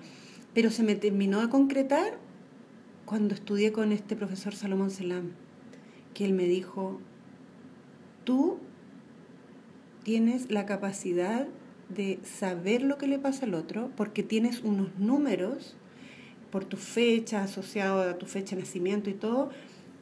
Pero 0.54 0.70
se 0.70 0.84
me 0.84 0.96
terminó 0.96 1.40
de 1.40 1.48
concretar 1.48 2.18
cuando 3.06 3.34
estudié 3.34 3.72
con 3.72 3.94
este 3.94 4.18
profesor 4.18 4.54
Salomón 4.54 4.92
Selam, 4.92 5.32
que 6.14 6.26
él 6.26 6.34
me 6.34 6.44
dijo, 6.44 7.00
tú 8.26 8.60
tienes 10.04 10.52
la 10.52 10.66
capacidad 10.66 11.48
de 11.90 12.20
saber 12.24 12.82
lo 12.84 12.98
que 12.98 13.08
le 13.08 13.20
pasa 13.20 13.46
al 13.46 13.54
otro 13.54 13.92
porque 13.96 14.24
tienes 14.24 14.62
unos 14.62 14.98
números 14.98 15.76
por 16.52 16.66
tu 16.66 16.78
fecha, 16.78 17.44
asociado 17.44 18.02
a 18.02 18.18
tu 18.18 18.26
fecha 18.26 18.56
de 18.56 18.62
nacimiento 18.64 19.10
y 19.10 19.14
todo, 19.14 19.50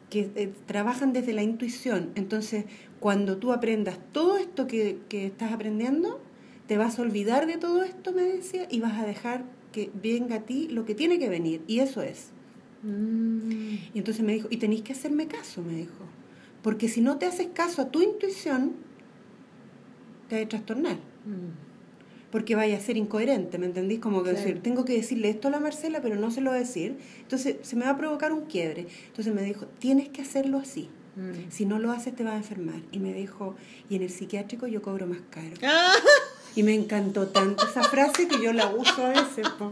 que 0.09 0.29
eh, 0.35 0.53
trabajan 0.65 1.13
desde 1.13 1.33
la 1.33 1.43
intuición. 1.43 2.11
Entonces, 2.15 2.65
cuando 2.99 3.37
tú 3.37 3.51
aprendas 3.51 3.97
todo 4.11 4.37
esto 4.37 4.67
que, 4.67 4.99
que 5.09 5.25
estás 5.25 5.51
aprendiendo, 5.51 6.21
te 6.67 6.77
vas 6.77 6.99
a 6.99 7.01
olvidar 7.01 7.47
de 7.47 7.57
todo 7.57 7.83
esto, 7.83 8.13
me 8.13 8.23
decía, 8.23 8.67
y 8.69 8.79
vas 8.79 8.99
a 8.99 9.05
dejar 9.05 9.43
que 9.71 9.91
venga 9.93 10.37
a 10.37 10.41
ti 10.41 10.67
lo 10.69 10.85
que 10.85 10.95
tiene 10.95 11.19
que 11.19 11.29
venir. 11.29 11.61
Y 11.67 11.79
eso 11.79 12.01
es. 12.01 12.31
Mm. 12.83 13.73
Y 13.93 13.97
entonces 13.97 14.23
me 14.23 14.33
dijo, 14.33 14.47
y 14.49 14.57
tenéis 14.57 14.81
que 14.81 14.93
hacerme 14.93 15.27
caso, 15.27 15.61
me 15.61 15.73
dijo. 15.73 16.05
Porque 16.61 16.87
si 16.87 17.01
no 17.01 17.17
te 17.17 17.25
haces 17.25 17.47
caso 17.53 17.81
a 17.81 17.89
tu 17.89 18.01
intuición, 18.01 18.73
te 20.29 20.37
va 20.37 20.41
a 20.41 20.49
trastornar. 20.49 20.95
Mm. 20.95 21.66
Porque 22.31 22.55
vaya 22.55 22.75
a 22.77 22.79
ser 22.81 22.97
incoherente, 22.97 23.57
¿me 23.57 23.67
entendís? 23.67 23.99
Como 23.99 24.21
que 24.23 24.33
decir, 24.33 24.61
tengo 24.61 24.83
que 24.83 24.93
decirle 24.93 25.29
esto 25.29 25.47
a 25.47 25.51
la 25.51 25.59
Marcela, 25.61 26.01
pero 26.01 26.15
no 26.15 26.29
se 26.29 26.41
lo 26.41 26.49
voy 26.49 26.57
a 26.57 26.61
decir. 26.61 26.97
Entonces 27.21 27.55
se 27.61 27.75
me 27.77 27.85
va 27.85 27.91
a 27.91 27.97
provocar 27.97 28.33
un 28.33 28.41
quiebre. 28.47 28.85
Entonces 29.07 29.33
me 29.33 29.41
dijo, 29.43 29.65
tienes 29.79 30.09
que 30.09 30.21
hacerlo 30.23 30.57
así. 30.57 30.89
Mm. 31.15 31.49
Si 31.49 31.65
no 31.65 31.79
lo 31.79 31.91
haces, 31.91 32.13
te 32.15 32.23
vas 32.23 32.33
a 32.33 32.37
enfermar. 32.37 32.81
Y 32.91 32.99
me 32.99 33.13
dijo, 33.13 33.55
y 33.89 33.95
en 33.95 34.03
el 34.03 34.09
psiquiátrico 34.09 34.67
yo 34.67 34.81
cobro 34.81 35.07
más 35.07 35.19
caro. 35.29 35.53
Ah, 35.63 35.93
Y 36.55 36.63
me 36.63 36.73
encantó 36.73 37.27
tanto 37.27 37.65
esa 37.65 37.83
frase 37.83 38.27
que 38.27 38.43
yo 38.43 38.51
la 38.51 38.67
uso 38.75 39.05
a 39.05 39.09
veces. 39.09 39.47
po. 39.57 39.71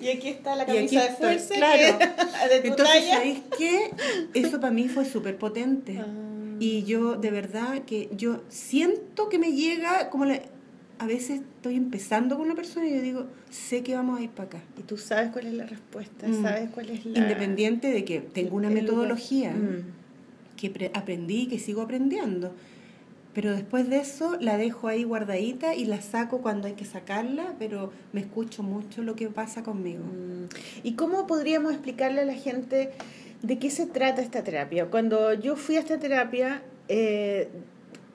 Y 0.00 0.08
aquí 0.08 0.28
está 0.28 0.56
la 0.56 0.66
camisa 0.66 1.02
de 1.04 1.10
fuerza 1.10 1.54
claro. 1.54 1.98
que- 1.98 2.06
de 2.54 2.60
tu 2.60 2.66
Entonces, 2.68 2.94
talla. 2.94 3.14
¿sabéis 3.16 3.38
qué? 3.58 3.90
Eso 4.34 4.60
para 4.60 4.72
mí 4.72 4.88
fue 4.88 5.04
súper 5.04 5.36
potente. 5.38 5.98
Ah. 5.98 6.06
Y 6.60 6.84
yo, 6.84 7.16
de 7.16 7.30
verdad, 7.30 7.82
que 7.84 8.08
yo 8.16 8.42
siento 8.48 9.28
que 9.28 9.38
me 9.38 9.52
llega 9.52 10.08
como 10.10 10.24
la... 10.24 10.40
A 11.02 11.06
veces 11.06 11.40
estoy 11.56 11.74
empezando 11.76 12.36
con 12.36 12.46
una 12.46 12.54
persona 12.54 12.86
y 12.86 12.94
yo 12.94 13.02
digo, 13.02 13.26
sé 13.50 13.82
que 13.82 13.94
vamos 13.94 14.20
a 14.20 14.22
ir 14.22 14.30
para 14.30 14.46
acá. 14.48 14.58
Y 14.78 14.82
tú 14.82 14.96
sabes 14.96 15.30
cuál 15.32 15.46
es 15.48 15.54
la 15.54 15.66
respuesta, 15.66 16.28
Mm. 16.28 16.42
sabes 16.42 16.70
cuál 16.70 16.90
es 16.90 17.04
la... 17.04 17.18
Independiente 17.18 17.88
de 17.90 18.04
que 18.04 18.20
tengo 18.20 18.56
una 18.56 18.70
metodología 18.70 19.50
Mm. 19.52 20.56
que 20.56 20.70
pre- 20.70 20.90
aprendí 20.94 21.42
y 21.42 21.46
que 21.48 21.58
sigo 21.58 21.82
aprendiendo. 21.82 22.54
Pero 23.34 23.50
después 23.52 23.88
de 23.88 23.96
eso 23.98 24.36
la 24.40 24.58
dejo 24.58 24.88
ahí 24.88 25.04
guardadita 25.04 25.74
y 25.74 25.86
la 25.86 26.00
saco 26.02 26.38
cuando 26.42 26.68
hay 26.68 26.74
que 26.74 26.84
sacarla, 26.84 27.54
pero 27.58 27.90
me 28.12 28.20
escucho 28.20 28.62
mucho 28.62 29.02
lo 29.02 29.16
que 29.16 29.28
pasa 29.28 29.62
conmigo. 29.62 30.04
Mm. 30.04 30.84
¿Y 30.84 30.92
cómo 30.94 31.26
podríamos 31.26 31.72
explicarle 31.72 32.20
a 32.20 32.24
la 32.26 32.34
gente 32.34 32.90
de 33.42 33.58
qué 33.58 33.70
se 33.70 33.86
trata 33.86 34.22
esta 34.22 34.44
terapia? 34.44 34.86
Cuando 34.86 35.32
yo 35.34 35.56
fui 35.56 35.76
a 35.76 35.80
esta 35.80 35.98
terapia, 35.98 36.62
eh, 36.88 37.48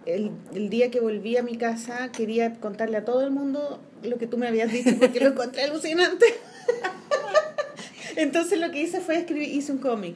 el, 0.08 0.32
el 0.56 0.70
día 0.70 0.90
que 0.92 1.00
volví 1.00 1.38
a 1.38 1.44
mi 1.44 1.58
casa, 1.58 2.12
quería 2.12 2.56
contarle 2.56 2.98
a 2.98 3.06
todo 3.06 3.22
el 3.24 3.32
mundo 3.32 3.80
lo 4.04 4.18
que 4.18 4.26
tú 4.28 4.38
me 4.38 4.48
habías 4.48 4.72
dicho 4.72 4.92
porque 5.00 5.20
lo 5.20 5.28
encontré 5.28 5.64
alucinante. 5.64 6.26
Entonces 8.16 8.60
lo 8.60 8.72
que 8.72 8.82
hice 8.82 9.00
fue 9.00 9.18
escribir, 9.18 9.50
hice 9.50 9.72
un 9.72 9.78
cómic 9.80 10.16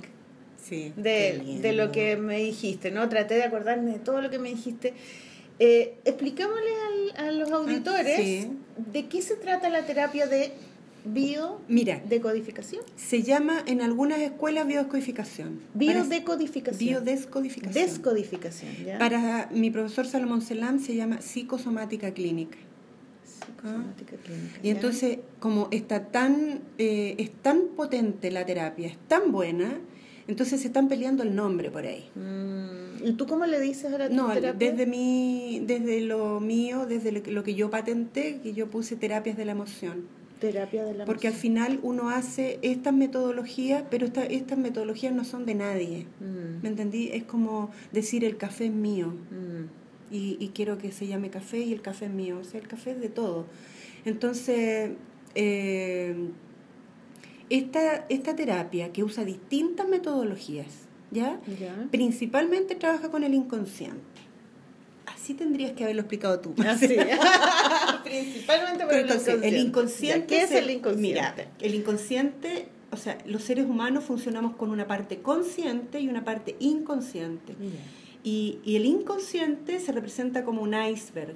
Sí. 0.63 0.93
de, 0.95 1.59
de 1.61 1.73
lo 1.73 1.91
que 1.91 2.15
me 2.15 2.37
dijiste, 2.37 2.91
¿no? 2.91 3.09
Traté 3.09 3.33
de 3.35 3.43
acordarme 3.43 3.91
de 3.93 3.99
todo 3.99 4.21
lo 4.21 4.29
que 4.29 4.39
me 4.39 4.49
dijiste. 4.49 4.93
Eh, 5.59 5.95
explicámosle 6.05 6.69
al- 7.17 7.27
a 7.27 7.31
los 7.31 7.51
auditores 7.51 8.17
Ah, 8.19 8.21
sí. 8.23 8.51
de 8.77 9.07
qué 9.07 9.21
se 9.21 9.35
trata 9.35 9.69
la 9.69 9.85
terapia 9.85 10.27
de 10.27 10.53
biodecodificación. 11.05 12.83
se 12.95 13.23
llama 13.23 13.63
en 13.65 13.81
algunas 13.81 14.19
escuelas 14.19 14.67
biodescodificación. 14.67 15.59
Biodecodificación. 15.73 16.89
Biodescodificación. 17.03 17.73
Descodificación, 17.85 18.71
¿ya? 18.85 18.97
Para 18.99 19.49
mi 19.51 19.71
profesor 19.71 20.05
Salomón 20.05 20.41
Selam 20.41 20.79
se 20.79 20.95
llama 20.95 21.21
psicosomática 21.21 22.11
clínica. 22.13 22.57
Psicosomática 23.25 24.15
clínica, 24.17 24.59
Y 24.63 24.67
¿ya? 24.67 24.71
entonces, 24.73 25.19
como 25.39 25.67
está 25.71 26.07
tan, 26.07 26.61
eh, 26.77 27.15
es 27.17 27.31
tan 27.31 27.67
potente 27.75 28.29
la 28.31 28.45
terapia, 28.45 28.87
es 28.87 28.97
tan 29.07 29.31
buena, 29.31 29.79
entonces 30.27 30.61
se 30.61 30.67
están 30.67 30.87
peleando 30.87 31.23
el 31.23 31.33
nombre 31.35 31.71
por 31.71 31.85
ahí. 31.85 32.09
Mm, 32.15 33.07
¿Y 33.07 33.13
tú 33.13 33.25
cómo 33.25 33.45
le 33.45 33.59
dices 33.59 33.91
ahora 33.91 34.09
No, 34.09 34.31
terapia? 34.31 34.53
desde 34.71 34.85
mi, 34.85 35.61
desde 35.65 36.01
lo 36.01 36.39
mío, 36.39 36.85
desde 36.85 37.11
lo 37.11 37.23
que, 37.23 37.31
lo 37.31 37.43
que 37.43 37.55
yo 37.55 37.69
patenté, 37.71 38.39
que 38.41 38.53
yo 38.53 38.69
puse 38.69 38.95
terapias 38.95 39.35
de 39.37 39.45
la 39.45 39.53
emoción. 39.53 40.05
Terapia 40.41 40.83
de 40.83 40.93
la 40.95 41.05
Porque 41.05 41.27
al 41.27 41.33
final 41.33 41.79
uno 41.83 42.09
hace 42.09 42.59
estas 42.63 42.93
metodologías, 42.93 43.83
pero 43.89 44.05
esta- 44.07 44.25
estas 44.25 44.57
metodologías 44.57 45.13
no 45.13 45.23
son 45.23 45.45
de 45.45 45.55
nadie. 45.55 46.07
Mm, 46.19 46.61
¿Me 46.63 46.67
entendí? 46.69 47.09
Es 47.13 47.23
como 47.23 47.69
decir 47.93 48.25
el 48.25 48.35
café 48.35 48.65
es 48.65 48.73
mío 48.73 49.07
mm, 49.07 50.13
y, 50.13 50.37
y 50.39 50.49
quiero 50.49 50.77
que 50.77 50.91
se 50.91 51.07
llame 51.07 51.29
café 51.29 51.59
y 51.59 51.71
el 51.71 51.81
café 51.81 52.05
es 52.07 52.11
mío. 52.11 52.39
O 52.39 52.43
sea, 52.43 52.59
el 52.59 52.67
café 52.67 52.91
es 52.91 52.99
de 52.99 53.07
todo. 53.09 53.45
Entonces, 54.03 54.91
eh, 55.35 56.15
esta, 57.49 58.05
esta 58.09 58.35
terapia 58.35 58.91
que 58.93 59.03
usa 59.03 59.25
distintas 59.25 59.87
metodologías, 59.87 60.67
¿ya? 61.11 61.39
¿Ya? 61.59 61.87
Principalmente 61.91 62.75
trabaja 62.75 63.09
con 63.11 63.23
el 63.23 63.33
inconsciente. 63.33 64.01
Así 65.21 65.35
tendrías 65.35 65.73
que 65.73 65.83
haberlo 65.83 66.01
explicado 66.01 66.39
tú. 66.39 66.55
Así. 66.67 66.87
Principalmente 68.03 68.85
por 68.85 68.89
Pero 68.89 69.01
el 69.01 69.05
inconsciente. 69.05 69.47
el 69.47 69.57
inconsciente. 69.57 70.25
¿Qué 70.27 70.41
es 70.43 70.51
el 70.51 70.69
inconsciente? 70.71 70.99
Mira, 71.01 71.35
el 71.59 71.75
inconsciente, 71.75 72.67
o 72.91 72.97
sea, 72.97 73.17
los 73.27 73.43
seres 73.43 73.65
humanos 73.65 74.03
funcionamos 74.03 74.55
con 74.55 74.71
una 74.71 74.87
parte 74.87 75.19
consciente 75.21 75.99
y 75.99 76.07
una 76.09 76.23
parte 76.23 76.55
inconsciente. 76.59 77.53
Y, 78.23 78.57
y 78.63 78.75
el 78.77 78.85
inconsciente 78.85 79.79
se 79.79 79.91
representa 79.91 80.43
como 80.43 80.63
un 80.63 80.73
iceberg, 80.73 81.35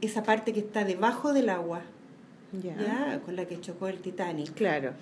esa 0.00 0.24
parte 0.24 0.52
que 0.52 0.60
está 0.60 0.84
debajo 0.84 1.32
del 1.32 1.48
agua, 1.48 1.82
con 3.24 3.36
la 3.36 3.44
que 3.46 3.60
chocó 3.60 3.86
el 3.86 3.98
Titanic, 3.98 4.52
Claro. 4.54 4.94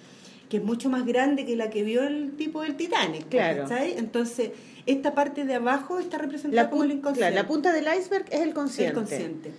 Que 0.48 0.58
es 0.58 0.64
mucho 0.64 0.90
más 0.90 1.04
grande 1.06 1.44
que 1.44 1.56
la 1.56 1.70
que 1.70 1.82
vio 1.82 2.02
el 2.02 2.32
tipo 2.32 2.62
del 2.62 2.76
Titanic. 2.76 3.28
Claro. 3.28 3.62
¿cachai? 3.62 3.96
Entonces, 3.98 4.50
esta 4.86 5.14
parte 5.14 5.44
de 5.44 5.54
abajo 5.54 5.98
está 5.98 6.18
representada 6.18 6.68
como 6.70 6.84
el 6.84 6.90
inconsciente. 6.92 7.18
claro, 7.32 7.34
la 7.36 7.46
punta 7.48 7.72
del 7.72 7.86
iceberg 7.98 8.26
es 8.30 8.40
el 8.40 8.52
consciente. 8.54 8.88
el 8.90 8.94
consciente. 8.94 9.50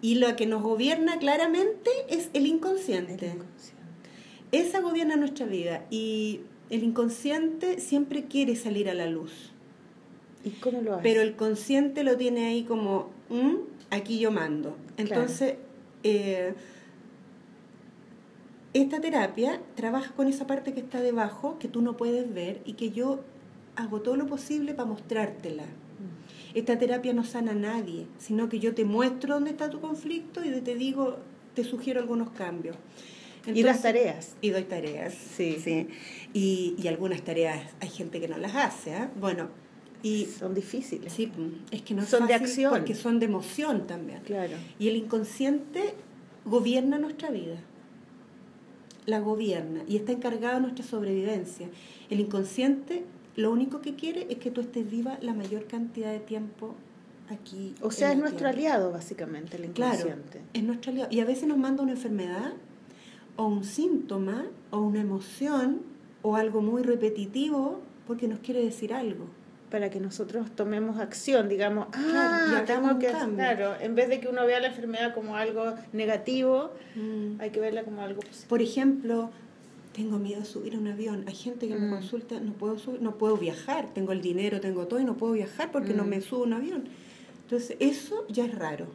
Y 0.00 0.16
lo 0.16 0.34
que 0.34 0.46
nos 0.46 0.62
gobierna 0.62 1.18
claramente 1.18 1.90
es 2.08 2.28
el 2.32 2.46
inconsciente. 2.46 3.12
El 3.14 3.34
inconsciente. 3.34 3.82
Esa 4.50 4.80
gobierna 4.80 5.16
nuestra 5.16 5.46
vida 5.46 5.84
y 5.90 6.40
el 6.70 6.82
inconsciente 6.82 7.78
siempre 7.80 8.24
quiere 8.24 8.56
salir 8.56 8.88
a 8.90 8.94
la 8.94 9.06
luz, 9.06 9.52
¿Y 10.44 10.50
cómo 10.50 10.82
lo 10.82 10.94
hace? 10.94 11.02
pero 11.02 11.22
el 11.22 11.36
consciente 11.36 12.02
lo 12.02 12.16
tiene 12.16 12.46
ahí 12.46 12.64
como, 12.64 13.10
"Mm, 13.28 13.54
aquí 13.90 14.18
yo 14.18 14.30
mando. 14.32 14.76
Entonces, 14.96 15.54
eh, 16.02 16.54
esta 18.74 19.00
terapia 19.00 19.60
trabaja 19.74 20.12
con 20.14 20.28
esa 20.28 20.46
parte 20.46 20.72
que 20.72 20.80
está 20.80 21.00
debajo, 21.00 21.58
que 21.58 21.68
tú 21.68 21.82
no 21.82 21.96
puedes 21.96 22.32
ver 22.32 22.60
y 22.64 22.74
que 22.74 22.90
yo 22.90 23.20
hago 23.76 24.00
todo 24.00 24.16
lo 24.16 24.26
posible 24.26 24.74
para 24.74 24.88
mostrártela. 24.88 25.64
Mm. 25.64 26.56
Esta 26.58 26.78
terapia 26.78 27.12
no 27.12 27.24
sana 27.24 27.52
a 27.52 27.54
nadie, 27.54 28.06
sino 28.18 28.48
que 28.48 28.58
yo 28.60 28.74
te 28.74 28.84
muestro 28.84 29.34
dónde 29.34 29.50
está 29.50 29.70
tu 29.70 29.80
conflicto 29.80 30.44
y 30.44 30.50
te 30.60 30.74
digo, 30.74 31.18
te 31.54 31.64
sugiero 31.64 32.00
algunos 32.00 32.30
cambios. 32.30 32.76
y 33.46 33.60
Entonces- 33.60 33.82
tareas. 33.82 34.36
y 34.40 34.50
doy 34.50 34.62
tareas. 34.64 35.14
Sí. 35.14 35.88
Y, 36.32 36.74
y 36.80 36.88
algunas 36.88 37.22
tareas 37.22 37.60
hay 37.80 37.88
gente 37.88 38.20
que 38.20 38.28
no 38.28 38.38
las 38.38 38.54
hace. 38.54 38.94
¿ah? 38.94 39.10
Bueno, 39.18 39.48
y 40.02 40.26
Son 40.26 40.54
difíciles. 40.54 41.12
sí, 41.12 41.30
es 41.70 41.82
que 41.82 41.94
no 41.94 42.02
es 42.02 42.08
Son 42.08 42.26
de 42.26 42.34
acción. 42.34 42.70
Porque 42.72 42.94
son 42.94 43.18
de 43.18 43.26
emoción 43.26 43.86
también. 43.86 44.20
Claro. 44.24 44.54
Y 44.78 44.88
el 44.88 44.96
inconsciente 44.96 45.94
gobierna 46.44 46.98
nuestra 46.98 47.30
vida. 47.30 47.56
La 49.06 49.20
gobierna 49.20 49.82
y 49.88 49.96
está 49.96 50.12
encargado 50.12 50.54
de 50.56 50.60
nuestra 50.62 50.84
sobrevivencia. 50.84 51.68
El 52.10 52.20
inconsciente 52.20 53.04
lo 53.36 53.50
único 53.50 53.80
que 53.80 53.94
quiere 53.94 54.26
es 54.30 54.38
que 54.38 54.50
tú 54.50 54.60
estés 54.60 54.88
viva 54.90 55.18
la 55.22 55.32
mayor 55.34 55.66
cantidad 55.66 56.12
de 56.12 56.20
tiempo 56.20 56.74
aquí. 57.30 57.74
O 57.80 57.90
sea, 57.90 58.12
es 58.12 58.18
nuestro 58.18 58.38
Tierra. 58.40 58.50
aliado, 58.50 58.92
básicamente, 58.92 59.56
el 59.56 59.70
Claro, 59.72 59.94
inconsciente. 59.94 60.40
es 60.52 60.62
nuestro 60.62 60.92
aliado. 60.92 61.08
Y 61.12 61.20
a 61.20 61.24
veces 61.24 61.48
nos 61.48 61.56
manda 61.58 61.82
una 61.82 61.92
enfermedad, 61.92 62.52
o 63.36 63.46
un 63.46 63.64
síntoma, 63.64 64.44
o 64.70 64.78
una 64.80 65.00
emoción, 65.00 65.80
o 66.20 66.36
algo 66.36 66.60
muy 66.60 66.82
repetitivo, 66.82 67.80
porque 68.06 68.28
nos 68.28 68.40
quiere 68.40 68.62
decir 68.62 68.92
algo. 68.92 69.24
Para 69.72 69.88
que 69.88 69.98
nosotros 70.00 70.50
tomemos 70.54 70.98
acción, 71.00 71.48
digamos, 71.48 71.86
Claro, 71.86 72.52
y 72.52 72.54
ah, 72.56 72.64
tengo 72.66 72.98
que 72.98 73.06
cambio. 73.06 73.36
claro, 73.36 73.74
en 73.80 73.94
vez 73.94 74.10
de 74.10 74.20
que 74.20 74.28
uno 74.28 74.44
vea 74.44 74.60
la 74.60 74.66
enfermedad 74.68 75.14
como 75.14 75.34
algo 75.34 75.74
negativo, 75.94 76.72
Mm. 76.94 77.40
hay 77.40 77.48
que 77.50 77.58
verla 77.58 77.82
como 77.82 78.02
algo 78.02 78.20
positivo. 78.20 78.48
Por 78.50 78.60
ejemplo, 78.60 79.30
tengo 79.94 80.18
miedo 80.18 80.42
a 80.42 80.44
subir 80.44 80.74
a 80.74 80.78
un 80.78 80.88
avión. 80.88 81.24
Hay 81.26 81.34
gente 81.34 81.68
que 81.68 81.74
me 81.74 81.86
Mm. 81.86 81.90
consulta, 81.90 82.38
no 82.38 82.52
puedo 82.52 82.78
subir, 82.78 83.00
no 83.00 83.16
puedo 83.16 83.38
viajar, 83.38 83.88
tengo 83.94 84.12
el 84.12 84.20
dinero, 84.20 84.60
tengo 84.60 84.86
todo 84.86 85.00
y 85.00 85.04
no 85.06 85.16
puedo 85.16 85.32
viajar 85.32 85.72
porque 85.72 85.94
no 85.94 86.04
Mm. 86.04 86.08
me 86.08 86.20
subo 86.20 86.42
a 86.44 86.46
un 86.48 86.52
avión. 86.52 86.84
Entonces, 87.44 87.76
eso 87.80 88.26
ya 88.28 88.44
es 88.44 88.54
raro, 88.54 88.88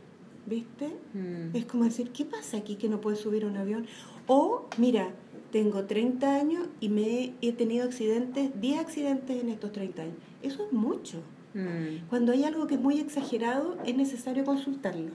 ¿viste? 0.46 0.90
Mm. 1.16 1.56
Es 1.56 1.66
como 1.66 1.86
decir, 1.86 2.12
¿qué 2.12 2.24
pasa 2.24 2.58
aquí 2.58 2.76
que 2.76 2.88
no 2.88 3.02
puedo 3.02 3.16
subir 3.16 3.46
a 3.46 3.48
un 3.48 3.58
avión? 3.58 3.88
O, 4.28 4.68
mira, 4.78 5.10
tengo 5.52 5.86
30 5.86 6.36
años 6.36 6.68
y 6.80 6.90
me 6.90 7.34
he, 7.42 7.52
tenido 7.54 7.86
accidentes, 7.86 8.52
10 8.60 8.80
accidentes 8.80 9.42
en 9.42 9.50
estos 9.50 9.72
30 9.72 10.02
años. 10.02 10.16
Eso 10.42 10.66
es 10.66 10.74
mucho. 10.74 11.22
Mm. 11.54 12.08
Cuando 12.10 12.32
hay 12.32 12.44
algo 12.44 12.68
que 12.68 12.76
es 12.76 12.82
muy 12.82 13.00
exagerado, 13.00 13.78
es 13.86 13.96
necesario 13.96 14.44
consultarlo. 14.44 15.12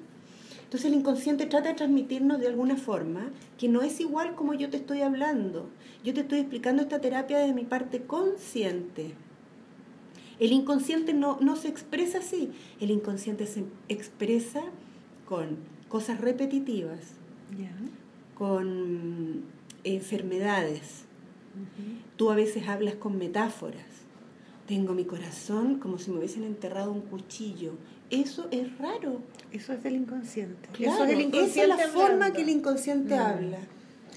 Entonces 0.64 0.90
el 0.90 0.98
inconsciente 0.98 1.44
trata 1.44 1.68
de 1.68 1.74
transmitirnos 1.74 2.40
de 2.40 2.46
alguna 2.46 2.76
forma 2.76 3.30
que 3.58 3.68
no 3.68 3.82
es 3.82 4.00
igual 4.00 4.34
como 4.34 4.54
yo 4.54 4.70
te 4.70 4.78
estoy 4.78 5.02
hablando. 5.02 5.68
Yo 6.02 6.14
te 6.14 6.20
estoy 6.20 6.38
explicando 6.38 6.82
esta 6.82 6.98
terapia 6.98 7.38
desde 7.38 7.52
mi 7.52 7.64
parte 7.64 8.02
consciente. 8.02 9.12
El 10.40 10.50
inconsciente 10.50 11.12
no, 11.12 11.38
no 11.40 11.56
se 11.56 11.68
expresa 11.68 12.18
así. 12.18 12.50
El 12.80 12.90
inconsciente 12.90 13.46
se 13.46 13.64
expresa 13.88 14.62
con 15.28 15.58
cosas 15.88 16.22
repetitivas, 16.22 17.00
Ya. 17.58 17.70
con 18.34 19.44
enfermedades. 19.84 21.04
Tú 22.16 22.30
a 22.30 22.34
veces 22.34 22.68
hablas 22.68 22.94
con 22.94 23.18
metáforas. 23.18 23.82
Tengo 24.66 24.94
mi 24.94 25.04
corazón 25.04 25.78
como 25.78 25.98
si 25.98 26.10
me 26.10 26.18
hubiesen 26.18 26.44
enterrado 26.44 26.92
un 26.92 27.02
cuchillo. 27.02 27.72
Eso 28.10 28.48
es 28.50 28.78
raro. 28.78 29.20
Eso 29.52 29.72
es 29.72 29.82
del 29.82 29.96
inconsciente. 29.96 30.68
Claro, 30.72 30.94
Eso 30.94 31.04
es 31.04 31.10
el 31.10 31.18
esa 31.18 31.26
inconsciente. 31.28 31.60
es 31.62 31.68
la 31.68 31.88
forma 31.88 32.12
hablando. 32.14 32.34
que 32.36 32.42
el 32.42 32.48
inconsciente 32.48 33.14
Mm. 33.16 33.20
habla. 33.20 33.58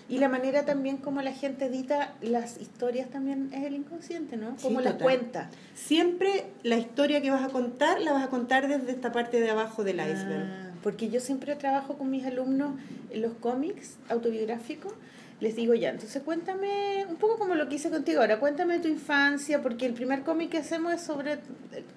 Y 0.08 0.20
la 0.20 0.30
manera 0.30 0.66
también 0.66 0.98
como 0.98 1.22
la 1.24 1.32
gente 1.34 1.66
edita 1.66 2.14
las 2.22 2.62
historias 2.62 3.10
también 3.10 3.50
es 3.54 3.64
el 3.64 3.74
inconsciente, 3.74 4.38
¿no? 4.38 4.52
Sí, 4.58 4.64
Como 4.64 4.80
las 4.82 4.94
total. 4.94 5.04
cuenta. 5.04 5.50
Siempre 5.74 6.46
la 6.62 6.78
historia 6.78 7.22
que 7.22 7.32
vas 7.32 7.44
a 7.44 7.50
contar 7.50 8.00
la 8.02 8.14
vas 8.14 8.24
a 8.24 8.30
contar 8.30 8.68
desde 8.68 8.92
esta 8.92 9.12
parte 9.12 9.40
de 9.42 9.50
abajo 9.50 9.84
del 9.84 9.96
iceberg. 9.96 10.46
Ah, 10.48 10.72
porque 10.84 11.10
yo 11.10 11.20
siempre 11.20 11.56
trabajo 11.56 11.98
con 11.98 12.12
mis 12.12 12.24
alumnos 12.26 12.74
en 13.10 13.24
los 13.24 13.34
cómics 13.34 13.96
autobiográficos. 14.10 14.94
Les 15.42 15.56
digo 15.56 15.74
ya, 15.74 15.90
entonces 15.90 16.24
cuéntame, 16.24 17.06
un 17.10 17.18
poco 17.18 17.38
como 17.38 17.56
lo 17.56 17.68
que 17.68 17.76
hice 17.76 17.90
contigo 17.90 18.22
ahora, 18.22 18.40
cuéntame 18.40 18.80
tu 18.80 18.88
infancia, 18.88 19.62
porque 19.62 19.86
el 19.86 19.94
primer 19.94 20.22
cómic 20.24 20.50
que 20.52 20.58
hacemos 20.60 20.94
es 20.94 21.02
sobre 21.02 21.40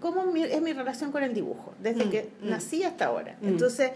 cómo 0.00 0.26
mi- 0.26 0.42
es 0.42 0.60
mi 0.60 0.72
relación 0.72 1.12
con 1.12 1.22
el 1.22 1.34
dibujo, 1.34 1.72
desde 1.80 2.06
Mm, 2.06 2.10
que 2.10 2.28
mm. 2.42 2.48
nací 2.48 2.82
hasta 2.82 3.06
ahora. 3.06 3.36
Mm. 3.40 3.48
Entonces 3.48 3.92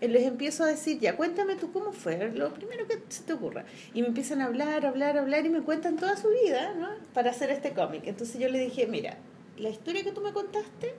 eh, 0.00 0.08
les 0.08 0.24
empiezo 0.26 0.64
a 0.64 0.66
decir, 0.66 0.98
ya, 0.98 1.14
cuéntame 1.14 1.54
tú 1.56 1.70
cómo 1.72 1.92
fue, 1.92 2.30
lo 2.34 2.52
primero 2.54 2.86
que 2.88 2.98
se 3.10 3.22
te 3.22 3.32
ocurra. 3.34 3.64
Y 3.94 4.00
me 4.02 4.08
empiezan 4.08 4.40
a 4.40 4.46
hablar, 4.46 4.84
hablar, 4.86 5.16
hablar 5.18 5.44
y 5.46 5.50
me 5.50 5.60
cuentan 5.60 5.96
toda 5.96 6.16
su 6.16 6.28
vida, 6.30 6.72
¿no? 6.74 6.88
Para 7.14 7.30
hacer 7.30 7.50
este 7.50 7.72
cómic. 7.72 8.02
Entonces 8.06 8.40
yo 8.40 8.48
le 8.48 8.58
dije, 8.58 8.86
mira, 8.86 9.18
la 9.58 9.68
historia 9.68 10.02
que 10.02 10.10
tú 10.10 10.20
me 10.22 10.32
contaste 10.32 10.94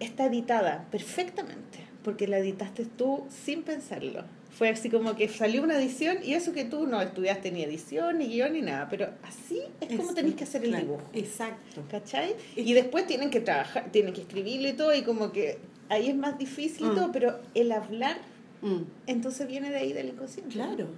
está 0.00 0.26
editada 0.26 0.84
perfectamente, 0.92 1.78
porque 2.04 2.28
la 2.28 2.38
editaste 2.38 2.84
tú 2.84 3.24
sin 3.30 3.62
pensarlo. 3.62 4.22
Fue 4.58 4.68
así 4.70 4.90
como 4.90 5.14
que 5.14 5.28
salió 5.28 5.62
una 5.62 5.78
edición 5.78 6.16
y 6.24 6.34
eso 6.34 6.52
que 6.52 6.64
tú 6.64 6.88
no 6.88 7.00
estudiaste 7.00 7.52
ni 7.52 7.62
edición, 7.62 8.18
ni 8.18 8.26
guion, 8.26 8.54
ni 8.54 8.60
nada, 8.60 8.88
pero 8.90 9.08
así 9.22 9.60
es 9.80 9.96
como 9.96 10.12
tenés 10.14 10.34
que 10.34 10.42
hacer 10.42 10.64
el 10.64 10.70
claro, 10.70 10.84
dibujo. 10.84 11.02
Exacto. 11.12 11.84
¿Cachai? 11.88 12.34
Y 12.56 12.72
después 12.74 13.06
tienen 13.06 13.30
que 13.30 13.38
trabajar, 13.38 13.92
tienen 13.92 14.12
que 14.12 14.22
escribirlo 14.22 14.68
y 14.68 14.72
todo, 14.72 14.92
y 14.96 15.02
como 15.02 15.30
que 15.30 15.58
ahí 15.88 16.08
es 16.08 16.16
más 16.16 16.38
difícil 16.38 16.86
y 16.88 16.90
Mm. 16.90 16.94
todo, 16.96 17.12
pero 17.12 17.38
el 17.54 17.70
hablar, 17.70 18.18
Mm, 18.60 18.82
entonces 19.06 19.46
viene 19.46 19.70
de 19.70 19.76
ahí 19.76 19.92
del 19.92 20.08
inconsciente. 20.08 20.52
Claro. 20.54 20.88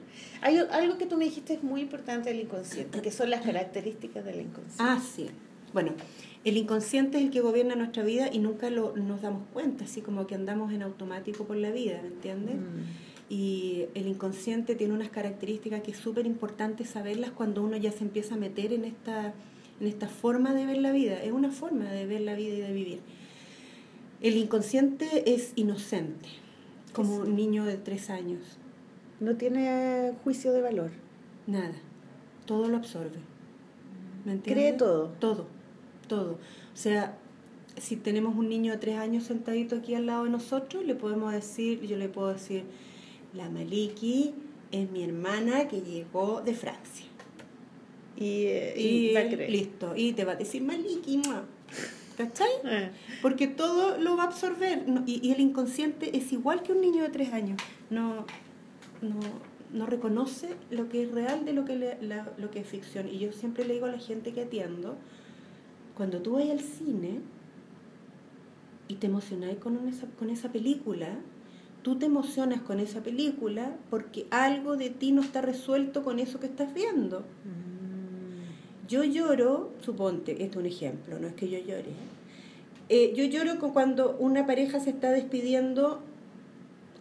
Hay 0.40 0.56
algo 0.56 0.96
que 0.96 1.04
tú 1.04 1.18
me 1.18 1.26
dijiste 1.26 1.52
es 1.52 1.62
muy 1.62 1.82
importante 1.82 2.30
del 2.30 2.40
inconsciente, 2.40 3.02
que 3.02 3.10
son 3.10 3.28
las 3.28 3.42
características 3.42 4.24
del 4.24 4.36
inconsciente. 4.40 4.78
Ah, 4.82 4.98
sí. 4.98 5.26
Bueno, 5.74 5.92
el 6.44 6.56
inconsciente 6.56 7.18
es 7.18 7.24
el 7.24 7.30
que 7.30 7.40
gobierna 7.42 7.74
nuestra 7.76 8.02
vida 8.02 8.30
y 8.32 8.38
nunca 8.38 8.70
lo, 8.70 8.96
nos 8.96 9.20
damos 9.20 9.42
cuenta, 9.52 9.84
así 9.84 10.00
como 10.00 10.26
que 10.26 10.34
andamos 10.34 10.72
en 10.72 10.80
automático 10.82 11.44
por 11.44 11.58
la 11.58 11.70
vida, 11.70 12.00
¿me 12.00 12.08
entiendes? 12.08 12.54
Mm. 12.56 13.09
Y 13.30 13.86
el 13.94 14.08
inconsciente 14.08 14.74
tiene 14.74 14.92
unas 14.92 15.08
características 15.08 15.82
que 15.82 15.92
es 15.92 15.96
súper 15.96 16.26
importante 16.26 16.84
saberlas 16.84 17.30
cuando 17.30 17.62
uno 17.62 17.76
ya 17.76 17.92
se 17.92 18.02
empieza 18.04 18.34
a 18.34 18.38
meter 18.38 18.72
en 18.72 18.84
esta, 18.84 19.32
en 19.80 19.86
esta 19.86 20.08
forma 20.08 20.52
de 20.52 20.66
ver 20.66 20.78
la 20.78 20.90
vida. 20.90 21.22
Es 21.22 21.30
una 21.32 21.50
forma 21.52 21.84
de 21.90 22.06
ver 22.06 22.22
la 22.22 22.34
vida 22.34 22.54
y 22.54 22.60
de 22.60 22.72
vivir. 22.72 23.00
El 24.20 24.36
inconsciente 24.36 25.32
es 25.32 25.52
inocente, 25.54 26.28
como 26.92 27.22
Es- 27.22 27.28
un 27.28 27.36
niño 27.36 27.64
de 27.64 27.76
tres 27.76 28.10
años. 28.10 28.40
No 29.20 29.36
tiene 29.36 30.12
juicio 30.24 30.52
de 30.52 30.62
valor. 30.62 30.90
Nada. 31.46 31.74
Todo 32.46 32.68
lo 32.68 32.76
absorbe. 32.78 33.18
¿Me 34.24 34.32
entiendes? 34.32 34.64
Cree 34.64 34.72
todo. 34.76 35.08
Todo. 35.20 35.46
Todo. 36.08 36.32
O 36.32 36.76
sea, 36.76 37.16
si 37.76 37.94
tenemos 37.96 38.34
un 38.36 38.48
niño 38.48 38.72
de 38.72 38.78
tres 38.78 38.96
años 38.96 39.22
sentadito 39.24 39.76
aquí 39.76 39.94
al 39.94 40.06
lado 40.06 40.24
de 40.24 40.30
nosotros, 40.30 40.84
le 40.84 40.96
podemos 40.96 41.32
decir, 41.32 41.80
yo 41.86 41.96
le 41.96 42.08
puedo 42.08 42.32
decir, 42.32 42.64
la 43.34 43.48
Maliki 43.48 44.34
es 44.72 44.90
mi 44.90 45.02
hermana 45.04 45.68
que 45.68 45.80
llegó 45.80 46.40
de 46.42 46.54
Francia. 46.54 47.06
Y, 48.16 48.44
eh, 48.46 48.74
Y, 48.76 49.16
y 49.16 49.48
listo. 49.50 49.94
Y 49.96 50.12
te 50.12 50.24
va 50.24 50.32
a 50.32 50.36
decir 50.36 50.62
Maliki, 50.62 51.18
mua". 51.18 51.44
¿cachai? 52.16 52.50
Eh. 52.64 52.90
Porque 53.22 53.46
todo 53.46 53.96
lo 53.98 54.16
va 54.16 54.24
a 54.24 54.26
absorber. 54.26 54.86
No, 54.86 55.02
Y, 55.06 55.26
y 55.26 55.32
el 55.32 55.40
inconsciente 55.40 56.16
es 56.16 56.32
igual 56.32 56.62
que 56.62 56.72
un 56.72 56.80
niño 56.82 57.02
de 57.02 57.08
tres 57.08 57.32
años. 57.32 57.58
No, 57.88 58.26
no, 59.00 59.18
no 59.72 59.86
reconoce 59.86 60.50
lo 60.70 60.88
que 60.90 61.04
es 61.04 61.10
real 61.12 61.44
de 61.46 61.52
lo 61.54 61.64
que, 61.64 61.76
le- 61.76 62.02
la- 62.02 62.30
lo 62.36 62.50
que 62.50 62.60
es 62.60 62.66
ficción. 62.66 63.08
Y 63.08 63.18
yo 63.20 63.32
siempre 63.32 63.64
le 63.64 63.74
digo 63.74 63.86
a 63.86 63.92
la 63.92 63.98
gente 63.98 64.32
que 64.32 64.42
atiendo, 64.42 64.96
cuando 65.96 66.20
tú 66.20 66.32
vas 66.32 66.48
al 66.50 66.60
cine 66.60 67.20
y 68.88 68.96
te 68.96 69.06
emocionáis 69.06 69.56
con, 69.58 69.76
una- 69.78 69.92
con 70.18 70.28
esa 70.30 70.50
película, 70.52 71.08
tú 71.82 71.96
te 71.96 72.06
emocionas 72.06 72.60
con 72.60 72.80
esa 72.80 73.02
película 73.02 73.76
porque 73.88 74.26
algo 74.30 74.76
de 74.76 74.90
ti 74.90 75.12
no 75.12 75.22
está 75.22 75.40
resuelto 75.40 76.02
con 76.02 76.18
eso 76.18 76.40
que 76.40 76.46
estás 76.46 76.74
viendo. 76.74 77.24
Yo 78.88 79.04
lloro, 79.04 79.72
suponte, 79.80 80.32
esto 80.32 80.58
es 80.58 80.64
un 80.64 80.66
ejemplo, 80.66 81.18
no 81.20 81.28
es 81.28 81.34
que 81.34 81.48
yo 81.48 81.58
llore. 81.58 81.92
Eh, 82.88 83.12
yo 83.14 83.24
lloro 83.24 83.58
con 83.60 83.72
cuando 83.72 84.16
una 84.18 84.46
pareja 84.46 84.80
se 84.80 84.90
está 84.90 85.12
despidiendo 85.12 86.02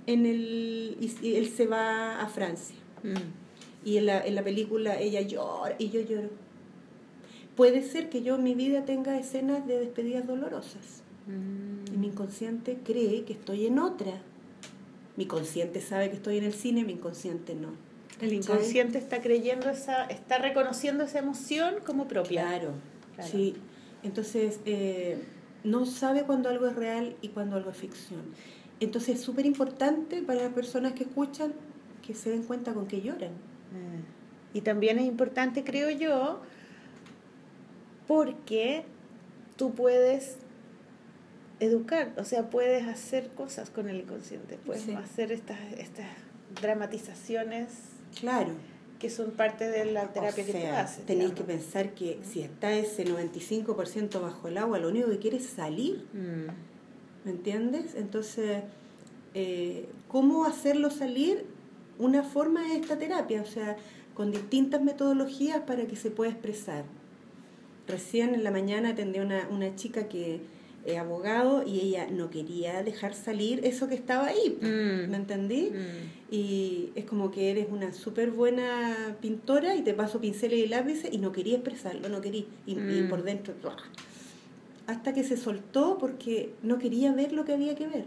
en 0.06 0.28
el, 0.28 0.98
y, 1.02 1.34
él 1.34 1.50
se 1.50 1.66
va 1.66 2.22
a 2.22 2.28
Francia. 2.28 2.76
Mm. 3.02 3.88
Y 3.88 3.98
en 3.98 4.06
la, 4.06 4.24
en 4.24 4.36
la 4.36 4.44
película 4.44 5.00
ella 5.00 5.22
llora 5.22 5.76
y 5.80 5.90
yo 5.90 6.02
lloro. 6.02 6.30
Puede 7.56 7.82
ser 7.82 8.10
que 8.10 8.22
yo 8.22 8.36
en 8.36 8.44
mi 8.44 8.54
vida 8.54 8.86
tenga 8.86 9.18
escenas 9.18 9.66
de 9.68 9.80
despedidas 9.80 10.28
dolorosas. 10.28 11.04
Y 11.28 11.98
mi 11.98 12.08
inconsciente 12.08 12.80
cree 12.84 13.24
que 13.24 13.34
estoy 13.34 13.68
en 13.68 13.80
otra. 13.80 14.22
Mi 15.20 15.26
consciente 15.26 15.82
sabe 15.82 16.10
que 16.10 16.16
estoy 16.16 16.38
en 16.38 16.46
el 16.46 16.54
cine, 16.54 16.86
mi 16.86 16.94
inconsciente 16.94 17.54
no. 17.54 17.74
El 18.22 18.32
inconsciente 18.32 18.98
está 18.98 19.22
creyendo 19.22 19.70
esa, 19.70 20.06
está 20.06 20.38
reconociendo 20.38 21.04
esa 21.04 21.20
emoción 21.20 21.76
como 21.86 22.08
propia. 22.08 22.44
Claro, 22.44 22.70
Claro. 23.16 23.30
sí. 23.30 23.54
Entonces, 24.02 24.62
eh, 24.64 25.18
no 25.66 25.86
sabe 25.86 26.24
cuando 26.24 26.48
algo 26.48 26.68
es 26.68 26.76
real 26.78 27.18
y 27.22 27.28
cuando 27.28 27.58
algo 27.58 27.70
es 27.70 27.76
ficción. 27.76 28.22
Entonces, 28.80 29.16
es 29.20 29.22
súper 29.22 29.46
importante 29.46 30.22
para 30.22 30.42
las 30.44 30.54
personas 30.54 30.94
que 30.94 31.04
escuchan 31.04 31.52
que 32.02 32.14
se 32.16 32.30
den 32.30 32.44
cuenta 32.44 32.74
con 32.74 32.88
que 32.88 33.02
lloran. 33.02 33.32
Eh, 33.34 34.02
Y 34.54 34.62
también 34.62 35.00
es 35.00 35.06
importante, 35.06 35.66
creo 35.66 35.90
yo, 35.90 36.40
porque 38.08 38.86
tú 39.58 39.74
puedes 39.74 40.38
educar, 41.60 42.14
o 42.18 42.24
sea, 42.24 42.50
puedes 42.50 42.88
hacer 42.88 43.30
cosas 43.30 43.70
con 43.70 43.90
el 43.90 44.02
inconsciente, 44.02 44.58
puedes 44.66 44.84
Sí. 44.84 44.94
hacer 44.94 45.32
estas, 45.32 45.60
estas 45.78 46.08
dramatizaciones 46.62 47.68
Claro. 48.20 48.52
que 49.00 49.10
son 49.10 49.32
parte 49.32 49.70
de 49.70 49.86
la 49.86 50.08
terapia 50.14 50.44
o 50.44 50.46
que 50.48 50.52
tú 50.54 50.68
haces. 50.76 51.06
tenéis 51.06 51.32
que 51.34 51.44
pensar 51.44 51.94
que 51.94 52.20
si 52.24 52.42
está 52.42 52.74
ese 52.74 53.06
95% 53.06 54.20
bajo 54.22 54.48
el 54.48 54.58
agua, 54.58 54.80
lo 54.80 54.90
único 54.90 55.10
que 55.10 55.20
quiere 55.20 55.38
es 55.38 55.46
salir. 55.48 56.06
Mm. 56.14 57.26
¿Me 57.26 57.32
entiendes? 57.32 57.96
Entonces, 57.96 58.64
eh, 59.34 59.88
¿cómo 60.08 60.46
hacerlo 60.46 60.90
salir? 60.90 61.46
Una 61.98 62.24
forma 62.24 62.66
es 62.74 62.82
esta 62.82 62.98
terapia, 62.98 63.42
o 63.42 63.46
sea, 63.46 63.76
con 64.14 64.32
distintas 64.32 64.82
metodologías 64.82 65.60
para 65.62 65.86
que 65.86 65.96
se 65.96 66.12
pueda 66.12 66.32
expresar. 66.32 66.86
Recién 67.88 68.34
en 68.36 68.44
la 68.44 68.52
mañana 68.52 68.90
atendí 68.90 69.20
a 69.20 69.24
una, 69.24 69.48
una 69.50 69.76
chica 69.76 70.08
que 70.08 70.42
es 70.86 70.98
abogado 70.98 71.64
y 71.66 71.80
ella 71.82 72.08
no 72.10 72.30
quería 72.30 72.84
dejar 72.84 73.14
salir 73.14 73.62
eso 73.66 73.88
que 73.88 73.96
estaba 73.96 74.28
ahí. 74.28 74.58
Mm. 74.62 75.10
¿Me 75.12 75.18
entendí? 75.18 75.72
Mm. 75.72 76.34
Y 76.34 76.90
es 76.96 77.06
como 77.06 77.32
que 77.32 77.52
eres 77.52 77.68
una 77.72 77.94
súper 77.94 78.32
buena 78.32 79.16
pintora 79.22 79.76
y 79.76 79.82
te 79.82 79.94
paso 79.94 80.20
pinceles 80.22 80.60
y 80.60 80.68
lápices 80.68 81.14
y 81.14 81.18
no 81.18 81.32
quería 81.32 81.56
expresarlo, 81.56 82.08
no 82.10 82.22
quería. 82.22 82.46
Y, 82.66 82.74
y 82.74 82.76
Mm. 83.04 83.10
por 83.10 83.24
dentro, 83.24 83.54
¡buah! 83.62 83.76
hasta 84.88 85.14
que 85.14 85.24
se 85.24 85.38
soltó 85.38 85.98
porque 86.00 86.50
no 86.64 86.80
quería 86.80 87.14
ver 87.14 87.32
lo 87.32 87.46
que 87.46 87.54
había 87.54 87.76
que 87.76 87.86
ver. 87.88 88.06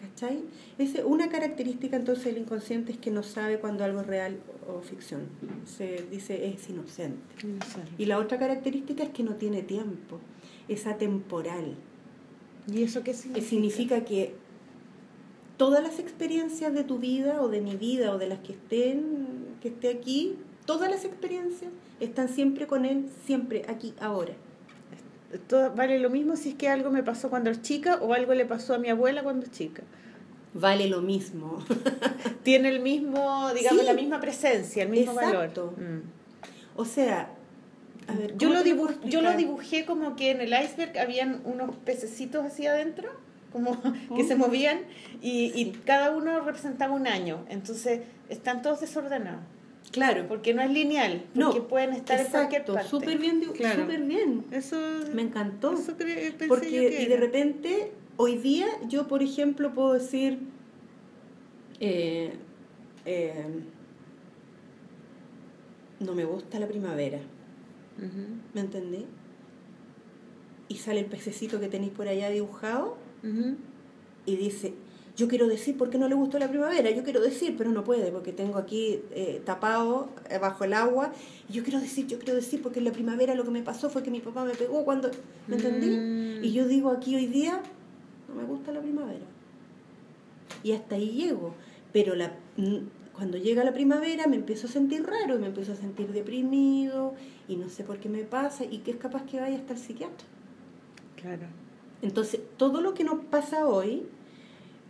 ¿Cachai? 0.00 0.40
Es 0.78 0.94
una 1.04 1.28
característica 1.28 1.96
entonces 1.96 2.24
del 2.24 2.38
inconsciente 2.38 2.92
es 2.92 2.98
que 2.98 3.10
no 3.10 3.22
sabe 3.22 3.58
cuando 3.58 3.84
algo 3.84 4.00
es 4.00 4.06
real 4.06 4.38
o 4.66 4.80
ficción. 4.80 5.22
Se 5.66 6.04
dice 6.10 6.46
es 6.48 6.68
inocente. 6.70 7.18
Y 7.98 8.06
la 8.06 8.18
otra 8.18 8.38
característica 8.38 9.02
es 9.02 9.10
que 9.10 9.22
no 9.22 9.34
tiene 9.34 9.62
tiempo, 9.62 10.20
es 10.68 10.86
atemporal. 10.86 11.74
¿Y 12.72 12.82
eso 12.82 13.02
qué 13.02 13.10
Eh, 13.10 13.14
significa? 13.14 13.46
Significa 13.48 14.04
que 14.04 14.34
todas 15.56 15.82
las 15.82 15.98
experiencias 15.98 16.72
de 16.74 16.84
tu 16.84 16.98
vida 16.98 17.40
o 17.42 17.48
de 17.48 17.60
mi 17.60 17.76
vida 17.76 18.12
o 18.12 18.18
de 18.18 18.26
las 18.28 18.38
que 18.40 18.52
estén, 18.52 19.26
que 19.62 19.68
esté 19.68 19.88
aquí, 19.90 20.36
todas 20.66 20.90
las 20.90 21.04
experiencias 21.04 21.70
están 22.00 22.28
siempre 22.28 22.66
con 22.66 22.84
él, 22.84 23.06
siempre 23.26 23.64
aquí, 23.68 23.94
ahora. 24.00 24.32
Todo, 25.48 25.72
vale 25.74 25.98
lo 25.98 26.10
mismo 26.10 26.36
si 26.36 26.50
es 26.50 26.54
que 26.54 26.68
algo 26.68 26.90
me 26.90 27.02
pasó 27.02 27.28
cuando 27.28 27.50
era 27.50 27.60
chica 27.60 27.98
o 28.00 28.14
algo 28.14 28.34
le 28.34 28.46
pasó 28.46 28.74
a 28.74 28.78
mi 28.78 28.88
abuela 28.88 29.22
cuando 29.22 29.44
era 29.46 29.52
chica. 29.52 29.82
Vale 30.54 30.88
lo 30.88 31.02
mismo. 31.02 31.58
Tiene 32.44 32.68
el 32.68 32.80
mismo, 32.80 33.52
digamos, 33.52 33.80
Sí. 33.80 33.86
la 33.86 33.94
misma 33.94 34.20
presencia, 34.20 34.84
el 34.84 34.88
mismo 34.90 35.12
Exacto. 35.12 35.66
valor. 35.74 35.80
Mm. 35.80 36.02
O 36.76 36.84
sea, 36.84 37.30
a 38.06 38.12
ver, 38.14 38.36
Yo 38.36 38.48
¿cómo 38.48 38.58
lo, 38.60 38.64
te 38.64 38.74
puedo 38.74 38.88
dibu- 38.90 39.08
yo 39.08 39.22
lo 39.22 39.36
dibujé 39.36 39.84
como 39.86 40.16
que 40.16 40.30
en 40.30 40.40
el 40.40 40.52
iceberg 40.52 40.98
habían 40.98 41.40
unos 41.44 41.74
pececitos 41.76 42.44
así 42.44 42.66
adentro, 42.66 43.08
como 43.52 43.80
que 44.16 44.24
se 44.24 44.36
movían, 44.36 44.80
y, 45.22 45.52
y 45.54 45.72
cada 45.84 46.10
uno 46.16 46.40
representaba 46.40 46.92
un 46.94 47.06
año. 47.06 47.44
Entonces 47.48 48.00
están 48.28 48.62
todos 48.62 48.80
desordenados, 48.80 49.40
Claro. 49.90 50.26
porque 50.28 50.52
no 50.54 50.62
es 50.62 50.70
lineal, 50.70 51.24
No, 51.34 51.46
porque 51.50 51.62
pueden 51.62 51.92
estar 51.92 52.18
en 52.20 52.26
cualquier 52.26 52.60
Exacto, 52.62 52.74
parte. 52.74 52.88
súper 52.90 53.18
bien, 53.18 53.40
Claro. 53.54 53.82
súper 53.82 54.02
bien. 54.02 54.44
Eso 54.50 54.76
Me 55.14 55.22
encantó. 55.22 55.72
Eso 55.74 55.96
cre- 55.96 56.32
pensé 56.32 56.38
yo 56.40 56.48
Porque, 56.48 56.68
que 56.70 57.02
y 57.02 57.06
de 57.06 57.16
repente, 57.16 57.92
hoy 58.16 58.36
día, 58.38 58.66
yo, 58.88 59.06
por 59.08 59.22
ejemplo, 59.22 59.72
puedo 59.72 59.92
decir, 59.94 60.38
eh, 61.80 62.32
eh, 63.06 63.44
no 66.00 66.14
me 66.14 66.24
gusta 66.24 66.58
la 66.58 66.66
primavera, 66.66 67.18
¿me 68.54 68.60
entendí? 68.60 69.06
Y 70.68 70.76
sale 70.76 71.00
el 71.00 71.06
pececito 71.06 71.60
que 71.60 71.68
tenéis 71.68 71.92
por 71.92 72.08
allá 72.08 72.30
dibujado 72.30 72.96
y 74.26 74.36
dice, 74.36 74.74
yo 75.16 75.28
quiero 75.28 75.46
decir 75.46 75.76
por 75.76 75.90
qué 75.90 75.98
no 75.98 76.08
le 76.08 76.14
gustó 76.16 76.38
la 76.38 76.48
primavera, 76.48 76.90
yo 76.90 77.04
quiero 77.04 77.20
decir, 77.20 77.54
pero 77.56 77.70
no 77.70 77.84
puede 77.84 78.10
porque 78.10 78.32
tengo 78.32 78.58
aquí 78.58 79.00
eh, 79.12 79.40
tapado 79.44 80.10
eh, 80.28 80.38
bajo 80.38 80.64
el 80.64 80.72
agua. 80.72 81.12
Y 81.48 81.52
yo 81.52 81.62
quiero 81.62 81.80
decir, 81.80 82.06
yo 82.06 82.18
quiero 82.18 82.34
decir 82.34 82.60
porque 82.62 82.80
en 82.80 82.86
la 82.86 82.92
primavera 82.92 83.34
lo 83.34 83.44
que 83.44 83.50
me 83.50 83.62
pasó 83.62 83.90
fue 83.90 84.02
que 84.02 84.10
mi 84.10 84.20
papá 84.20 84.44
me 84.44 84.54
pegó 84.54 84.84
cuando, 84.84 85.10
¿me 85.46 85.56
entendí? 85.56 85.90
Mm. 85.90 86.44
Y 86.44 86.52
yo 86.52 86.66
digo 86.66 86.90
aquí 86.90 87.14
hoy 87.14 87.26
día, 87.26 87.62
no 88.28 88.34
me 88.34 88.44
gusta 88.44 88.72
la 88.72 88.80
primavera. 88.80 89.24
Y 90.64 90.72
hasta 90.72 90.96
ahí 90.96 91.10
llego. 91.10 91.54
Pero 91.92 92.16
la, 92.16 92.32
cuando 93.14 93.38
llega 93.38 93.64
la 93.64 93.72
primavera 93.72 94.26
me 94.26 94.36
empiezo 94.36 94.66
a 94.66 94.70
sentir 94.70 95.04
raro, 95.04 95.36
y 95.36 95.38
me 95.38 95.46
empiezo 95.46 95.72
a 95.72 95.76
sentir 95.76 96.12
deprimido 96.12 97.14
y 97.48 97.56
no 97.56 97.68
sé 97.68 97.84
por 97.84 97.98
qué 97.98 98.08
me 98.08 98.24
pasa 98.24 98.64
y 98.64 98.78
que 98.78 98.90
es 98.90 98.96
capaz 98.96 99.24
que 99.24 99.40
vaya 99.40 99.56
hasta 99.56 99.74
el 99.74 99.78
psiquiatra. 99.78 100.26
Claro. 101.16 101.46
Entonces, 102.02 102.40
todo 102.56 102.80
lo 102.80 102.92
que 102.92 103.04
nos 103.04 103.24
pasa 103.26 103.66
hoy, 103.66 104.02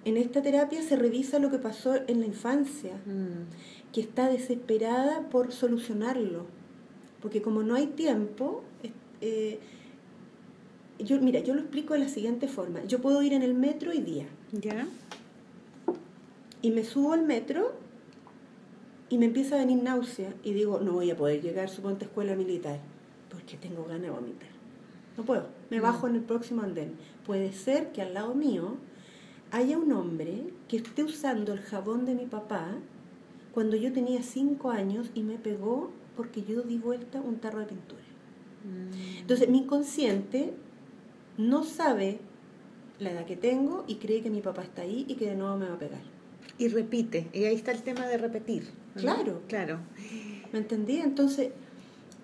en 0.04 0.16
esta 0.16 0.42
terapia 0.42 0.82
se 0.82 0.96
revisa 0.96 1.38
lo 1.38 1.50
que 1.50 1.58
pasó 1.58 1.94
en 2.06 2.20
la 2.20 2.26
infancia, 2.26 2.92
Mm. 3.06 3.92
que 3.92 4.00
está 4.00 4.28
desesperada 4.28 5.28
por 5.28 5.52
solucionarlo. 5.52 6.46
Porque 7.22 7.40
como 7.40 7.62
no 7.62 7.74
hay 7.74 7.86
tiempo, 7.88 8.62
eh, 9.20 9.58
yo, 10.98 11.20
mira, 11.20 11.40
yo 11.40 11.54
lo 11.54 11.60
explico 11.60 11.94
de 11.94 12.00
la 12.00 12.08
siguiente 12.08 12.48
forma. 12.48 12.84
Yo 12.84 13.00
puedo 13.00 13.22
ir 13.22 13.32
en 13.32 13.42
el 13.42 13.54
metro 13.54 13.90
hoy 13.92 14.00
día 14.00 14.26
¿Ya? 14.52 14.86
y 16.62 16.70
me 16.70 16.84
subo 16.84 17.12
al 17.12 17.24
metro 17.24 17.72
y 19.14 19.18
me 19.18 19.26
empieza 19.26 19.54
a 19.54 19.58
venir 19.58 19.80
náusea 19.80 20.34
y 20.42 20.54
digo, 20.54 20.80
no 20.80 20.94
voy 20.94 21.08
a 21.08 21.16
poder 21.16 21.40
llegar, 21.40 21.68
suponte, 21.68 22.04
a 22.04 22.08
escuela 22.08 22.34
militar, 22.34 22.80
porque 23.30 23.56
tengo 23.56 23.84
ganas 23.84 24.02
de 24.02 24.10
vomitar. 24.10 24.48
No 25.16 25.22
puedo, 25.22 25.46
me 25.70 25.78
bajo 25.78 26.08
en 26.08 26.16
el 26.16 26.22
próximo 26.22 26.62
andén. 26.62 26.96
Puede 27.24 27.52
ser 27.52 27.92
que 27.92 28.02
al 28.02 28.12
lado 28.12 28.34
mío 28.34 28.74
haya 29.52 29.78
un 29.78 29.92
hombre 29.92 30.46
que 30.66 30.78
esté 30.78 31.04
usando 31.04 31.52
el 31.52 31.60
jabón 31.60 32.06
de 32.06 32.16
mi 32.16 32.26
papá 32.26 32.74
cuando 33.52 33.76
yo 33.76 33.92
tenía 33.92 34.20
cinco 34.24 34.72
años 34.72 35.08
y 35.14 35.22
me 35.22 35.38
pegó 35.38 35.92
porque 36.16 36.42
yo 36.42 36.62
di 36.62 36.78
vuelta 36.78 37.20
un 37.20 37.36
tarro 37.36 37.60
de 37.60 37.66
pintura. 37.66 38.02
Mm. 38.64 39.18
Entonces 39.20 39.48
mi 39.48 39.58
inconsciente 39.58 40.54
no 41.38 41.62
sabe 41.62 42.18
la 42.98 43.12
edad 43.12 43.26
que 43.26 43.36
tengo 43.36 43.84
y 43.86 43.94
cree 43.94 44.22
que 44.22 44.30
mi 44.30 44.40
papá 44.40 44.64
está 44.64 44.82
ahí 44.82 45.04
y 45.06 45.14
que 45.14 45.26
de 45.26 45.36
nuevo 45.36 45.56
me 45.56 45.68
va 45.68 45.74
a 45.74 45.78
pegar. 45.78 46.13
Y 46.56 46.68
repite, 46.68 47.28
y 47.32 47.44
ahí 47.44 47.54
está 47.54 47.72
el 47.72 47.82
tema 47.82 48.06
de 48.06 48.16
repetir. 48.16 48.68
Claro. 48.94 49.42
Claro. 49.48 49.80
¿Me 50.52 50.60
entendí? 50.60 50.98
Entonces, 50.98 51.50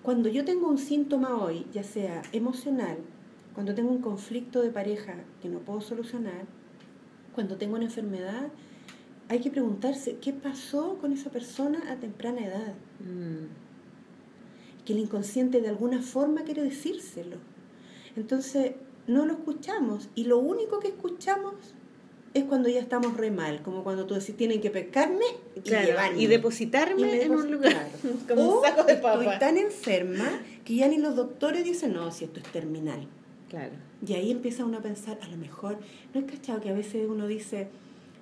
cuando 0.02 0.28
yo 0.28 0.44
tengo 0.44 0.69
un 0.69 0.78
síntoma 0.78 1.36
hoy, 1.36 1.66
ya 1.73 1.82
sea 1.82 2.23
emocional, 2.32 2.98
cuando 3.55 3.74
tengo 3.74 3.90
un 3.90 4.01
conflicto 4.01 4.62
de 4.62 4.70
pareja 4.70 5.15
que 5.43 5.48
no 5.48 5.59
puedo 5.59 5.81
solucionar, 5.81 6.47
cuando 7.35 7.57
tengo 7.57 7.74
una 7.74 7.85
enfermedad, 7.85 8.48
hay 9.28 9.40
que 9.40 9.51
preguntarse 9.51 10.16
qué 10.20 10.32
pasó 10.32 10.98
con 11.01 11.12
esa 11.12 11.31
persona 11.31 11.82
a 11.90 11.97
temprana 11.97 12.47
edad. 12.47 12.74
Mm. 13.01 13.47
Que 14.85 14.93
el 14.93 15.01
inconsciente 15.01 15.61
de 15.61 15.69
alguna 15.69 16.02
forma 16.02 16.43
quiere 16.43 16.62
decírselo. 16.62 17.36
Entonces, 18.16 18.73
no 19.07 19.27
lo 19.27 19.35
escuchamos. 19.35 20.09
Y 20.15 20.24
lo 20.24 20.39
único 20.39 20.81
que 20.81 20.89
escuchamos 20.89 21.55
es 22.32 22.44
cuando 22.44 22.69
ya 22.69 22.78
estamos 22.81 23.16
re 23.16 23.31
mal, 23.31 23.61
como 23.62 23.82
cuando 23.82 24.07
tú 24.07 24.15
decís, 24.15 24.36
tienen 24.36 24.61
que 24.61 24.70
pescarme 24.70 25.24
y 25.57 25.61
Claro, 25.62 25.86
llevarme. 25.86 26.23
y 26.23 26.27
depositarme 26.27 27.01
Y 27.16 27.20
en 27.23 27.32
un 27.32 27.51
lugar, 27.51 27.73
claro. 27.73 28.16
como 28.28 28.43
O 28.43 28.59
un 28.61 28.65
saco 28.65 28.85
de 28.85 28.93
Estoy 28.94 29.24
papa. 29.27 29.39
tan 29.39 29.57
enferma 29.59 30.28
que 30.65 30.77
ya 30.77 30.86
ni 30.89 30.98
los 30.98 31.16
doctores 31.16 31.65
dicen, 31.65 31.93
no, 31.93 32.11
si 32.12 32.24
esto 32.24 32.39
es 32.40 32.47
terminal. 32.52 33.07
Claro. 33.48 33.73
Y 34.07 34.12
ahí 34.15 34.31
empieza 34.31 34.65
uno 34.65 34.78
a 34.78 34.81
pensar, 34.81 35.19
a 35.23 35.28
lo 35.28 35.36
mejor, 35.36 35.78
¿no 36.15 36.20
es 36.20 36.27
cachado 36.31 36.61
que 36.61 36.70
a 36.70 36.73
veces 36.73 37.07
uno 37.09 37.27
dice, 37.27 37.66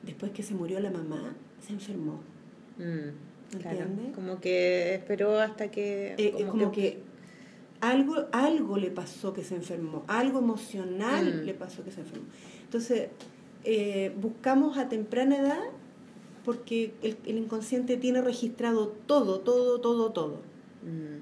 después 0.02 0.32
que 0.32 0.43
se 0.43 0.55
murió 0.55 0.80
la 0.80 0.90
mamá, 0.90 1.35
se 1.66 1.74
enfermó? 1.74 2.20
Mm, 2.78 3.59
claro. 3.60 3.78
¿Entiendes? 3.80 4.14
Como 4.14 4.40
que 4.40 4.94
esperó 4.94 5.39
hasta 5.39 5.70
que... 5.70 6.14
Eh, 6.16 6.35
eh, 6.39 6.47
como, 6.51 6.72
que, 6.72 6.98
algo, 7.82 8.24
algo 8.32 8.78
le 8.78 8.90
pasó 8.90 9.35
que 9.35 9.44
se 9.44 9.55
enfermó, 9.55 10.05
algo 10.09 10.39
emocional 10.39 11.43
Mm. 11.43 11.44
le 11.44 11.52
pasó 11.55 11.85
que 11.85 11.90
se 11.93 12.01
enfermó. 12.01 12.24
Entonces, 12.64 13.09
eh, 13.70 14.14
buscamos 14.18 14.78
a 14.78 14.88
temprana 14.88 15.36
edad 15.36 15.62
porque 16.42 16.94
el, 17.02 17.18
el 17.26 17.36
inconsciente 17.36 17.98
tiene 17.98 18.22
registrado 18.22 18.88
todo, 19.06 19.40
todo, 19.40 19.78
todo, 19.78 20.10
todo. 20.10 20.36
Mm. 20.82 21.18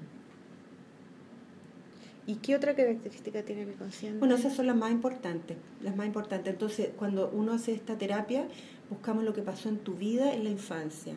¿Y 2.25 2.35
qué 2.35 2.55
otra 2.55 2.73
característica 2.73 3.43
tiene 3.43 3.63
el 3.63 3.71
inconsciente? 3.71 4.19
Bueno, 4.19 4.35
esas 4.35 4.55
son 4.55 4.65
las 4.65 4.77
más 4.77 4.91
importantes, 4.91 5.57
las 5.81 5.97
más 5.97 6.07
importantes. 6.07 6.53
Entonces, 6.53 6.91
cuando 6.95 7.29
uno 7.33 7.51
hace 7.51 7.73
esta 7.73 7.97
terapia, 7.97 8.47
buscamos 8.89 9.25
lo 9.25 9.33
que 9.33 9.41
pasó 9.41 9.67
en 9.67 9.79
tu 9.79 9.95
vida 9.95 10.33
en 10.33 10.45
la 10.45 10.49
infancia, 10.49 11.15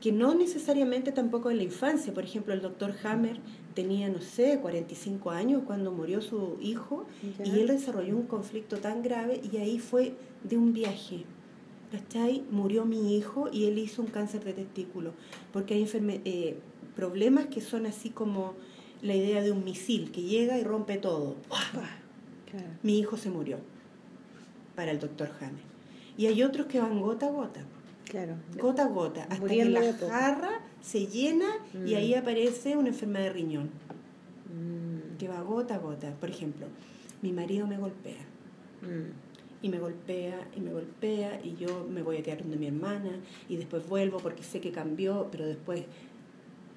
que 0.00 0.10
no 0.10 0.34
necesariamente 0.34 1.12
tampoco 1.12 1.52
en 1.52 1.58
la 1.58 1.62
infancia. 1.62 2.12
Por 2.12 2.24
ejemplo, 2.24 2.52
el 2.52 2.62
doctor 2.62 2.94
Hammer 3.04 3.38
tenía, 3.74 4.08
no 4.08 4.20
sé, 4.20 4.58
45 4.60 5.30
años 5.30 5.62
cuando 5.66 5.90
murió 5.92 6.20
su 6.20 6.56
hijo 6.60 7.06
Ya. 7.38 7.46
y 7.46 7.60
él 7.60 7.66
desarrolló 7.68 8.16
un 8.16 8.26
conflicto 8.26 8.78
tan 8.78 9.02
grave 9.02 9.40
y 9.52 9.56
ahí 9.58 9.78
fue 9.78 10.14
de 10.42 10.56
un 10.56 10.72
viaje. 10.72 11.24
¿Cachai? 11.92 12.42
Murió 12.50 12.84
mi 12.84 13.16
hijo 13.16 13.48
y 13.52 13.66
él 13.66 13.78
hizo 13.78 14.02
un 14.02 14.08
cáncer 14.08 14.42
de 14.44 14.52
testículo, 14.52 15.12
porque 15.52 15.74
hay 15.74 15.84
enferme- 15.84 16.20
eh, 16.24 16.56
problemas 16.96 17.46
que 17.46 17.60
son 17.60 17.86
así 17.86 18.10
como 18.10 18.54
la 19.02 19.14
idea 19.14 19.42
de 19.42 19.52
un 19.52 19.64
misil 19.64 20.10
que 20.10 20.22
llega 20.22 20.58
y 20.58 20.64
rompe 20.64 20.96
todo. 20.96 21.36
Claro. 22.50 22.66
Mi 22.82 22.98
hijo 22.98 23.16
se 23.16 23.30
murió, 23.30 23.58
para 24.76 24.90
el 24.92 24.98
doctor 24.98 25.30
Hammer. 25.40 25.62
Y 26.16 26.26
hay 26.26 26.42
otros 26.42 26.66
que 26.66 26.80
van 26.80 27.00
gota 27.00 27.26
a 27.26 27.30
gota, 27.30 27.64
Claro. 28.04 28.34
gota 28.58 28.84
a 28.84 28.88
gota, 28.88 29.24
hasta 29.30 29.46
que 29.46 29.64
la 29.64 29.80
poco. 29.80 30.08
jarra 30.08 30.60
se 30.82 31.06
llena 31.06 31.46
y 31.72 31.92
Mm. 31.94 31.96
ahí 31.96 32.14
aparece 32.14 32.76
una 32.76 32.88
enfermedad 32.88 33.24
de 33.24 33.32
riñón, 33.32 33.70
Mm. 34.48 35.16
que 35.18 35.26
va 35.28 35.40
gota 35.42 35.76
a 35.76 35.78
gota. 35.78 36.12
Por 36.20 36.28
ejemplo, 36.30 36.66
mi 37.22 37.32
marido 37.32 37.66
me 37.66 37.78
golpea, 37.78 38.22
Mm. 38.82 39.62
y 39.62 39.68
me 39.70 39.78
golpea, 39.78 40.48
y 40.56 40.60
me 40.60 40.72
golpea, 40.72 41.40
y 41.42 41.56
yo 41.56 41.86
me 41.90 42.02
voy 42.02 42.18
a 42.18 42.22
quedar 42.22 42.38
donde 42.42 42.56
mi 42.58 42.66
hermana, 42.66 43.10
y 43.48 43.56
después 43.56 43.88
vuelvo 43.88 44.18
porque 44.18 44.42
sé 44.42 44.60
que 44.60 44.70
cambió, 44.70 45.28
pero 45.32 45.46
después 45.46 45.84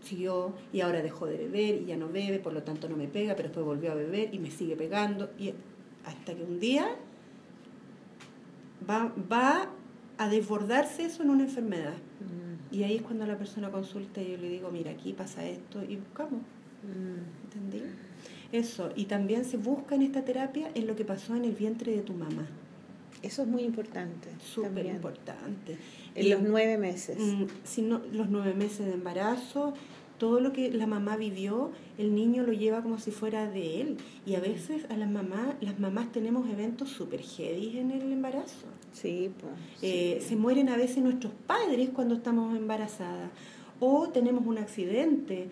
siguió, 0.02 0.54
y 0.72 0.80
ahora 0.80 1.02
dejó 1.02 1.26
de 1.26 1.38
beber, 1.38 1.82
y 1.82 1.86
ya 1.88 1.98
no 1.98 2.08
bebe, 2.08 2.40
por 2.40 2.54
lo 2.54 2.64
tanto 2.64 2.88
no 2.88 2.96
me 2.96 3.08
pega, 3.10 3.36
pero 3.36 3.50
después 3.50 3.66
volvió 3.66 3.92
a 3.92 3.96
beber, 3.96 4.34
y 4.34 4.40
me 4.40 4.50
sigue 4.52 4.78
pegando, 4.78 5.30
y 5.38 5.54
hasta 6.06 6.34
que 6.34 6.44
un 6.44 6.60
día 6.62 6.88
va, 8.90 9.12
va 9.32 9.70
a 10.18 10.30
desbordarse 10.30 11.06
eso 11.06 11.24
en 11.24 11.30
una 11.30 11.44
enfermedad. 11.44 11.94
Mm. 11.94 12.76
Y 12.76 12.84
ahí 12.84 12.96
es 12.98 13.02
cuando 13.02 13.26
la 13.26 13.38
persona 13.38 13.72
consulta 13.72 14.22
y 14.22 14.32
yo 14.32 14.38
le 14.38 14.50
digo, 14.50 14.70
mira, 14.72 14.92
aquí 14.92 15.14
pasa 15.14 15.46
esto, 15.46 15.84
y 15.84 15.96
buscamos. 15.98 16.42
Mm. 16.84 17.46
¿Entendí? 17.46 17.84
Eso, 18.52 18.92
y 18.96 19.06
también 19.06 19.46
se 19.46 19.58
busca 19.58 19.96
en 19.96 20.04
esta 20.04 20.24
terapia 20.24 20.70
en 20.74 20.88
lo 20.88 20.96
que 20.96 21.04
pasó 21.06 21.36
en 21.36 21.46
el 21.46 21.52
vientre 21.54 21.92
de 21.92 22.02
tu 22.02 22.14
mamá. 22.14 22.48
Eso 23.24 23.42
es 23.42 23.48
muy 23.48 23.64
importante. 23.64 24.30
Súper 24.40 24.86
importante. 24.86 25.78
En 26.16 26.26
Y, 26.26 26.30
los 26.30 26.42
nueve 26.42 26.78
meses. 26.78 27.18
mm, 27.20 27.46
si 27.64 27.82
no, 27.82 28.02
los 28.12 28.30
nueve 28.30 28.54
meses 28.54 28.86
de 28.86 28.94
embarazo, 28.94 29.74
todo 30.18 30.40
lo 30.40 30.52
que 30.52 30.72
la 30.72 30.88
mamá 30.88 31.16
vivió, 31.16 31.72
el 31.98 32.16
niño 32.16 32.44
lo 32.44 32.54
lleva 32.54 32.82
como 32.82 32.98
si 33.00 33.12
fuera 33.12 33.50
de 33.50 33.82
él. 33.82 33.98
Y 34.26 34.36
a 34.36 34.40
veces 34.40 34.86
a 34.90 34.98
las 34.98 35.10
mamás, 35.10 35.56
las 35.62 35.80
mamás 35.80 36.12
tenemos 36.12 36.50
eventos 36.50 36.90
súper 36.90 37.22
heavy 37.22 37.78
en 37.78 37.92
el 37.92 38.12
embarazo. 38.12 38.68
Sí, 38.94 39.32
pues. 39.40 39.54
Eh, 39.82 40.20
Se 40.22 40.36
mueren 40.36 40.70
a 40.70 40.78
veces 40.78 41.04
nuestros 41.04 41.34
padres 41.46 41.90
cuando 41.94 42.16
estamos 42.16 42.56
embarazadas. 42.58 43.30
O 43.80 44.10
tenemos 44.10 44.46
un 44.48 44.58
accidente, 44.58 45.50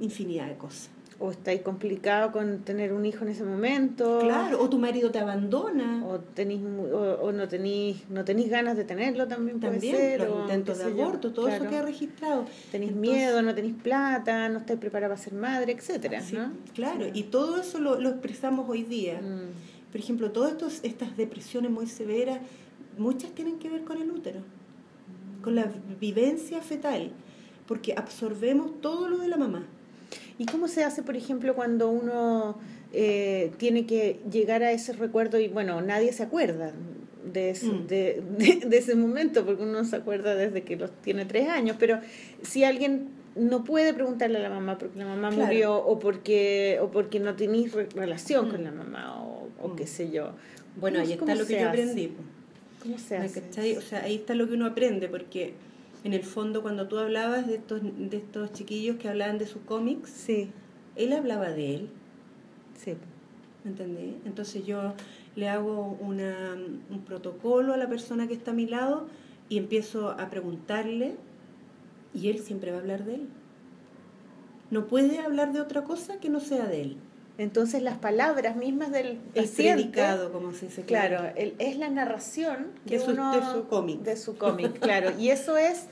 infinidad 0.00 0.48
de 0.48 0.56
cosas. 0.56 0.90
O 1.18 1.30
estáis 1.30 1.62
complicado 1.62 2.30
con 2.30 2.58
tener 2.58 2.92
un 2.92 3.06
hijo 3.06 3.24
en 3.24 3.30
ese 3.30 3.42
momento. 3.42 4.18
Claro, 4.20 4.60
o 4.62 4.68
tu 4.68 4.78
marido 4.78 5.10
te 5.10 5.18
abandona. 5.18 6.04
O, 6.04 6.18
tenís, 6.20 6.60
o, 6.62 7.18
o 7.22 7.32
no 7.32 7.48
tenéis 7.48 8.04
no 8.10 8.22
tenís 8.22 8.50
ganas 8.50 8.76
de 8.76 8.84
tenerlo 8.84 9.26
también 9.26 9.58
puede 9.58 9.72
También 9.72 9.96
ser, 9.96 10.20
los 10.28 10.42
intentos 10.42 10.76
de 10.78 10.94
yo, 10.94 11.02
aborto, 11.04 11.32
todo 11.32 11.48
eso 11.48 11.56
claro. 11.56 11.70
queda 11.70 11.82
registrado. 11.82 12.44
Tenéis 12.70 12.92
miedo, 12.94 13.40
no 13.40 13.54
tenéis 13.54 13.76
plata, 13.82 14.50
no 14.50 14.58
estáis 14.58 14.78
preparados 14.78 15.18
para 15.18 15.24
ser 15.30 15.32
madre, 15.38 15.72
etcétera, 15.72 16.20
Sí, 16.20 16.36
¿no? 16.36 16.52
Claro, 16.74 17.04
Sí. 17.06 17.10
y 17.14 17.22
todo 17.22 17.58
eso 17.62 17.78
lo, 17.78 17.98
lo 17.98 18.10
expresamos 18.10 18.68
hoy 18.68 18.82
día. 18.82 19.18
Mm, 19.22 19.90
Por 19.92 20.00
ejemplo, 20.00 20.30
todas 20.32 20.52
estos, 20.52 20.80
estas 20.84 21.16
depresiones 21.16 21.70
muy 21.70 21.86
severas, 21.86 22.40
muchas 22.98 23.30
tienen 23.30 23.58
que 23.58 23.70
ver 23.70 23.84
con 23.84 23.96
el 24.02 24.10
útero, 24.10 24.40
con 25.42 25.54
la 25.54 25.66
vivencia 25.98 26.60
fetal, 26.60 27.10
porque 27.66 27.94
absorbemos 27.96 28.82
todo 28.82 29.08
lo 29.08 29.16
de 29.16 29.28
la 29.28 29.38
mamá. 29.38 29.64
¿Y 30.38 30.46
cómo 30.46 30.68
se 30.68 30.84
hace, 30.84 31.02
por 31.02 31.16
ejemplo, 31.16 31.54
cuando 31.54 31.88
uno 31.90 32.58
eh, 32.92 33.50
tiene 33.58 33.84
que 33.86 34.20
llegar 34.30 34.62
a 34.62 34.72
ese 34.72 34.92
recuerdo 34.92 35.38
y, 35.40 35.48
bueno, 35.48 35.80
nadie 35.82 36.12
se 36.12 36.22
acuerda 36.22 36.72
de 37.32 37.50
ese, 37.50 37.66
Mm. 37.66 37.86
de, 37.88 38.22
de- 38.38 38.62
de 38.66 38.78
ese 38.78 38.94
momento, 38.94 39.44
porque 39.44 39.62
uno 39.64 39.84
se 39.84 39.96
acuerda 39.96 40.34
desde 40.34 40.62
que 40.62 40.76
los 40.76 40.90
tiene 41.02 41.24
tres 41.24 41.48
años, 41.48 41.76
pero 41.78 41.98
si 42.42 42.64
alguien 42.64 43.08
no 43.34 43.64
puede 43.64 43.92
preguntarle 43.92 44.38
a 44.38 44.42
la 44.42 44.48
mamá 44.50 44.78
porque 44.78 44.98
la 44.98 45.04
mamá 45.06 45.28
Claro. 45.30 45.44
murió 45.46 45.76
o 45.76 45.98
porque, 45.98 46.78
o 46.80 46.90
porque 46.90 47.18
no 47.20 47.34
tenéis 47.34 47.72
re- 47.72 47.88
relación 47.94 48.46
Mm. 48.48 48.50
con 48.50 48.64
la 48.64 48.70
mamá 48.72 49.22
o, 49.22 49.48
o 49.60 49.68
Mm. 49.68 49.76
qué 49.76 49.86
sé 49.86 50.10
yo. 50.10 50.30
Bueno, 50.80 50.98
¿Cómo- 51.00 51.06
ahí 51.08 51.12
está 51.14 51.34
lo 51.34 51.46
que 51.46 51.52
yo 51.54 51.58
hace? 51.60 51.68
aprendí. 51.68 52.12
¿Cómo 52.82 52.98
se 52.98 53.18
¿Me 53.18 53.24
hace? 53.26 53.76
O 53.78 53.80
sea, 53.82 54.04
ahí 54.04 54.14
está 54.16 54.34
lo 54.34 54.46
que 54.46 54.54
uno 54.54 54.66
aprende, 54.66 55.08
porque 55.08 55.54
en 56.06 56.14
el 56.14 56.22
fondo 56.22 56.62
cuando 56.62 56.86
tú 56.86 56.98
hablabas 56.98 57.48
de 57.48 57.56
estos, 57.56 57.80
de 57.82 58.16
estos 58.16 58.52
chiquillos 58.52 58.94
que 58.96 59.08
hablaban 59.08 59.38
de 59.38 59.46
sus 59.46 59.60
cómics, 59.62 60.08
Sí, 60.08 60.50
él 60.94 61.12
hablaba 61.12 61.50
de 61.50 61.74
él, 61.74 61.88
sí. 62.78 62.94
¿me 63.64 63.70
entendés? 63.72 64.14
Entonces 64.24 64.64
yo 64.64 64.94
le 65.34 65.48
hago 65.48 65.98
una, 66.00 66.56
un 66.90 67.00
protocolo 67.00 67.74
a 67.74 67.76
la 67.76 67.88
persona 67.88 68.28
que 68.28 68.34
está 68.34 68.52
a 68.52 68.54
mi 68.54 68.66
lado 68.66 69.08
y 69.48 69.58
empiezo 69.58 70.10
a 70.10 70.30
preguntarle 70.30 71.16
y 72.14 72.28
él 72.28 72.38
siempre 72.38 72.70
va 72.70 72.76
a 72.76 72.80
hablar 72.80 73.04
de 73.04 73.16
él. 73.16 73.28
No 74.70 74.86
puede 74.86 75.18
hablar 75.18 75.52
de 75.52 75.60
otra 75.60 75.82
cosa 75.82 76.18
que 76.20 76.28
no 76.28 76.38
sea 76.38 76.66
de 76.66 76.82
él. 76.82 76.96
Entonces 77.38 77.82
las 77.82 77.98
palabras 77.98 78.54
mismas 78.56 78.92
del 78.92 79.06
El 79.34 79.44
paciente, 79.44 79.74
predicado, 79.82 80.32
como 80.32 80.52
se 80.52 80.66
dice. 80.66 80.82
claro, 80.82 81.30
el- 81.36 81.54
es 81.58 81.76
la 81.78 81.90
narración 81.90 82.68
que 82.86 82.98
De 82.98 83.04
su- 83.04 83.10
uno- 83.10 83.32
de 83.34 83.42
su 83.52 83.66
cómic. 83.68 84.00
de 84.02 84.16
su 84.16 84.38
cómic, 84.38 84.78
claro, 84.78 85.10
y 85.18 85.28
eso 85.30 85.56
es, 85.58 85.86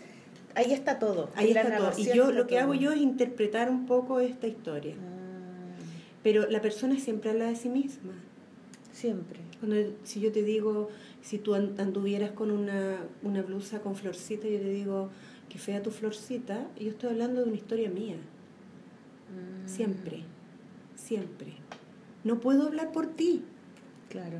ahí 0.54 0.72
está 0.72 0.98
todo. 0.98 1.30
Ahí 1.34 1.50
está 1.52 1.76
todo. 1.76 1.90
Y 1.98 2.04
yo 2.14 2.30
lo 2.32 2.46
que 2.46 2.54
todo. 2.56 2.64
hago 2.64 2.74
yo 2.74 2.92
es 2.92 3.00
interpretar 3.00 3.68
un 3.70 3.86
poco 3.86 4.20
esta 4.20 4.46
historia. 4.46 4.94
Ah, 4.98 5.76
Pero 6.22 6.48
la 6.50 6.60
persona 6.60 6.98
siempre 6.98 7.30
habla 7.30 7.46
de 7.46 7.56
sí 7.56 7.68
misma. 7.68 8.12
siempre. 8.92 9.40
Cuando, 9.60 9.76
si 10.04 10.20
yo 10.20 10.30
te 10.32 10.42
digo, 10.42 10.88
si 11.22 11.38
tú 11.38 11.54
an- 11.54 11.74
anduvieras 11.78 12.30
con 12.32 12.50
una, 12.50 12.98
una 13.22 13.42
blusa 13.42 13.80
con 13.80 13.96
florcita, 13.96 14.46
yo 14.48 14.58
te 14.60 14.68
digo, 14.70 15.10
que 15.48 15.58
fea 15.58 15.82
tu 15.82 15.90
florcita, 15.90 16.66
yo 16.78 16.90
estoy 16.90 17.10
hablando 17.10 17.40
de 17.42 17.46
una 17.48 17.56
historia 17.56 17.88
mía. 17.90 18.16
Mm, 19.30 19.68
Siempre. 19.68 20.22
Siempre. 20.94 21.54
No 22.24 22.40
puedo 22.40 22.66
hablar 22.66 22.92
por 22.92 23.06
ti. 23.08 23.42
Claro. 24.08 24.38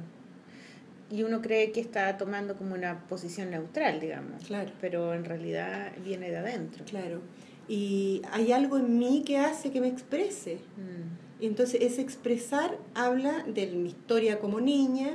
Y 1.15 1.23
uno 1.23 1.41
cree 1.41 1.71
que 1.71 1.81
está 1.81 2.17
tomando 2.19 2.57
como 2.57 2.75
una 2.75 3.07
posición 3.07 3.51
neutral, 3.51 4.01
digamos. 4.01 4.43
Claro. 4.45 4.73
Pero 4.81 5.15
en 5.15 5.25
realidad 5.25 5.93
viene 6.05 6.29
de 6.29 6.39
adentro. 6.39 6.85
Claro. 6.85 7.21
Y 7.69 8.23
hay 8.33 8.51
algo 8.51 8.79
en 8.79 8.99
mí 8.99 9.23
que 9.25 9.39
hace 9.39 9.71
que 9.71 9.81
me 9.81 9.87
exprese. 9.87 10.57
Mm, 10.77 11.43
Y 11.43 11.47
Entonces, 11.47 11.81
ese 11.83 12.01
expresar 12.01 12.79
habla 12.95 13.45
de 13.47 13.67
mi 13.69 13.91
historia 13.91 14.41
como 14.41 14.61
niña, 14.61 15.11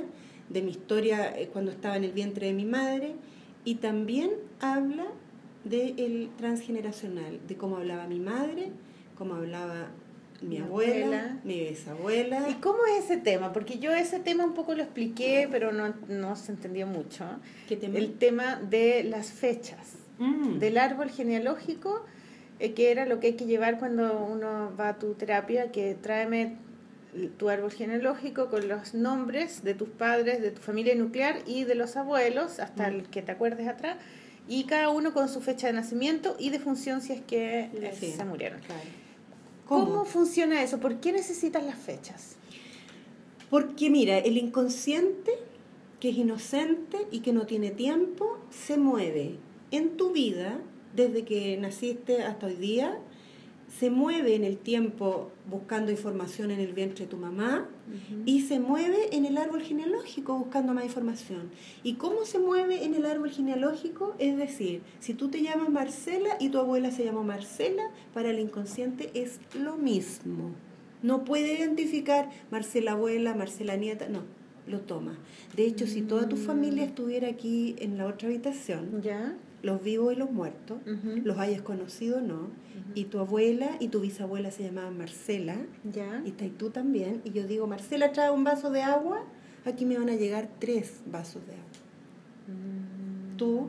de 0.48 0.62
mi 0.62 0.70
historia 0.70 1.38
eh, 1.38 1.48
cuando 1.52 1.70
estaba 1.70 1.96
en 1.96 2.04
el 2.04 2.12
vientre 2.12 2.46
de 2.46 2.54
mi 2.54 2.64
madre, 2.64 3.14
y 3.66 3.74
también 3.76 4.30
habla 4.60 5.06
del 5.64 6.30
transgeneracional, 6.38 7.40
de 7.46 7.56
cómo 7.56 7.76
hablaba 7.76 8.06
mi 8.06 8.20
madre, 8.20 8.72
cómo 9.18 9.34
hablaba 9.34 9.88
mi 10.42 10.56
Mi 10.58 10.58
abuela, 10.58 10.92
abuela. 10.94 11.36
mi 11.44 11.68
bisabuela. 11.68 12.48
¿Y 12.48 12.54
cómo 12.54 12.78
es 12.86 13.04
ese 13.04 13.16
tema? 13.18 13.52
Porque 13.52 13.78
yo 13.78 13.92
ese 13.94 14.18
tema 14.20 14.44
un 14.44 14.54
poco 14.54 14.74
lo 14.74 14.82
expliqué, 14.82 15.48
pero 15.50 15.72
no, 15.72 15.94
no 16.08 16.36
se 16.36 16.52
entendió 16.52 16.86
mucho. 16.86 17.24
¿Qué 17.68 17.76
tema? 17.76 17.98
El 17.98 18.14
tema 18.14 18.56
de 18.56 19.04
las 19.04 19.30
fechas, 19.32 19.94
Mm. 20.18 20.58
del 20.58 20.76
árbol 20.78 21.10
genealógico, 21.10 22.04
eh, 22.58 22.72
que 22.74 22.90
era 22.90 23.06
lo 23.06 23.20
que 23.20 23.28
hay 23.28 23.32
que 23.34 23.46
llevar 23.46 23.78
cuando 23.78 24.22
uno 24.24 24.72
va 24.78 24.88
a 24.90 24.98
tu 24.98 25.14
terapia, 25.14 25.70
que 25.72 25.94
tráeme 25.94 26.56
tu 27.38 27.48
árbol 27.48 27.72
genealógico 27.72 28.48
con 28.50 28.68
los 28.68 28.94
nombres 28.94 29.64
de 29.64 29.74
tus 29.74 29.88
padres, 29.88 30.40
de 30.42 30.50
tu 30.52 30.60
familia 30.60 30.94
nuclear 30.94 31.38
y 31.46 31.64
de 31.64 31.74
los 31.74 31.96
abuelos, 31.96 32.60
hasta 32.60 32.88
Mm. 32.88 32.94
el 32.94 33.02
que 33.08 33.22
te 33.22 33.32
acuerdes 33.32 33.66
atrás, 33.66 33.96
y 34.48 34.64
cada 34.64 34.90
uno 34.90 35.12
con 35.12 35.28
su 35.28 35.40
fecha 35.40 35.66
de 35.68 35.72
nacimiento 35.72 36.36
y 36.38 36.50
de 36.50 36.58
función 36.60 37.00
si 37.00 37.12
es 37.14 37.20
que 37.22 37.68
Sí. 37.98 38.12
se 38.12 38.24
murieron. 38.24 38.60
Claro. 38.60 38.80
¿Cómo? 39.70 39.86
¿Cómo? 39.86 40.04
funciona 40.04 40.64
eso? 40.64 40.80
¿Por 40.80 40.96
qué 40.96 41.12
necesitas 41.12 41.64
las 41.64 41.78
fechas? 41.78 42.34
Porque 43.50 43.88
mira, 43.88 44.18
el 44.18 44.36
inconsciente, 44.36 45.30
que 46.00 46.08
es 46.08 46.16
inocente 46.16 47.06
y 47.12 47.20
que 47.20 47.32
no 47.32 47.46
tiene 47.46 47.70
tiempo, 47.70 48.38
se 48.50 48.78
mueve 48.78 49.38
en 49.70 49.96
tu 49.96 50.10
vida, 50.10 50.60
desde 50.96 51.24
que 51.24 51.56
naciste 51.56 52.24
hasta 52.24 52.46
hoy 52.46 52.56
día, 52.56 52.98
se 53.78 53.88
mueve 53.88 54.34
en 54.34 54.44
el 54.44 54.58
tiempo 54.58 55.30
buscando 55.48 55.92
información 55.92 56.50
en 56.50 56.60
el 56.60 56.72
vientre 56.72 57.04
de 57.04 57.10
tu 57.10 57.16
mamá 57.16 57.68
y 58.26 58.42
se 58.42 58.58
mueve 58.58 59.14
en 59.16 59.24
el 59.24 59.38
árbol 59.38 59.62
genealógico 59.62 60.36
buscando 60.36 60.74
más 60.74 60.84
información. 60.84 61.50
¿Y 61.82 61.94
cómo 61.94 62.24
se 62.24 62.38
mueve 62.38 62.84
en 62.84 62.94
el 62.94 63.06
árbol 63.06 63.30
genealógico? 63.30 64.14
Es 64.18 64.36
decir, 64.36 64.82
si 64.98 65.14
tú 65.14 65.28
te 65.28 65.42
llamas 65.42 65.70
Marcela 65.70 66.36
y 66.40 66.48
tu 66.48 66.58
abuela 66.58 66.90
se 66.90 67.04
llamó 67.04 67.22
Marcela, 67.22 67.84
para 68.12 68.30
el 68.30 68.40
inconsciente 68.40 69.10
es 69.14 69.40
lo 69.54 69.76
mismo. 69.76 70.50
No 71.02 71.24
puede 71.24 71.54
identificar 71.58 72.28
Marcela 72.50 72.92
abuela, 72.92 73.34
Marcela 73.34 73.76
nieta, 73.76 74.08
no, 74.08 74.24
lo 74.66 74.80
toma. 74.80 75.16
De 75.56 75.64
hecho, 75.64 75.86
si 75.86 76.02
toda 76.02 76.28
tu 76.28 76.36
familia 76.36 76.84
estuviera 76.84 77.28
aquí 77.28 77.76
en 77.78 77.96
la 77.96 78.06
otra 78.06 78.28
habitación, 78.28 79.00
¿Ya? 79.00 79.36
Los 79.62 79.82
vivos 79.82 80.12
y 80.12 80.16
los 80.16 80.30
muertos, 80.30 80.78
los 81.24 81.38
hayas 81.38 81.62
conocido 81.62 82.18
o 82.18 82.20
no, 82.20 82.48
y 82.94 83.04
tu 83.04 83.18
abuela 83.18 83.76
y 83.80 83.88
tu 83.88 84.00
bisabuela 84.00 84.50
se 84.50 84.64
llamaban 84.64 84.96
Marcela, 84.96 85.56
¿Ya? 85.84 86.22
y 86.24 86.30
está 86.30 86.46
tú 86.58 86.70
también, 86.70 87.20
y 87.24 87.30
yo 87.30 87.46
digo, 87.46 87.66
Marcela, 87.66 88.12
trae 88.12 88.30
un 88.30 88.44
vaso 88.44 88.70
de 88.70 88.82
agua, 88.82 89.24
aquí 89.64 89.84
me 89.84 89.98
van 89.98 90.08
a 90.08 90.16
llegar 90.16 90.48
tres 90.58 91.00
vasos 91.06 91.46
de 91.46 91.52
agua. 91.52 91.64
Mm. 92.48 93.36
Tú, 93.36 93.68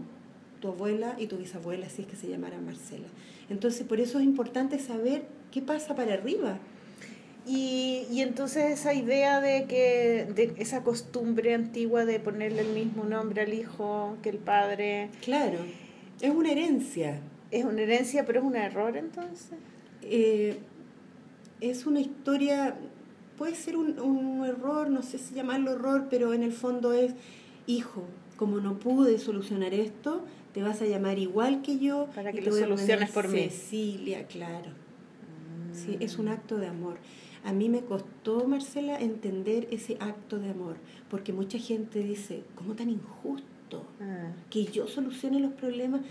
tu 0.59 0.69
abuela 0.69 1.15
y 1.19 1.27
tu 1.27 1.37
bisabuela, 1.37 1.89
si 1.89 2.03
es 2.03 2.07
que 2.07 2.15
se 2.15 2.27
llamara 2.27 2.59
Marcela. 2.59 3.07
Entonces, 3.49 3.85
por 3.85 3.99
eso 3.99 4.19
es 4.19 4.23
importante 4.23 4.79
saber 4.79 5.25
qué 5.51 5.61
pasa 5.61 5.95
para 5.95 6.13
arriba. 6.13 6.59
Y, 7.45 8.05
y 8.11 8.21
entonces 8.21 8.71
esa 8.71 8.93
idea 8.93 9.41
de 9.41 9.65
que 9.65 10.27
de 10.35 10.53
esa 10.57 10.83
costumbre 10.83 11.55
antigua 11.55 12.05
de 12.05 12.19
ponerle 12.19 12.61
el 12.61 12.73
mismo 12.73 13.03
nombre 13.03 13.41
al 13.41 13.53
hijo 13.53 14.15
que 14.21 14.29
el 14.29 14.37
padre 14.37 15.09
Claro, 15.21 15.57
es 16.21 16.31
una 16.31 16.51
herencia. 16.51 17.21
es 17.51 17.65
una 17.65 17.81
herencia, 17.81 18.25
pero 18.25 18.39
es 18.39 18.45
un 18.45 18.55
error 18.55 18.97
entonces. 18.97 19.57
Eh, 20.03 20.59
es 21.59 21.85
una 21.85 21.99
historia, 21.99 22.75
puede 23.37 23.55
ser 23.55 23.77
un, 23.77 23.99
un 23.99 24.45
error, 24.45 24.89
no 24.89 25.03
sé 25.03 25.17
si 25.17 25.33
llamarlo 25.33 25.73
error, 25.73 26.07
pero 26.09 26.33
en 26.33 26.43
el 26.43 26.51
fondo 26.51 26.93
es, 26.93 27.13
hijo, 27.67 28.05
como 28.37 28.59
no 28.59 28.79
pude 28.79 29.19
solucionar 29.19 29.73
esto, 29.73 30.23
te 30.53 30.63
vas 30.63 30.81
a 30.81 30.85
llamar 30.85 31.19
igual 31.19 31.61
que 31.61 31.77
yo. 31.77 32.07
Para 32.15 32.31
que 32.31 32.41
lo 32.41 32.51
soluciones 32.51 33.11
por 33.11 33.27
mí. 33.27 33.43
Cecilia, 33.49 34.25
claro. 34.25 34.71
Sí, 35.73 35.97
es 35.99 36.17
un 36.17 36.27
acto 36.27 36.57
de 36.57 36.67
amor. 36.67 36.97
A 37.43 37.53
mí 37.53 37.69
me 37.69 37.81
costó, 37.81 38.47
Marcela, 38.47 38.99
entender 38.99 39.67
ese 39.71 39.97
acto 39.99 40.37
de 40.37 40.49
amor, 40.49 40.77
porque 41.09 41.33
mucha 41.33 41.57
gente 41.57 42.03
dice, 42.03 42.43
¿cómo 42.55 42.75
tan 42.75 42.89
injusto? 42.89 43.47
Ah, 44.01 44.31
Que 44.49 44.65
yo 44.65 44.87
solucione 44.87 45.39
los 45.39 45.53
problemas. 45.53 46.01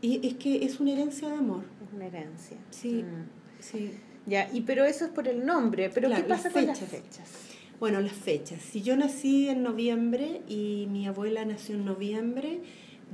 Y 0.00 0.26
es 0.26 0.34
que 0.34 0.64
es 0.64 0.80
una 0.80 0.92
herencia 0.92 1.28
de 1.28 1.36
amor. 1.36 1.64
es 1.86 1.92
una 1.94 2.06
herencia. 2.06 2.56
Sí, 2.70 3.02
Mm. 3.02 3.26
sí. 3.60 3.92
Ya, 4.26 4.50
y 4.52 4.62
pero 4.62 4.84
eso 4.84 5.04
es 5.04 5.10
por 5.10 5.28
el 5.28 5.44
nombre, 5.44 5.90
pero 5.90 6.08
Claro, 6.08 6.22
¿qué 6.22 6.28
pasa 6.28 6.44
las 6.44 6.52
con 6.54 6.66
las 6.66 6.78
fechas. 6.78 7.28
Bueno, 7.80 8.00
las 8.00 8.12
fechas. 8.12 8.60
Si 8.62 8.80
yo 8.82 8.96
nací 8.96 9.48
en 9.48 9.62
noviembre 9.62 10.42
y 10.48 10.86
mi 10.90 11.06
abuela 11.06 11.44
nació 11.44 11.74
en 11.74 11.84
noviembre, 11.84 12.60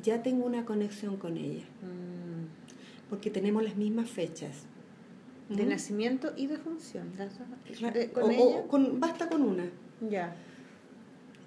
ya 0.03 0.23
tengo 0.23 0.47
una 0.47 0.65
conexión 0.65 1.17
con 1.17 1.37
ella, 1.37 1.65
Mm. 1.83 3.09
porque 3.09 3.31
tenemos 3.31 3.63
las 3.65 3.77
mismas 3.77 4.09
fechas. 4.09 4.65
De 5.49 5.65
¿Mm? 5.65 5.69
nacimiento 5.71 6.33
y 6.37 6.47
de 6.47 6.59
función. 6.59 7.13
las 7.19 7.37
dos- 7.39 7.49
Claro, 7.79 7.99
de- 7.99 8.11
¿Con 8.11 8.23
o- 8.25 8.31
ella? 8.31 8.43
o 8.45 8.69
con- 8.69 9.01
basta 9.01 9.29
con 9.29 9.43
una. 9.43 9.65
Ya. 10.09 10.37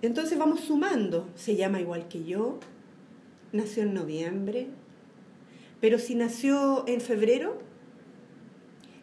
Entonces 0.04 0.38
vamos 0.38 0.60
sumando. 0.60 1.30
Se 1.34 1.56
llama 1.56 1.80
igual 1.80 2.10
que 2.10 2.26
yo, 2.26 2.60
nació 3.54 3.84
en 3.84 3.94
noviembre, 3.94 4.68
pero 5.80 5.98
si 5.98 6.14
nació 6.14 6.86
en 6.88 7.00
febrero, 7.00 7.58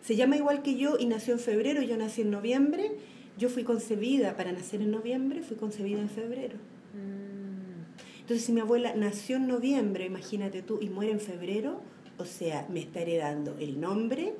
se 0.02 0.14
llama 0.14 0.36
igual 0.36 0.62
que 0.62 0.76
yo 0.76 0.98
y 0.98 1.06
nació 1.06 1.32
en 1.32 1.40
febrero, 1.40 1.80
yo 1.80 1.96
nací 1.96 2.20
en 2.20 2.30
noviembre, 2.30 2.92
yo 3.38 3.48
fui 3.48 3.64
concebida 3.64 4.36
para 4.36 4.52
nacer 4.52 4.82
en 4.82 4.90
noviembre, 4.90 5.42
fui 5.42 5.56
concebida 5.56 6.00
en 6.00 6.10
febrero. 6.10 6.56
Mm. 6.92 8.20
Entonces, 8.20 8.44
si 8.44 8.52
mi 8.52 8.60
abuela 8.60 8.94
nació 8.94 9.36
en 9.36 9.48
noviembre, 9.48 10.04
imagínate 10.04 10.60
tú, 10.60 10.80
y 10.82 10.90
muere 10.90 11.12
en 11.12 11.20
febrero, 11.20 11.80
o 12.18 12.26
sea, 12.26 12.66
me 12.70 12.80
está 12.80 13.00
heredando 13.00 13.56
el 13.58 13.80
nombre, 13.80 14.34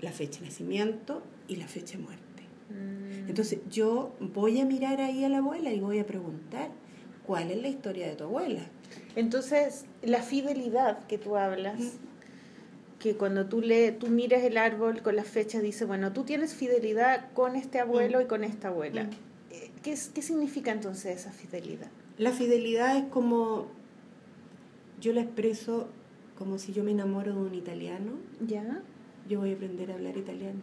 la 0.00 0.12
fecha 0.12 0.40
de 0.40 0.46
nacimiento 0.46 1.22
y 1.46 1.56
la 1.56 1.68
fecha 1.68 1.98
de 1.98 2.04
muerte. 2.04 2.25
Mm. 2.70 3.28
Entonces, 3.28 3.58
yo 3.70 4.14
voy 4.20 4.60
a 4.60 4.64
mirar 4.64 5.00
ahí 5.00 5.24
a 5.24 5.28
la 5.28 5.38
abuela 5.38 5.72
y 5.72 5.80
voy 5.80 5.98
a 5.98 6.06
preguntar, 6.06 6.70
¿cuál 7.26 7.50
es 7.50 7.60
la 7.60 7.68
historia 7.68 8.06
de 8.08 8.16
tu 8.16 8.24
abuela? 8.24 8.60
Entonces, 9.14 9.84
la 10.02 10.22
fidelidad 10.22 11.06
que 11.06 11.18
tú 11.18 11.36
hablas, 11.36 11.80
que 12.98 13.14
cuando 13.16 13.46
tú 13.46 13.60
le, 13.60 13.92
tú 13.92 14.08
miras 14.08 14.42
el 14.42 14.56
árbol 14.56 15.02
con 15.02 15.16
las 15.16 15.26
fechas, 15.26 15.62
dice, 15.62 15.84
bueno, 15.84 16.12
tú 16.12 16.24
tienes 16.24 16.54
fidelidad 16.54 17.30
con 17.34 17.56
este 17.56 17.78
abuelo 17.80 18.18
Mm. 18.18 18.22
y 18.22 18.24
con 18.26 18.44
esta 18.44 18.68
abuela. 18.68 19.04
Mm. 19.04 19.10
Eh, 19.50 19.70
¿Qué, 19.82 19.94
¿Qué 20.14 20.22
significa 20.22 20.72
entonces 20.72 21.20
esa 21.20 21.32
fidelidad? 21.32 21.88
La 22.18 22.32
fidelidad 22.32 22.96
es 22.96 23.04
como, 23.04 23.66
yo 25.00 25.12
la 25.12 25.20
expreso 25.20 25.88
como 26.38 26.58
si 26.58 26.72
yo 26.72 26.84
me 26.84 26.90
enamoro 26.92 27.34
de 27.34 27.40
un 27.40 27.54
italiano, 27.54 28.12
¿Ya? 28.46 28.82
yo 29.28 29.40
voy 29.40 29.50
a 29.52 29.54
aprender 29.54 29.90
a 29.90 29.94
hablar 29.94 30.16
italiano. 30.16 30.60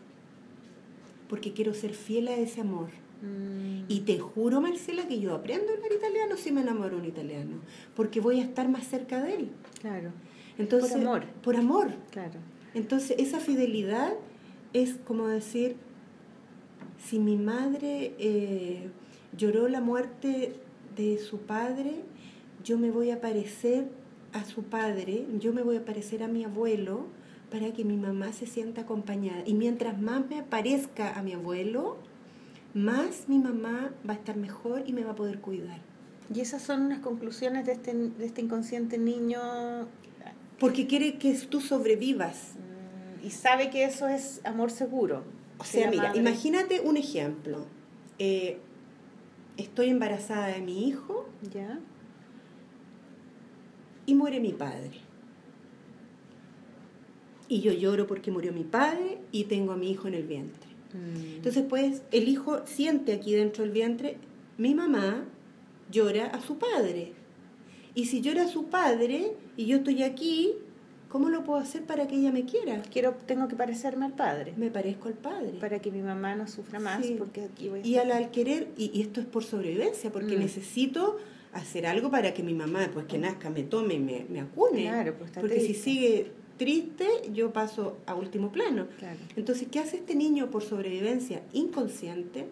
Porque 1.34 1.51
quiero 1.51 1.73
ser 1.73 1.95
fiel 1.95 2.27
a 2.27 2.35
ese 2.35 2.61
amor. 2.61 2.89
Mm. 3.23 3.85
Y 3.88 4.01
te 4.01 4.19
juro, 4.19 4.61
Marcela, 4.61 5.07
que 5.07 5.19
yo 5.19 5.34
aprendo 5.34 5.72
a 5.72 5.76
hablar 5.76 5.91
italiano 5.91 6.38
si 6.38 6.51
me 6.51 6.61
enamoro 6.61 6.91
de 6.91 6.95
un 6.97 7.05
italiano, 7.05 7.55
porque 7.95 8.19
voy 8.19 8.39
a 8.39 8.43
estar 8.43 8.69
más 8.69 8.85
cerca 8.85 9.19
de 9.23 9.34
él. 9.38 9.49
Claro, 9.81 10.11
Entonces, 10.60 10.91
Por 10.91 11.01
amor. 11.01 11.26
Por 11.41 11.55
amor. 11.55 11.88
claro. 12.11 12.39
Entonces, 12.76 13.15
esa 13.18 13.39
fidelidad 13.39 14.14
es 14.73 14.93
como 15.07 15.27
decir, 15.27 15.76
si 17.03 17.18
mi 17.18 17.35
madre 17.35 18.14
eh, 18.19 18.91
lloró 19.35 19.68
la 19.69 19.81
muerte 19.81 20.53
de 20.95 21.18
su 21.18 21.39
padre, 21.39 21.95
yo 22.64 22.77
me 22.77 22.91
voy 22.91 23.10
a 23.10 23.22
parecer 23.22 23.88
a 24.34 24.45
su 24.45 24.61
padre, 24.61 25.26
yo 25.39 25.51
me 25.51 25.64
voy 25.64 25.77
a 25.77 25.84
parecer 25.84 26.22
a 26.22 26.27
mi 26.27 26.43
abuelo 26.43 27.07
para 27.53 27.71
que 27.71 27.85
mi 27.85 27.97
mamá 27.97 28.34
se 28.34 28.47
sienta 28.47 28.81
acompañada. 28.81 29.43
Y 29.45 29.53
mientras 29.53 30.01
más 30.01 30.27
me 30.27 30.41
parezca 30.41 31.13
a 31.13 31.21
mi 31.21 31.34
abuelo, 31.34 31.97
más 32.73 33.30
mi 33.30 33.38
mamá 33.38 33.91
va 34.09 34.13
a 34.13 34.17
estar 34.17 34.35
mejor 34.38 34.81
y 34.88 34.91
me 34.91 35.03
va 35.03 35.11
a 35.11 35.15
poder 35.15 35.39
cuidar. 35.39 35.77
Y 36.34 36.39
esas 36.41 36.63
son 36.63 36.81
unas 36.81 36.97
conclusiones 36.99 37.67
de 37.67 37.73
este, 37.73 37.93
de 37.93 38.25
este 38.25 38.41
inconsciente 38.41 38.97
niño 38.97 39.39
Porque 40.59 40.88
quiere 40.88 41.19
que 41.19 41.31
tú 41.47 41.61
sobrevivas. 41.61 42.53
mm, 43.21 43.27
y 43.27 43.30
sabe 43.30 43.69
que 43.69 43.84
eso 43.85 44.07
es 44.07 44.41
amor 44.45 44.71
seguro. 44.71 45.21
O 45.59 45.63
sea, 45.63 45.91
mira, 45.91 46.05
madre- 46.07 46.19
imagínate 46.21 46.81
un 46.81 46.97
ejemplo. 46.97 47.67
Eh, 48.17 48.57
estoy 49.57 49.89
embarazada 49.89 50.47
de 50.47 50.61
mi 50.61 50.88
hijo 50.88 51.30
¿Ya? 51.53 51.77
y 54.07 54.15
muere 54.15 54.39
mi 54.39 54.53
padre. 54.53 55.01
Y 57.49 57.61
yo 57.61 57.72
lloro 57.74 58.07
porque 58.07 58.32
murió 58.32 58.52
mi 58.53 58.64
padre 58.64 59.18
y 59.32 59.45
tengo 59.45 59.74
a 59.74 59.78
mi 59.78 59.91
hijo 59.91 60.07
en 60.07 60.14
el 60.15 60.24
vientre. 60.24 60.70
Mm. 60.94 61.36
Entonces, 61.38 61.64
pues, 61.68 62.02
el 62.11 62.28
hijo 62.30 62.61
siente 62.65 63.14
aquí 63.14 63.34
dentro 63.34 63.64
del 63.64 63.72
vientre, 63.74 64.18
mi 64.57 64.74
mamá 64.76 65.26
llora 65.91 66.28
a 66.28 66.41
su 66.41 66.57
padre. 66.57 67.14
Y 67.95 68.06
si 68.06 68.22
llora 68.22 68.44
a 68.44 68.48
su 68.48 68.65
padre 68.65 69.34
y 69.57 69.65
yo 69.65 69.78
estoy 69.78 70.02
aquí, 70.03 70.53
¿cómo 71.10 71.30
lo 71.30 71.44
puedo 71.44 71.60
hacer 71.60 71.84
para 71.84 72.07
que 72.07 72.15
ella 72.15 72.32
me 72.32 72.45
quiera? 72.45 72.82
Quiero, 72.91 73.14
tengo 73.28 73.48
que 73.48 73.56
parecerme 73.56 74.06
al 74.06 74.14
padre. 74.14 74.53
Me 74.57 74.72
parezco 74.72 75.10
al 75.10 75.14
padre. 75.15 75.52
Para 75.60 75.80
que 75.80 75.91
mi 75.91 76.02
mamá 76.02 76.36
no 76.36 76.48
sufra 76.48 76.80
más, 76.80 77.06
Sí. 77.06 77.15
porque 77.18 77.41
aquí 77.41 77.70
voy 77.70 77.82
a 77.82 77.86
Y 77.86 77.95
al, 77.98 78.32
querer, 78.32 78.70
y, 78.78 78.90
y 78.98 79.02
esto 79.02 79.20
es 79.20 79.28
por 79.28 79.44
sobrevivencia, 79.44 80.11
porque 80.11 80.38
Mm. 80.38 80.40
necesito 80.40 81.18
hacer 81.52 81.86
algo 81.86 82.10
para 82.10 82.34
que 82.34 82.41
mi 82.41 82.56
mamá, 82.56 82.80
después 82.80 83.06
que 83.06 83.20
nazca, 83.20 83.52
me 83.52 83.61
tome 83.61 83.94
y 83.95 83.99
me, 83.99 84.26
me 84.28 84.40
acune. 84.41 84.84
Claro, 84.84 85.14
pues 85.15 85.30
está 85.30 85.41
porque 85.41 85.60
si 85.60 85.76
sigue 85.76 86.32
triste, 86.57 87.07
yo 87.34 87.51
paso 87.53 87.97
a 88.05 88.15
último 88.15 88.51
plano. 88.51 88.88
Claro. 88.99 89.19
Entonces, 89.35 89.67
¿qué 89.71 89.80
hace 89.80 89.97
este 89.97 90.15
niño 90.15 90.49
por 90.49 90.63
sobrevivencia 90.63 91.41
inconsciente? 91.53 92.47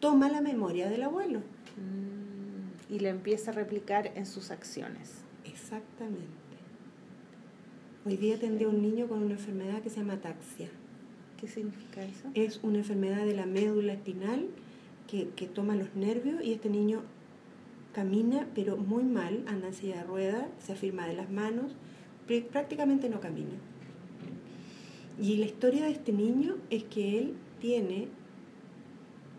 Toma 0.00 0.28
la 0.28 0.40
memoria 0.40 0.88
del 0.88 1.02
abuelo. 1.02 1.40
Mm, 1.76 2.92
Y 2.94 3.00
la 3.00 3.08
empieza 3.08 3.50
a 3.50 3.54
replicar 3.54 4.12
en 4.14 4.26
sus 4.26 4.50
acciones. 4.50 5.22
Exactamente. 5.44 6.26
Hoy 8.04 8.16
día 8.16 8.36
atendí 8.36 8.64
a 8.64 8.68
un 8.68 8.80
niño 8.82 9.08
con 9.08 9.22
una 9.22 9.32
enfermedad 9.34 9.82
que 9.82 9.90
se 9.90 9.96
llama 9.96 10.14
ataxia. 10.14 10.68
¿Qué 11.40 11.48
significa 11.48 12.04
eso? 12.04 12.28
Es 12.34 12.60
una 12.62 12.78
enfermedad 12.78 13.26
de 13.26 13.34
la 13.34 13.46
médula 13.46 13.94
espinal 13.94 14.46
que, 15.08 15.28
que 15.30 15.46
toma 15.46 15.74
los 15.74 15.94
nervios 15.96 16.42
y 16.44 16.52
este 16.52 16.70
niño 16.70 17.02
camina, 17.92 18.46
pero 18.54 18.76
muy 18.76 19.02
mal, 19.04 19.42
anda 19.48 19.68
en 19.68 19.74
silla 19.74 19.96
de 19.96 20.04
ruedas, 20.04 20.46
se 20.64 20.72
afirma 20.74 21.06
de 21.08 21.14
las 21.14 21.30
manos, 21.30 21.72
prácticamente 22.26 23.08
no 23.08 23.20
camina. 23.20 23.56
Y 25.20 25.36
la 25.36 25.46
historia 25.46 25.84
de 25.84 25.92
este 25.92 26.12
niño 26.12 26.56
es 26.70 26.84
que 26.84 27.18
él 27.18 27.34
tiene 27.60 28.08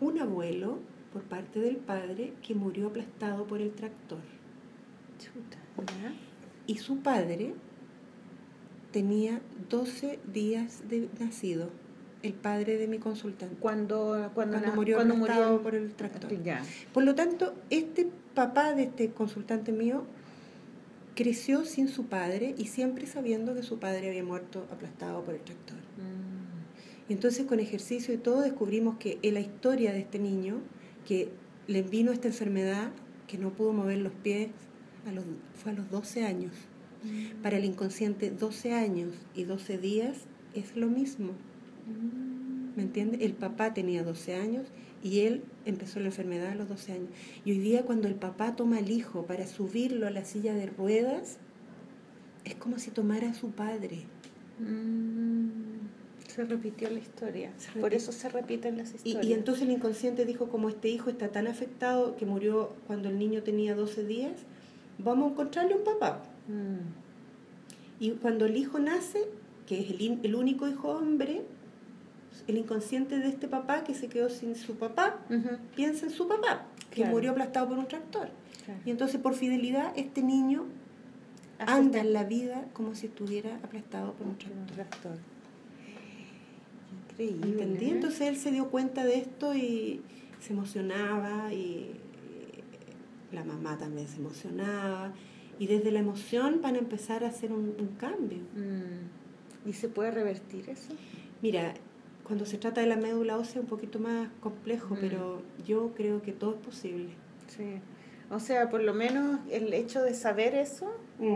un 0.00 0.18
abuelo 0.18 0.78
por 1.12 1.22
parte 1.22 1.60
del 1.60 1.76
padre 1.76 2.32
que 2.46 2.54
murió 2.54 2.88
aplastado 2.88 3.46
por 3.46 3.60
el 3.60 3.72
tractor. 3.72 4.20
Chuta. 5.18 5.58
Y 6.66 6.78
su 6.78 6.98
padre 6.98 7.54
tenía 8.90 9.40
12 9.70 10.18
días 10.32 10.88
de 10.88 11.08
nacido, 11.20 11.70
el 12.22 12.32
padre 12.34 12.78
de 12.78 12.88
mi 12.88 12.98
consultante, 12.98 13.56
Cuando, 13.60 14.30
cuando, 14.34 14.58
murió 14.74 14.96
cuando 14.96 15.14
aplastado 15.14 15.46
murió 15.46 15.62
por 15.62 15.74
el 15.74 15.94
tractor. 15.94 16.42
Ya. 16.42 16.62
Por 16.92 17.04
lo 17.04 17.14
tanto, 17.14 17.54
este 17.70 18.10
papá 18.34 18.74
de 18.74 18.84
este 18.84 19.10
consultante 19.10 19.72
mío 19.72 20.04
creció 21.18 21.64
sin 21.64 21.88
su 21.88 22.04
padre 22.04 22.54
y 22.56 22.66
siempre 22.66 23.04
sabiendo 23.08 23.52
que 23.52 23.64
su 23.64 23.80
padre 23.80 24.08
había 24.08 24.22
muerto 24.22 24.68
aplastado 24.70 25.24
por 25.24 25.34
el 25.34 25.40
tractor. 25.40 25.76
Mm, 25.96 27.10
Y 27.10 27.12
entonces 27.12 27.44
con 27.44 27.58
ejercicio 27.58 28.14
y 28.14 28.18
todo 28.18 28.42
descubrimos 28.42 28.98
que 28.98 29.18
en 29.22 29.34
la 29.34 29.40
historia 29.40 29.92
de 29.92 29.98
este 29.98 30.20
niño, 30.20 30.60
que 31.08 31.30
le 31.66 31.82
vino 31.82 32.12
esta 32.12 32.28
enfermedad, 32.28 32.92
que 33.26 33.36
no 33.36 33.50
pudo 33.50 33.72
mover 33.72 33.98
los 33.98 34.12
pies, 34.12 34.50
a 35.08 35.12
los, 35.12 35.24
fue 35.60 35.72
a 35.72 35.74
los 35.74 35.90
12 35.90 36.22
años. 36.24 36.52
Mm. 37.02 37.42
Para 37.42 37.56
el 37.56 37.64
inconsciente, 37.64 38.30
12 38.30 38.72
años 38.74 39.12
y 39.34 39.42
12 39.42 39.76
días 39.76 40.18
es 40.54 40.76
lo 40.76 40.86
mismo. 40.86 41.32
Mm. 41.88 42.76
¿Me 42.76 42.82
entiende? 42.84 43.24
El 43.24 43.32
papá 43.32 43.74
tenía 43.74 44.04
12 44.04 44.36
años 44.36 44.66
y 45.02 45.20
él 45.20 45.42
empezó 45.64 46.00
la 46.00 46.06
enfermedad 46.06 46.50
a 46.52 46.54
los 46.54 46.68
12 46.68 46.92
años. 46.92 47.08
Y 47.44 47.52
hoy 47.52 47.58
día 47.58 47.82
cuando 47.84 48.08
el 48.08 48.14
papá 48.14 48.56
toma 48.56 48.78
al 48.78 48.90
hijo 48.90 49.24
para 49.26 49.46
subirlo 49.46 50.06
a 50.06 50.10
la 50.10 50.24
silla 50.24 50.54
de 50.54 50.66
ruedas, 50.66 51.38
es 52.44 52.54
como 52.56 52.78
si 52.78 52.90
tomara 52.90 53.30
a 53.30 53.34
su 53.34 53.50
padre. 53.50 54.04
Mm, 54.58 55.48
Se 56.26 56.44
repitió 56.44 56.90
la 56.90 56.98
historia. 56.98 57.52
Por 57.80 57.94
eso 57.94 58.12
se 58.12 58.28
repiten 58.28 58.76
las 58.76 58.94
historias. 58.94 59.24
y 59.26 59.32
entonces 59.32 59.64
el 59.64 59.70
inconsciente 59.70 60.24
dijo, 60.24 60.48
como 60.48 60.68
este 60.68 60.88
hijo 60.88 61.10
está 61.10 61.28
tan 61.28 61.46
afectado 61.46 62.16
que 62.16 62.26
murió 62.26 62.74
cuando 62.86 63.08
el 63.08 63.18
niño 63.18 63.42
tenía 63.42 63.74
12 63.74 64.04
días, 64.04 64.32
vamos 64.98 65.28
a 65.28 65.32
encontrarle 65.32 65.74
un 65.74 65.84
papá. 65.84 66.22
Mm, 66.48 68.00
Y 68.00 68.10
cuando 68.12 68.46
el 68.46 68.56
hijo 68.56 68.78
nace, 68.78 69.20
que 69.66 69.80
es 69.80 69.90
el, 69.90 70.20
el 70.22 70.34
único 70.34 70.68
hijo 70.68 70.88
hombre, 70.90 71.42
el 72.48 72.56
inconsciente 72.56 73.18
de 73.18 73.28
este 73.28 73.46
papá 73.46 73.84
que 73.84 73.94
se 73.94 74.08
quedó 74.08 74.28
sin 74.30 74.56
su 74.56 74.76
papá, 74.76 75.18
piensa 75.76 76.06
en 76.06 76.12
su 76.12 76.26
papá, 76.26 76.66
que 76.90 77.04
murió 77.04 77.32
aplastado 77.32 77.68
por 77.68 77.78
un 77.78 77.86
tractor. 77.86 78.30
claro. 78.64 78.80
Y 78.84 78.90
entonces 78.90 79.20
por 79.20 79.34
fidelidad 79.34 79.92
este 79.96 80.22
niño 80.22 80.64
anda 81.58 82.00
en 82.00 82.12
la 82.12 82.24
vida 82.24 82.64
como 82.72 82.94
si 82.94 83.06
estuviera 83.06 83.56
aplastado 83.62 84.14
por 84.14 84.26
un 84.26 84.34
por 84.34 84.50
un 84.52 84.66
tractor. 84.66 85.00
tractor. 85.00 85.18
Increíble. 87.12 87.50
¿Entendí? 87.50 87.86
¿eh? 87.86 87.90
Entonces 87.90 88.20
él 88.22 88.36
se 88.36 88.50
dio 88.50 88.68
cuenta 88.70 89.04
de 89.04 89.18
esto 89.18 89.54
y 89.54 90.00
se 90.40 90.52
emocionaba 90.52 91.52
y 91.52 91.96
la 93.32 93.44
mamá 93.44 93.76
también 93.76 94.08
se 94.08 94.16
emocionaba 94.16 95.12
y 95.58 95.66
desde 95.66 95.90
la 95.90 95.98
emoción 95.98 96.60
van 96.62 96.76
a 96.76 96.78
empezar 96.78 97.24
a 97.24 97.28
hacer 97.28 97.52
un, 97.52 97.74
un 97.78 97.88
cambio. 97.98 98.38
Mm, 98.54 99.68
¿Y 99.68 99.72
se 99.72 99.88
puede 99.88 100.12
revertir 100.12 100.70
eso? 100.70 100.94
Mira, 101.42 101.74
cuando 102.28 102.46
se 102.46 102.58
trata 102.58 102.80
de 102.80 102.86
la 102.86 102.96
médula 102.96 103.36
ósea 103.36 103.54
es 103.54 103.60
un 103.62 103.66
poquito 103.66 103.98
más 103.98 104.28
complejo, 104.40 104.94
Mm. 104.94 104.98
pero 105.00 105.42
yo 105.66 105.92
creo 105.96 106.22
que 106.22 106.30
todo 106.32 106.50
es 106.54 106.60
posible. 106.64 107.08
Sí. 107.48 107.80
O 108.30 108.38
sea, 108.38 108.68
por 108.68 108.82
lo 108.82 108.92
menos 108.94 109.40
el 109.50 109.72
hecho 109.72 110.02
de 110.02 110.12
saber 110.14 110.54
eso 110.54 110.94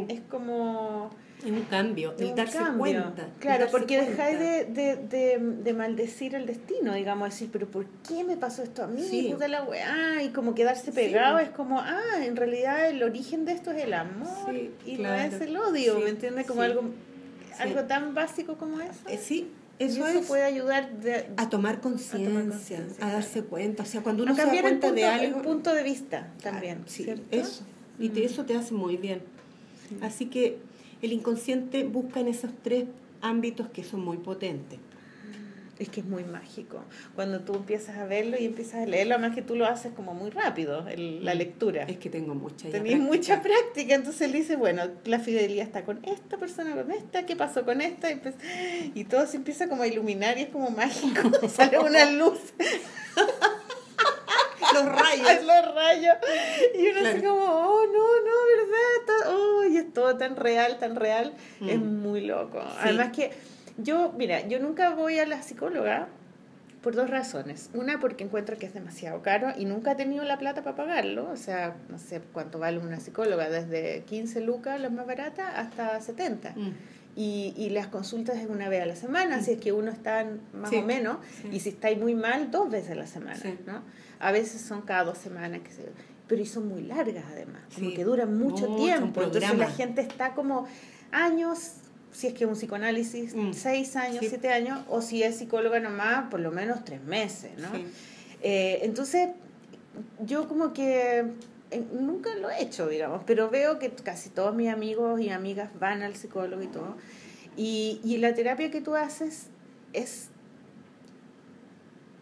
es 0.08 0.20
como 0.28 1.10
Es 1.42 1.50
un 1.50 1.62
cambio, 1.62 2.14
el 2.18 2.26
un 2.26 2.34
darse 2.36 2.58
cambio. 2.58 2.78
cuenta. 2.78 3.28
Claro, 3.40 3.60
darse 3.60 3.72
porque 3.76 3.96
cuenta. 3.96 4.10
dejáis 4.26 4.38
de, 4.38 4.64
de, 4.66 4.96
de, 4.96 5.38
de 5.64 5.72
maldecir 5.72 6.34
el 6.36 6.44
destino, 6.46 6.94
digamos, 6.94 7.30
decir, 7.30 7.48
pero 7.50 7.66
¿por 7.66 7.86
qué 8.06 8.22
me 8.22 8.36
pasó 8.36 8.62
esto 8.62 8.84
a 8.84 8.86
mí? 8.86 9.02
Sí. 9.02 9.34
La 9.48 9.64
weá, 9.64 10.22
y 10.22 10.28
como 10.28 10.54
quedarse 10.54 10.86
Sí. 10.86 10.92
pegado 10.92 11.38
es 11.38 11.48
como, 11.48 11.80
ah, 11.80 12.24
en 12.24 12.36
realidad 12.36 12.88
el 12.90 13.02
origen 13.02 13.44
de 13.46 13.52
esto 13.52 13.70
es 13.72 13.82
el 13.82 13.94
amor 13.94 14.50
Sí, 14.50 14.70
y 14.86 14.96
claro. 14.98 15.16
no 15.16 15.22
es 15.36 15.40
el 15.40 15.56
odio, 15.56 15.96
Sí, 15.96 16.02
¿me 16.04 16.10
entiendes? 16.10 16.46
Como 16.46 16.60
sí. 16.60 16.66
algo, 16.66 16.82
Sí. 16.82 17.62
algo 17.62 17.82
tan 17.84 18.14
básico 18.14 18.56
como 18.56 18.80
eso. 18.80 19.08
Eh, 19.08 19.18
sí, 19.18 19.50
eso, 19.84 20.06
eso 20.06 20.18
es 20.20 20.26
puede 20.26 20.44
ayudar 20.44 20.92
de, 21.00 21.28
a 21.36 21.48
tomar 21.48 21.80
conciencia, 21.80 22.84
a, 23.00 23.12
darse 23.12 23.42
cuenta. 23.42 23.82
O 23.82 23.86
sea, 23.86 24.02
cuando 24.02 24.22
uno 24.22 24.32
a 24.32 24.34
se 24.36 24.42
da 24.44 24.50
cuenta 24.50 24.88
punto, 24.88 24.94
de 24.94 25.04
algo... 25.04 25.38
el 25.38 25.42
punto 25.44 25.74
de 25.74 25.82
vista 25.82 26.32
también. 26.42 26.82
sí, 26.86 27.04
¿cierto? 27.04 27.24
eso. 27.30 27.64
Y 27.98 28.08
te- 28.08 28.20
Mm. 28.22 28.26
eso 28.26 28.44
te 28.44 28.56
hace 28.56 28.74
muy 28.74 28.96
bien. 28.96 29.20
Sí. 29.88 29.96
Así 30.02 30.26
que 30.26 30.58
el 31.02 31.12
inconsciente 31.12 31.84
busca 31.84 32.20
en 32.20 32.28
esos 32.28 32.50
tres 32.62 32.84
ámbitos 33.20 33.68
que 33.68 33.84
son 33.84 34.00
muy 34.04 34.16
potentes. 34.18 34.78
Es 35.82 35.88
que 35.88 35.98
es 36.00 36.06
muy 36.06 36.22
mágico. 36.22 36.84
Cuando 37.16 37.40
tú 37.40 37.54
empiezas 37.54 37.96
a 37.96 38.04
verlo 38.06 38.36
y 38.38 38.44
empiezas 38.46 38.82
a 38.82 38.86
leerlo, 38.86 39.14
además 39.16 39.34
que 39.34 39.42
tú 39.42 39.56
lo 39.56 39.66
haces 39.66 39.92
como 39.92 40.14
muy 40.14 40.30
rápido, 40.30 40.86
el- 40.86 41.24
la 41.24 41.34
lectura. 41.34 41.82
Es 41.84 41.98
que 41.98 42.08
tengo 42.08 42.34
mucha 42.36 42.66
ya 42.66 42.70
Tenéis 42.72 42.96
práctica. 42.98 43.16
mucha 43.16 43.42
práctica, 43.42 43.94
entonces 43.96 44.22
él 44.22 44.32
dice, 44.32 44.54
bueno, 44.56 44.84
la 45.04 45.18
fidelidad 45.18 45.66
está 45.66 45.84
con 45.84 45.98
esta 46.04 46.36
persona, 46.38 46.76
con 46.76 46.92
esta, 46.92 47.26
¿qué 47.26 47.34
pasó 47.34 47.64
con 47.64 47.80
esta? 47.80 48.12
Y, 48.12 48.16
pues, 48.16 48.36
y 48.94 49.04
todo 49.04 49.26
se 49.26 49.38
empieza 49.38 49.68
como 49.68 49.82
a 49.82 49.88
iluminar 49.88 50.38
y 50.38 50.42
es 50.42 50.48
como 50.50 50.70
mágico, 50.70 51.30
sale 51.48 51.78
una 51.80 52.08
luz, 52.12 52.38
Los 54.74 54.84
rayos. 54.86 55.42
los 55.44 55.74
rayos, 55.74 56.16
y 56.78 56.86
uno 56.88 57.00
así 57.08 57.20
Claro. 57.20 57.34
como, 57.34 57.44
oh, 57.44 57.86
no, 57.86 58.20
no, 58.20 58.36
¿verdad? 58.56 58.90
Está- 59.00 59.30
oh, 59.30 59.64
y 59.64 59.76
es 59.76 59.92
todo 59.92 60.16
tan 60.16 60.36
real, 60.36 60.78
tan 60.78 60.96
real, 60.96 61.34
es 61.60 61.78
Mm. 61.78 62.02
muy 62.02 62.22
loco. 62.22 62.60
Además 62.80 63.12
que 63.12 63.32
yo, 63.78 64.12
mira, 64.16 64.46
yo 64.48 64.58
nunca 64.60 64.90
voy 64.94 65.18
a 65.18 65.26
la 65.26 65.42
psicóloga 65.42 66.08
Por 66.82 66.94
dos 66.96 67.08
razones. 67.10 67.70
Una, 67.74 68.00
porque 68.00 68.24
encuentro 68.24 68.58
que 68.58 68.66
es 68.66 68.74
demasiado 68.74 69.22
caro 69.22 69.48
y 69.56 69.64
nunca 69.66 69.92
he 69.92 69.94
tenido 69.94 70.24
la 70.24 70.38
plata 70.38 70.62
para 70.64 70.74
pagarlo. 70.74 71.30
O 71.30 71.36
sea, 71.36 71.76
no 71.88 71.98
sé 71.98 72.20
cuánto 72.32 72.58
vale 72.58 72.78
una 72.78 72.98
psicóloga, 72.98 73.48
desde 73.48 74.02
15 74.02 74.40
lucas, 74.40 74.80
la 74.80 74.90
más 74.90 75.06
barata, 75.06 75.60
hasta 75.60 76.00
70. 76.00 76.50
Mm. 76.56 76.70
Y, 77.14 77.54
y 77.56 77.70
las 77.70 77.86
consultas 77.88 78.36
es 78.38 78.48
una 78.48 78.68
vez 78.68 78.82
a 78.82 78.86
la 78.86 78.96
semana, 78.96 79.42
si 79.42 79.52
es 79.52 79.60
que 79.60 79.70
uno 79.70 79.90
está 79.92 80.26
más 80.54 80.70
Sí, 80.70 80.76
o 80.78 80.82
menos, 80.82 81.18
sí. 81.42 81.50
y 81.52 81.60
si 81.60 81.68
estáis 81.68 81.98
muy 82.00 82.14
mal, 82.14 82.50
dos 82.50 82.70
veces 82.70 82.92
a 82.92 82.94
la 82.94 83.06
semana, 83.06 83.36
Sí. 83.36 83.56
¿no? 83.66 83.82
A 84.18 84.32
veces 84.32 84.60
son 84.62 84.80
cada 84.82 85.04
dos 85.04 85.18
semanas, 85.18 85.60
que 85.62 85.70
se, 85.72 85.82
pero 86.26 86.40
y 86.40 86.46
son 86.46 86.66
muy 86.68 86.82
largas 86.82 87.24
además, 87.30 87.60
como 87.74 87.92
que 87.92 88.02
duran 88.04 88.36
mucho, 88.38 88.74
tiempo, 88.76 89.22
entonces 89.22 89.56
la 89.58 89.68
gente 89.70 90.00
está 90.00 90.32
como 90.34 90.66
años, 91.10 91.74
si 92.12 92.26
es 92.28 92.34
que 92.34 92.46
un 92.46 92.54
psicoanálisis, 92.54 93.34
Mm. 93.34 93.52
seis 93.52 93.96
años, 93.96 94.18
Sí. 94.20 94.28
siete 94.28 94.48
años, 94.50 94.80
o 94.88 95.00
si 95.02 95.22
es 95.22 95.36
psicóloga 95.38 95.80
nomás, 95.80 96.28
por 96.30 96.40
lo 96.40 96.50
menos 96.52 96.84
tres 96.84 97.02
meses, 97.02 97.50
¿no? 97.58 97.74
Sí. 97.74 97.86
Eh, 98.42 98.80
entonces, 98.82 99.30
yo 100.24 100.46
como 100.48 100.72
que 100.72 101.24
eh, 101.70 101.82
nunca 101.98 102.34
lo 102.34 102.50
he 102.50 102.62
hecho, 102.62 102.86
digamos, 102.86 103.22
pero 103.26 103.48
veo 103.48 103.78
que 103.78 103.88
casi 103.90 104.28
todos 104.28 104.54
mis 104.54 104.68
amigos 104.68 105.18
y 105.22 105.30
amigas 105.30 105.70
van 105.80 106.02
al 106.02 106.14
psicólogo 106.16 106.60
y 106.62 106.66
todo. 106.66 106.96
Y, 107.56 107.98
y 108.04 108.18
la 108.18 108.34
terapia 108.34 108.70
que 108.70 108.82
tú 108.82 108.94
haces 108.94 109.46
es 109.94 110.28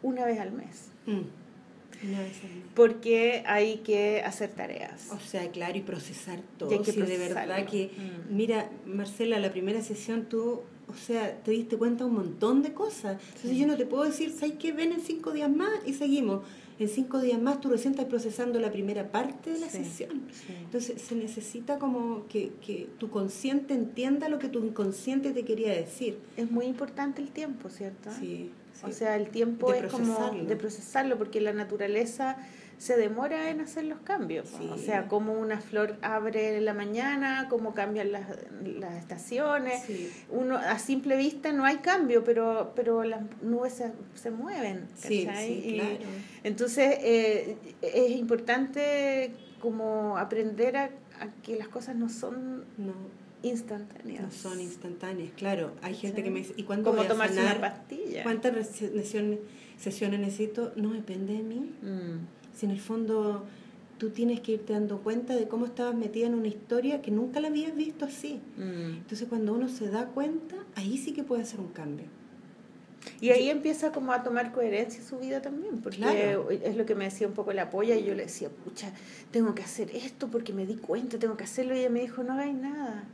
una 0.02 0.24
vez 0.24 0.38
al 0.40 0.52
mes, 0.52 0.86
Mm. 1.06 1.22
Porque 2.74 3.42
hay 3.46 3.78
que 3.78 4.22
hacer 4.22 4.50
tareas. 4.50 5.08
O 5.10 5.20
sea, 5.20 5.50
claro, 5.50 5.76
y 5.78 5.82
procesar 5.82 6.40
todo. 6.58 6.70
Y 6.70 6.74
hay 6.74 6.80
que 6.82 6.92
sí, 6.92 7.00
de 7.00 7.18
verdad 7.18 7.66
que, 7.66 7.90
Mm. 7.96 8.34
mira, 8.36 8.70
Marcela, 8.86 9.38
la 9.38 9.50
primera 9.52 9.82
sesión 9.82 10.26
tú, 10.28 10.60
o 10.88 10.94
sea, 10.94 11.36
te 11.42 11.50
diste 11.52 11.76
cuenta 11.76 12.04
un 12.06 12.14
montón 12.14 12.62
de 12.62 12.72
cosas. 12.72 13.20
Entonces 13.34 13.56
yo 13.58 13.66
no 13.66 13.76
te 13.76 13.86
puedo 13.86 14.04
decir, 14.04 14.30
¿sabes 14.32 14.54
qué? 14.58 14.72
Ven 14.72 14.92
en 14.92 15.00
cinco 15.00 15.32
días 15.32 15.50
más 15.50 15.70
y 15.86 15.92
seguimos. 15.94 16.42
En 16.78 16.88
cinco 16.88 17.20
días 17.20 17.40
más 17.40 17.60
tú 17.60 17.68
recién 17.68 17.92
estás 17.92 18.06
procesando 18.06 18.58
la 18.58 18.72
primera 18.72 19.12
parte 19.12 19.50
de 19.52 19.60
la 19.60 19.68
Sí, 19.68 19.84
sesión. 19.84 20.22
Entonces 20.64 21.00
se 21.02 21.14
necesita 21.14 21.78
como 21.78 22.26
que, 22.28 22.52
que 22.64 22.88
tu 22.98 23.10
consciente 23.10 23.74
entienda 23.74 24.30
lo 24.30 24.38
que 24.38 24.48
tu 24.48 24.64
inconsciente 24.64 25.32
te 25.32 25.44
quería 25.44 25.72
decir. 25.74 26.16
Es 26.38 26.50
muy 26.50 26.64
importante 26.64 27.20
el 27.20 27.28
tiempo, 27.32 27.68
¿cierto? 27.68 28.08
Sí, 28.18 28.50
sí. 28.80 28.86
O 28.90 28.92
sea, 28.92 29.16
el 29.16 29.28
tiempo 29.30 29.72
De 29.72 29.80
es 29.80 29.92
como 29.92 30.30
de 30.30 30.56
procesarlo, 30.56 31.18
porque 31.18 31.40
la 31.40 31.52
naturaleza 31.52 32.36
se 32.78 32.96
demora 32.96 33.50
en 33.50 33.60
hacer 33.60 33.84
los 33.84 33.98
cambios. 34.00 34.52
O 34.70 34.78
sea, 34.78 35.06
como 35.06 35.34
una 35.34 35.60
flor 35.60 35.96
abre 36.00 36.56
en 36.56 36.64
la 36.64 36.72
mañana, 36.72 37.46
cómo 37.50 37.74
cambian 37.74 38.10
las, 38.10 38.22
las 38.64 38.94
estaciones. 38.94 39.82
Sí. 39.82 40.10
Uno 40.30 40.56
a 40.56 40.78
simple 40.78 41.16
vista 41.18 41.52
no 41.52 41.66
hay 41.66 41.76
cambio, 41.78 42.24
pero 42.24 42.72
pero 42.74 43.04
las 43.04 43.20
nubes 43.42 43.74
se, 43.74 43.92
se 44.14 44.30
mueven. 44.30 44.88
Sí, 44.96 45.28
Y 45.28 45.74
claro. 45.74 45.98
entonces 46.42 46.96
eh, 47.02 47.56
es 47.82 48.12
importante 48.12 49.32
como 49.60 50.16
aprender 50.16 50.78
a, 50.78 50.84
a 51.20 51.28
que 51.42 51.56
las 51.56 51.68
cosas 51.68 51.96
no 51.96 52.08
son 52.08 52.64
No, 52.78 52.94
instantáneas. 53.42 54.22
no 54.22 54.30
son 54.30 54.60
instantáneas, 54.60 55.32
claro. 55.36 55.72
Hay 55.82 55.94
gente 55.94 56.22
que 56.22 56.30
me 56.30 56.40
dice, 56.40 56.54
¿y 56.56 56.62
cuándo 56.64 56.92
voy 56.92 57.04
a 57.06 57.08
tomarse 57.08 57.36
sanar? 57.36 57.58
una 57.58 57.70
pastilla. 57.70 58.22
¿Cuántas 58.22 58.68
sesiones 59.78 60.20
necesito? 60.20 60.72
No 60.76 60.92
depende 60.92 61.34
de 61.34 61.42
mí. 61.42 61.72
Mm. 61.82 62.26
Si 62.54 62.66
en 62.66 62.72
el 62.72 62.80
fondo 62.80 63.44
tú 63.98 64.10
tienes 64.10 64.40
que 64.40 64.52
irte 64.52 64.72
dando 64.72 65.00
cuenta 65.02 65.36
de 65.36 65.46
cómo 65.48 65.66
estabas 65.66 65.94
metida 65.94 66.26
en 66.26 66.34
una 66.34 66.48
historia 66.48 67.02
que 67.02 67.10
nunca 67.10 67.38
la 67.40 67.48
habías 67.48 67.74
visto 67.74 68.04
así. 68.06 68.40
Mm. 68.56 68.98
Entonces 68.98 69.28
cuando 69.28 69.52
uno 69.54 69.68
se 69.68 69.88
da 69.90 70.06
cuenta, 70.06 70.56
ahí 70.74 70.96
sí 70.98 71.12
que 71.12 71.22
puede 71.22 71.42
hacer 71.42 71.60
un 71.60 71.68
cambio. 71.68 72.06
Y 73.22 73.30
ahí 73.30 73.48
empieza 73.48 73.92
como 73.92 74.12
a 74.12 74.22
tomar 74.22 74.52
coherencia 74.52 75.02
su 75.02 75.18
vida 75.18 75.40
también, 75.40 75.78
porque 75.80 75.98
Claro. 75.98 76.50
es 76.50 76.76
lo 76.76 76.84
que 76.84 76.94
me 76.94 77.04
decía 77.04 77.26
un 77.26 77.32
poco 77.32 77.52
la 77.54 77.70
polla 77.70 77.96
y 77.96 78.04
yo 78.04 78.14
le 78.14 78.24
decía, 78.24 78.50
pucha, 78.50 78.92
tengo 79.30 79.54
que 79.54 79.62
hacer 79.62 79.90
esto 79.96 80.28
porque 80.28 80.52
me 80.52 80.66
di 80.66 80.74
cuenta, 80.76 81.18
tengo 81.18 81.34
que 81.36 81.44
hacerlo 81.44 81.74
y 81.74 81.78
ella 81.78 81.88
me 81.88 82.00
dijo, 82.00 82.22
no 82.22 82.34
hagáis 82.34 82.54
nada. 82.54 83.04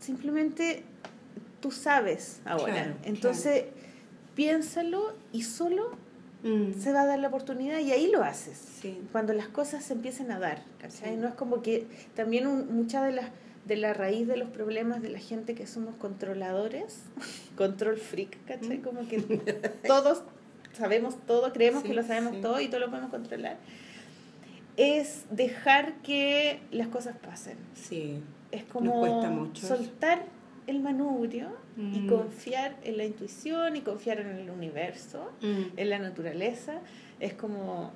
Simplemente 0.00 0.82
tú 1.60 1.70
sabes 1.70 2.40
ahora. 2.44 2.72
Claro, 2.72 2.94
Entonces 3.04 3.64
piénsalo 4.34 5.14
y 5.32 5.42
solo 5.42 6.02
Mm, 6.46 6.78
se 6.78 6.92
va 6.92 7.00
a 7.00 7.06
dar 7.06 7.18
la 7.20 7.28
oportunidad 7.28 7.78
y 7.78 7.90
ahí 7.92 8.10
lo 8.10 8.22
haces. 8.22 8.58
Sí. 8.82 9.00
Cuando 9.12 9.32
las 9.32 9.48
cosas 9.48 9.82
se 9.82 9.94
empiecen 9.94 10.30
a 10.30 10.38
dar. 10.38 10.62
No 11.16 11.26
es 11.26 11.32
como 11.32 11.62
que 11.62 11.86
también 12.14 12.46
un- 12.46 12.70
mucha 12.76 13.02
de 13.02 13.12
las 13.12 13.30
de 13.64 13.76
la 13.76 13.94
raíz 13.94 14.28
de 14.28 14.36
los 14.36 14.50
problemas 14.50 15.00
de 15.00 15.08
la 15.08 15.18
gente 15.20 15.54
que 15.54 15.66
somos 15.66 15.94
controladores, 15.94 16.98
control 17.56 17.96
freak, 17.96 18.44
¿cachai? 18.44 18.76
Mm. 18.76 18.82
Como 18.82 19.08
que 19.08 19.20
todos 19.86 20.22
sabemos 20.74 21.16
todo, 21.26 21.50
creemos 21.54 21.80
Sí, 21.80 21.88
que 21.88 21.94
lo 21.94 22.02
sabemos 22.02 22.38
todo 22.42 22.60
y 22.60 22.68
todo 22.68 22.80
lo 22.80 22.90
podemos 22.90 23.10
controlar, 23.10 23.56
es 24.76 25.24
dejar 25.30 25.94
que 26.02 26.60
las 26.72 26.88
cosas 26.88 27.16
pasen. 27.16 27.56
Sí. 27.74 28.20
Es 28.56 28.64
como 28.64 29.00
cuesta 29.00 29.30
mucho 29.30 29.66
eso. 29.66 29.76
soltar 29.76 30.22
el 30.66 30.80
manubrio 30.80 31.48
y 31.76 31.98
Mm. 32.00 32.06
confiar 32.08 32.76
en 32.84 32.96
la 32.96 33.04
intuición 33.04 33.76
y 33.76 33.80
confiar 33.80 34.20
en 34.20 34.28
el 34.28 34.48
universo 34.50 35.30
Mm, 35.42 35.62
en 35.76 35.90
la 35.90 35.98
naturaleza 35.98 36.74
es 37.20 37.34
como, 37.34 37.90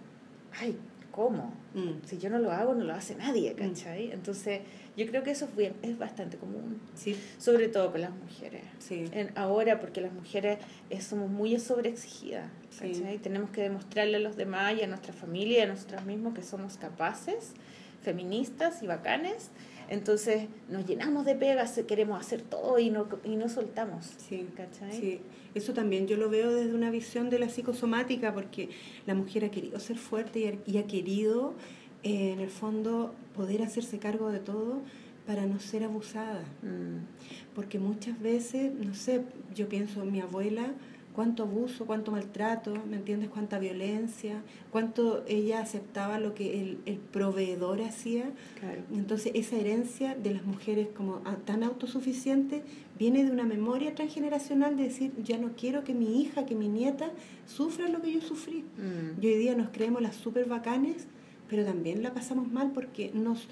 ay, 0.60 0.76
¿cómo? 1.12 1.54
mm, 1.74 2.04
Si 2.04 2.18
yo 2.18 2.28
no 2.28 2.38
lo 2.38 2.50
hago, 2.52 2.74
no 2.74 2.84
lo 2.84 2.92
hace 2.94 3.14
nadie, 3.14 3.54
¿cachai? 3.54 4.10
Entonces, 4.12 4.60
yo 4.96 5.06
creo 5.06 5.22
que 5.22 5.30
eso 5.30 5.44
es, 5.46 5.56
bien, 5.56 5.74
es 5.82 5.96
bastante 5.96 6.36
común, 6.36 6.80
Sí, 6.94 7.16
sobre 7.38 7.68
todo 7.68 7.90
con 7.92 8.00
las 8.02 8.10
mujeres. 8.10 8.62
sí. 8.80 9.04
En, 9.12 9.30
ahora, 9.36 9.78
porque 9.80 10.00
las 10.00 10.12
mujeres 10.12 10.58
eh, 10.90 11.00
somos 11.00 11.30
muy 11.30 11.58
sobreexigidas, 11.58 12.50
Sí. 12.70 12.92
Tenemos 13.22 13.50
que 13.50 13.62
demostrarle 13.62 14.16
a 14.16 14.20
los 14.20 14.36
demás 14.36 14.74
y 14.78 14.82
a 14.82 14.86
nuestra 14.86 15.12
familia 15.12 15.58
y 15.58 15.62
a 15.62 15.66
nosotras 15.66 16.04
mismos 16.04 16.34
que 16.34 16.42
somos 16.42 16.76
capaces, 16.76 17.54
feministas 18.02 18.82
y 18.82 18.86
bacanes. 18.86 19.50
Entonces, 19.88 20.48
nos 20.68 20.86
llenamos 20.86 21.24
de 21.24 21.34
pegas, 21.34 21.80
queremos 21.86 22.20
hacer 22.20 22.42
todo 22.42 22.78
y 22.78 22.90
no, 22.90 23.06
y 23.24 23.36
no 23.36 23.48
soltamos, 23.48 24.04
Sí, 24.18 24.46
¿cachai? 24.56 24.92
sí. 24.92 25.20
Eso 25.54 25.72
también 25.72 26.06
yo 26.06 26.16
lo 26.16 26.28
veo 26.28 26.52
desde 26.52 26.74
una 26.74 26.90
visión 26.90 27.30
de 27.30 27.38
la 27.38 27.48
psicosomática, 27.48 28.34
porque 28.34 28.68
la 29.06 29.14
mujer 29.14 29.44
ha 29.44 29.50
querido 29.50 29.80
ser 29.80 29.96
fuerte 29.96 30.40
y 30.40 30.46
ha, 30.46 30.54
y 30.66 30.78
ha 30.78 30.86
querido, 30.86 31.54
eh, 32.02 32.32
en 32.32 32.40
el 32.40 32.50
fondo, 32.50 33.14
poder 33.34 33.62
hacerse 33.62 33.98
cargo 33.98 34.30
de 34.30 34.40
todo 34.40 34.82
para 35.26 35.46
no 35.46 35.58
ser 35.58 35.84
abusada. 35.84 36.42
Mm. 36.62 37.54
Porque 37.54 37.78
muchas 37.78 38.20
veces, 38.20 38.72
no 38.72 38.94
sé, 38.94 39.22
yo 39.54 39.68
pienso 39.68 40.02
en 40.02 40.12
mi 40.12 40.20
abuela, 40.20 40.72
cuánto 41.18 41.42
abuso, 41.42 41.84
cuánto 41.84 42.12
maltrato, 42.12 42.72
¿me 42.88 42.94
entiendes? 42.94 43.28
Cuánta 43.28 43.58
violencia, 43.58 44.40
cuánto 44.70 45.24
ella 45.26 45.58
aceptaba 45.60 46.20
lo 46.20 46.32
que 46.32 46.60
el, 46.60 46.78
el 46.86 46.98
proveedor 46.98 47.82
hacía. 47.82 48.30
Claro. 48.60 48.82
Entonces 48.94 49.32
esa 49.34 49.56
herencia 49.56 50.14
de 50.14 50.34
las 50.34 50.44
mujeres 50.44 50.86
como 50.96 51.16
a- 51.24 51.34
tan 51.44 51.64
autosuficientes 51.64 52.62
viene 52.96 53.24
de 53.24 53.32
una 53.32 53.42
memoria 53.46 53.96
transgeneracional 53.96 54.76
de 54.76 54.84
decir, 54.84 55.10
ya 55.24 55.38
no 55.38 55.50
quiero 55.56 55.82
que 55.82 55.92
mi 55.92 56.20
hija, 56.22 56.46
que 56.46 56.54
mi 56.54 56.68
nieta 56.68 57.10
sufra 57.46 57.88
lo 57.88 58.00
que 58.00 58.12
yo 58.12 58.20
sufrí. 58.20 58.62
Mm. 58.76 59.20
Y 59.20 59.26
hoy 59.26 59.38
día 59.38 59.56
nos 59.56 59.70
creemos 59.70 60.00
las 60.00 60.14
super 60.14 60.46
bacanes, 60.48 61.08
pero 61.50 61.64
también 61.64 62.00
la 62.04 62.14
pasamos 62.14 62.46
mal 62.52 62.70
porque 62.72 63.10
nos, 63.12 63.48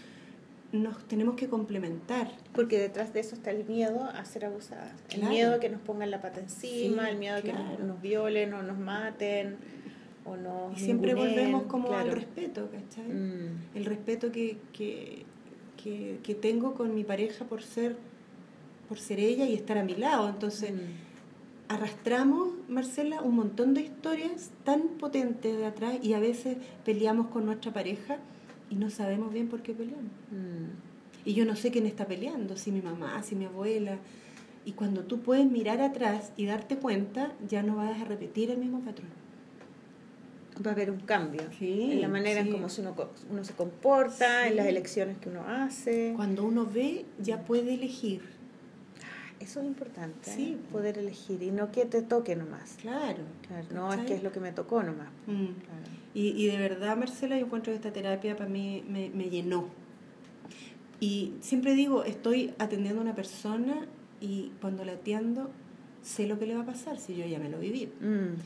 nos 0.72 1.06
tenemos 1.09 1.36
que 1.36 1.48
complementar. 1.48 2.30
Porque 2.52 2.78
detrás 2.78 3.12
de 3.12 3.20
eso 3.20 3.34
está 3.34 3.51
el 3.51 3.64
miedo 3.64 4.05
a 4.05 4.24
ser 4.24 4.44
abusadas. 4.44 4.93
El 5.10 5.20
Claro. 5.20 5.32
miedo 5.32 5.55
a 5.55 5.60
que 5.60 5.68
nos 5.68 5.80
pongan 5.80 6.10
la 6.10 6.20
pata 6.20 6.40
encima, 6.40 7.05
Sí, 7.05 7.10
el 7.10 7.18
miedo 7.18 7.36
a 7.36 7.43
que 7.43 7.52
nos, 7.52 7.62
claro. 7.62 7.84
nos 7.84 8.02
violen 8.02 8.52
o 8.55 8.62
nos 8.62 8.78
maten 8.78 9.56
o 10.24 10.36
nos 10.36 10.76
Y 10.76 10.84
siempre 10.84 11.12
ninguneen, 11.14 11.36
volvemos 11.36 11.62
como 11.64 11.88
claro. 11.88 12.10
al 12.10 12.16
respeto, 12.16 12.68
¿cachai? 12.70 13.05
Mm. 13.12 13.60
El 13.76 13.84
respeto 13.84 14.32
que, 14.32 14.59
que, 14.72 15.24
que, 15.82 16.18
que 16.22 16.34
tengo 16.34 16.74
con 16.74 16.94
mi 16.94 17.05
pareja 17.05 17.44
por 17.44 17.62
ser, 17.62 17.97
por 18.88 18.98
ser 18.98 19.20
ella 19.20 19.47
y 19.47 19.55
estar 19.55 19.78
a 19.78 19.84
mi 19.84 19.94
lado. 19.94 20.28
Entonces, 20.28 20.72
Mm. 20.72 20.78
arrastramos, 21.68 22.51
Marcela, 22.68 23.20
un 23.22 23.34
montón 23.36 23.74
de 23.74 23.82
historias 23.82 24.51
tan 24.64 24.82
potentes 24.98 25.56
de 25.56 25.66
atrás 25.66 25.97
y 26.02 26.12
a 26.14 26.18
veces 26.20 26.56
peleamos 26.84 27.28
con 27.28 27.44
nuestra 27.47 27.72
pareja 27.72 28.18
y 28.70 28.76
no 28.76 28.90
sabemos 28.90 29.32
bien 29.32 29.48
por 29.48 29.62
qué 29.62 29.72
peleamos. 29.72 30.10
Mm. 30.30 31.28
Y 31.28 31.34
yo 31.34 31.44
no 31.44 31.56
sé 31.56 31.70
quién 31.70 31.86
está 31.86 32.06
peleando, 32.06 32.56
si 32.56 32.70
mi 32.72 32.80
mamá, 32.82 33.22
si 33.22 33.34
mi 33.34 33.44
abuela. 33.47 33.98
Y 34.64 34.72
cuando 34.72 35.05
tú 35.05 35.20
puedes 35.20 35.47
mirar 35.51 35.80
atrás 35.80 36.32
y 36.36 36.47
darte 36.47 36.76
cuenta, 36.76 37.32
ya 37.48 37.62
no 37.62 37.76
vas 37.76 38.01
a 38.01 38.05
repetir 38.05 38.51
el 38.51 38.59
mismo 38.59 38.80
patrón. 38.80 39.09
Va 40.64 40.70
a 40.70 40.74
haber 40.74 40.90
un 40.90 41.01
cambio 41.01 41.43
Sí, 41.59 41.93
en 41.93 42.01
la 42.01 42.09
manera 42.09 42.40
sí. 42.43 42.48
en 42.48 42.52
cómo 42.55 42.66
uno, 42.78 42.94
uno 43.30 43.44
se 43.44 43.52
comporta, 43.52 44.43
Sí. 44.44 44.48
en 44.51 44.56
las 44.56 44.66
elecciones 44.66 45.18
que 45.18 45.28
uno 45.28 45.43
hace. 45.47 46.12
Cuando 46.16 46.44
uno 46.44 46.64
ve, 46.66 47.05
ya 47.20 47.43
puede 47.44 47.74
elegir. 47.74 48.22
Eso 49.38 49.60
es 49.60 49.66
importante, 49.66 50.30
Sí. 50.30 50.55
¿eh? 50.59 50.72
poder 50.72 50.97
elegir 50.98 51.43
y 51.43 51.51
no 51.51 51.70
que 51.70 51.84
te 51.84 52.01
toque 52.02 52.36
nomás. 52.36 52.76
Claro. 52.80 53.18
Claro, 53.47 53.66
no 53.74 53.90
es 53.90 53.97
¿cachai? 53.97 54.06
que 54.06 54.14
es 54.14 54.22
lo 54.22 54.32
que 54.32 54.40
me 54.40 54.51
tocó 54.52 54.82
nomás. 54.82 55.09
Mm. 55.26 55.44
Claro. 55.44 55.95
Y, 56.16 56.28
y 56.28 56.47
de 56.47 56.56
verdad, 56.56 56.97
Marcela, 56.97 57.38
yo 57.38 57.44
encuentro 57.44 57.72
que 57.72 57.76
esta 57.76 57.93
terapia 57.93 58.36
para 58.36 58.48
mí 58.48 58.82
me, 58.88 59.10
me 59.10 59.28
llenó. 59.28 59.68
Y 60.98 61.34
siempre 61.40 61.74
digo, 61.74 62.05
estoy 62.05 62.55
atendiendo 62.59 63.01
a 63.01 63.02
una 63.02 63.14
persona 63.14 63.86
y 64.18 64.51
cuando 64.62 64.82
la 64.86 64.93
atiendo 64.93 65.51
sé 66.01 66.26
lo 66.26 66.38
que 66.38 66.47
le 66.47 66.55
va 66.55 66.62
a 66.62 66.66
pasar 66.66 66.98
si 66.98 67.16
yo 67.16 67.26
ya 67.26 67.38
me 67.38 67.51
lo 67.51 67.59
viví. 67.59 67.90
Mm. 68.01 68.36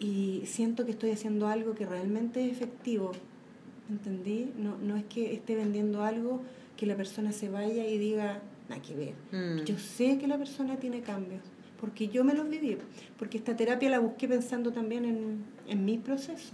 y 0.00 0.42
siento 0.46 0.86
que 0.86 0.92
estoy 0.92 1.10
haciendo 1.10 1.46
algo 1.46 1.74
que 1.74 1.84
realmente 1.84 2.44
es 2.46 2.52
efectivo. 2.52 3.12
¿Entendí? 3.90 4.50
No, 4.56 4.78
no 4.78 4.96
es 4.96 5.04
que 5.04 5.34
esté 5.34 5.54
vendiendo 5.54 6.02
algo 6.02 6.40
que 6.78 6.86
la 6.86 6.96
persona 6.96 7.32
se 7.32 7.50
vaya 7.50 7.86
y 7.86 7.98
diga, 7.98 8.40
nada 8.70 8.80
que 8.80 8.94
ver. 8.96 9.14
Mm. 9.30 9.64
Yo 9.64 9.76
sé 9.76 10.16
que 10.16 10.26
la 10.26 10.38
persona 10.38 10.76
tiene 10.76 11.02
cambios, 11.02 11.42
porque 11.82 12.06
yo 12.08 12.22
me 12.22 12.32
los 12.32 12.48
viví, 12.48 12.78
porque 13.18 13.38
esta 13.38 13.56
terapia 13.56 13.90
la 13.90 13.98
busqué 13.98 14.28
pensando 14.28 14.72
también 14.72 15.04
en, 15.04 15.44
en 15.66 15.84
mi 15.84 15.98
proceso. 15.98 16.52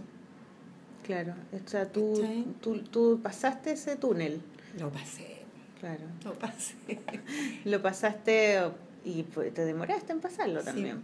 Claro, 1.05 1.34
o 1.52 1.68
sea, 1.68 1.86
tú, 1.92 2.14
tú, 2.62 2.78
tú 2.78 3.20
pasaste 3.22 3.72
ese 3.72 3.96
túnel, 3.96 4.40
Lo 4.80 4.90
pasé, 4.90 5.42
claro. 5.80 6.05
lo 6.24 6.32
pasé. 6.32 6.74
Lo 7.66 7.82
pasaste 7.82 8.59
y 9.05 9.22
te 9.24 9.64
demoraste 9.66 10.12
en 10.12 10.20
pasarlo 10.20 10.62
también. 10.62 11.00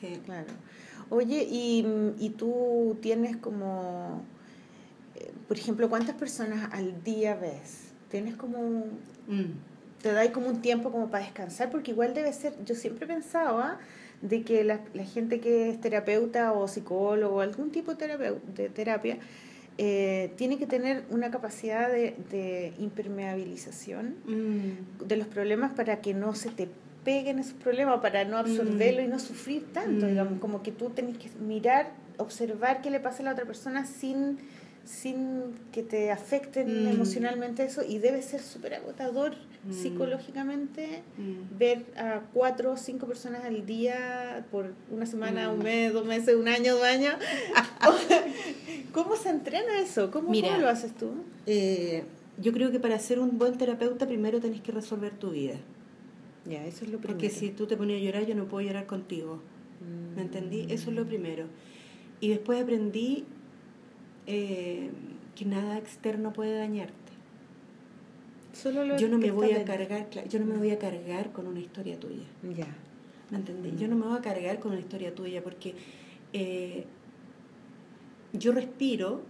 Sí. 0.00 0.20
Claro. 0.24 0.48
Oye, 1.10 1.46
y, 1.48 1.86
y 2.18 2.30
tú 2.30 2.96
tienes 3.02 3.36
como, 3.36 4.22
eh, 5.16 5.32
por 5.48 5.58
ejemplo, 5.58 5.90
¿cuántas 5.90 6.16
personas 6.16 6.70
al 6.72 7.04
día 7.04 7.36
ves? 7.36 7.92
¿Tienes 8.10 8.36
como, 8.36 8.86
Mm. 9.28 9.52
Te 10.06 10.12
da 10.12 10.30
como 10.30 10.46
un 10.48 10.62
tiempo 10.62 10.92
como 10.92 11.10
para 11.10 11.24
descansar? 11.24 11.68
Porque 11.70 11.90
igual 11.90 12.14
debe 12.14 12.32
ser, 12.32 12.52
yo 12.64 12.74
siempre 12.76 13.06
pensaba 13.08 13.78
de 14.22 14.42
que 14.42 14.62
la, 14.62 14.80
la 14.94 15.04
gente 15.04 15.40
que 15.40 15.68
es 15.70 15.80
terapeuta 15.80 16.52
o 16.52 16.68
psicólogo 16.68 17.36
o 17.36 17.40
algún 17.40 17.70
tipo 17.72 17.94
de, 17.94 18.68
terapia, 18.68 19.18
eh, 19.78 20.30
tiene 20.36 20.58
que 20.58 20.66
tener 20.66 21.02
una 21.10 21.30
capacidad 21.30 21.90
de, 21.90 22.14
de 22.30 22.72
impermeabilización 22.78 24.14
Mm. 24.26 25.06
de 25.06 25.16
los 25.16 25.26
problemas 25.26 25.72
para 25.72 26.00
que 26.00 26.14
no 26.14 26.34
se 26.34 26.50
te 26.50 26.68
peguen 27.04 27.38
esos 27.40 27.54
problemas, 27.54 28.00
para 28.00 28.24
no 28.24 28.36
absorberlo 28.38 29.02
y 29.02 29.06
no 29.08 29.18
sufrir 29.18 29.64
tanto, 29.72 30.06
Mm. 30.06 30.08
digamos, 30.08 30.40
como 30.40 30.62
que 30.62 30.72
tú 30.72 30.90
tenés 30.90 31.18
que 31.18 31.28
mirar, 31.40 31.90
observar 32.18 32.80
qué 32.80 32.90
le 32.90 33.00
pasa 33.00 33.22
a 33.22 33.26
la 33.26 33.32
otra 33.32 33.44
persona 33.44 33.84
sin, 33.86 34.38
sin 34.84 35.52
que 35.72 35.82
te 35.82 36.10
afecten 36.10 36.84
Mm. 36.84 36.88
emocionalmente 36.88 37.64
eso 37.64 37.82
y 37.86 37.98
debe 37.98 38.22
ser 38.22 38.40
súper 38.40 38.74
agotador 38.74 39.34
Mm. 39.66 39.72
psicológicamente 39.72 41.02
Mm. 41.18 41.58
ver 41.58 41.84
a 41.96 42.20
cuatro 42.32 42.72
o 42.72 42.76
cinco 42.76 43.06
personas 43.06 43.44
al 43.44 43.66
día 43.66 44.46
por 44.50 44.72
una 44.90 45.06
semana, 45.06 45.48
Mm. 45.50 45.54
un 45.54 45.58
mes, 45.62 45.92
dos 45.92 46.06
meses, 46.06 46.34
un 46.36 46.46
año, 46.48 46.74
dos 46.76 46.84
años. 46.84 47.14
¿Cómo 48.92 49.16
se 49.16 49.30
entrena 49.30 49.80
eso? 49.80 50.10
¿Cómo, 50.10 50.30
Mira. 50.30 50.48
cómo 50.48 50.60
lo 50.62 50.68
haces 50.68 50.92
tú? 50.96 51.10
Eh, 51.46 52.04
yo 52.38 52.52
creo 52.52 52.70
que 52.70 52.80
para 52.80 52.98
ser 52.98 53.18
un 53.18 53.38
buen 53.38 53.56
terapeuta 53.58 54.06
primero 54.06 54.40
tenés 54.40 54.60
que 54.60 54.72
resolver 54.72 55.12
tu 55.12 55.30
vida. 55.30 55.56
Ya, 56.44 56.64
eso 56.64 56.84
es 56.84 56.90
lo 56.92 56.98
primero. 56.98 57.18
Porque 57.18 57.30
si 57.30 57.50
tú 57.50 57.66
te 57.66 57.76
pones 57.76 58.00
a 58.00 58.04
llorar, 58.04 58.24
yo 58.26 58.34
no 58.34 58.44
puedo 58.46 58.66
llorar 58.66 58.86
contigo. 58.86 59.42
¿Me 60.14 60.22
entendí? 60.22 60.66
Eso 60.70 60.90
es 60.90 60.96
lo 60.96 61.04
primero. 61.04 61.46
Y 62.20 62.28
después 62.28 62.62
aprendí 62.62 63.24
eh, 64.26 64.90
que 65.34 65.44
nada 65.44 65.76
externo 65.78 66.32
puede 66.32 66.56
dañarte. 66.58 67.05
Solo 68.56 68.84
lo 68.84 68.96
Yo 68.96 69.08
no 69.08 69.18
me 69.18 69.30
voy 69.30 69.52
a 69.52 69.64
cargar, 69.64 70.08
yo 70.28 70.38
no 70.38 70.46
me 70.46 70.56
voy 70.56 70.70
a 70.70 70.78
cargar 70.78 71.30
con 71.30 71.46
una 71.46 71.60
historia 71.60 72.00
tuya. 72.00 72.24
Ya. 72.56 72.66
¿Me 73.30 73.36
entendí? 73.36 73.74
Yo 73.76 73.86
no 73.86 73.96
me 73.96 74.06
voy 74.06 74.16
a 74.16 74.22
cargar 74.22 74.60
con 74.60 74.72
una 74.72 74.80
historia 74.80 75.14
tuya 75.14 75.42
porque 75.42 75.74
eh, 76.32 76.86
yo 78.32 78.52
respiro 78.52 79.20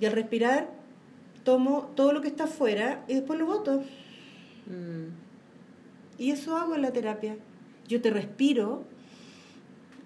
y 0.00 0.06
al 0.06 0.12
respirar 0.12 0.70
tomo 1.44 1.92
todo 1.94 2.12
lo 2.12 2.20
que 2.20 2.28
está 2.28 2.44
afuera 2.44 3.04
y 3.06 3.14
después 3.14 3.38
lo 3.38 3.46
boto. 3.46 3.84
Mm. 4.66 5.12
Y 6.18 6.32
eso 6.32 6.56
hago 6.56 6.74
en 6.74 6.82
la 6.82 6.92
terapia. 6.92 7.36
Yo 7.86 8.00
te 8.00 8.10
respiro 8.10 8.82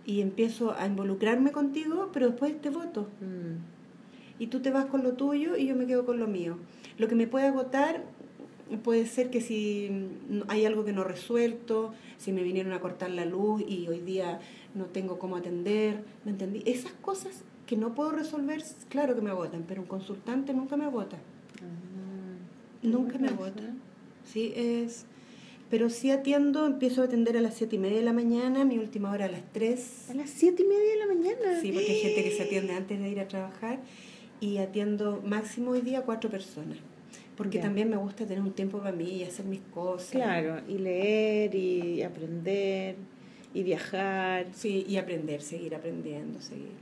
y 0.05 0.21
empiezo 0.21 0.75
a 0.79 0.87
involucrarme 0.87 1.53
contigo, 1.53 2.11
pero 2.13 2.29
después 2.29 2.61
te 2.61 2.69
voto. 2.69 3.09
Mm. 3.23 3.74
Y 4.45 4.49
tú 4.49 4.61
te 4.61 4.71
vas 4.71 4.85
con 4.85 5.03
lo 5.03 5.15
tuyo 5.15 5.57
y 5.57 5.69
yo 5.69 5.75
me 5.75 5.87
quedo 5.87 6.05
con 6.05 6.21
lo 6.21 6.27
mío. 6.27 6.59
Lo 6.99 7.09
que 7.09 7.15
me 7.15 7.27
puede 7.27 7.47
agotar 7.47 8.05
puede 8.83 9.07
ser 9.07 9.31
que 9.31 9.41
si 9.41 9.91
hay 10.49 10.67
algo 10.67 10.85
que 10.85 10.93
no 10.93 11.03
resuelto, 11.03 11.95
si 12.19 12.31
me 12.31 12.43
vinieron 12.43 12.75
a 12.75 12.81
cortar 12.81 13.09
la 13.09 13.25
luz 13.25 13.65
y 13.67 13.89
hoy 13.89 14.01
día 14.01 14.41
no 14.75 14.85
tengo 14.85 15.19
cómo 15.19 15.37
atender, 15.37 16.05
¿me 16.27 16.33
entendí? 16.33 16.63
Esas 16.67 16.93
cosas 16.93 17.43
que 17.67 17.79
no 17.79 17.95
puedo 17.95 18.11
resolver, 18.11 18.63
claro 18.91 19.15
que 19.15 19.23
me 19.23 19.31
agotan, 19.31 19.65
pero 19.67 19.81
un 19.81 19.89
consultante 19.89 20.53
nunca 20.53 20.77
me 20.77 20.85
agota. 20.85 21.17
Ah. 21.63 22.83
Nunca 22.83 23.17
me 23.17 23.29
agota. 23.29 23.63
Sí, 24.31 24.53
es... 24.55 25.07
Pero 25.71 25.89
sí 25.89 26.11
atiendo, 26.11 26.67
empiezo 26.67 27.01
a 27.01 27.07
atender 27.07 27.39
a 27.39 27.41
las 27.41 27.55
siete 27.55 27.77
y 27.77 27.79
media 27.79 27.97
de 27.97 28.05
la 28.05 28.13
mañana, 28.13 28.67
mi 28.67 28.79
última 28.79 29.11
hora 29.11 29.25
a 29.25 29.29
las 29.29 29.51
3. 29.55 30.11
A 30.11 30.15
las 30.15 30.29
siete 30.29 30.63
y 30.63 30.67
media 30.67 30.93
de 30.93 30.99
la 30.99 31.07
mañana. 31.07 31.61
Sí, 31.63 31.73
porque 31.73 31.91
hay 31.91 32.01
gente 32.01 32.23
que 32.25 32.37
se 32.37 32.43
atiende 32.43 32.75
antes 32.75 33.01
de 33.01 33.09
ir 33.09 33.19
a 33.19 33.27
trabajar 33.27 33.81
y 34.41 34.59
atiendo 34.59 35.23
máximo 35.25 35.73
hoy 35.73 35.81
día 35.81 36.03
cuatro 36.03 36.31
personas. 36.31 36.79
Porque 37.37 37.59
Ya. 37.59 37.63
también 37.65 37.91
me 37.91 37.97
gusta 37.97 38.27
tener 38.27 38.43
un 38.43 38.53
tiempo 38.53 38.79
para 38.79 38.93
mí 38.93 39.11
y 39.17 39.25
hacer 39.25 39.47
mis 39.47 39.61
cosas. 39.73 40.11
Claro, 40.11 40.61
y 40.69 40.79
leer 40.79 41.55
y 41.55 42.03
aprender 42.03 42.97
y 43.53 43.63
viajar. 43.63 44.47
Sí, 44.55 44.85
y 44.89 44.97
aprender, 44.99 45.43
seguir 45.43 45.75
aprendiendo, 45.75 46.41
seguir. 46.41 46.73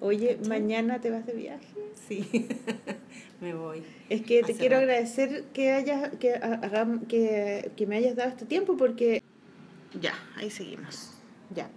Oye, 0.00 0.36
¿Cachai? 0.36 0.48
mañana 0.48 1.00
te 1.00 1.10
vas 1.10 1.24
de 1.26 1.32
viaje. 1.34 1.66
Sí, 2.08 2.28
me 3.40 3.54
voy. 3.54 3.82
Es 4.08 4.22
que 4.22 4.42
te 4.42 4.54
quiero 4.56 4.76
rato. 4.76 4.84
agradecer 4.90 5.44
que 5.52 5.72
hayas 5.72 6.10
que, 6.18 6.40
que, 7.08 7.70
que 7.76 7.86
me 7.86 7.96
hayas 7.96 8.16
dado 8.16 8.30
este 8.30 8.44
tiempo 8.46 8.76
porque 8.76 9.22
ya, 10.00 10.14
ahí 10.36 10.50
seguimos. 10.50 11.12
Ya. 11.54 11.70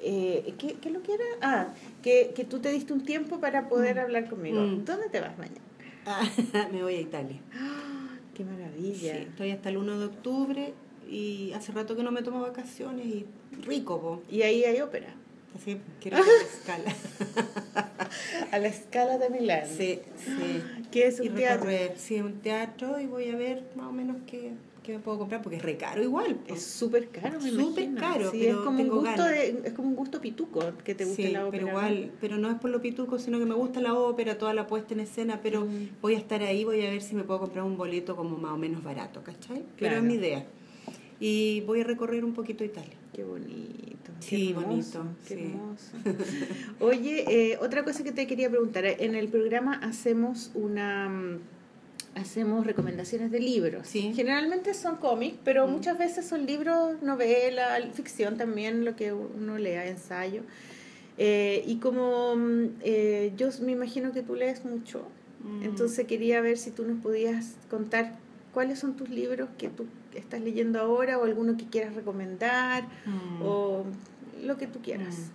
Eh, 0.00 0.54
¿qué, 0.58 0.74
¿Qué 0.74 0.90
lo 0.90 1.02
que 1.02 1.14
era? 1.14 1.24
Ah, 1.42 1.74
que, 2.06 2.32
que 2.36 2.44
tú 2.44 2.60
te 2.60 2.70
diste 2.70 2.92
un 2.92 3.04
tiempo 3.04 3.40
para 3.40 3.68
poder 3.68 3.96
Mm. 3.96 3.98
hablar 3.98 4.28
conmigo. 4.30 4.60
Mm. 4.60 4.84
¿Dónde 4.84 5.08
te 5.08 5.18
vas 5.20 5.36
mañana? 5.36 5.60
me 6.72 6.82
voy 6.84 6.94
a 6.94 7.00
Italia. 7.00 7.40
¡Ah! 7.52 8.16
¡Qué 8.32 8.44
maravilla! 8.44 9.12
Sí, 9.16 9.22
estoy 9.28 9.50
hasta 9.50 9.70
el 9.70 9.76
1 9.78 9.98
de 9.98 10.04
octubre 10.06 10.72
y 11.10 11.50
hace 11.52 11.72
rato 11.72 11.96
que 11.96 12.04
no 12.04 12.12
me 12.12 12.22
tomo 12.22 12.40
vacaciones 12.42 13.06
y 13.06 13.26
rico, 13.66 14.00
po. 14.00 14.22
Y 14.30 14.42
ahí 14.42 14.62
hay 14.62 14.80
ópera. 14.80 15.08
Así 15.56 15.80
quiero 16.00 16.18
ir 16.22 16.22
a 16.22 16.26
la 16.26 16.42
escala. 16.44 16.94
A 18.52 18.58
la 18.58 18.68
escala 18.68 19.18
de 19.18 19.28
Milán. 19.30 19.66
Sí, 19.66 20.00
sí. 20.16 20.62
Que 20.92 21.08
es 21.08 21.18
y 21.18 21.28
un 21.28 21.34
teatro. 21.34 21.66
recorrer, 21.68 21.98
sí, 21.98 22.20
un 22.20 22.40
teatro 22.40 23.00
y 23.00 23.06
voy 23.06 23.28
a 23.30 23.36
ver 23.36 23.64
más 23.74 23.88
o 23.88 23.92
menos 23.92 24.16
qué, 24.28 24.52
qué 24.86 24.92
me 24.92 25.00
puedo 25.00 25.18
comprar 25.18 25.42
porque 25.42 25.56
es 25.56 25.62
re 25.62 25.76
caro 25.76 26.00
igual. 26.02 26.38
Es 26.46 26.62
súper 26.62 27.08
caro, 27.08 27.40
me 27.40 27.50
Súper 27.50 27.92
caro, 27.96 28.30
Sí, 28.30 28.38
pero 28.40 28.52
es 28.60 28.64
como 28.64 28.82
un 28.82 28.88
gusto 28.88 29.24
de, 29.24 29.60
es 29.64 29.72
como 29.72 29.88
un 29.88 29.96
gusto 29.96 30.20
pituco 30.20 30.60
que 30.84 30.94
te 30.94 31.04
guste 31.04 31.26
sí, 31.26 31.32
la 31.32 31.46
ópera. 31.46 31.64
pero 31.64 31.68
igual, 31.76 32.12
pero 32.20 32.38
no 32.38 32.48
es 32.48 32.56
por 32.58 32.70
lo 32.70 32.80
pituco, 32.80 33.18
sino 33.18 33.38
que 33.40 33.46
me 33.46 33.54
gusta 33.54 33.80
la 33.80 33.94
ópera, 33.94 34.38
toda 34.38 34.54
la 34.54 34.66
puesta 34.68 34.94
en 34.94 35.00
escena, 35.00 35.40
pero 35.42 35.64
Mm. 35.66 35.88
voy 36.00 36.14
a 36.14 36.18
estar 36.18 36.40
ahí, 36.42 36.64
voy 36.64 36.86
a 36.86 36.90
ver 36.90 37.02
si 37.02 37.14
me 37.16 37.24
puedo 37.24 37.40
comprar 37.40 37.64
un 37.64 37.76
boleto 37.76 38.14
como 38.14 38.38
más 38.38 38.52
o 38.52 38.56
menos 38.58 38.84
barato, 38.84 39.22
¿cachai? 39.24 39.58
Pero 39.58 39.76
Claro. 39.76 39.96
es 39.96 40.02
mi 40.04 40.14
idea. 40.14 40.46
Y 41.18 41.62
voy 41.62 41.80
a 41.80 41.84
recorrer 41.84 42.24
un 42.24 42.32
poquito 42.34 42.62
Italia. 42.62 42.94
Qué 43.12 43.24
bonito. 43.24 44.12
qué 44.20 44.36
Sí, 44.36 44.50
hermoso, 44.50 44.68
bonito, 44.68 45.04
Qué 45.26 45.34
sí. 45.34 45.42
hermoso. 45.44 45.92
Oye, 46.80 47.24
eh, 47.52 47.58
otra 47.60 47.84
cosa 47.84 48.04
que 48.04 48.12
te 48.12 48.26
quería 48.26 48.48
preguntar. 48.50 48.84
En 48.86 49.14
el 49.14 49.28
programa 49.28 49.74
hacemos 49.82 50.50
una 50.54 51.08
mm, 51.08 51.38
hacemos 52.16 52.66
recomendaciones 52.66 53.30
de 53.30 53.38
libros. 53.40 53.86
Sí. 53.86 54.12
Generalmente 54.14 54.74
son 54.74 54.96
cómics, 54.96 55.36
pero 55.44 55.66
muchas 55.68 55.96
veces 55.98 56.26
son 56.26 56.46
libros, 56.46 57.00
novela, 57.02 57.78
ficción 57.92 58.36
también, 58.36 58.84
lo 58.84 58.96
que 58.96 59.12
uno 59.12 59.58
lea, 59.58 59.86
ensayo. 59.86 60.42
Eh, 61.18 61.62
y 61.66 61.76
como 61.76 62.34
mm, 62.36 62.64
eh, 62.82 63.32
yo 63.36 63.48
me 63.62 63.72
imagino 63.72 64.12
que 64.12 64.22
tú 64.22 64.34
lees 64.34 64.64
mucho, 64.64 65.02
Mm. 65.44 65.62
entonces 65.64 66.06
quería 66.06 66.40
ver 66.40 66.56
si 66.58 66.70
tú 66.70 66.84
nos 66.84 66.98
podías 67.00 67.54
contar 67.70 68.16
cuáles 68.52 68.78
son 68.78 68.96
tus 68.96 69.10
libros 69.10 69.48
que 69.58 69.68
tú 69.68 69.86
estás 70.14 70.40
leyendo 70.40 70.80
ahora 70.80 71.18
o 71.18 71.24
alguno 71.24 71.56
que 71.58 71.66
quieras 71.66 71.94
recomendar 71.94 72.84
Mm. 73.04 73.42
o 73.42 73.84
lo 74.42 74.56
que 74.56 74.66
tú 74.66 74.80
quieras. 74.82 75.30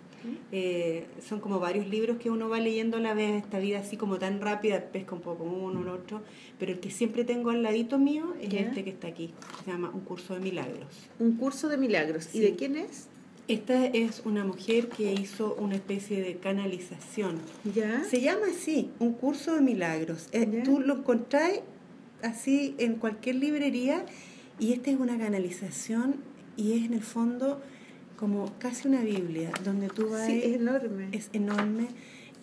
Eh, 0.52 1.06
son 1.28 1.40
como 1.40 1.60
varios 1.60 1.88
libros 1.88 2.18
que 2.18 2.30
uno 2.30 2.48
va 2.50 2.60
leyendo 2.60 2.98
a 2.98 3.00
la 3.00 3.14
vez, 3.16 3.44
esta 3.44 3.58
vida 3.60 3.80
así 3.80 3.98
como 3.98 4.20
tan 4.20 4.40
rápida, 4.42 4.80
pesca 4.92 5.16
un 5.16 5.22
poco 5.22 5.44
uno, 5.46 5.82
el 5.82 5.88
otro, 5.88 6.22
pero 6.62 6.74
el 6.74 6.80
que 6.80 6.92
siempre 6.92 7.24
tengo 7.24 7.50
al 7.50 7.64
ladito 7.64 7.98
mío 7.98 8.36
es 8.40 8.54
este 8.54 8.84
que 8.84 8.92
está 8.92 9.08
aquí, 9.08 9.34
se 9.66 9.72
llama 9.72 9.90
Un 9.96 10.02
curso 10.02 10.36
de 10.36 10.42
milagros. 10.42 11.10
Un 11.18 11.32
curso 11.36 11.70
de 11.70 11.78
milagros. 11.78 12.30
¿Y 12.36 12.40
de 12.42 12.56
quién 12.56 12.76
es? 12.76 13.08
Esta 13.48 13.88
es 13.88 14.22
una 14.26 14.46
mujer 14.46 14.88
que 14.90 15.12
hizo 15.12 15.56
una 15.56 15.74
especie 15.74 16.22
de 16.22 16.36
canalización. 16.36 17.40
¿Ya? 17.74 18.04
Se 18.04 18.22
llama 18.22 18.46
así, 18.56 18.92
Un 19.00 19.14
curso 19.14 19.56
de 19.56 19.62
milagros. 19.62 20.28
Eh, 20.34 20.48
Ya. 20.54 20.62
Tú 20.62 20.80
lo 20.80 20.98
encontrás 20.98 21.52
así 22.22 22.76
en 22.78 22.94
cualquier 22.98 23.38
librería 23.38 24.06
y 24.60 24.74
esta 24.74 24.92
es 24.92 25.00
una 25.00 25.18
canalización 25.18 26.18
y 26.58 26.74
es 26.74 26.86
en 26.86 26.94
el 26.94 27.02
fondo 27.02 27.60
como 28.18 28.54
casi 28.60 28.88
una 28.88 29.02
Biblia, 29.02 29.50
donde 29.64 29.88
tú 29.88 30.10
vas... 30.12 30.28
Sí, 30.28 30.42
es 30.44 30.54
enorme. 30.58 31.10
es 31.12 31.32
enorme 31.34 31.88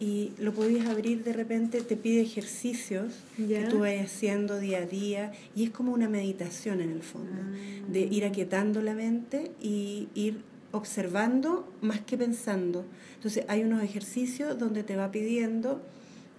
y 0.01 0.33
lo 0.39 0.53
podías 0.53 0.87
abrir 0.87 1.25
de 1.25 1.33
repente, 1.33 1.81
te 1.81 1.97
pide 1.97 2.21
ejercicios 2.21 3.15
que 3.37 3.65
tú 3.69 3.81
vayas 3.81 4.07
haciendo 4.07 4.59
día 4.59 4.79
a 4.79 4.87
día 4.87 5.33
y 5.57 5.65
es 5.65 5.71
como 5.71 5.93
una 5.93 6.09
meditación 6.09 6.81
en 6.81 6.91
el 6.91 7.03
fondo, 7.03 7.41
Ah. 7.43 7.87
de 7.91 8.01
ir 8.01 8.25
aquietando 8.25 8.81
la 8.81 8.95
mente 8.95 9.51
y 9.61 10.09
ir 10.15 10.43
observando 10.71 11.67
más 11.81 12.01
que 12.01 12.17
pensando. 12.17 12.85
Entonces 13.17 13.45
hay 13.49 13.63
unos 13.65 13.83
ejercicios 13.83 14.59
donde 14.59 14.83
te 14.85 14.97
va 14.97 15.11
pidiendo 15.11 15.83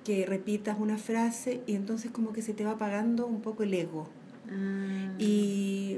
que 0.05 0.25
repitas 0.25 0.79
una 0.79 0.97
frase 0.97 1.61
y 1.67 1.73
entonces 1.75 2.11
como 2.11 2.31
que 2.31 2.41
se 2.41 2.53
te 2.53 2.63
va 2.63 2.71
apagando 2.71 3.27
un 3.27 3.41
poco 3.41 3.63
el 3.63 3.73
ego. 3.73 4.07
Ah. 4.49 5.13
Y 5.19 5.97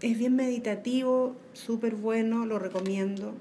es 0.00 0.16
bien 0.18 0.36
meditativo, 0.36 1.34
súper 1.54 1.94
bueno, 1.96 2.46
lo 2.46 2.58
recomiendo. 2.58 3.34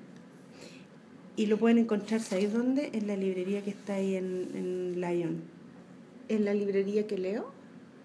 Y 1.39 1.45
lo 1.45 1.57
pueden 1.57 1.77
encontrar, 1.77 2.19
¿sabéis 2.19 2.51
dónde? 2.51 2.89
En 2.91 3.07
la 3.07 3.15
librería 3.15 3.61
que 3.63 3.69
está 3.69 3.93
ahí 3.95 4.15
en, 4.15 4.49
en 4.55 4.99
Lyon. 4.99 5.41
¿En 6.27 6.43
la 6.43 6.53
librería 6.53 7.07
que 7.07 7.17
leo? 7.17 7.49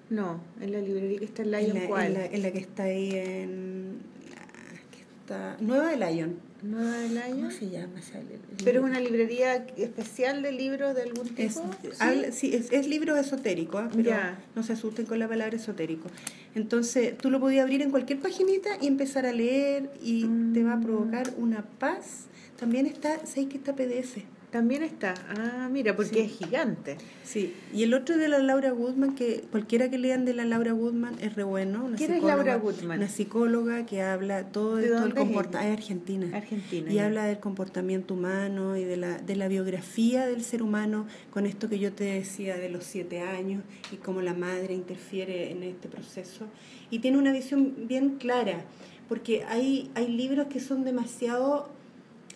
No, 0.08 0.40
en 0.60 0.70
la 0.70 0.80
librería 0.80 1.18
que 1.18 1.24
está 1.24 1.42
en 1.42 1.50
Lyon, 1.50 1.76
en, 1.76 1.82
la, 1.82 1.88
¿cuál? 1.88 2.06
en 2.06 2.14
la- 2.14 2.26
en 2.26 2.42
la 2.42 2.52
que 2.52 2.58
está 2.60 2.82
ahí 2.84 3.10
en... 3.10 3.96
la 4.30 4.80
que 4.92 5.02
está, 5.20 5.56
Nueva 5.60 5.88
de 5.90 5.96
Lyon. 5.96 6.36
¿Nueva 6.62 6.96
de 6.96 7.08
¿Cómo 7.08 7.34
Lyon? 7.36 7.50
se 7.50 7.70
llama 7.70 7.98
esa 7.98 8.18
li- 8.20 8.38
¿Pero 8.64 8.78
es 8.80 8.84
una 8.86 9.00
librería 9.00 9.66
especial 9.76 10.40
de 10.42 10.52
libros 10.52 10.94
de 10.94 11.02
algún 11.02 11.26
tipo? 11.30 11.42
Es, 11.42 11.54
¿Sí? 11.54 11.60
habla- 11.98 12.30
sí, 12.30 12.54
es, 12.54 12.70
es 12.72 12.86
libro 12.86 13.16
esotérico, 13.16 13.78
¿ah? 13.78 13.90
pero 13.96 14.12
no 14.54 14.62
se 14.62 14.74
asusten 14.74 15.06
con 15.06 15.18
la 15.18 15.26
palabra 15.26 15.56
esotérico. 15.56 16.08
Entonces, 16.54 17.18
tú 17.18 17.30
lo 17.30 17.40
podías 17.40 17.64
abrir 17.64 17.82
en 17.82 17.90
cualquier 17.90 18.20
paginita 18.20 18.70
y 18.80 18.86
empezar 18.86 19.26
a 19.26 19.32
leer 19.32 19.90
y 20.00 20.24
te 20.54 20.62
va 20.62 20.74
a 20.74 20.80
provocar 20.80 21.32
Mm. 21.36 21.42
una 21.42 21.62
paz. 21.80 22.26
También 22.58 22.86
está, 22.86 23.24
¿sabes 23.26 23.46
que 23.46 23.56
está 23.56 23.74
PDF? 23.74 24.18
También 24.50 24.84
está. 24.84 25.14
Ah, 25.36 25.68
mira, 25.68 25.96
porque 25.96 26.14
Sí. 26.14 26.20
es 26.20 26.32
gigante. 26.38 26.96
Sí, 27.24 27.52
y 27.74 27.82
el 27.82 27.92
otro 27.92 28.16
de 28.16 28.28
la 28.28 28.38
Laura 28.38 28.70
Goodman, 28.70 29.16
que 29.16 29.42
cualquiera 29.50 29.90
que 29.90 29.98
lean 29.98 30.24
de 30.24 30.32
la 30.32 30.44
Laura 30.44 30.70
Goodman 30.70 31.16
es 31.20 31.34
re 31.34 31.42
bueno. 31.42 31.84
Una 31.86 31.96
¿Quién 31.96 32.12
es 32.12 32.18
psicóloga- 32.20 32.36
Laura 32.36 32.56
Goodman? 32.58 32.98
Una 32.98 33.08
psicóloga 33.08 33.84
que 33.84 34.00
habla 34.02 34.44
todo, 34.52 34.76
¿De 34.76 34.84
el 34.86 34.92
dónde 34.92 35.08
es 35.08 35.14
comportamiento. 35.16 35.72
Es 35.74 35.78
argentina. 35.80 36.36
Argentina. 36.36 36.88
Y 36.92 36.94
ya. 36.94 37.06
habla 37.06 37.24
del 37.24 37.40
comportamiento 37.40 38.14
humano 38.14 38.76
y 38.76 38.84
de 38.84 38.96
la, 38.96 39.18
de 39.18 39.34
la 39.34 39.48
biografía 39.48 40.24
del 40.28 40.44
ser 40.44 40.62
humano 40.62 41.08
con 41.32 41.46
esto 41.46 41.68
que 41.68 41.80
yo 41.80 41.92
te 41.92 42.04
decía 42.04 42.56
de 42.56 42.68
los 42.68 42.84
siete 42.84 43.22
años 43.22 43.64
y 43.90 43.96
cómo 43.96 44.20
la 44.22 44.34
madre 44.34 44.72
interfiere 44.72 45.50
en 45.50 45.64
este 45.64 45.88
proceso. 45.88 46.46
Y 46.92 47.00
tiene 47.00 47.18
una 47.18 47.32
visión 47.32 47.74
bien 47.88 48.18
clara, 48.18 48.60
porque 49.08 49.42
hay, 49.48 49.90
hay 49.96 50.06
libros 50.06 50.46
que 50.46 50.60
son 50.60 50.84
demasiado, 50.84 51.68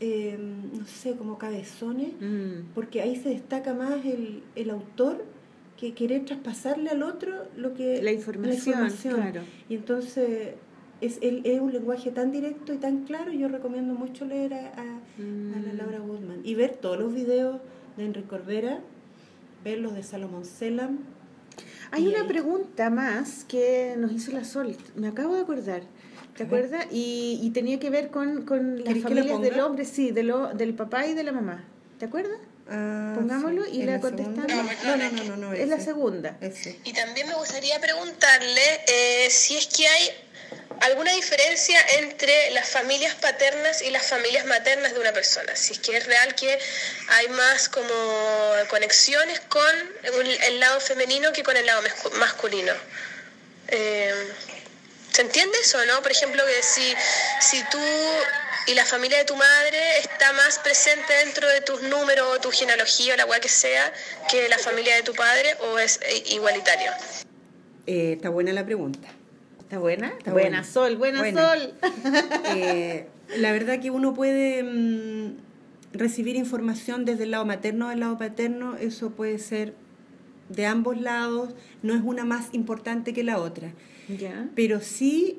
eh, 0.00 0.38
no 0.38 0.86
sé, 0.86 1.16
como 1.16 1.38
cabezones, 1.38 2.12
Mm. 2.20 2.72
porque 2.74 3.00
ahí 3.02 3.16
se 3.16 3.30
destaca 3.30 3.74
más 3.74 4.04
el, 4.04 4.42
el 4.56 4.70
autor 4.70 5.24
que 5.76 5.94
querer 5.94 6.24
traspasarle 6.24 6.90
al 6.90 7.02
otro 7.02 7.32
lo 7.56 7.74
que 7.74 8.02
La 8.02 8.12
información, 8.12 8.90
claro. 9.00 9.42
y 9.68 9.74
entonces 9.76 10.54
es, 11.00 11.18
el, 11.22 11.42
es 11.46 11.60
un 11.60 11.72
lenguaje 11.72 12.10
tan 12.10 12.32
directo 12.32 12.72
y 12.72 12.78
tan 12.78 13.04
claro 13.04 13.32
yo 13.32 13.46
recomiendo 13.48 13.94
mucho 13.94 14.24
leer 14.24 14.54
a, 14.54 14.58
a- 14.58 14.80
a 14.82 15.60
la 15.60 15.72
Mm. 15.72 15.76
Laura 15.76 15.98
Goodman 16.00 16.40
y 16.44 16.54
ver 16.56 16.76
todos 16.76 16.98
los 16.98 17.12
videos 17.14 17.60
de 17.96 18.04
Enrique 18.06 18.26
Corbera 18.28 18.80
ver 19.64 19.78
los 19.80 19.94
de 19.94 20.02
Salomón 20.02 20.44
Selam 20.44 20.98
Hay 21.92 22.06
una 22.08 22.22
ahí- 22.22 22.28
pregunta 22.28 22.90
más 22.90 23.44
que 23.44 23.94
nos 23.98 24.12
hizo 24.12 24.32
la 24.32 24.44
Sol, 24.44 24.76
me 24.96 25.08
acabo 25.08 25.34
de 25.36 25.40
acordar. 25.42 25.82
¿Te 26.38 26.44
acuerdas? 26.44 26.86
Y, 26.90 27.40
y 27.42 27.50
tenía 27.50 27.78
que 27.78 27.90
ver 27.90 28.08
con, 28.10 28.46
con 28.46 28.76
las 28.78 28.86
¿Querés 28.88 29.04
que 29.04 29.14
la 29.14 29.22
familias 29.22 29.42
del 29.42 29.60
hombre, 29.60 29.84
sí, 29.84 30.10
de 30.12 30.22
lo, 30.22 30.48
del 30.54 30.72
papá 30.74 31.04
y 31.06 31.12
de 31.14 31.24
la 31.24 31.32
mamá. 31.32 31.64
¿Te 31.98 32.06
acuerdas? 32.06 32.38
Ah, 32.70 33.12
Pongámoslo 33.16 33.64
sí. 33.64 33.70
y 33.72 33.80
¿En 33.80 33.86
la 33.86 33.92
la 33.94 34.00
contestamos. 34.00 34.46
No, 34.84 34.96
no, 34.96 35.10
no, 35.10 35.24
no, 35.24 35.36
no, 35.36 35.52
es 35.52 35.68
la 35.68 35.80
segunda. 35.80 36.36
Ese. 36.40 36.78
Y 36.84 36.92
también 36.92 37.26
me 37.28 37.34
gustaría 37.34 37.80
preguntarle 37.80 38.60
eh, 38.86 39.28
si 39.30 39.56
es 39.56 39.66
que 39.66 39.86
hay 39.88 40.10
alguna 40.82 41.12
diferencia 41.12 41.76
entre 41.98 42.50
las 42.52 42.68
familias 42.68 43.14
paternas 43.16 43.82
y 43.82 43.90
las 43.90 44.06
familias 44.06 44.46
maternas 44.46 44.94
de 44.94 45.00
una 45.00 45.12
persona. 45.12 45.56
Si 45.56 45.72
es 45.72 45.78
que 45.80 45.96
es 45.96 46.06
real 46.06 46.34
que 46.36 46.56
hay 47.08 47.28
más 47.30 47.68
como 47.68 47.88
conexiones 48.70 49.40
con 49.40 49.64
el 50.46 50.60
lado 50.60 50.78
femenino 50.78 51.32
que 51.32 51.42
con 51.42 51.56
el 51.56 51.66
lado 51.66 51.82
mascu- 51.82 52.12
masculino. 52.18 52.72
Eh, 53.68 54.12
¿Se 55.12 55.22
entiende 55.22 55.56
eso, 55.60 55.78
no? 55.86 56.02
Por 56.02 56.12
ejemplo, 56.12 56.42
que 56.46 56.62
si, 56.62 56.94
si 57.40 57.62
tú 57.70 57.78
y 58.66 58.74
la 58.74 58.84
familia 58.84 59.18
de 59.18 59.24
tu 59.24 59.34
madre 59.34 59.98
está 60.00 60.32
más 60.34 60.58
presente 60.58 61.12
dentro 61.24 61.48
de 61.48 61.60
tus 61.62 61.82
números 61.82 62.26
o 62.36 62.40
tu 62.40 62.50
genealogía 62.50 63.14
o 63.14 63.16
la 63.16 63.26
cual 63.26 63.40
que 63.40 63.48
sea 63.48 63.92
que 64.30 64.48
la 64.48 64.58
familia 64.58 64.94
de 64.96 65.02
tu 65.02 65.14
padre 65.14 65.56
o 65.60 65.78
es 65.78 65.98
eh, 66.02 66.22
igualitario. 66.32 66.90
Eh, 67.86 68.12
está 68.16 68.28
buena 68.28 68.52
la 68.52 68.66
pregunta 68.66 69.08
¿Está 69.68 69.78
buena? 69.78 70.08
Está 70.08 70.32
buena, 70.32 70.48
buena. 70.48 70.64
Sol, 70.64 70.96
buena, 70.96 71.18
Buena. 71.18 71.46
Sol. 71.46 71.74
Eh, 72.56 73.06
la 73.36 73.52
verdad 73.52 73.80
que 73.80 73.90
uno 73.90 74.14
puede 74.14 74.62
mm, 74.62 75.36
recibir 75.92 76.36
información 76.36 77.04
desde 77.04 77.24
el 77.24 77.32
lado 77.32 77.44
materno 77.44 77.86
o 77.86 77.88
del 77.90 78.00
lado 78.00 78.16
paterno, 78.16 78.76
eso 78.76 79.10
puede 79.10 79.38
ser 79.38 79.74
de 80.48 80.64
ambos 80.64 80.98
lados, 80.98 81.50
no 81.82 81.94
es 81.94 82.00
una 82.02 82.24
más 82.24 82.48
importante 82.52 83.12
que 83.12 83.22
la 83.22 83.38
otra. 83.38 83.72
Pero 84.54 84.80
sí 84.80 85.38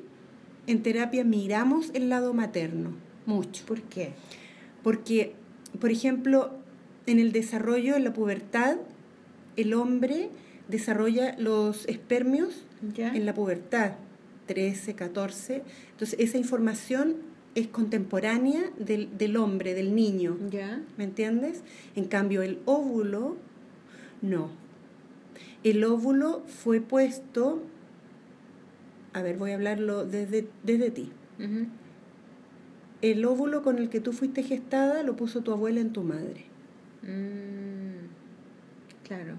en 0.66 0.82
terapia 0.82 1.24
miramos 1.24 1.90
el 1.94 2.08
lado 2.08 2.32
materno, 2.34 2.92
mucho. 3.26 3.64
¿Por 3.66 3.82
qué? 3.82 4.12
Porque, 4.82 5.34
por 5.80 5.90
ejemplo, 5.90 6.52
en 7.06 7.18
el 7.18 7.32
desarrollo, 7.32 7.96
en 7.96 8.04
la 8.04 8.12
pubertad, 8.12 8.76
el 9.56 9.74
hombre 9.74 10.30
desarrolla 10.68 11.36
los 11.38 11.86
espermios 11.88 12.64
en 12.96 13.26
la 13.26 13.34
pubertad, 13.34 13.92
13, 14.46 14.94
14. 14.94 15.62
Entonces, 15.92 16.18
esa 16.18 16.38
información 16.38 17.16
es 17.54 17.66
contemporánea 17.66 18.70
del, 18.78 19.16
del 19.18 19.36
hombre, 19.36 19.74
del 19.74 19.94
niño. 19.94 20.38
¿Ya? 20.50 20.82
¿Me 20.96 21.04
entiendes? 21.04 21.62
En 21.96 22.04
cambio, 22.04 22.42
el 22.42 22.60
óvulo, 22.64 23.36
no. 24.22 24.50
El 25.62 25.84
óvulo 25.84 26.42
fue 26.46 26.80
puesto, 26.80 27.62
a 29.12 29.22
ver, 29.22 29.36
voy 29.36 29.52
a 29.52 29.54
hablarlo 29.54 30.04
desde, 30.04 30.48
desde 30.62 30.90
ti. 30.90 31.10
El 33.02 33.24
óvulo 33.24 33.62
con 33.62 33.78
el 33.78 33.88
que 33.88 34.00
tú 34.00 34.12
fuiste 34.12 34.42
gestada 34.42 35.02
lo 35.02 35.16
puso 35.16 35.40
tu 35.40 35.52
abuela 35.52 35.80
en 35.80 35.92
tu 35.92 36.02
madre. 36.02 36.44
Mm, 37.02 38.08
claro. 39.06 39.34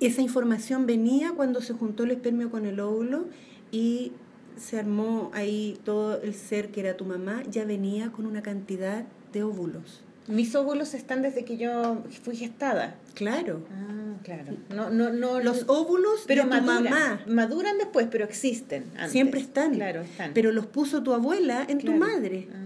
Esa 0.00 0.22
información 0.22 0.86
venía 0.86 1.32
cuando 1.32 1.60
se 1.60 1.72
juntó 1.72 2.04
el 2.04 2.12
espermio 2.12 2.50
con 2.50 2.66
el 2.66 2.78
óvulo 2.78 3.26
y 3.72 4.12
se 4.56 4.78
armó 4.78 5.30
ahí 5.34 5.78
todo 5.84 6.20
el 6.20 6.34
ser 6.34 6.70
que 6.70 6.80
era 6.80 6.96
tu 6.96 7.04
mamá, 7.04 7.42
ya 7.50 7.64
venía 7.64 8.12
con 8.12 8.26
una 8.26 8.42
cantidad 8.42 9.06
de 9.32 9.42
óvulos. 9.42 10.02
Mis 10.28 10.54
óvulos 10.54 10.94
están 10.94 11.22
desde 11.22 11.44
que 11.44 11.56
yo 11.56 12.02
fui 12.22 12.36
gestada. 12.36 12.94
Claro. 13.14 13.62
Ah, 13.72 14.16
claro. 14.22 14.52
No, 14.74 14.90
no, 14.90 15.10
no. 15.10 15.40
Los 15.40 15.64
óvulos 15.68 16.24
pero 16.26 16.44
de 16.44 16.48
tu 16.50 16.54
maduran, 16.66 16.84
mamá 16.84 17.20
maduran 17.26 17.78
después, 17.78 18.06
pero 18.10 18.24
existen. 18.24 18.84
antes. 18.96 19.12
siempre 19.12 19.40
están. 19.40 19.74
Claro, 19.74 20.02
están. 20.02 20.32
Pero 20.34 20.52
los 20.52 20.66
puso 20.66 21.02
tu 21.02 21.12
abuela 21.14 21.64
en 21.68 21.78
Claro. 21.78 21.98
tu 21.98 22.04
madre. 22.04 22.48
Ah, 22.52 22.56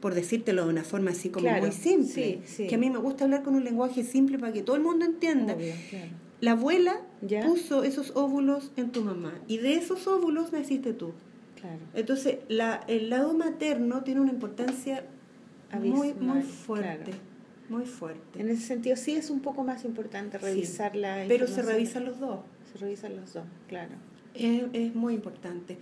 Por 0.00 0.14
decírtelo 0.14 0.64
de 0.64 0.70
una 0.70 0.84
forma 0.84 1.10
así 1.12 1.28
como 1.30 1.44
Claro, 1.46 1.62
muy 1.62 1.72
simple. 1.72 2.12
sí, 2.12 2.40
sí. 2.46 2.66
Que 2.66 2.74
a 2.74 2.78
mí 2.78 2.90
me 2.90 2.98
gusta 2.98 3.24
hablar 3.24 3.42
con 3.42 3.54
un 3.54 3.64
lenguaje 3.64 4.02
simple 4.04 4.38
para 4.38 4.52
que 4.52 4.62
todo 4.62 4.76
el 4.76 4.82
mundo 4.82 5.04
entienda. 5.06 5.54
obvio, 5.54 5.72
claro. 5.90 6.06
La 6.40 6.50
abuela 6.52 7.00
Ya. 7.22 7.42
puso 7.46 7.84
esos 7.84 8.12
óvulos 8.14 8.70
en 8.76 8.90
tu 8.90 9.00
mamá 9.02 9.32
y 9.48 9.58
de 9.58 9.74
esos 9.76 10.06
óvulos 10.06 10.52
naciste 10.52 10.92
tú. 10.92 11.12
Claro. 11.58 11.78
Entonces, 11.94 12.36
la, 12.48 12.84
el 12.88 13.08
lado 13.08 13.32
materno 13.32 14.02
tiene 14.02 14.20
una 14.20 14.30
importancia 14.32 15.04
Abismal, 15.76 16.14
muy 16.20 16.42
fuerte. 16.42 17.04
claro. 17.04 17.18
Muy 17.68 17.84
fuerte. 17.86 18.40
En 18.40 18.48
ese 18.50 18.60
sentido 18.62 18.94
sí 18.96 19.12
es 19.14 19.30
un 19.30 19.40
poco 19.40 19.64
más 19.64 19.84
importante 19.84 20.38
Sí. 20.38 20.44
revisar 20.44 20.94
la 20.96 21.24
Pero 21.26 21.46
se 21.46 21.62
revisan 21.62 22.04
los 22.04 22.20
dos. 22.20 22.40
Se 22.72 22.78
revisan 22.78 23.16
los 23.16 23.32
dos, 23.32 23.44
claro. 23.68 23.92
Es, 24.34 24.64
es 24.72 24.94
muy 24.94 25.14
importante. 25.14 25.78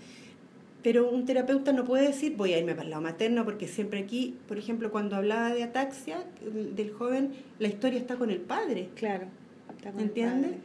Pero 0.83 1.11
un 1.11 1.25
terapeuta 1.27 1.73
no 1.73 1.85
puede 1.85 2.07
decir, 2.09 2.37
voy 2.37 2.53
a 2.55 2.59
irme 2.59 2.73
para 2.75 2.85
el 2.85 2.91
lado 2.91 3.03
materno, 3.03 3.45
porque 3.45 3.67
siempre 3.69 4.01
aquí, 4.01 4.37
por 4.49 4.59
ejemplo, 4.59 4.91
cuando 4.91 5.17
hablaba 5.17 5.55
de 5.55 5.63
ataxia 5.63 6.25
del 6.45 6.75
del 6.75 6.91
joven, 6.93 7.33
la 7.59 7.69
historia 7.69 7.99
está 7.99 8.17
con 8.17 8.31
el 8.31 8.41
padre. 8.41 8.89
Claro. 8.97 9.27
Está 9.77 9.91
con 9.93 10.01
el 10.01 10.07
¿Entiendes? 10.09 10.51
padre. 10.53 10.61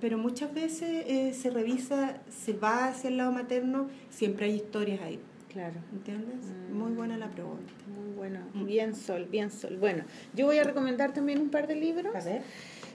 Pero 0.00 0.16
muchas 0.18 0.52
veces 0.54 1.04
eh, 1.06 1.34
se 1.34 1.50
revisa, 1.50 2.18
se 2.30 2.54
va 2.54 2.88
hacia 2.88 3.08
el 3.10 3.18
lado 3.18 3.30
materno, 3.32 3.88
siempre 4.10 4.46
hay 4.46 4.54
historias 4.56 5.00
ahí. 5.02 5.18
Claro. 5.52 5.74
¿Entiendes? 5.92 6.46
Mm. 6.70 6.76
Muy 6.78 6.92
buena 6.92 7.16
la 7.16 7.28
pregunta. 7.28 7.72
Muy 7.94 8.14
bueno. 8.16 8.40
Mm. 8.54 8.64
Bien, 8.66 8.94
Sol, 8.96 9.26
bien, 9.30 9.50
Sol. 9.50 9.76
Bueno, 9.78 10.04
yo 10.34 10.46
voy 10.46 10.58
a 10.58 10.64
recomendar 10.64 11.12
también 11.12 11.40
un 11.40 11.50
par 11.50 11.66
de 11.66 11.74
libros. 11.76 12.12
ver. 12.24 12.42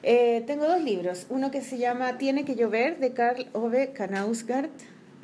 Eh, 0.04 0.44
tengo 0.48 0.68
dos 0.68 0.82
libros. 0.82 1.28
Uno 1.30 1.52
que 1.52 1.62
se 1.62 1.78
llama 1.78 2.18
Tiene 2.18 2.46
que 2.46 2.56
llover, 2.56 3.00
de 3.00 3.14
Karl 3.14 3.48
Ove 3.54 3.94
Knausgaard. 3.94 4.70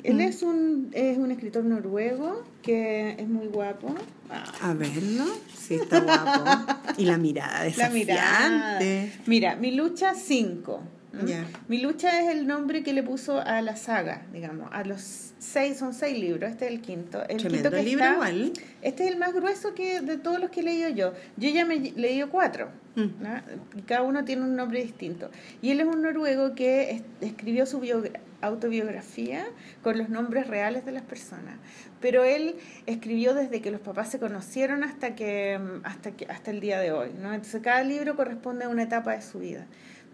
Él 0.04 0.16
Mm. 0.16 0.20
es, 0.20 0.42
un, 0.42 0.90
es 0.92 1.16
un 1.16 1.30
escritor 1.30 1.64
noruego 1.64 2.44
que 2.62 3.16
es 3.18 3.26
muy 3.26 3.46
guapo. 3.46 3.94
Ah, 4.30 4.44
A 4.70 4.74
verlo. 4.74 5.24
Sí, 5.56 5.74
está 5.76 6.00
guapo. 6.00 6.72
y 6.98 7.06
la 7.06 7.16
mirada 7.16 7.64
la 7.76 7.88
mirada. 7.90 8.78
Mira, 9.26 9.56
Mi 9.56 9.70
lucha 9.72 10.14
5. 10.14 10.80
¿Mm? 11.22 11.68
Mi 11.68 11.80
lucha 11.80 12.20
es 12.22 12.28
el 12.36 12.46
nombre 12.46 12.82
que 12.82 12.92
le 12.92 13.02
puso 13.02 13.40
a 13.40 13.60
la 13.62 13.76
saga, 13.76 14.22
digamos. 14.32 14.68
A 14.72 14.84
los 14.84 15.32
seis, 15.38 15.76
son 15.78 15.94
seis 15.94 16.18
libros, 16.18 16.50
este 16.50 16.66
es 16.66 16.72
el 16.72 16.80
quinto. 16.80 17.20
El 17.28 17.36
Tremendo 17.38 17.70
quinto 17.70 17.70
que 17.70 17.82
libro 17.82 18.04
está- 18.04 18.14
igual. 18.14 18.52
Este 18.82 19.04
es 19.04 19.10
el 19.12 19.18
más 19.18 19.32
grueso 19.34 19.74
que 19.74 20.00
de 20.00 20.16
todos 20.18 20.40
los 20.40 20.50
que 20.50 20.60
he 20.60 20.62
leído 20.62 20.88
yo. 20.90 21.12
Yo 21.36 21.50
ya 21.50 21.64
me 21.64 21.74
he 21.76 21.92
leído 21.92 22.28
cuatro. 22.30 22.68
Mm. 22.96 23.22
¿no? 23.22 23.40
Y 23.76 23.82
cada 23.82 24.02
uno 24.02 24.24
tiene 24.24 24.42
un 24.42 24.54
nombre 24.54 24.80
distinto. 24.80 25.28
Y 25.60 25.70
él 25.72 25.80
es 25.80 25.86
un 25.86 26.00
noruego 26.02 26.54
que 26.54 26.90
es- 26.92 27.02
escribió 27.20 27.66
su 27.66 27.80
biogra- 27.80 28.20
autobiografía 28.40 29.44
con 29.82 29.98
los 29.98 30.08
nombres 30.08 30.46
reales 30.46 30.84
de 30.84 30.92
las 30.92 31.02
personas. 31.02 31.56
Pero 32.00 32.24
él 32.24 32.56
escribió 32.86 33.34
desde 33.34 33.60
que 33.60 33.70
los 33.70 33.80
papás 33.80 34.10
se 34.10 34.18
conocieron 34.18 34.84
hasta 34.84 35.14
que 35.14 35.58
hasta 35.84 36.10
que 36.12 36.26
hasta 36.26 36.50
el 36.50 36.60
día 36.60 36.78
de 36.78 36.92
hoy, 36.92 37.10
¿no? 37.20 37.32
Entonces 37.32 37.62
cada 37.62 37.82
libro 37.82 38.14
corresponde 38.16 38.64
a 38.66 38.68
una 38.68 38.82
etapa 38.82 39.12
de 39.12 39.22
su 39.22 39.38
vida. 39.38 39.66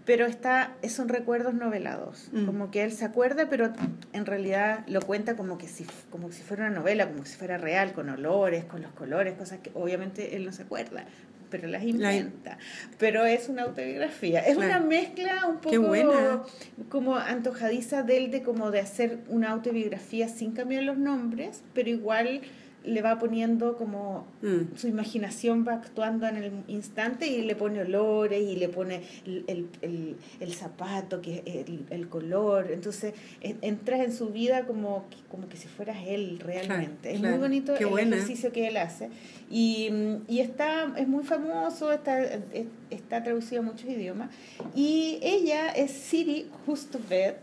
Pero 0.06 0.27
está 0.27 0.74
son 0.89 1.09
recuerdos 1.09 1.55
novelados, 1.55 2.28
Mm. 2.32 2.47
como 2.47 2.70
que 2.70 2.82
él 2.85 2.93
se 2.93 3.05
acuerda, 3.05 3.48
pero 3.48 3.72
en 4.12 4.27
realidad 4.27 4.85
lo 4.89 5.01
cuenta 5.02 5.36
como 5.36 5.59
que 5.59 5.68
si 5.68 5.86
como 6.10 6.32
si 6.32 6.43
fuera 6.43 6.66
una 6.66 6.74
novela, 6.78 7.09
como 7.09 7.24
si 7.24 7.36
fuera 7.36 7.59
real, 7.59 7.93
con 7.93 8.09
olores, 8.09 8.64
con 8.64 8.82
los 8.82 8.93
colores, 8.93 9.35
cosas 9.35 9.59
que 9.60 9.70
obviamente 9.74 10.36
él 10.36 10.44
no 10.47 10.52
se 10.52 10.62
acuerda, 10.62 11.05
pero 11.51 11.68
las 11.68 11.82
inventa. 11.82 12.59
Pero 12.98 13.24
es 13.27 13.48
una 13.48 13.62
autobiografía. 13.64 14.40
Es 14.40 14.56
Claro. 14.56 14.70
una 14.78 14.81
mezcla 14.86 15.47
un 15.47 15.59
poco 15.59 15.81
buena. 15.81 16.43
como 16.89 17.16
antojadiza 17.16 18.02
de 18.02 18.16
él 18.16 18.31
de 18.31 18.43
como 18.43 18.70
de 18.70 18.81
hacer 18.81 19.18
una 19.28 19.51
autobiografía 19.51 20.28
sin 20.28 20.52
cambiar 20.52 20.85
los 20.85 20.97
nombres, 20.97 21.62
pero 21.74 21.90
igual 21.90 22.40
le 22.85 23.02
va 23.02 23.19
poniendo 23.19 23.77
como 23.77 24.24
Mm. 24.43 24.77
su 24.77 24.89
imaginación 24.89 25.66
va 25.69 25.74
actuando 25.74 26.27
en 26.27 26.36
el 26.36 26.52
instante 26.69 27.27
y 27.27 27.43
le 27.43 27.55
pone 27.55 27.81
olores 27.82 28.43
y 28.43 28.57
le 28.57 28.69
pone 28.69 29.02
el, 29.27 29.44
el, 29.48 29.66
el- 29.82 30.16
el 30.40 30.52
zapato, 30.55 31.20
que 31.20 31.43
el, 31.44 31.85
el 31.90 32.09
color. 32.09 32.70
Entonces 32.73 33.12
en- 33.43 33.59
entras 33.62 34.01
en 34.01 34.12
su 34.12 34.28
vida 34.31 34.66
como, 34.66 35.05
como 35.31 35.48
que 35.48 35.57
si 35.59 35.69
fueras 35.69 35.98
él 36.07 36.39
realmente. 36.40 37.01
Claro, 37.02 37.15
es 37.15 37.20
claro. 37.20 37.36
muy 37.36 37.43
bonito 37.48 37.74
Qué 37.74 37.85
el 37.85 37.90
buena. 37.90 38.16
ejercicio 38.16 38.51
que 38.52 38.69
él 38.69 38.77
hace. 38.78 39.11
Y, 39.51 39.90
y 40.28 40.40
está, 40.40 40.93
es 40.97 41.07
muy 41.09 41.24
famoso, 41.24 41.93
está, 41.93 42.23
es- 42.23 42.66
está 42.90 43.23
traducido 43.23 43.61
a 43.61 43.65
muchos 43.65 43.89
idiomas. 43.90 44.31
Y 44.74 45.19
ella 45.23 45.69
es 45.70 45.90
Siri 45.90 46.48
Hustvedt, 46.66 47.36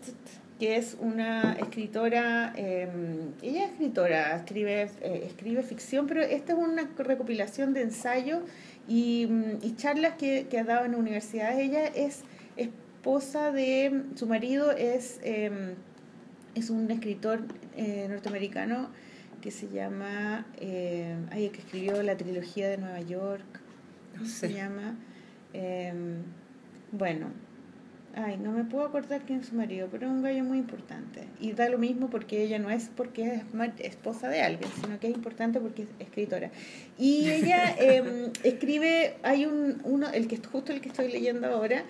que 0.60 0.78
es 0.78 0.98
una 1.00 1.54
escritora, 1.54 2.54
eh, 2.56 2.88
ella 3.42 3.66
es 3.66 3.72
escritora, 3.72 4.36
escribe, 4.36 4.90
eh, 5.02 5.24
escribe 5.26 5.62
ficción, 5.64 6.08
pero 6.08 6.22
esta 6.22 6.54
es 6.54 6.60
una 6.60 6.90
recopilación 6.98 7.74
de 7.74 7.82
ensayos 7.84 8.42
y, 8.88 9.28
mm, 9.30 9.60
y 9.62 9.76
charlas 9.76 10.14
que, 10.18 10.48
que 10.50 10.60
ha 10.60 10.64
dado 10.64 10.86
en 10.86 10.96
universidades. 10.96 11.60
Ella 11.60 11.86
es 11.86 12.24
esposa 13.08 13.52
de, 13.54 14.04
su 14.16 14.28
marido 14.28 14.72
es, 14.72 15.20
eh, 15.24 15.76
es 16.56 16.70
un 16.70 16.92
escritor 16.92 17.40
eh, 17.76 18.08
norteamericano 18.10 18.90
que 19.42 19.52
se 19.52 19.70
llama, 19.70 20.46
eh, 20.60 21.16
ay, 21.32 21.46
el 21.46 21.52
que 21.52 21.60
escribió 21.60 22.02
la 22.04 22.18
trilogía 22.18 22.68
de 22.68 22.78
Nueva 22.78 23.00
York, 23.02 23.46
No 24.14 24.20
¿cómo 24.20 24.26
se 24.26 24.48
sé. 24.50 24.54
llama? 24.54 24.98
Bueno, 26.92 27.28
ay, 28.18 28.38
no 28.38 28.52
me 28.52 28.64
puedo 28.64 28.86
acordar 28.86 29.22
quién 29.26 29.40
es 29.42 29.48
su 29.48 29.56
marido, 29.56 29.88
pero 29.92 30.08
es 30.08 30.12
un 30.12 30.24
gallo 30.24 30.44
muy 30.44 30.58
importante. 30.58 31.22
Y 31.40 31.52
da 31.54 31.70
lo 31.70 31.78
mismo 31.78 32.10
porque 32.10 32.44
ella 32.44 32.58
no 32.60 32.70
es 32.70 32.90
porque 32.96 33.36
es 33.36 33.44
esposa 33.80 34.28
de 34.28 34.42
alguien, 34.42 34.70
sino 34.82 35.00
que 35.00 35.08
es 35.08 35.16
importante 35.16 35.60
porque 35.60 35.84
es 35.84 35.90
escritora. 36.00 36.50
Y 36.98 37.30
ella 37.30 37.76
eh, 37.80 38.32
escribe, 38.44 39.16
hay 39.24 39.46
un, 39.46 39.82
uno, 39.84 40.10
el 40.10 40.28
que 40.28 40.38
justo 40.38 40.74
el 40.74 40.82
que 40.82 40.90
estoy 40.90 41.12
leyendo 41.12 41.48
ahora, 41.48 41.84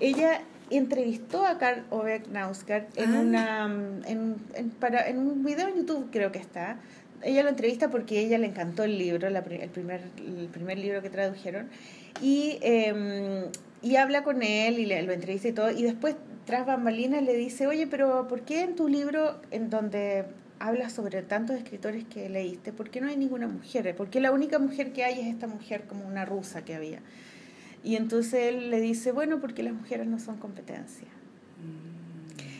ella 0.00 0.40
entrevistó 0.70 1.44
a 1.46 1.58
Karl 1.58 1.84
Ove 1.90 2.22
Knausgaard 2.22 2.86
en 2.96 3.14
Ah. 3.14 3.20
una 3.20 3.64
en, 4.08 4.36
en- 4.54 4.70
para, 4.70 5.06
en 5.08 5.18
un 5.18 5.44
video 5.44 5.68
en 5.68 5.76
YouTube 5.76 6.08
creo 6.10 6.32
que 6.32 6.38
está 6.38 6.78
ella 7.22 7.42
lo 7.42 7.50
entrevista 7.50 7.90
porque 7.90 8.18
ella 8.20 8.38
le 8.38 8.46
encantó 8.46 8.82
el 8.84 8.96
libro 8.98 9.28
la 9.28 9.40
el 9.40 9.68
primer 9.70 10.00
el 10.18 10.48
primer 10.48 10.78
libro 10.78 11.02
que 11.02 11.10
tradujeron 11.10 11.68
y 12.22 12.58
eh, 12.62 13.44
y 13.84 13.96
habla 13.96 14.24
con 14.24 14.42
él 14.42 14.80
y 14.80 14.86
le, 14.86 15.02
lo 15.02 15.12
entrevista 15.12 15.48
y 15.48 15.52
todo 15.52 15.70
y 15.70 15.82
después 15.82 16.16
tras 16.46 16.66
bambalinas 16.66 17.22
le 17.22 17.34
dice 17.36 17.66
oye 17.68 17.86
pero 17.86 18.26
¿por 18.26 18.40
qué 18.40 18.62
en 18.62 18.74
tu 18.74 18.88
libro 18.88 19.40
en 19.52 19.70
donde 19.70 20.24
hablas 20.58 20.92
sobre 20.92 21.22
tantos 21.22 21.56
escritores 21.56 22.04
que 22.04 22.28
leíste 22.28 22.72
por 22.72 22.90
qué 22.90 23.00
no 23.00 23.08
hay 23.08 23.16
ninguna 23.16 23.46
mujer? 23.46 23.94
¿por 23.94 24.10
qué 24.10 24.20
la 24.20 24.32
única 24.32 24.58
mujer 24.58 24.92
que 24.92 25.04
hay 25.04 25.20
es 25.20 25.26
esta 25.26 25.46
mujer 25.46 25.84
como 25.86 26.06
una 26.06 26.24
rusa 26.24 26.64
que 26.64 26.74
había? 26.74 27.00
Y 27.84 27.96
entonces 27.96 28.48
él 28.48 28.70
le 28.70 28.80
dice, 28.80 29.12
bueno, 29.12 29.40
porque 29.40 29.62
las 29.62 29.74
mujeres 29.74 30.06
no 30.06 30.18
son 30.18 30.38
competencia. 30.38 31.06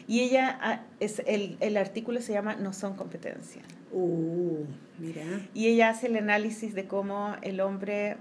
Y 0.06 0.20
ella, 0.20 0.58
ah, 0.60 0.82
es, 1.00 1.22
el, 1.26 1.56
el 1.60 1.78
artículo 1.78 2.20
se 2.20 2.34
llama 2.34 2.56
No 2.56 2.74
son 2.74 2.94
competencia. 2.94 3.62
Uh, 3.90 4.64
mira. 4.98 5.22
Y 5.54 5.68
ella 5.68 5.88
hace 5.88 6.08
el 6.08 6.16
análisis 6.16 6.74
de 6.74 6.86
cómo 6.86 7.36
el 7.40 7.60
hombre, 7.60 8.18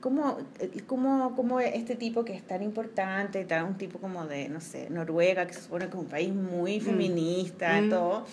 cómo, 0.00 0.38
eh, 0.60 0.70
cómo, 0.86 1.34
cómo 1.36 1.60
este 1.60 1.96
tipo 1.96 2.24
que 2.24 2.34
es 2.34 2.46
tan 2.46 2.62
importante, 2.62 3.44
tan, 3.44 3.64
un 3.66 3.78
tipo 3.78 3.98
como 3.98 4.26
de, 4.26 4.48
no 4.48 4.60
sé, 4.60 4.88
Noruega, 4.90 5.46
que 5.46 5.54
se 5.54 5.62
supone 5.62 5.86
que 5.86 5.92
es 5.96 5.98
un 6.02 6.06
país 6.06 6.32
muy 6.34 6.78
Mm. 6.78 6.82
feminista, 6.82 7.80
Mm. 7.80 7.90
todo, 7.90 8.24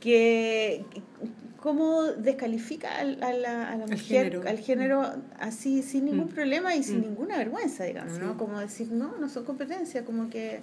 que 0.00 0.84
cómo 1.60 2.02
descalifica 2.04 2.98
al- 2.98 3.22
a, 3.22 3.32
la, 3.32 3.70
a 3.70 3.76
la 3.76 3.86
mujer, 3.86 4.24
género. 4.26 4.42
al 4.46 4.58
género 4.58 5.02
así, 5.40 5.82
sin 5.82 6.04
ningún 6.04 6.26
Mm. 6.26 6.34
problema 6.34 6.74
y 6.74 6.82
sin 6.82 6.98
Mm. 6.98 7.02
ninguna 7.02 7.38
vergüenza, 7.38 7.84
digamos, 7.84 8.18
¿no? 8.18 8.32
Sí. 8.32 8.38
Como 8.38 8.60
decir, 8.60 8.92
no, 8.92 9.16
no 9.18 9.28
son 9.30 9.44
competencia, 9.44 10.04
como 10.04 10.28
que 10.28 10.60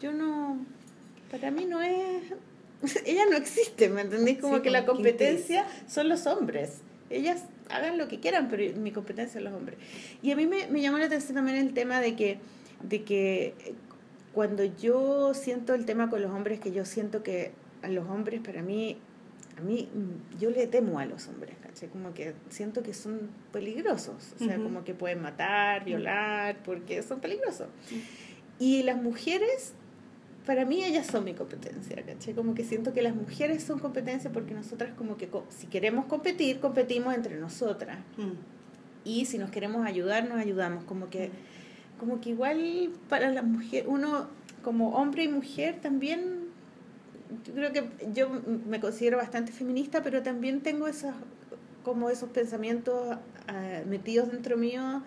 yo 0.00 0.12
no, 0.12 0.58
para 1.32 1.50
mí 1.50 1.64
no 1.64 1.82
es, 1.82 2.22
ella 3.06 3.22
no 3.28 3.36
existe, 3.36 3.88
¿me 3.88 4.02
entendés? 4.02 4.38
Como 4.38 4.56
Sí, 4.56 4.62
que 4.62 4.70
la 4.70 4.82
como 4.86 4.94
competencia 4.98 5.66
son 5.88 6.08
los 6.08 6.26
hombres. 6.26 6.78
Ellas 7.10 7.42
hagan 7.70 7.98
lo 7.98 8.08
que 8.08 8.20
quieran, 8.20 8.48
pero 8.48 8.76
mi 8.78 8.92
competencia 8.92 9.40
son 9.40 9.44
los 9.44 9.54
hombres. 9.54 9.78
Y 10.22 10.30
a 10.30 10.36
mí 10.36 10.46
me, 10.46 10.66
me 10.68 10.80
llamó 10.80 10.98
la 10.98 11.06
atención 11.06 11.34
también 11.34 11.58
el 11.58 11.72
tema 11.72 12.00
de 12.00 12.16
que, 12.16 12.38
de 12.82 13.02
que 13.02 13.54
eh, 13.64 13.74
cuando 14.32 14.64
yo 14.64 15.32
siento 15.34 15.74
el 15.74 15.86
tema 15.86 16.10
con 16.10 16.20
los 16.20 16.30
hombres, 16.30 16.60
que 16.60 16.72
yo 16.72 16.84
siento 16.84 17.22
que 17.22 17.52
a 17.82 17.88
los 17.88 18.08
hombres, 18.08 18.40
para 18.40 18.62
mí, 18.62 18.98
a 19.56 19.62
mí, 19.62 19.88
mm, 19.94 20.38
yo 20.38 20.50
le 20.50 20.66
temo 20.66 20.98
a 20.98 21.06
los 21.06 21.26
hombres, 21.28 21.56
¿cachai? 21.62 21.88
Como 21.88 22.12
que 22.12 22.34
siento 22.50 22.82
que 22.82 22.92
son 22.92 23.30
peligrosos, 23.52 24.34
o 24.38 24.44
sea, 24.44 24.56
como 24.56 24.84
que 24.84 24.92
pueden 24.92 25.22
matar, 25.22 25.84
violar, 25.84 26.62
porque 26.64 27.02
son 27.02 27.20
peligrosos. 27.20 27.68
Y 28.58 28.82
las 28.82 29.00
mujeres, 29.00 29.72
para 30.46 30.64
mí 30.64 30.84
ellas 30.84 31.06
son 31.08 31.24
mi 31.24 31.34
competencia, 31.34 31.96
¿cachai? 32.06 32.32
Como 32.34 32.54
que 32.54 32.64
siento 32.64 32.92
que 32.92 33.02
las 33.02 33.14
mujeres 33.14 33.62
son 33.64 33.78
competencia 33.80 34.30
porque 34.30 34.54
nosotras 34.54 34.90
como 34.96 35.16
que 35.16 35.28
co- 35.28 35.44
si 35.50 35.66
queremos 35.66 36.04
competir, 36.06 36.60
competimos 36.60 37.14
entre 37.14 37.36
nosotras. 37.36 37.98
Mm. 38.16 38.30
Y 39.04 39.24
si 39.26 39.38
nos 39.38 39.50
queremos 39.50 39.84
ayudar, 39.86 40.28
nos 40.28 40.38
ayudamos. 40.38 40.84
Como 40.84 41.10
que, 41.10 41.30
como 41.98 42.20
que 42.20 42.30
igual 42.30 42.90
para 43.08 43.30
la 43.30 43.42
mujer, 43.42 43.84
uno 43.88 44.28
como 44.62 44.90
hombre 44.96 45.24
y 45.24 45.28
mujer 45.28 45.80
también, 45.80 46.46
yo 47.44 47.52
creo 47.54 47.72
que 47.72 47.90
yo 48.14 48.28
me 48.68 48.80
considero 48.80 49.16
bastante 49.16 49.52
feminista, 49.52 50.02
pero 50.02 50.22
también 50.22 50.60
tengo 50.60 50.86
esos, 50.88 51.12
como 51.84 52.08
esos 52.10 52.30
pensamientos 52.30 53.16
ah, 53.48 53.80
metidos 53.86 54.30
dentro 54.30 54.56
mío 54.56 55.02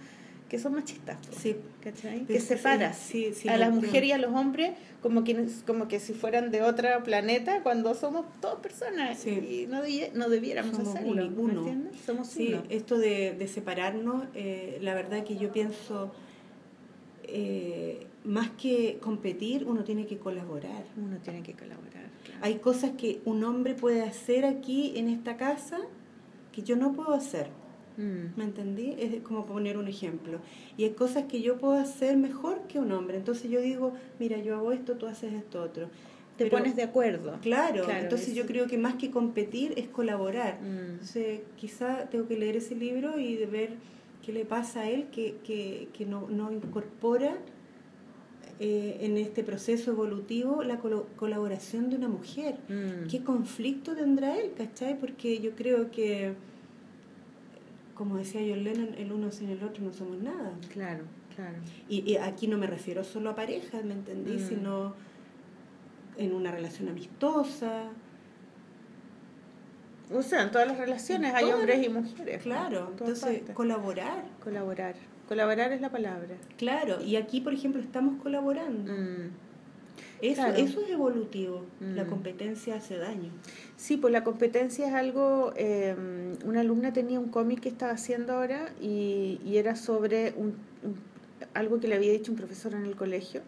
que 0.49 0.57
son 0.59 0.73
machistas. 0.73 1.15
po, 1.25 1.33
Sí. 1.39 1.55
¿cachai? 1.81 2.25
Que 2.25 2.39
sí, 2.39 2.47
separas 2.47 2.97
sí, 2.97 3.33
sí, 3.33 3.47
a 3.47 3.55
las 3.57 3.71
mujeres 3.73 4.09
y 4.09 4.11
a 4.11 4.17
los 4.17 4.33
hombres 4.33 4.71
como 5.01 5.23
que, 5.23 5.47
como 5.67 5.87
que 5.87 5.99
si 5.99 6.13
fueran 6.13 6.49
de 6.51 6.63
otro 6.63 6.89
planeta 7.03 7.61
cuando 7.63 7.93
somos 7.93 8.25
todas 8.41 8.59
personas 8.59 9.25
y 9.27 9.67
no, 9.69 9.81
no 10.15 10.29
debiéramos 10.29 10.75
Somos 10.75 10.95
hacerlo. 10.95 11.29
¿me 11.29 11.37
uno. 11.41 11.59
entiendes? 11.59 12.01
Somos 12.05 12.27
Sí, 12.27 12.53
uno. 12.53 12.63
esto 12.69 12.97
de, 12.97 13.33
de 13.37 13.47
separarnos, 13.47 14.25
eh, 14.33 14.79
la 14.81 14.93
verdad 14.95 15.23
que 15.23 15.37
yo 15.37 15.51
pienso, 15.51 16.11
eh, 17.23 18.07
más 18.23 18.49
que 18.51 18.97
competir, 19.01 19.65
uno 19.65 19.83
tiene 19.83 20.05
que 20.05 20.17
colaborar. 20.17 20.83
Uno 20.97 21.17
tiene 21.17 21.43
que 21.43 21.53
colaborar. 21.53 22.09
claro. 22.25 22.39
Hay 22.41 22.55
cosas 22.55 22.91
que 22.97 23.21
un 23.25 23.43
hombre 23.43 23.75
puede 23.75 24.01
hacer 24.01 24.45
aquí 24.45 24.93
en 24.97 25.07
esta 25.09 25.37
casa 25.37 25.77
que 26.51 26.63
yo 26.63 26.75
no 26.75 26.93
puedo 26.93 27.13
hacer. 27.13 27.47
Mm. 27.99 28.37
¿Me 28.37 28.43
entendí? 28.45 28.95
Es 28.97 29.21
como 29.21 29.45
poner 29.45 29.77
un 29.77 29.87
ejemplo. 29.87 30.39
Y 30.77 30.85
hay 30.85 30.91
cosas 30.91 31.25
que 31.25 31.41
yo 31.41 31.57
puedo 31.57 31.73
hacer 31.73 32.15
mejor 32.17 32.61
que 32.67 32.79
un 32.79 32.91
hombre. 32.91 33.17
Entonces 33.17 33.51
yo 33.51 33.59
digo, 33.61 33.93
mira, 34.19 34.37
yo 34.37 34.55
hago 34.55 34.71
esto, 34.71 34.93
tú 34.95 35.05
haces 35.05 35.33
esto 35.33 35.61
otro. 35.61 35.87
Te 36.37 36.45
Pero- 36.45 36.57
pones 36.57 36.75
de 36.77 36.83
acuerdo. 36.83 37.37
Claro, 37.41 37.83
Claro, 37.83 37.99
entonces 38.01 38.29
es- 38.29 38.35
yo 38.35 38.45
creo 38.45 38.67
que 38.67 38.77
más 38.77 38.95
que 38.95 39.11
competir 39.11 39.73
es 39.75 39.87
colaborar. 39.89 40.59
Mm. 40.61 40.91
Entonces 40.93 41.41
quizá 41.57 42.09
tengo 42.09 42.27
que 42.27 42.37
leer 42.37 42.55
ese 42.55 42.75
libro 42.75 43.19
y 43.19 43.35
de 43.35 43.45
ver 43.45 43.71
qué 44.25 44.31
le 44.31 44.45
pasa 44.45 44.81
a 44.81 44.89
él 44.89 45.07
que, 45.11 45.35
que, 45.43 45.89
que 45.91 46.05
no, 46.05 46.27
no 46.29 46.51
incorpora 46.51 47.35
eh, 48.61 48.97
en 49.01 49.17
este 49.17 49.43
proceso 49.43 49.91
evolutivo 49.91 50.63
la 50.63 50.79
colaboración 50.79 51.89
de 51.89 51.95
una 51.95 52.09
mujer. 52.09 52.55
Mm. 52.67 53.07
¿Qué 53.09 53.23
conflicto 53.23 53.95
tendrá 53.95 54.37
él, 54.37 54.51
cachai? 54.57 54.99
Porque 54.99 55.39
yo 55.39 55.51
creo 55.55 55.91
que, 55.91 56.33
como 57.99 58.15
decía 58.15 58.39
John 58.39 58.63
Lennon, 58.63 58.95
el 58.97 59.11
uno 59.11 59.29
sin 59.29 59.49
el 59.49 59.61
otro 59.61 59.83
no 59.83 59.91
somos 59.91 60.19
nada. 60.19 60.53
Claro, 60.71 61.03
Claro. 61.35 61.57
Y, 61.89 62.09
y 62.09 62.15
aquí 62.15 62.47
no 62.47 62.57
me 62.57 62.65
refiero 62.65 63.03
solo 63.03 63.31
a 63.31 63.35
parejas, 63.35 63.83
¿me 63.83 63.93
entendí? 63.93 64.37
Mm. 64.37 64.47
Sino 64.47 64.93
en 66.15 66.33
una 66.33 66.49
relación 66.49 66.87
amistosa. 66.87 67.89
O 70.13 70.21
sea, 70.21 70.43
en 70.43 70.51
todas 70.51 70.65
las 70.65 70.77
relaciones 70.77 71.31
En 71.31 71.35
hay 71.35 71.51
hombres 71.51 71.85
y 71.85 71.89
mujeres. 71.89 72.41
Claro, 72.41 72.87
entonces 72.91 73.39
partes. 73.39 73.53
colaborar. 73.53 74.23
Colaborar. 74.41 74.95
Colaborar 75.27 75.73
es 75.73 75.81
la 75.81 75.91
palabra. 75.91 76.37
Claro, 76.57 77.03
y 77.03 77.17
aquí, 77.17 77.41
por 77.41 77.53
ejemplo, 77.53 77.81
estamos 77.81 78.21
colaborando. 78.21 78.93
Mm. 78.93 79.48
Eso, 80.21 80.35
Claro. 80.41 80.57
eso 80.57 80.81
es 80.81 80.89
evolutivo. 80.89 81.63
La 81.79 82.03
Mm. 82.03 82.07
competencia 82.07 82.75
hace 82.75 82.97
daño. 82.97 83.29
Sí, 83.77 83.97
pues 83.97 84.11
la 84.11 84.23
competencia 84.23 84.87
es 84.87 84.93
algo, 84.93 85.53
eh, 85.55 85.95
una 86.45 86.59
alumna 86.61 86.91
tenía 86.93 87.19
un 87.19 87.29
cómic 87.29 87.61
que 87.61 87.69
estaba 87.69 87.93
haciendo 87.93 88.33
ahora 88.33 88.71
y, 88.81 89.39
y 89.45 89.57
era 89.57 89.75
sobre 89.75 90.33
un, 90.35 90.55
un- 90.83 90.95
algo 91.53 91.79
que 91.79 91.87
le 91.87 91.95
había 91.95 92.11
dicho 92.11 92.31
un 92.31 92.37
profesor 92.37 92.73
en 92.73 92.85
el 92.85 92.95
colegio, 92.95 93.41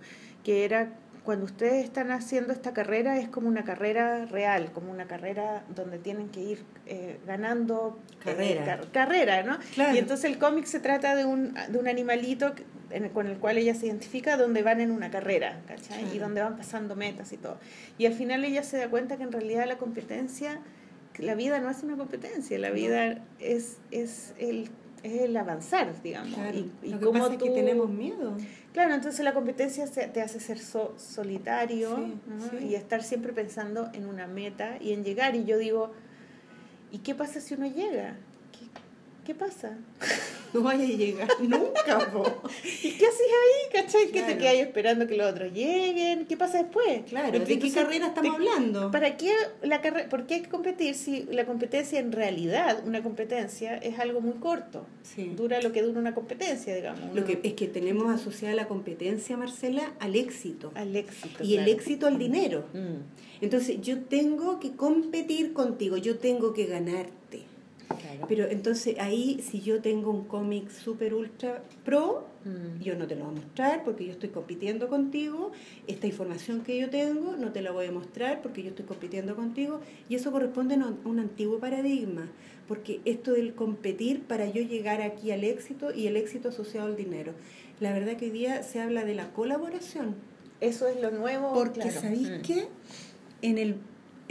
que 0.43 0.63
era 0.65 0.93
cuando 1.23 1.45
ustedes 1.45 1.83
están 1.83 2.09
haciendo 2.11 2.51
esta 2.51 2.73
carrera 2.73 3.17
es 3.19 3.29
como 3.29 3.47
una 3.47 3.63
carrera 3.63 4.25
real, 4.25 4.71
como 4.71 4.91
una 4.91 5.05
carrera 5.05 5.63
donde 5.75 5.99
tienen 5.99 6.29
que 6.29 6.39
ir 6.41 6.63
eh, 6.87 7.19
ganando 7.27 7.99
eh, 8.11 8.23
Carrera. 8.25 8.65
car- 8.65 8.91
carrera, 8.91 9.43
¿no? 9.43 9.59
Claro. 9.75 9.93
Y 9.95 9.99
entonces 9.99 10.25
el 10.31 10.39
cómic 10.39 10.65
se 10.65 10.79
trata 10.79 11.15
de 11.15 11.25
un, 11.25 11.53
de 11.69 11.77
un 11.77 11.87
animalito 11.87 12.53
en 12.89 13.03
el- 13.05 13.11
con 13.11 13.27
el 13.27 13.37
cual 13.37 13.59
ella 13.59 13.75
se 13.75 13.85
identifica, 13.85 14.35
donde 14.35 14.63
van 14.63 14.81
en 14.81 14.89
una 14.91 15.11
carrera, 15.11 15.61
¿cachai? 15.67 16.01
Y 16.01 16.05
Claro. 16.05 16.19
donde 16.25 16.41
van 16.41 16.57
pasando 16.57 16.95
metas 16.95 17.31
y 17.33 17.37
todo. 17.37 17.59
Y 17.99 18.07
al 18.07 18.13
final 18.13 18.43
ella 18.43 18.63
se 18.63 18.77
da 18.77 18.89
cuenta 18.89 19.17
que 19.17 19.23
en 19.23 19.31
realidad 19.31 19.67
la 19.67 19.77
competencia, 19.77 20.59
la 21.19 21.35
vida 21.35 21.59
no 21.59 21.69
es 21.69 21.83
una 21.83 21.97
competencia, 21.97 22.57
la 22.57 22.69
No. 22.69 22.73
vida 22.75 23.19
es, 23.39 23.77
es, 23.91 24.33
el, 24.39 24.69
es 25.03 25.21
el 25.21 25.35
avanzar, 25.37 26.01
digamos. 26.03 26.33
Claro. 26.35 26.57
Y, 26.57 26.71
y 26.83 26.89
Lo 26.89 26.99
que 26.99 27.05
cómo 27.05 27.19
pasa 27.19 27.33
es 27.33 27.43
que 27.43 27.49
tenemos 27.49 27.89
miedo. 27.89 28.35
Claro, 28.73 28.93
entonces 28.93 29.23
la 29.25 29.33
competencia 29.33 29.85
te 29.87 30.21
hace 30.21 30.39
ser 30.39 30.59
so- 30.59 30.93
solitario 30.97 31.95
Sí, 31.97 32.13
¿no? 32.27 32.49
sí. 32.59 32.65
y 32.67 32.75
estar 32.75 33.03
siempre 33.03 33.33
pensando 33.33 33.89
en 33.93 34.05
una 34.05 34.27
meta 34.27 34.77
y 34.79 34.93
en 34.93 35.03
llegar. 35.03 35.35
Y 35.35 35.43
yo 35.45 35.57
digo, 35.57 35.91
¿y 36.91 36.99
qué 36.99 37.15
pasa 37.15 37.41
si 37.41 37.53
uno 37.55 37.67
llega? 37.67 38.15
¿Qué, 39.25 39.35
pasa? 39.35 39.77
No 40.53 40.63
vaya 40.63 40.83
a 40.83 40.87
llegar 40.87 41.29
nunca, 41.39 42.11
po. 42.11 42.25
¿Y 42.83 42.91
qué 42.97 43.05
haces 43.07 43.21
ahí? 43.21 43.71
¿Cachai? 43.71 44.07
¿Qué 44.07 44.19
te 44.19 44.35
Claro. 44.35 44.37
quedas 44.39 44.55
esperando 44.67 45.07
que 45.07 45.15
los 45.15 45.31
otros 45.31 45.53
lleguen? 45.53 46.25
¿Qué 46.25 46.35
pasa 46.35 46.57
después? 46.57 47.03
Claro, 47.07 47.39
¿de 47.39 47.57
qué 47.57 47.71
carrera 47.71 48.07
estamos 48.07 48.37
¿de- 48.37 48.49
hablando? 48.49 48.91
¿Para 48.91 49.15
qué 49.15 49.31
la 49.61 49.79
carrera? 49.79 50.09
¿Por 50.09 50.25
qué 50.27 50.33
hay 50.33 50.41
que 50.41 50.49
competir 50.49 50.95
si 50.95 51.23
la 51.31 51.45
competencia 51.45 52.01
en 52.01 52.11
realidad, 52.11 52.83
una 52.85 53.01
competencia, 53.01 53.77
es 53.77 53.97
algo 53.97 54.19
muy 54.19 54.33
corto? 54.41 54.85
Sí. 55.03 55.31
Dura 55.37 55.61
lo 55.61 55.71
que 55.71 55.83
dura 55.83 56.01
una 56.01 56.13
competencia, 56.13 56.75
digamos. 56.75 57.15
Lo 57.15 57.23
que 57.23 57.39
es 57.43 57.53
que 57.53 57.67
tenemos 57.67 58.13
asociada 58.13 58.53
la 58.53 58.67
competencia, 58.67 59.37
Marcela, 59.37 59.93
al 60.01 60.17
éxito. 60.17 60.73
al 60.75 60.93
éxito. 60.97 61.45
Y 61.45 61.53
el 61.55 61.63
claro. 61.63 61.71
éxito 61.71 62.07
al 62.07 62.17
dinero. 62.19 62.65
Mm, 62.73 63.41
Entonces, 63.41 63.79
yo 63.81 63.99
tengo 64.01 64.59
que 64.59 64.71
competir 64.75 65.53
contigo, 65.53 65.95
yo 65.95 66.17
tengo 66.17 66.51
que 66.51 66.65
ganarte. 66.65 67.43
Claro. 67.95 68.25
Pero 68.27 68.45
entonces 68.49 68.97
ahí, 68.99 69.39
si 69.41 69.61
yo 69.61 69.81
tengo 69.81 70.11
un 70.11 70.25
cómic 70.25 70.69
super 70.69 71.13
ultra 71.13 71.63
pro, 71.85 72.29
Mm. 72.43 72.81
yo 72.81 72.95
no 72.95 73.05
te 73.05 73.15
lo 73.15 73.25
voy 73.25 73.35
a 73.35 73.39
mostrar 73.41 73.83
porque 73.83 74.05
yo 74.05 74.11
estoy 74.13 74.29
compitiendo 74.29 74.87
contigo. 74.87 75.51
Esta 75.87 76.07
información 76.07 76.61
que 76.61 76.79
yo 76.79 76.89
tengo 76.89 77.35
no 77.37 77.51
te 77.51 77.61
la 77.61 77.71
voy 77.71 77.85
a 77.85 77.91
mostrar 77.91 78.41
porque 78.41 78.63
yo 78.63 78.69
estoy 78.69 78.85
compitiendo 78.85 79.35
contigo. 79.35 79.79
Y 80.09 80.15
eso 80.15 80.31
corresponde 80.31 80.73
a 80.75 80.93
un- 81.05 81.19
antiguo 81.19 81.59
paradigma. 81.59 82.27
Porque 82.67 82.99
esto 83.05 83.33
del 83.33 83.53
competir 83.53 84.21
para 84.23 84.47
yo 84.49 84.63
llegar 84.63 85.01
aquí 85.01 85.29
al 85.31 85.43
éxito 85.43 85.93
y 85.93 86.07
el 86.07 86.15
éxito 86.17 86.49
asociado 86.49 86.87
al 86.87 86.95
dinero. 86.95 87.33
La 87.79 87.93
verdad 87.93 88.15
que 88.17 88.25
hoy 88.25 88.31
día 88.31 88.63
se 88.63 88.79
habla 88.81 89.03
de 89.05 89.13
la 89.13 89.31
colaboración. 89.33 90.15
Eso 90.61 90.87
es 90.87 90.99
lo 90.99 91.11
nuevo. 91.11 91.53
Porque, 91.53 91.81
claro. 91.81 92.01
¿sabéis 92.01 92.29
Mm. 92.29 92.41
qué? 92.41 92.67
En, 93.43 93.57
el, 93.59 93.75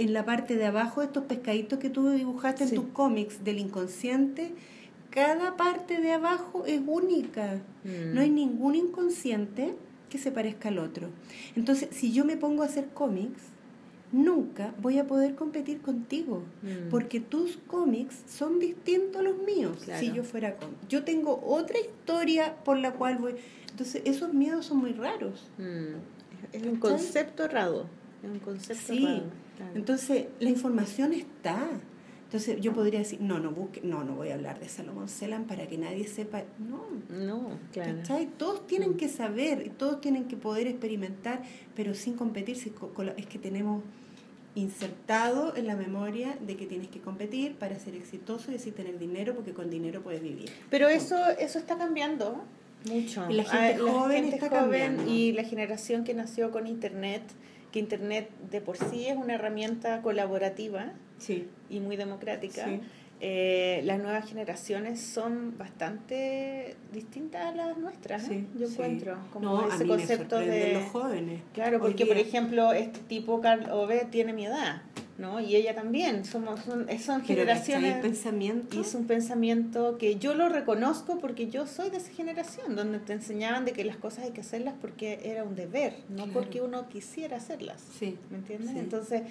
en 0.01 0.15
la 0.15 0.25
parte 0.25 0.57
de 0.57 0.65
abajo, 0.65 1.03
estos 1.03 1.25
pescaditos 1.25 1.79
que 1.79 1.91
tú 1.91 2.09
dibujaste 2.11 2.67
Sí. 2.67 2.75
en 2.75 2.83
tus 2.83 2.91
cómics 2.93 3.45
del 3.45 3.59
inconsciente, 3.59 4.53
cada 5.11 5.57
parte 5.57 6.01
de 6.01 6.13
abajo 6.13 6.65
es 6.67 6.81
única. 6.87 7.61
Mm. 7.85 8.15
No 8.15 8.21
hay 8.23 8.31
ningún 8.31 8.77
inconsciente 8.77 9.75
que 10.09 10.17
se 10.19 10.33
parezca 10.33 10.71
al 10.71 10.79
otro. 10.79 11.09
Entonces, 11.55 11.91
si 11.93 12.13
yo 12.13 12.25
me 12.25 12.37
pongo 12.39 12.63
a 12.63 12.67
hacer 12.67 12.89
cómics, 12.95 13.43
nunca 14.11 14.75
voy 14.81 14.99
a 14.99 15.07
poder 15.07 15.35
competir 15.35 15.83
contigo. 15.83 16.45
Mm. 16.63 16.89
Porque 16.89 17.21
tus 17.21 17.59
cómics 17.67 18.23
son 18.27 18.59
distintos 18.59 19.21
a 19.21 19.23
los 19.23 19.37
míos. 19.43 19.83
Claro. 19.85 20.01
Si 20.01 20.13
yo 20.13 20.25
fuera 20.25 20.57
cómic. 20.57 20.79
Yo 20.89 21.05
tengo 21.05 21.43
otra 21.45 21.79
historia 21.79 22.57
por 22.65 22.79
la 22.79 22.93
cual 22.93 23.19
voy. 23.19 23.35
Entonces, 23.71 24.01
esos 24.07 24.33
miedos 24.33 24.65
son 24.67 24.79
muy 24.79 24.93
raros. 24.93 25.47
Mm. 25.59 25.97
Es 26.53 26.63
un 26.63 26.77
concepto 26.77 27.45
errado. 27.45 27.87
Es 28.23 28.31
un 28.31 28.39
concepto 28.41 28.93
Sí. 28.93 29.01
claro. 29.57 29.73
Entonces, 29.75 30.27
la 30.41 30.49
información 30.51 31.13
está. 31.13 31.69
Entonces, 32.25 32.61
yo 32.61 32.73
podría 32.73 33.01
decir, 33.01 33.21
no, 33.21 33.41
no 33.41 33.51
busque, 33.51 33.81
no, 33.83 34.05
no 34.05 34.15
voy 34.15 34.29
a 34.29 34.35
hablar 34.35 34.61
de 34.61 34.69
Salomón 34.69 35.09
Celan 35.09 35.47
para 35.47 35.67
que 35.67 35.77
nadie 35.79 36.07
sepa. 36.07 36.45
No. 36.61 36.85
no, 37.09 37.59
claro. 37.73 37.97
¿cachai? 37.97 38.27
Todos 38.39 38.67
tienen 38.69 38.95
que 38.95 39.09
saber, 39.09 39.71
todos 39.77 40.01
tienen 40.01 40.27
que 40.27 40.37
poder 40.37 40.69
experimentar, 40.69 41.43
pero 41.75 41.93
sin 41.95 42.15
competir. 42.15 42.57
si 42.57 42.71
co- 42.71 42.91
con 42.95 43.07
la- 43.07 43.13
Es 43.13 43.27
que 43.27 43.39
tenemos 43.41 43.83
insertado 44.55 45.55
en 45.57 45.67
la 45.67 45.77
memoria 45.77 46.37
de 46.41 46.57
que 46.57 46.67
tienes 46.67 46.89
que 46.89 47.01
competir 47.01 47.55
para 47.55 47.79
ser 47.79 47.95
exitoso 47.95 48.51
y 48.53 48.57
así 48.57 48.71
tener 48.73 48.99
dinero, 48.99 49.35
porque 49.35 49.53
con 49.53 49.71
dinero 49.71 50.03
puedes 50.03 50.23
vivir. 50.23 50.51
Pero 50.71 50.89
eso, 50.89 51.17
eso 51.39 51.59
está 51.59 51.79
cambiando 51.79 52.43
mucho. 52.89 53.29
Y 53.31 53.35
la 53.35 53.45
gente 53.45 53.75
Ah, 53.75 53.91
joven 53.93 54.23
gente 54.25 54.37
está 54.37 54.49
joven 54.49 54.61
cambiando. 54.97 55.13
y 55.13 55.33
la 55.33 55.45
generación 55.45 56.05
que 56.05 56.15
nació 56.15 56.51
con 56.51 56.67
Internet, 56.67 57.23
que 57.73 57.79
Internet 57.79 58.31
de 58.51 58.61
por 58.61 58.77
sí 58.77 59.07
es 59.07 59.17
una 59.17 59.35
herramienta 59.35 60.03
colaborativa 60.03 60.93
Sí. 61.19 61.49
y 61.69 61.81
muy 61.81 61.97
democrática. 61.97 62.65
Sí. 62.65 62.81
eh, 63.21 63.83
las 63.85 63.99
nuevas 63.99 64.27
generaciones 64.29 64.99
son 65.01 65.59
bastante 65.59 66.77
distintas 66.93 67.47
a 67.47 67.53
las 67.55 67.77
nuestras, 67.77 68.29
¿eh? 68.31 68.47
Yo 68.59 68.67
sí. 68.67 68.73
encuentro, 68.75 69.19
como 69.33 69.45
no, 69.51 69.61
a 69.61 69.69
ese 69.75 69.85
mí 69.85 69.91
me 69.91 69.97
concepto 69.99 70.37
sorprenden 70.37 70.69
de... 70.69 70.81
los 70.81 70.91
jóvenes. 70.91 71.43
Claro, 71.53 71.79
porque 71.81 72.07
por 72.07 72.17
ejemplo, 72.17 72.73
este 72.73 73.01
tipo, 73.01 73.41
Carl 73.43 73.71
Ove, 73.71 74.07
tiene 74.11 74.33
mi 74.33 74.47
edad, 74.47 74.83
¿no? 75.21 75.39
Y 75.41 75.55
ella 75.55 75.75
también, 75.75 76.25
somos 76.25 76.61
son, 76.61 76.87
son 76.89 76.89
Pero 76.89 76.97
¿cachai 76.97 77.27
generaciones... 77.27 78.01
pensamiento. 78.03 78.77
Y 78.77 78.81
es 78.81 78.95
un 78.95 79.07
pensamiento 79.07 79.99
que 79.99 80.17
yo 80.17 80.35
lo 80.35 80.49
reconozco 80.49 81.19
porque 81.21 81.49
yo 81.49 81.67
soy 81.67 81.91
de 81.91 81.99
esa 81.99 82.11
generación, 82.13 82.75
donde 82.75 82.99
te 82.99 83.13
enseñaban 83.13 83.65
de 83.65 83.73
que 83.73 83.85
las 83.85 83.97
cosas 83.97 84.25
hay 84.25 84.31
que 84.33 84.41
hacerlas 84.41 84.75
porque 84.81 85.21
era 85.25 85.45
un 85.45 85.55
deber, 85.55 85.95
no 86.09 86.25
Claro. 86.25 86.33
porque 86.33 86.61
uno 86.63 86.89
quisiera 86.89 87.37
hacerlas. 87.37 87.83
Sí. 87.99 88.17
¿Me 88.31 88.39
entiendes? 88.39 88.71
Sí. 88.73 88.79
Entonces, 88.79 89.23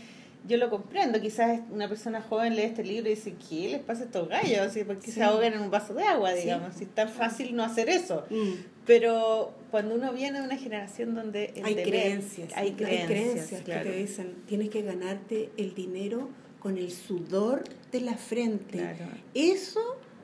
yo 0.48 0.58
lo 0.58 0.70
comprendo. 0.70 1.20
Quizás 1.22 1.60
una 1.70 1.88
persona 1.88 2.22
joven 2.22 2.56
lee 2.56 2.64
este 2.64 2.84
libro 2.84 3.10
y 3.10 3.16
dice, 3.16 3.36
¿qué 3.50 3.70
les 3.70 3.82
pasa 3.82 4.04
a 4.04 4.06
estos 4.06 4.28
gallos? 4.30 4.60
Así, 4.60 4.84
¿Por 4.84 4.98
qué 5.00 5.08
Sí. 5.08 5.12
se 5.14 5.24
ahogan 5.24 5.54
en 5.54 5.60
un 5.62 5.70
vaso 5.72 5.94
de 5.94 6.04
agua, 6.04 6.34
Sí. 6.34 6.42
digamos? 6.44 6.80
Es 6.80 6.88
tan 6.90 7.10
fácil 7.10 7.56
no 7.56 7.64
hacer 7.64 7.90
eso. 7.90 8.26
Mm. 8.30 8.52
Pero 8.86 9.54
cuando 9.70 9.96
uno 9.96 10.12
viene 10.14 10.40
de 10.40 10.46
una 10.46 10.58
generación 10.58 11.14
donde 11.14 11.54
el 11.56 11.66
hay 11.66 11.76
deber- 11.76 11.88
creencias, 11.90 12.50
hay 12.56 12.72
creencias, 12.74 13.60
que 13.60 13.64
claro. 13.66 13.90
te 13.92 13.98
dicen, 13.98 14.34
tienes 14.48 14.70
que 14.70 14.82
ganarte 14.82 15.52
el 15.58 15.76
dinero 15.76 16.30
con 16.60 16.78
el 16.78 16.92
sudor 16.92 17.64
de 17.92 18.02
la 18.02 18.16
frente. 18.16 18.80
Claro. 18.80 19.06
Eso 19.34 19.80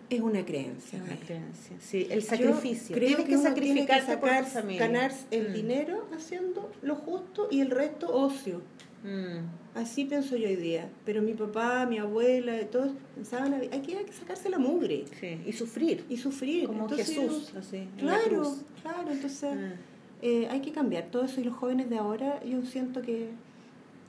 es 0.10 0.20
una 0.22 0.44
creencia. 0.46 1.00
Una 1.04 1.16
creencia. 1.18 1.76
Sí, 1.80 2.08
el 2.10 2.24
sacrificio. 2.24 2.96
creo 2.96 3.08
Tienes 3.16 3.26
que, 3.26 3.32
tiene 3.36 3.44
que 3.44 3.50
sacrificarte 3.50 4.18
por 4.18 4.30
sacar- 4.30 4.78
ganar 4.78 5.12
el 5.32 5.50
Mm. 5.50 5.54
dinero 5.54 6.08
haciendo 6.16 6.72
lo 6.82 6.96
justo 6.96 7.48
y 7.52 7.62
el 7.62 7.70
resto 7.70 8.14
ocio. 8.16 8.62
Mm. 9.06 9.78
Así 9.78 10.06
pienso 10.06 10.36
yo 10.36 10.48
hoy 10.48 10.56
día. 10.56 10.90
Pero 11.06 11.22
mi 11.22 11.34
papá, 11.34 11.86
mi 11.86 11.98
abuela, 12.00 12.60
y 12.62 12.66
todos 12.66 12.92
pensaban, 13.14 13.54
hay 13.54 13.68
que, 13.82 13.98
hay 13.98 14.06
que 14.06 14.14
sacarse 14.14 14.50
la 14.50 14.58
mugre 14.58 15.06
Sí, 15.20 15.40
y 15.46 15.52
sufrir. 15.54 16.04
y 16.10 16.18
sufrir. 16.18 16.68
Como 16.68 16.84
Entonces, 16.84 17.08
Jesús, 17.10 17.54
así, 17.56 17.88
Claro, 17.98 18.56
claro. 18.82 19.12
Entonces, 19.12 19.44
Ah. 19.44 19.74
eh, 20.22 20.48
hay 20.50 20.62
que 20.62 20.72
cambiar 20.72 21.06
todo 21.12 21.24
eso 21.26 21.40
y 21.40 21.44
los 21.44 21.56
jóvenes 21.56 21.90
de 21.90 21.98
ahora 21.98 22.44
yo 22.44 22.64
siento 22.66 23.02
que, 23.02 23.30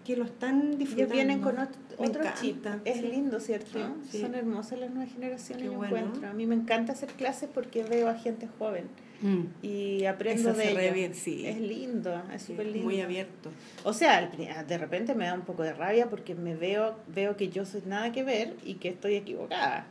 que 0.06 0.16
lo 0.16 0.24
están 0.24 0.78
disfrutando. 0.78 1.02
Ellos 1.02 1.12
vienen 1.12 1.40
con 1.40 1.58
otro 1.58 1.80
encanta, 1.98 2.34
chip. 2.40 2.64
Es 2.84 2.98
sí. 3.00 3.02
lindo, 3.08 3.40
¿cierto? 3.40 3.78
Sí, 4.04 4.08
sí. 4.12 4.20
Son 4.20 4.34
hermosas 4.34 4.78
las 4.78 4.90
nuevas 4.90 5.12
generaciones, 5.12 5.64
Qué 5.64 5.70
yo 5.72 5.76
bueno. 5.76 5.96
encuentro. 5.96 6.28
A 6.30 6.32
mí 6.32 6.46
me 6.46 6.54
encanta 6.54 6.92
hacer 6.92 7.08
clases 7.10 7.48
porque 7.52 7.82
veo 7.82 8.08
a 8.08 8.14
gente 8.14 8.48
joven 8.58 8.84
Mm. 9.22 9.44
y 9.62 10.04
aprendo 10.04 10.50
Eso 10.50 10.58
de 10.58 10.64
ellos. 10.72 10.92
bien. 10.94 11.12
Es 11.46 11.58
lindo, 11.60 12.22
es 12.34 12.42
súper 12.42 12.66
lindo. 12.66 12.84
muy 12.84 13.00
abierto. 13.00 13.50
O 13.82 13.94
sea, 13.94 14.26
de 14.68 14.78
repente 14.78 15.14
me 15.14 15.24
da 15.24 15.32
un 15.34 15.40
poco 15.40 15.62
de 15.62 15.72
rabia 15.72 16.08
porque 16.10 16.34
me 16.34 16.54
veo, 16.54 16.96
veo 17.14 17.34
que 17.36 17.48
yo 17.48 17.64
soy 17.64 17.82
nada 17.86 18.12
que 18.12 18.22
ver 18.22 18.54
y 18.64 18.74
que 18.74 18.90
estoy 18.90 19.14
equivocada. 19.14 19.86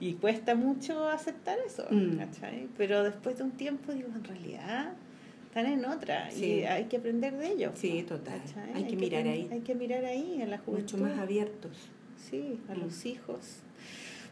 Y 0.00 0.14
cuesta 0.14 0.54
mucho 0.54 1.08
aceptar 1.08 1.58
eso, 1.64 1.84
Mm. 1.90 2.18
Pero 2.76 3.04
después 3.04 3.36
de 3.38 3.44
un 3.44 3.52
tiempo 3.52 3.92
digo, 3.92 4.08
en 4.14 4.24
realidad 4.24 4.92
están 5.54 5.66
en 5.72 5.84
otra 5.84 6.32
y 6.32 6.64
hay 6.64 6.84
que 6.86 6.96
aprender 6.96 7.36
de 7.36 7.52
ellos. 7.52 7.72
Sí, 7.76 8.04
total. 8.08 8.40
¿cachai? 8.44 8.72
Hay 8.74 8.84
que 8.88 8.96
mirar 8.96 9.26
ahí. 9.26 9.48
Hay 9.52 9.60
que 9.60 9.74
mirar 9.76 10.04
ahí, 10.04 10.42
en 10.42 10.50
la 10.50 10.58
juventud. 10.58 10.98
Mucho 10.98 11.10
más 11.10 11.18
abiertos. 11.18 11.70
Sí, 12.28 12.58
a 12.68 12.74
Mm. 12.74 12.80
los 12.82 13.06
hijos. 13.06 13.38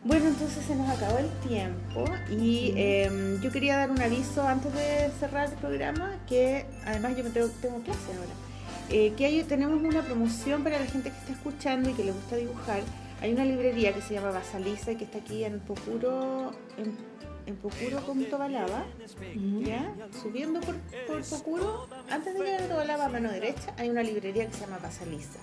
Bueno, 0.05 0.27
entonces 0.27 0.65
se 0.65 0.75
nos 0.75 0.91
acabó 0.91 1.19
el 1.19 1.29
tiempo 1.49 2.05
y 2.29 2.73
eh, 2.77 3.39
yo 3.41 3.53
quería 3.53 3.77
dar 3.77 3.93
un 3.93 4.01
aviso 4.03 4.43
antes 4.49 4.75
de 4.75 5.11
cerrar 5.21 5.49
el 5.49 5.55
programa, 5.59 6.19
que 6.29 6.65
además 6.85 7.17
yo 7.17 7.23
me 7.23 7.31
tengo, 7.31 7.47
tengo 7.61 7.79
clase 7.83 8.09
ahora, 8.19 8.33
eh, 8.91 9.13
que 9.17 9.27
hay, 9.27 9.45
tenemos 9.45 9.81
una 9.81 10.03
promoción 10.03 10.65
para 10.65 10.81
la 10.81 10.87
gente 10.87 11.11
que 11.11 11.17
está 11.19 11.33
escuchando 11.35 11.89
y 11.89 11.93
que 11.93 12.03
le 12.03 12.11
gusta 12.11 12.35
dibujar. 12.35 12.81
Hay 13.21 13.33
una 13.33 13.45
librería 13.45 13.93
que 13.95 14.03
se 14.03 14.15
llama 14.15 14.33
Basaliza 14.33 14.97
que 14.97 15.05
está 15.05 15.19
aquí 15.19 15.45
en 15.45 15.61
Pocuro, 15.61 16.51
en, 16.77 16.97
en 17.47 17.57
Pocuro 17.57 18.05
con 18.07 18.25
Tobalaba, 18.25 18.85
¿ya? 19.61 19.95
Subiendo 20.23 20.61
por, 20.61 20.77
Pocuro, 21.29 21.89
antes 22.11 22.35
de 22.35 22.41
llegar 22.41 22.63
a 22.63 22.69
Tobalaba 22.69 23.07
a 23.07 23.09
mano 23.09 23.31
derecha, 23.31 23.75
hay 23.77 23.91
una 23.91 24.03
librería 24.03 24.47
que 24.47 24.53
se 24.53 24.61
llama 24.61 24.79
Basaliza. 24.79 25.39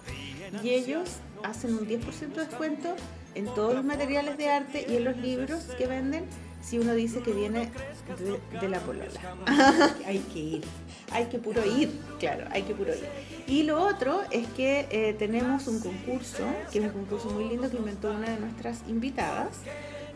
Y 0.63 0.69
ellos 0.69 1.17
hacen 1.43 1.73
un 1.73 1.88
10% 1.88 2.34
de 2.34 2.45
descuento 2.45 2.95
en 3.35 3.45
todos 3.53 3.73
los 3.73 3.84
materiales 3.84 4.38
de 4.38 4.49
arte 4.49 4.85
y 4.89 4.95
en 4.97 5.05
los 5.05 5.17
libros 5.17 5.63
que 5.77 5.88
venden 5.88 6.26
si 6.61 6.77
uno 6.77 6.93
dice 6.93 7.21
que 7.21 7.31
viene 7.31 7.69
de, 8.17 8.59
de 8.59 8.69
la 8.69 8.80
polola. 8.80 9.09
Hay 10.05 10.19
que 10.19 10.39
ir. 10.39 10.63
hay 11.11 11.26
que 11.26 11.39
puro 11.39 11.65
ir, 11.65 11.89
claro, 12.19 12.45
hay 12.51 12.63
que 12.63 12.76
puro 12.76 12.93
ir. 12.93 13.07
Y 13.47 13.63
lo 13.63 13.81
otro 13.81 14.21
es 14.31 14.47
que 14.49 14.88
eh, 14.91 15.15
tenemos 15.17 15.67
un 15.67 15.80
concurso, 15.80 16.43
que 16.71 16.80
es 16.80 16.85
un 16.85 16.91
concurso 16.91 17.30
muy 17.31 17.49
lindo 17.49 17.69
que 17.69 17.77
inventó 17.77 18.11
una 18.11 18.30
de 18.30 18.39
nuestras 18.39 18.84
invitadas, 18.88 19.61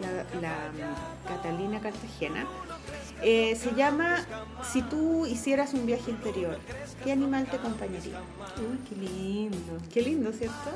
la, 0.04 0.42
la, 0.42 0.72
mm, 0.72 1.28
Catalina 1.28 1.80
Cartagena. 1.80 2.46
Eh, 3.22 3.56
se 3.56 3.74
llama 3.74 4.26
Si 4.72 4.82
tú 4.82 5.26
hicieras 5.26 5.74
un 5.74 5.86
viaje 5.86 6.12
interior, 6.12 6.60
¿qué 7.04 7.12
animal 7.12 7.46
te 7.46 7.56
acompañaría? 7.56 8.20
Uy, 8.58 8.80
qué 8.88 8.96
lindo. 8.96 9.78
Qué 9.94 10.02
lindo, 10.02 10.32
¿cierto? 10.34 10.72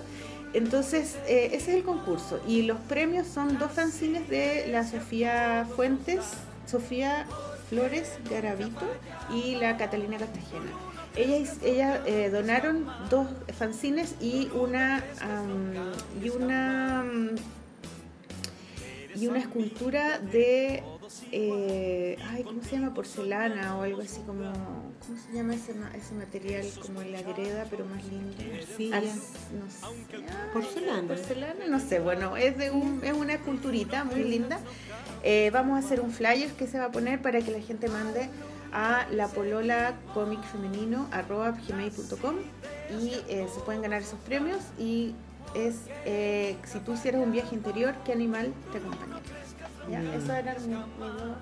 Entonces, 0.54 1.18
eh, 1.28 1.50
ese 1.54 1.72
es 1.72 1.78
el 1.78 1.84
concurso. 1.84 2.40
Y 2.48 2.64
los 2.64 2.78
premios 2.78 3.28
son 3.28 3.60
dos 3.60 3.72
fanzines 3.72 4.30
de 4.30 4.68
la 4.68 4.86
Sofía 4.86 5.68
Fuentes, 5.76 6.22
Sofía 6.66 7.26
Flores 7.70 8.14
Garavito 8.30 8.86
y 9.34 9.56
la 9.56 9.78
Catalina 9.78 10.18
Cartagena. 10.18 10.72
Ellas, 11.16 11.58
ellas 11.64 12.00
eh, 12.06 12.30
donaron 12.30 12.86
dos 13.10 13.28
fanzines 13.58 14.16
y 14.22 14.50
una 14.54 15.04
y 16.24 16.30
una 16.30 17.02
am, 17.02 17.30
y 19.20 19.28
una 19.28 19.40
escultura 19.40 20.20
de 20.20 20.84
eh, 21.32 22.18
ay, 22.30 22.44
¿cómo 22.44 22.62
se 22.64 22.72
llama? 22.78 22.94
porcelana 22.94 23.78
o 23.78 23.84
algo 23.84 24.02
así 24.02 24.22
como 24.22 24.44
¿cómo 24.52 25.18
se 25.26 25.34
llama 25.34 25.56
ese, 25.56 25.74
ese 25.98 26.14
material? 26.16 26.66
como 26.82 27.02
la 27.02 27.22
greda 27.22 27.66
pero 27.70 27.86
más 27.86 28.04
lindo 28.06 28.36
Arcilla. 28.56 28.98
Ar- 28.98 29.04
no 29.04 29.70
sé. 29.70 29.86
Ay, 29.86 30.50
Porcelana. 30.54 31.08
porcelana, 31.08 31.66
no 31.68 31.80
sé, 31.80 32.00
bueno, 32.00 32.38
es 32.38 32.58
de 32.58 32.72
un, 32.72 33.02
es 33.04 33.14
una 33.14 33.34
esculturita 33.34 34.04
muy 34.04 34.24
linda. 34.24 34.60
Eh, 35.24 35.50
vamos 35.52 35.76
a 35.82 35.86
hacer 35.86 36.00
un 36.02 36.12
flyer 36.12 36.52
que 36.54 36.68
se 36.68 36.78
va 36.80 36.86
a 36.86 36.92
poner 36.92 37.22
para 37.22 37.42
que 37.42 37.52
la 37.52 37.60
gente 37.62 37.88
mande 37.90 38.30
a 38.72 39.08
la 39.12 39.28
polola 39.30 39.96
cómic 40.14 40.42
femenino 40.44 41.08
arroba 41.12 41.52
gmail.com 41.52 42.36
y 43.02 43.14
eh, 43.30 43.48
se 43.54 43.60
pueden 43.62 43.82
ganar 43.82 44.02
esos 44.02 44.20
premios 44.20 44.60
y 44.78 45.14
es 45.56 45.76
eh, 46.06 46.56
si 46.66 46.80
tú 46.80 46.94
hicieras 46.94 47.22
un 47.22 47.32
viaje 47.32 47.56
interior, 47.56 47.94
¿qué 48.06 48.12
animal 48.14 48.54
te 48.72 48.78
acompañaría? 48.78 49.22
¿Ya? 49.90 50.00
Mm. 50.00 50.14
Eso 50.22 50.34
era 50.34 50.56
mi, 50.60 50.68
mi 50.68 50.74
duda. 50.74 51.36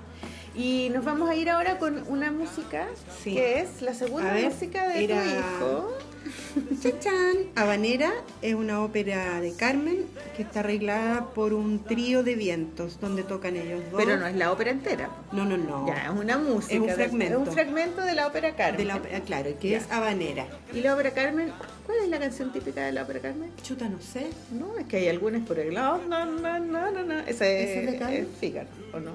Y 0.56 0.90
nos 0.94 1.04
vamos 1.04 1.30
a 1.30 1.36
ir 1.36 1.50
ahora 1.50 1.78
con 1.80 2.04
una 2.08 2.32
música 2.32 2.88
Sí. 3.24 3.34
que 3.34 3.60
es 3.60 3.82
la 3.82 3.94
segunda 3.94 4.32
ver, 4.34 4.46
música 4.46 4.88
de 4.88 5.04
era- 5.04 5.22
tu 5.24 5.30
hijo. 5.30 5.92
Chachán. 6.82 7.36
Habanera 7.56 8.12
es 8.42 8.56
una 8.56 8.82
ópera 8.82 9.42
de 9.42 9.54
Carmen 9.54 10.06
que 10.36 10.44
está 10.44 10.62
arreglada 10.62 11.26
por 11.34 11.54
un 11.54 11.84
trío 11.84 12.24
de 12.24 12.36
vientos 12.36 13.00
donde 13.00 13.24
tocan 13.24 13.56
ellos 13.56 13.82
dos. 13.92 14.02
Pero 14.04 14.18
no 14.18 14.26
es 14.26 14.36
la 14.36 14.52
ópera 14.52 14.72
entera. 14.72 15.10
No, 15.32 15.44
no, 15.46 15.58
no. 15.58 15.86
Ya, 15.88 16.06
es 16.06 16.10
una 16.20 16.38
música. 16.38 16.74
Es 16.74 16.80
un 16.80 16.88
de- 16.88 16.94
fragmento. 16.96 17.42
Es 17.42 17.48
un 17.48 17.54
fragmento 17.54 18.02
de 18.02 18.16
la 18.16 18.28
ópera 18.28 18.56
Carmen. 18.56 18.78
De 18.78 18.86
la 18.86 18.96
ópera, 18.96 19.20
claro, 19.22 19.50
que 19.60 19.70
Ya. 19.70 19.78
es 19.78 19.92
Habanera. 19.92 20.48
Y 20.74 20.82
la 20.82 20.94
ópera 20.94 21.12
Carmen, 21.12 21.52
¿cuál 21.86 22.00
es 22.04 22.10
la 22.10 22.20
canción 22.20 22.52
típica 22.52 22.86
de 22.86 22.92
la 22.92 23.04
ópera 23.04 23.20
Carmen? 23.20 23.52
Chuta, 23.64 23.88
no 23.88 24.00
sé. 24.02 24.28
No, 24.52 24.78
es 24.78 24.86
que 24.88 24.98
hay 24.98 25.10
algunas 25.10 25.46
por 25.46 25.60
el 25.60 25.74
lado. 25.74 26.02
No, 26.08 26.26
no, 26.26 26.60
no, 26.60 26.92
no, 26.92 27.04
no. 27.04 27.20
Esa 27.20 27.48
es, 27.48 27.70
¿Esa 27.70 27.80
es 27.80 27.92
de 27.92 27.98
Carmen? 27.98 28.22
es 28.32 28.40
Fígaro, 28.40 28.68
¿o 28.94 29.00
no? 29.00 29.12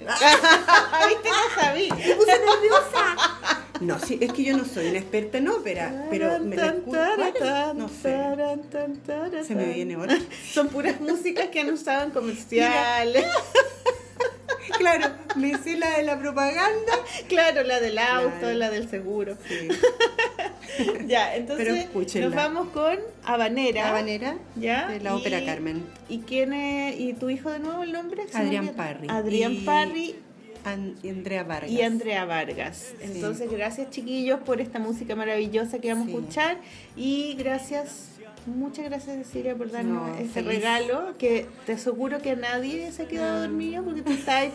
¿Viste? 0.00 1.28
No 1.28 1.62
sabía. 1.62 1.94
Me 1.94 2.14
puse 2.14 2.32
nerviosa. 2.38 3.16
No, 3.80 3.98
sí, 3.98 4.18
es 4.20 4.32
que 4.32 4.44
yo 4.44 4.56
no 4.56 4.64
soy 4.64 4.88
una 4.88 4.98
experta 4.98 5.38
en 5.38 5.48
ópera, 5.48 6.06
pero 6.10 6.38
me 6.40 6.56
la. 6.56 6.74
No 7.74 7.88
sé. 7.88 8.16
Se 9.44 9.54
me 9.54 9.72
viene 9.72 9.94
ahora. 9.94 10.18
Son 10.52 10.68
puras 10.68 11.00
músicas 11.00 11.48
que 11.48 11.60
han 11.60 11.70
usado 11.70 12.04
en 12.04 12.10
comerciales. 12.10 13.24
Claro, 14.80 15.08
me 15.36 15.56
sé 15.58 15.76
la 15.76 15.96
de 15.98 16.02
la 16.04 16.18
propaganda. 16.18 16.92
Claro, 17.28 17.62
la 17.62 17.78
del 17.80 17.98
auto, 17.98 18.38
Claro. 18.40 18.54
la 18.58 18.70
del 18.70 18.88
seguro. 18.88 19.36
Sí. 19.46 19.68
Ya, 21.06 21.34
entonces 21.36 21.88
nos 22.14 22.34
vamos 22.34 22.68
con 22.68 22.96
Habanera. 23.24 23.88
Habanera 23.90 24.36
¿Ya? 24.56 24.88
de 24.88 25.00
la 25.00 25.14
ópera 25.16 25.44
Carmen. 25.44 25.84
¿Y 26.08 26.20
quién 26.20 26.52
es? 26.54 26.98
¿Y 26.98 27.12
tu 27.12 27.28
hijo 27.28 27.50
de 27.50 27.58
nuevo 27.58 27.82
el 27.82 27.92
nombre? 27.92 28.22
Adrián. 28.32 28.68
Parry. 28.68 29.08
Adrián 29.10 29.52
Y- 29.52 29.60
Parry 29.62 30.14
An- 30.64 30.94
y 31.02 31.08
Andrea 31.10 31.42
Vargas. 31.42 31.70
y 31.70 31.82
Andrea 31.82 32.24
Vargas. 32.24 32.92
Entonces, 33.00 33.50
gracias 33.50 33.90
chiquillos 33.90 34.40
por 34.40 34.60
esta 34.60 34.78
música 34.78 35.14
maravillosa 35.16 35.80
que 35.80 35.88
vamos 35.92 36.06
Sí. 36.08 36.14
a 36.14 36.18
escuchar 36.18 36.56
y 36.96 37.34
gracias, 37.38 38.19
muchas 38.50 38.84
gracias 38.86 39.16
Cecilia 39.16 39.54
por 39.54 39.70
darnos 39.70 40.08
No, 40.08 40.14
este 40.14 40.28
feliz. 40.42 40.48
regalo 40.56 41.14
que 41.18 41.46
te 41.66 41.72
aseguro 41.72 42.20
que 42.20 42.36
nadie 42.36 42.90
se 42.92 43.02
ha 43.04 43.08
quedado 43.08 43.40
dormido 43.42 43.82
porque 43.84 44.02
tú 44.02 44.12
estás 44.12 44.48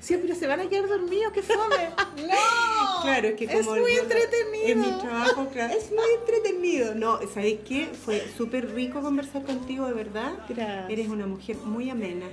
siempre 0.00 0.34
se 0.34 0.46
van 0.46 0.60
a 0.60 0.68
quedar 0.68 0.88
dormidos, 0.88 1.32
qué 1.32 1.42
fome. 1.42 1.90
No, 2.16 3.02
Claro, 3.02 3.28
es 3.28 3.34
que 3.34 3.44
es 3.44 3.66
como 3.66 3.80
muy 3.80 3.94
yo- 3.94 4.02
entretenido. 4.02 4.66
En 4.66 4.80
mi 4.80 4.90
trabajo, 5.00 5.48
claro, 5.52 5.74
es 5.74 5.90
muy 5.90 6.04
entretenido. 6.20 6.94
No, 6.94 7.18
¿sabéis 7.32 7.60
qué? 7.66 7.86
Fue 7.86 8.22
súper 8.36 8.72
rico 8.74 9.00
conversar 9.02 9.42
contigo, 9.42 9.86
de 9.86 9.92
verdad. 9.94 10.32
Gracias. 10.48 10.90
Eres 10.90 11.08
una 11.08 11.26
mujer 11.26 11.56
muy 11.58 11.90
amena. 11.90 12.26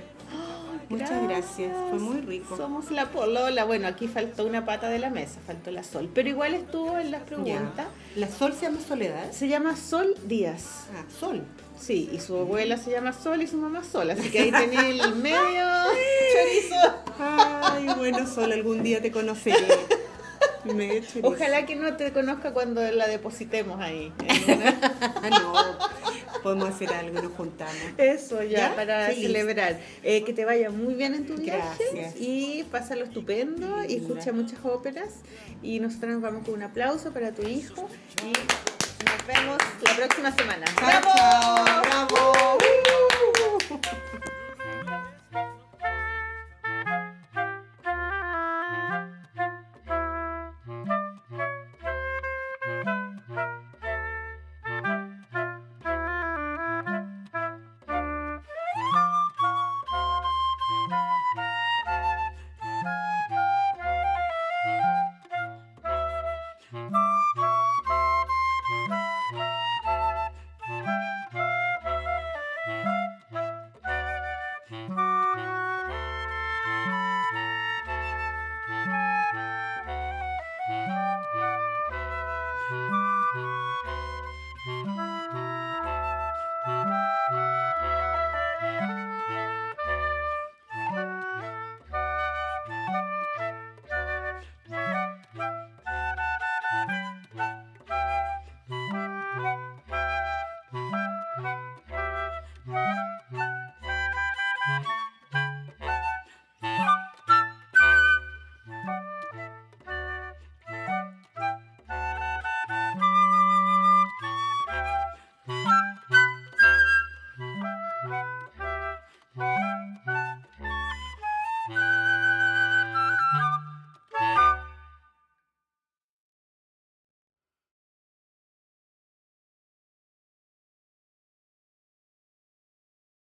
Muchas 0.88 1.22
gracias, 1.22 1.72
fue 1.90 1.98
muy 1.98 2.20
rico. 2.20 2.56
Somos 2.56 2.90
la 2.90 3.10
polola. 3.10 3.64
Bueno, 3.64 3.86
aquí 3.88 4.08
faltó 4.08 4.44
una 4.46 4.64
pata 4.64 4.88
de 4.88 4.98
la 4.98 5.10
mesa, 5.10 5.38
faltó 5.46 5.70
la 5.70 5.82
Sol. 5.84 6.10
Pero 6.14 6.28
igual 6.28 6.54
estuvo 6.54 6.98
en 6.98 7.10
las 7.10 7.20
Ya. 7.20 7.26
preguntas. 7.26 7.86
La 8.16 8.28
Sol 8.28 8.52
se 8.54 8.62
llama 8.66 8.78
Soledad. 8.86 9.30
Se 9.32 9.48
llama 9.48 9.76
Sol 9.76 10.14
Díaz. 10.26 10.86
Ah, 10.94 11.04
Sol. 11.18 11.42
Sí, 11.78 12.10
y 12.12 12.20
su 12.20 12.36
abuela 12.36 12.76
se 12.76 12.90
llama 12.90 13.12
Sol 13.12 13.40
y 13.42 13.46
su 13.46 13.56
mamá 13.56 13.82
Sol. 13.84 14.10
Así 14.10 14.30
que 14.30 14.40
ahí 14.40 14.50
tenía 14.52 14.88
el 14.88 15.14
medio 15.22 15.64
chorizo. 16.34 16.94
Ay, 17.18 17.86
bueno, 17.96 18.26
Sol, 18.26 18.52
algún 18.52 18.82
día 18.82 19.00
te 19.00 19.10
conoceré. 19.10 19.66
Ojalá 21.22 21.66
que 21.66 21.76
no 21.76 21.96
te 21.96 22.12
conozca 22.12 22.52
cuando 22.52 22.82
la 22.92 23.06
depositemos 23.08 23.80
ahí. 23.80 24.12
una- 24.46 24.78
Ah, 25.22 25.30
no, 25.30 25.52
podemos 26.42 26.68
hacer 26.70 26.92
algo, 26.92 27.20
nos 27.22 27.32
juntamos. 27.32 27.74
Eso 27.98 28.42
ya, 28.42 28.70
¿Ya? 28.70 28.76
para 28.76 29.06
Feliz. 29.06 29.22
celebrar. 29.26 29.78
Eh, 30.02 30.24
que 30.24 30.32
te 30.32 30.44
vaya 30.44 30.70
muy 30.70 30.94
bien 30.94 31.14
en 31.14 31.26
tu 31.26 31.34
viaje 31.36 31.84
Gracias. 31.92 32.14
y 32.18 32.64
pásalo 32.70 33.04
estupendo 33.04 33.84
y 33.88 33.96
escucha 33.96 34.32
muchas 34.32 34.58
óperas. 34.64 35.08
Y 35.62 35.80
nosotros 35.80 36.12
nos 36.12 36.22
vamos 36.22 36.44
con 36.44 36.54
un 36.54 36.62
aplauso 36.62 37.12
para 37.12 37.32
tu 37.32 37.42
hijo 37.46 37.88
y 38.22 38.32
nos 39.04 39.26
vemos 39.26 39.58
la 39.84 39.96
próxima 39.96 40.32
semana. 40.34 40.64
Chao, 40.78 41.02
chao, 41.14 41.82
bravo. 41.82 42.58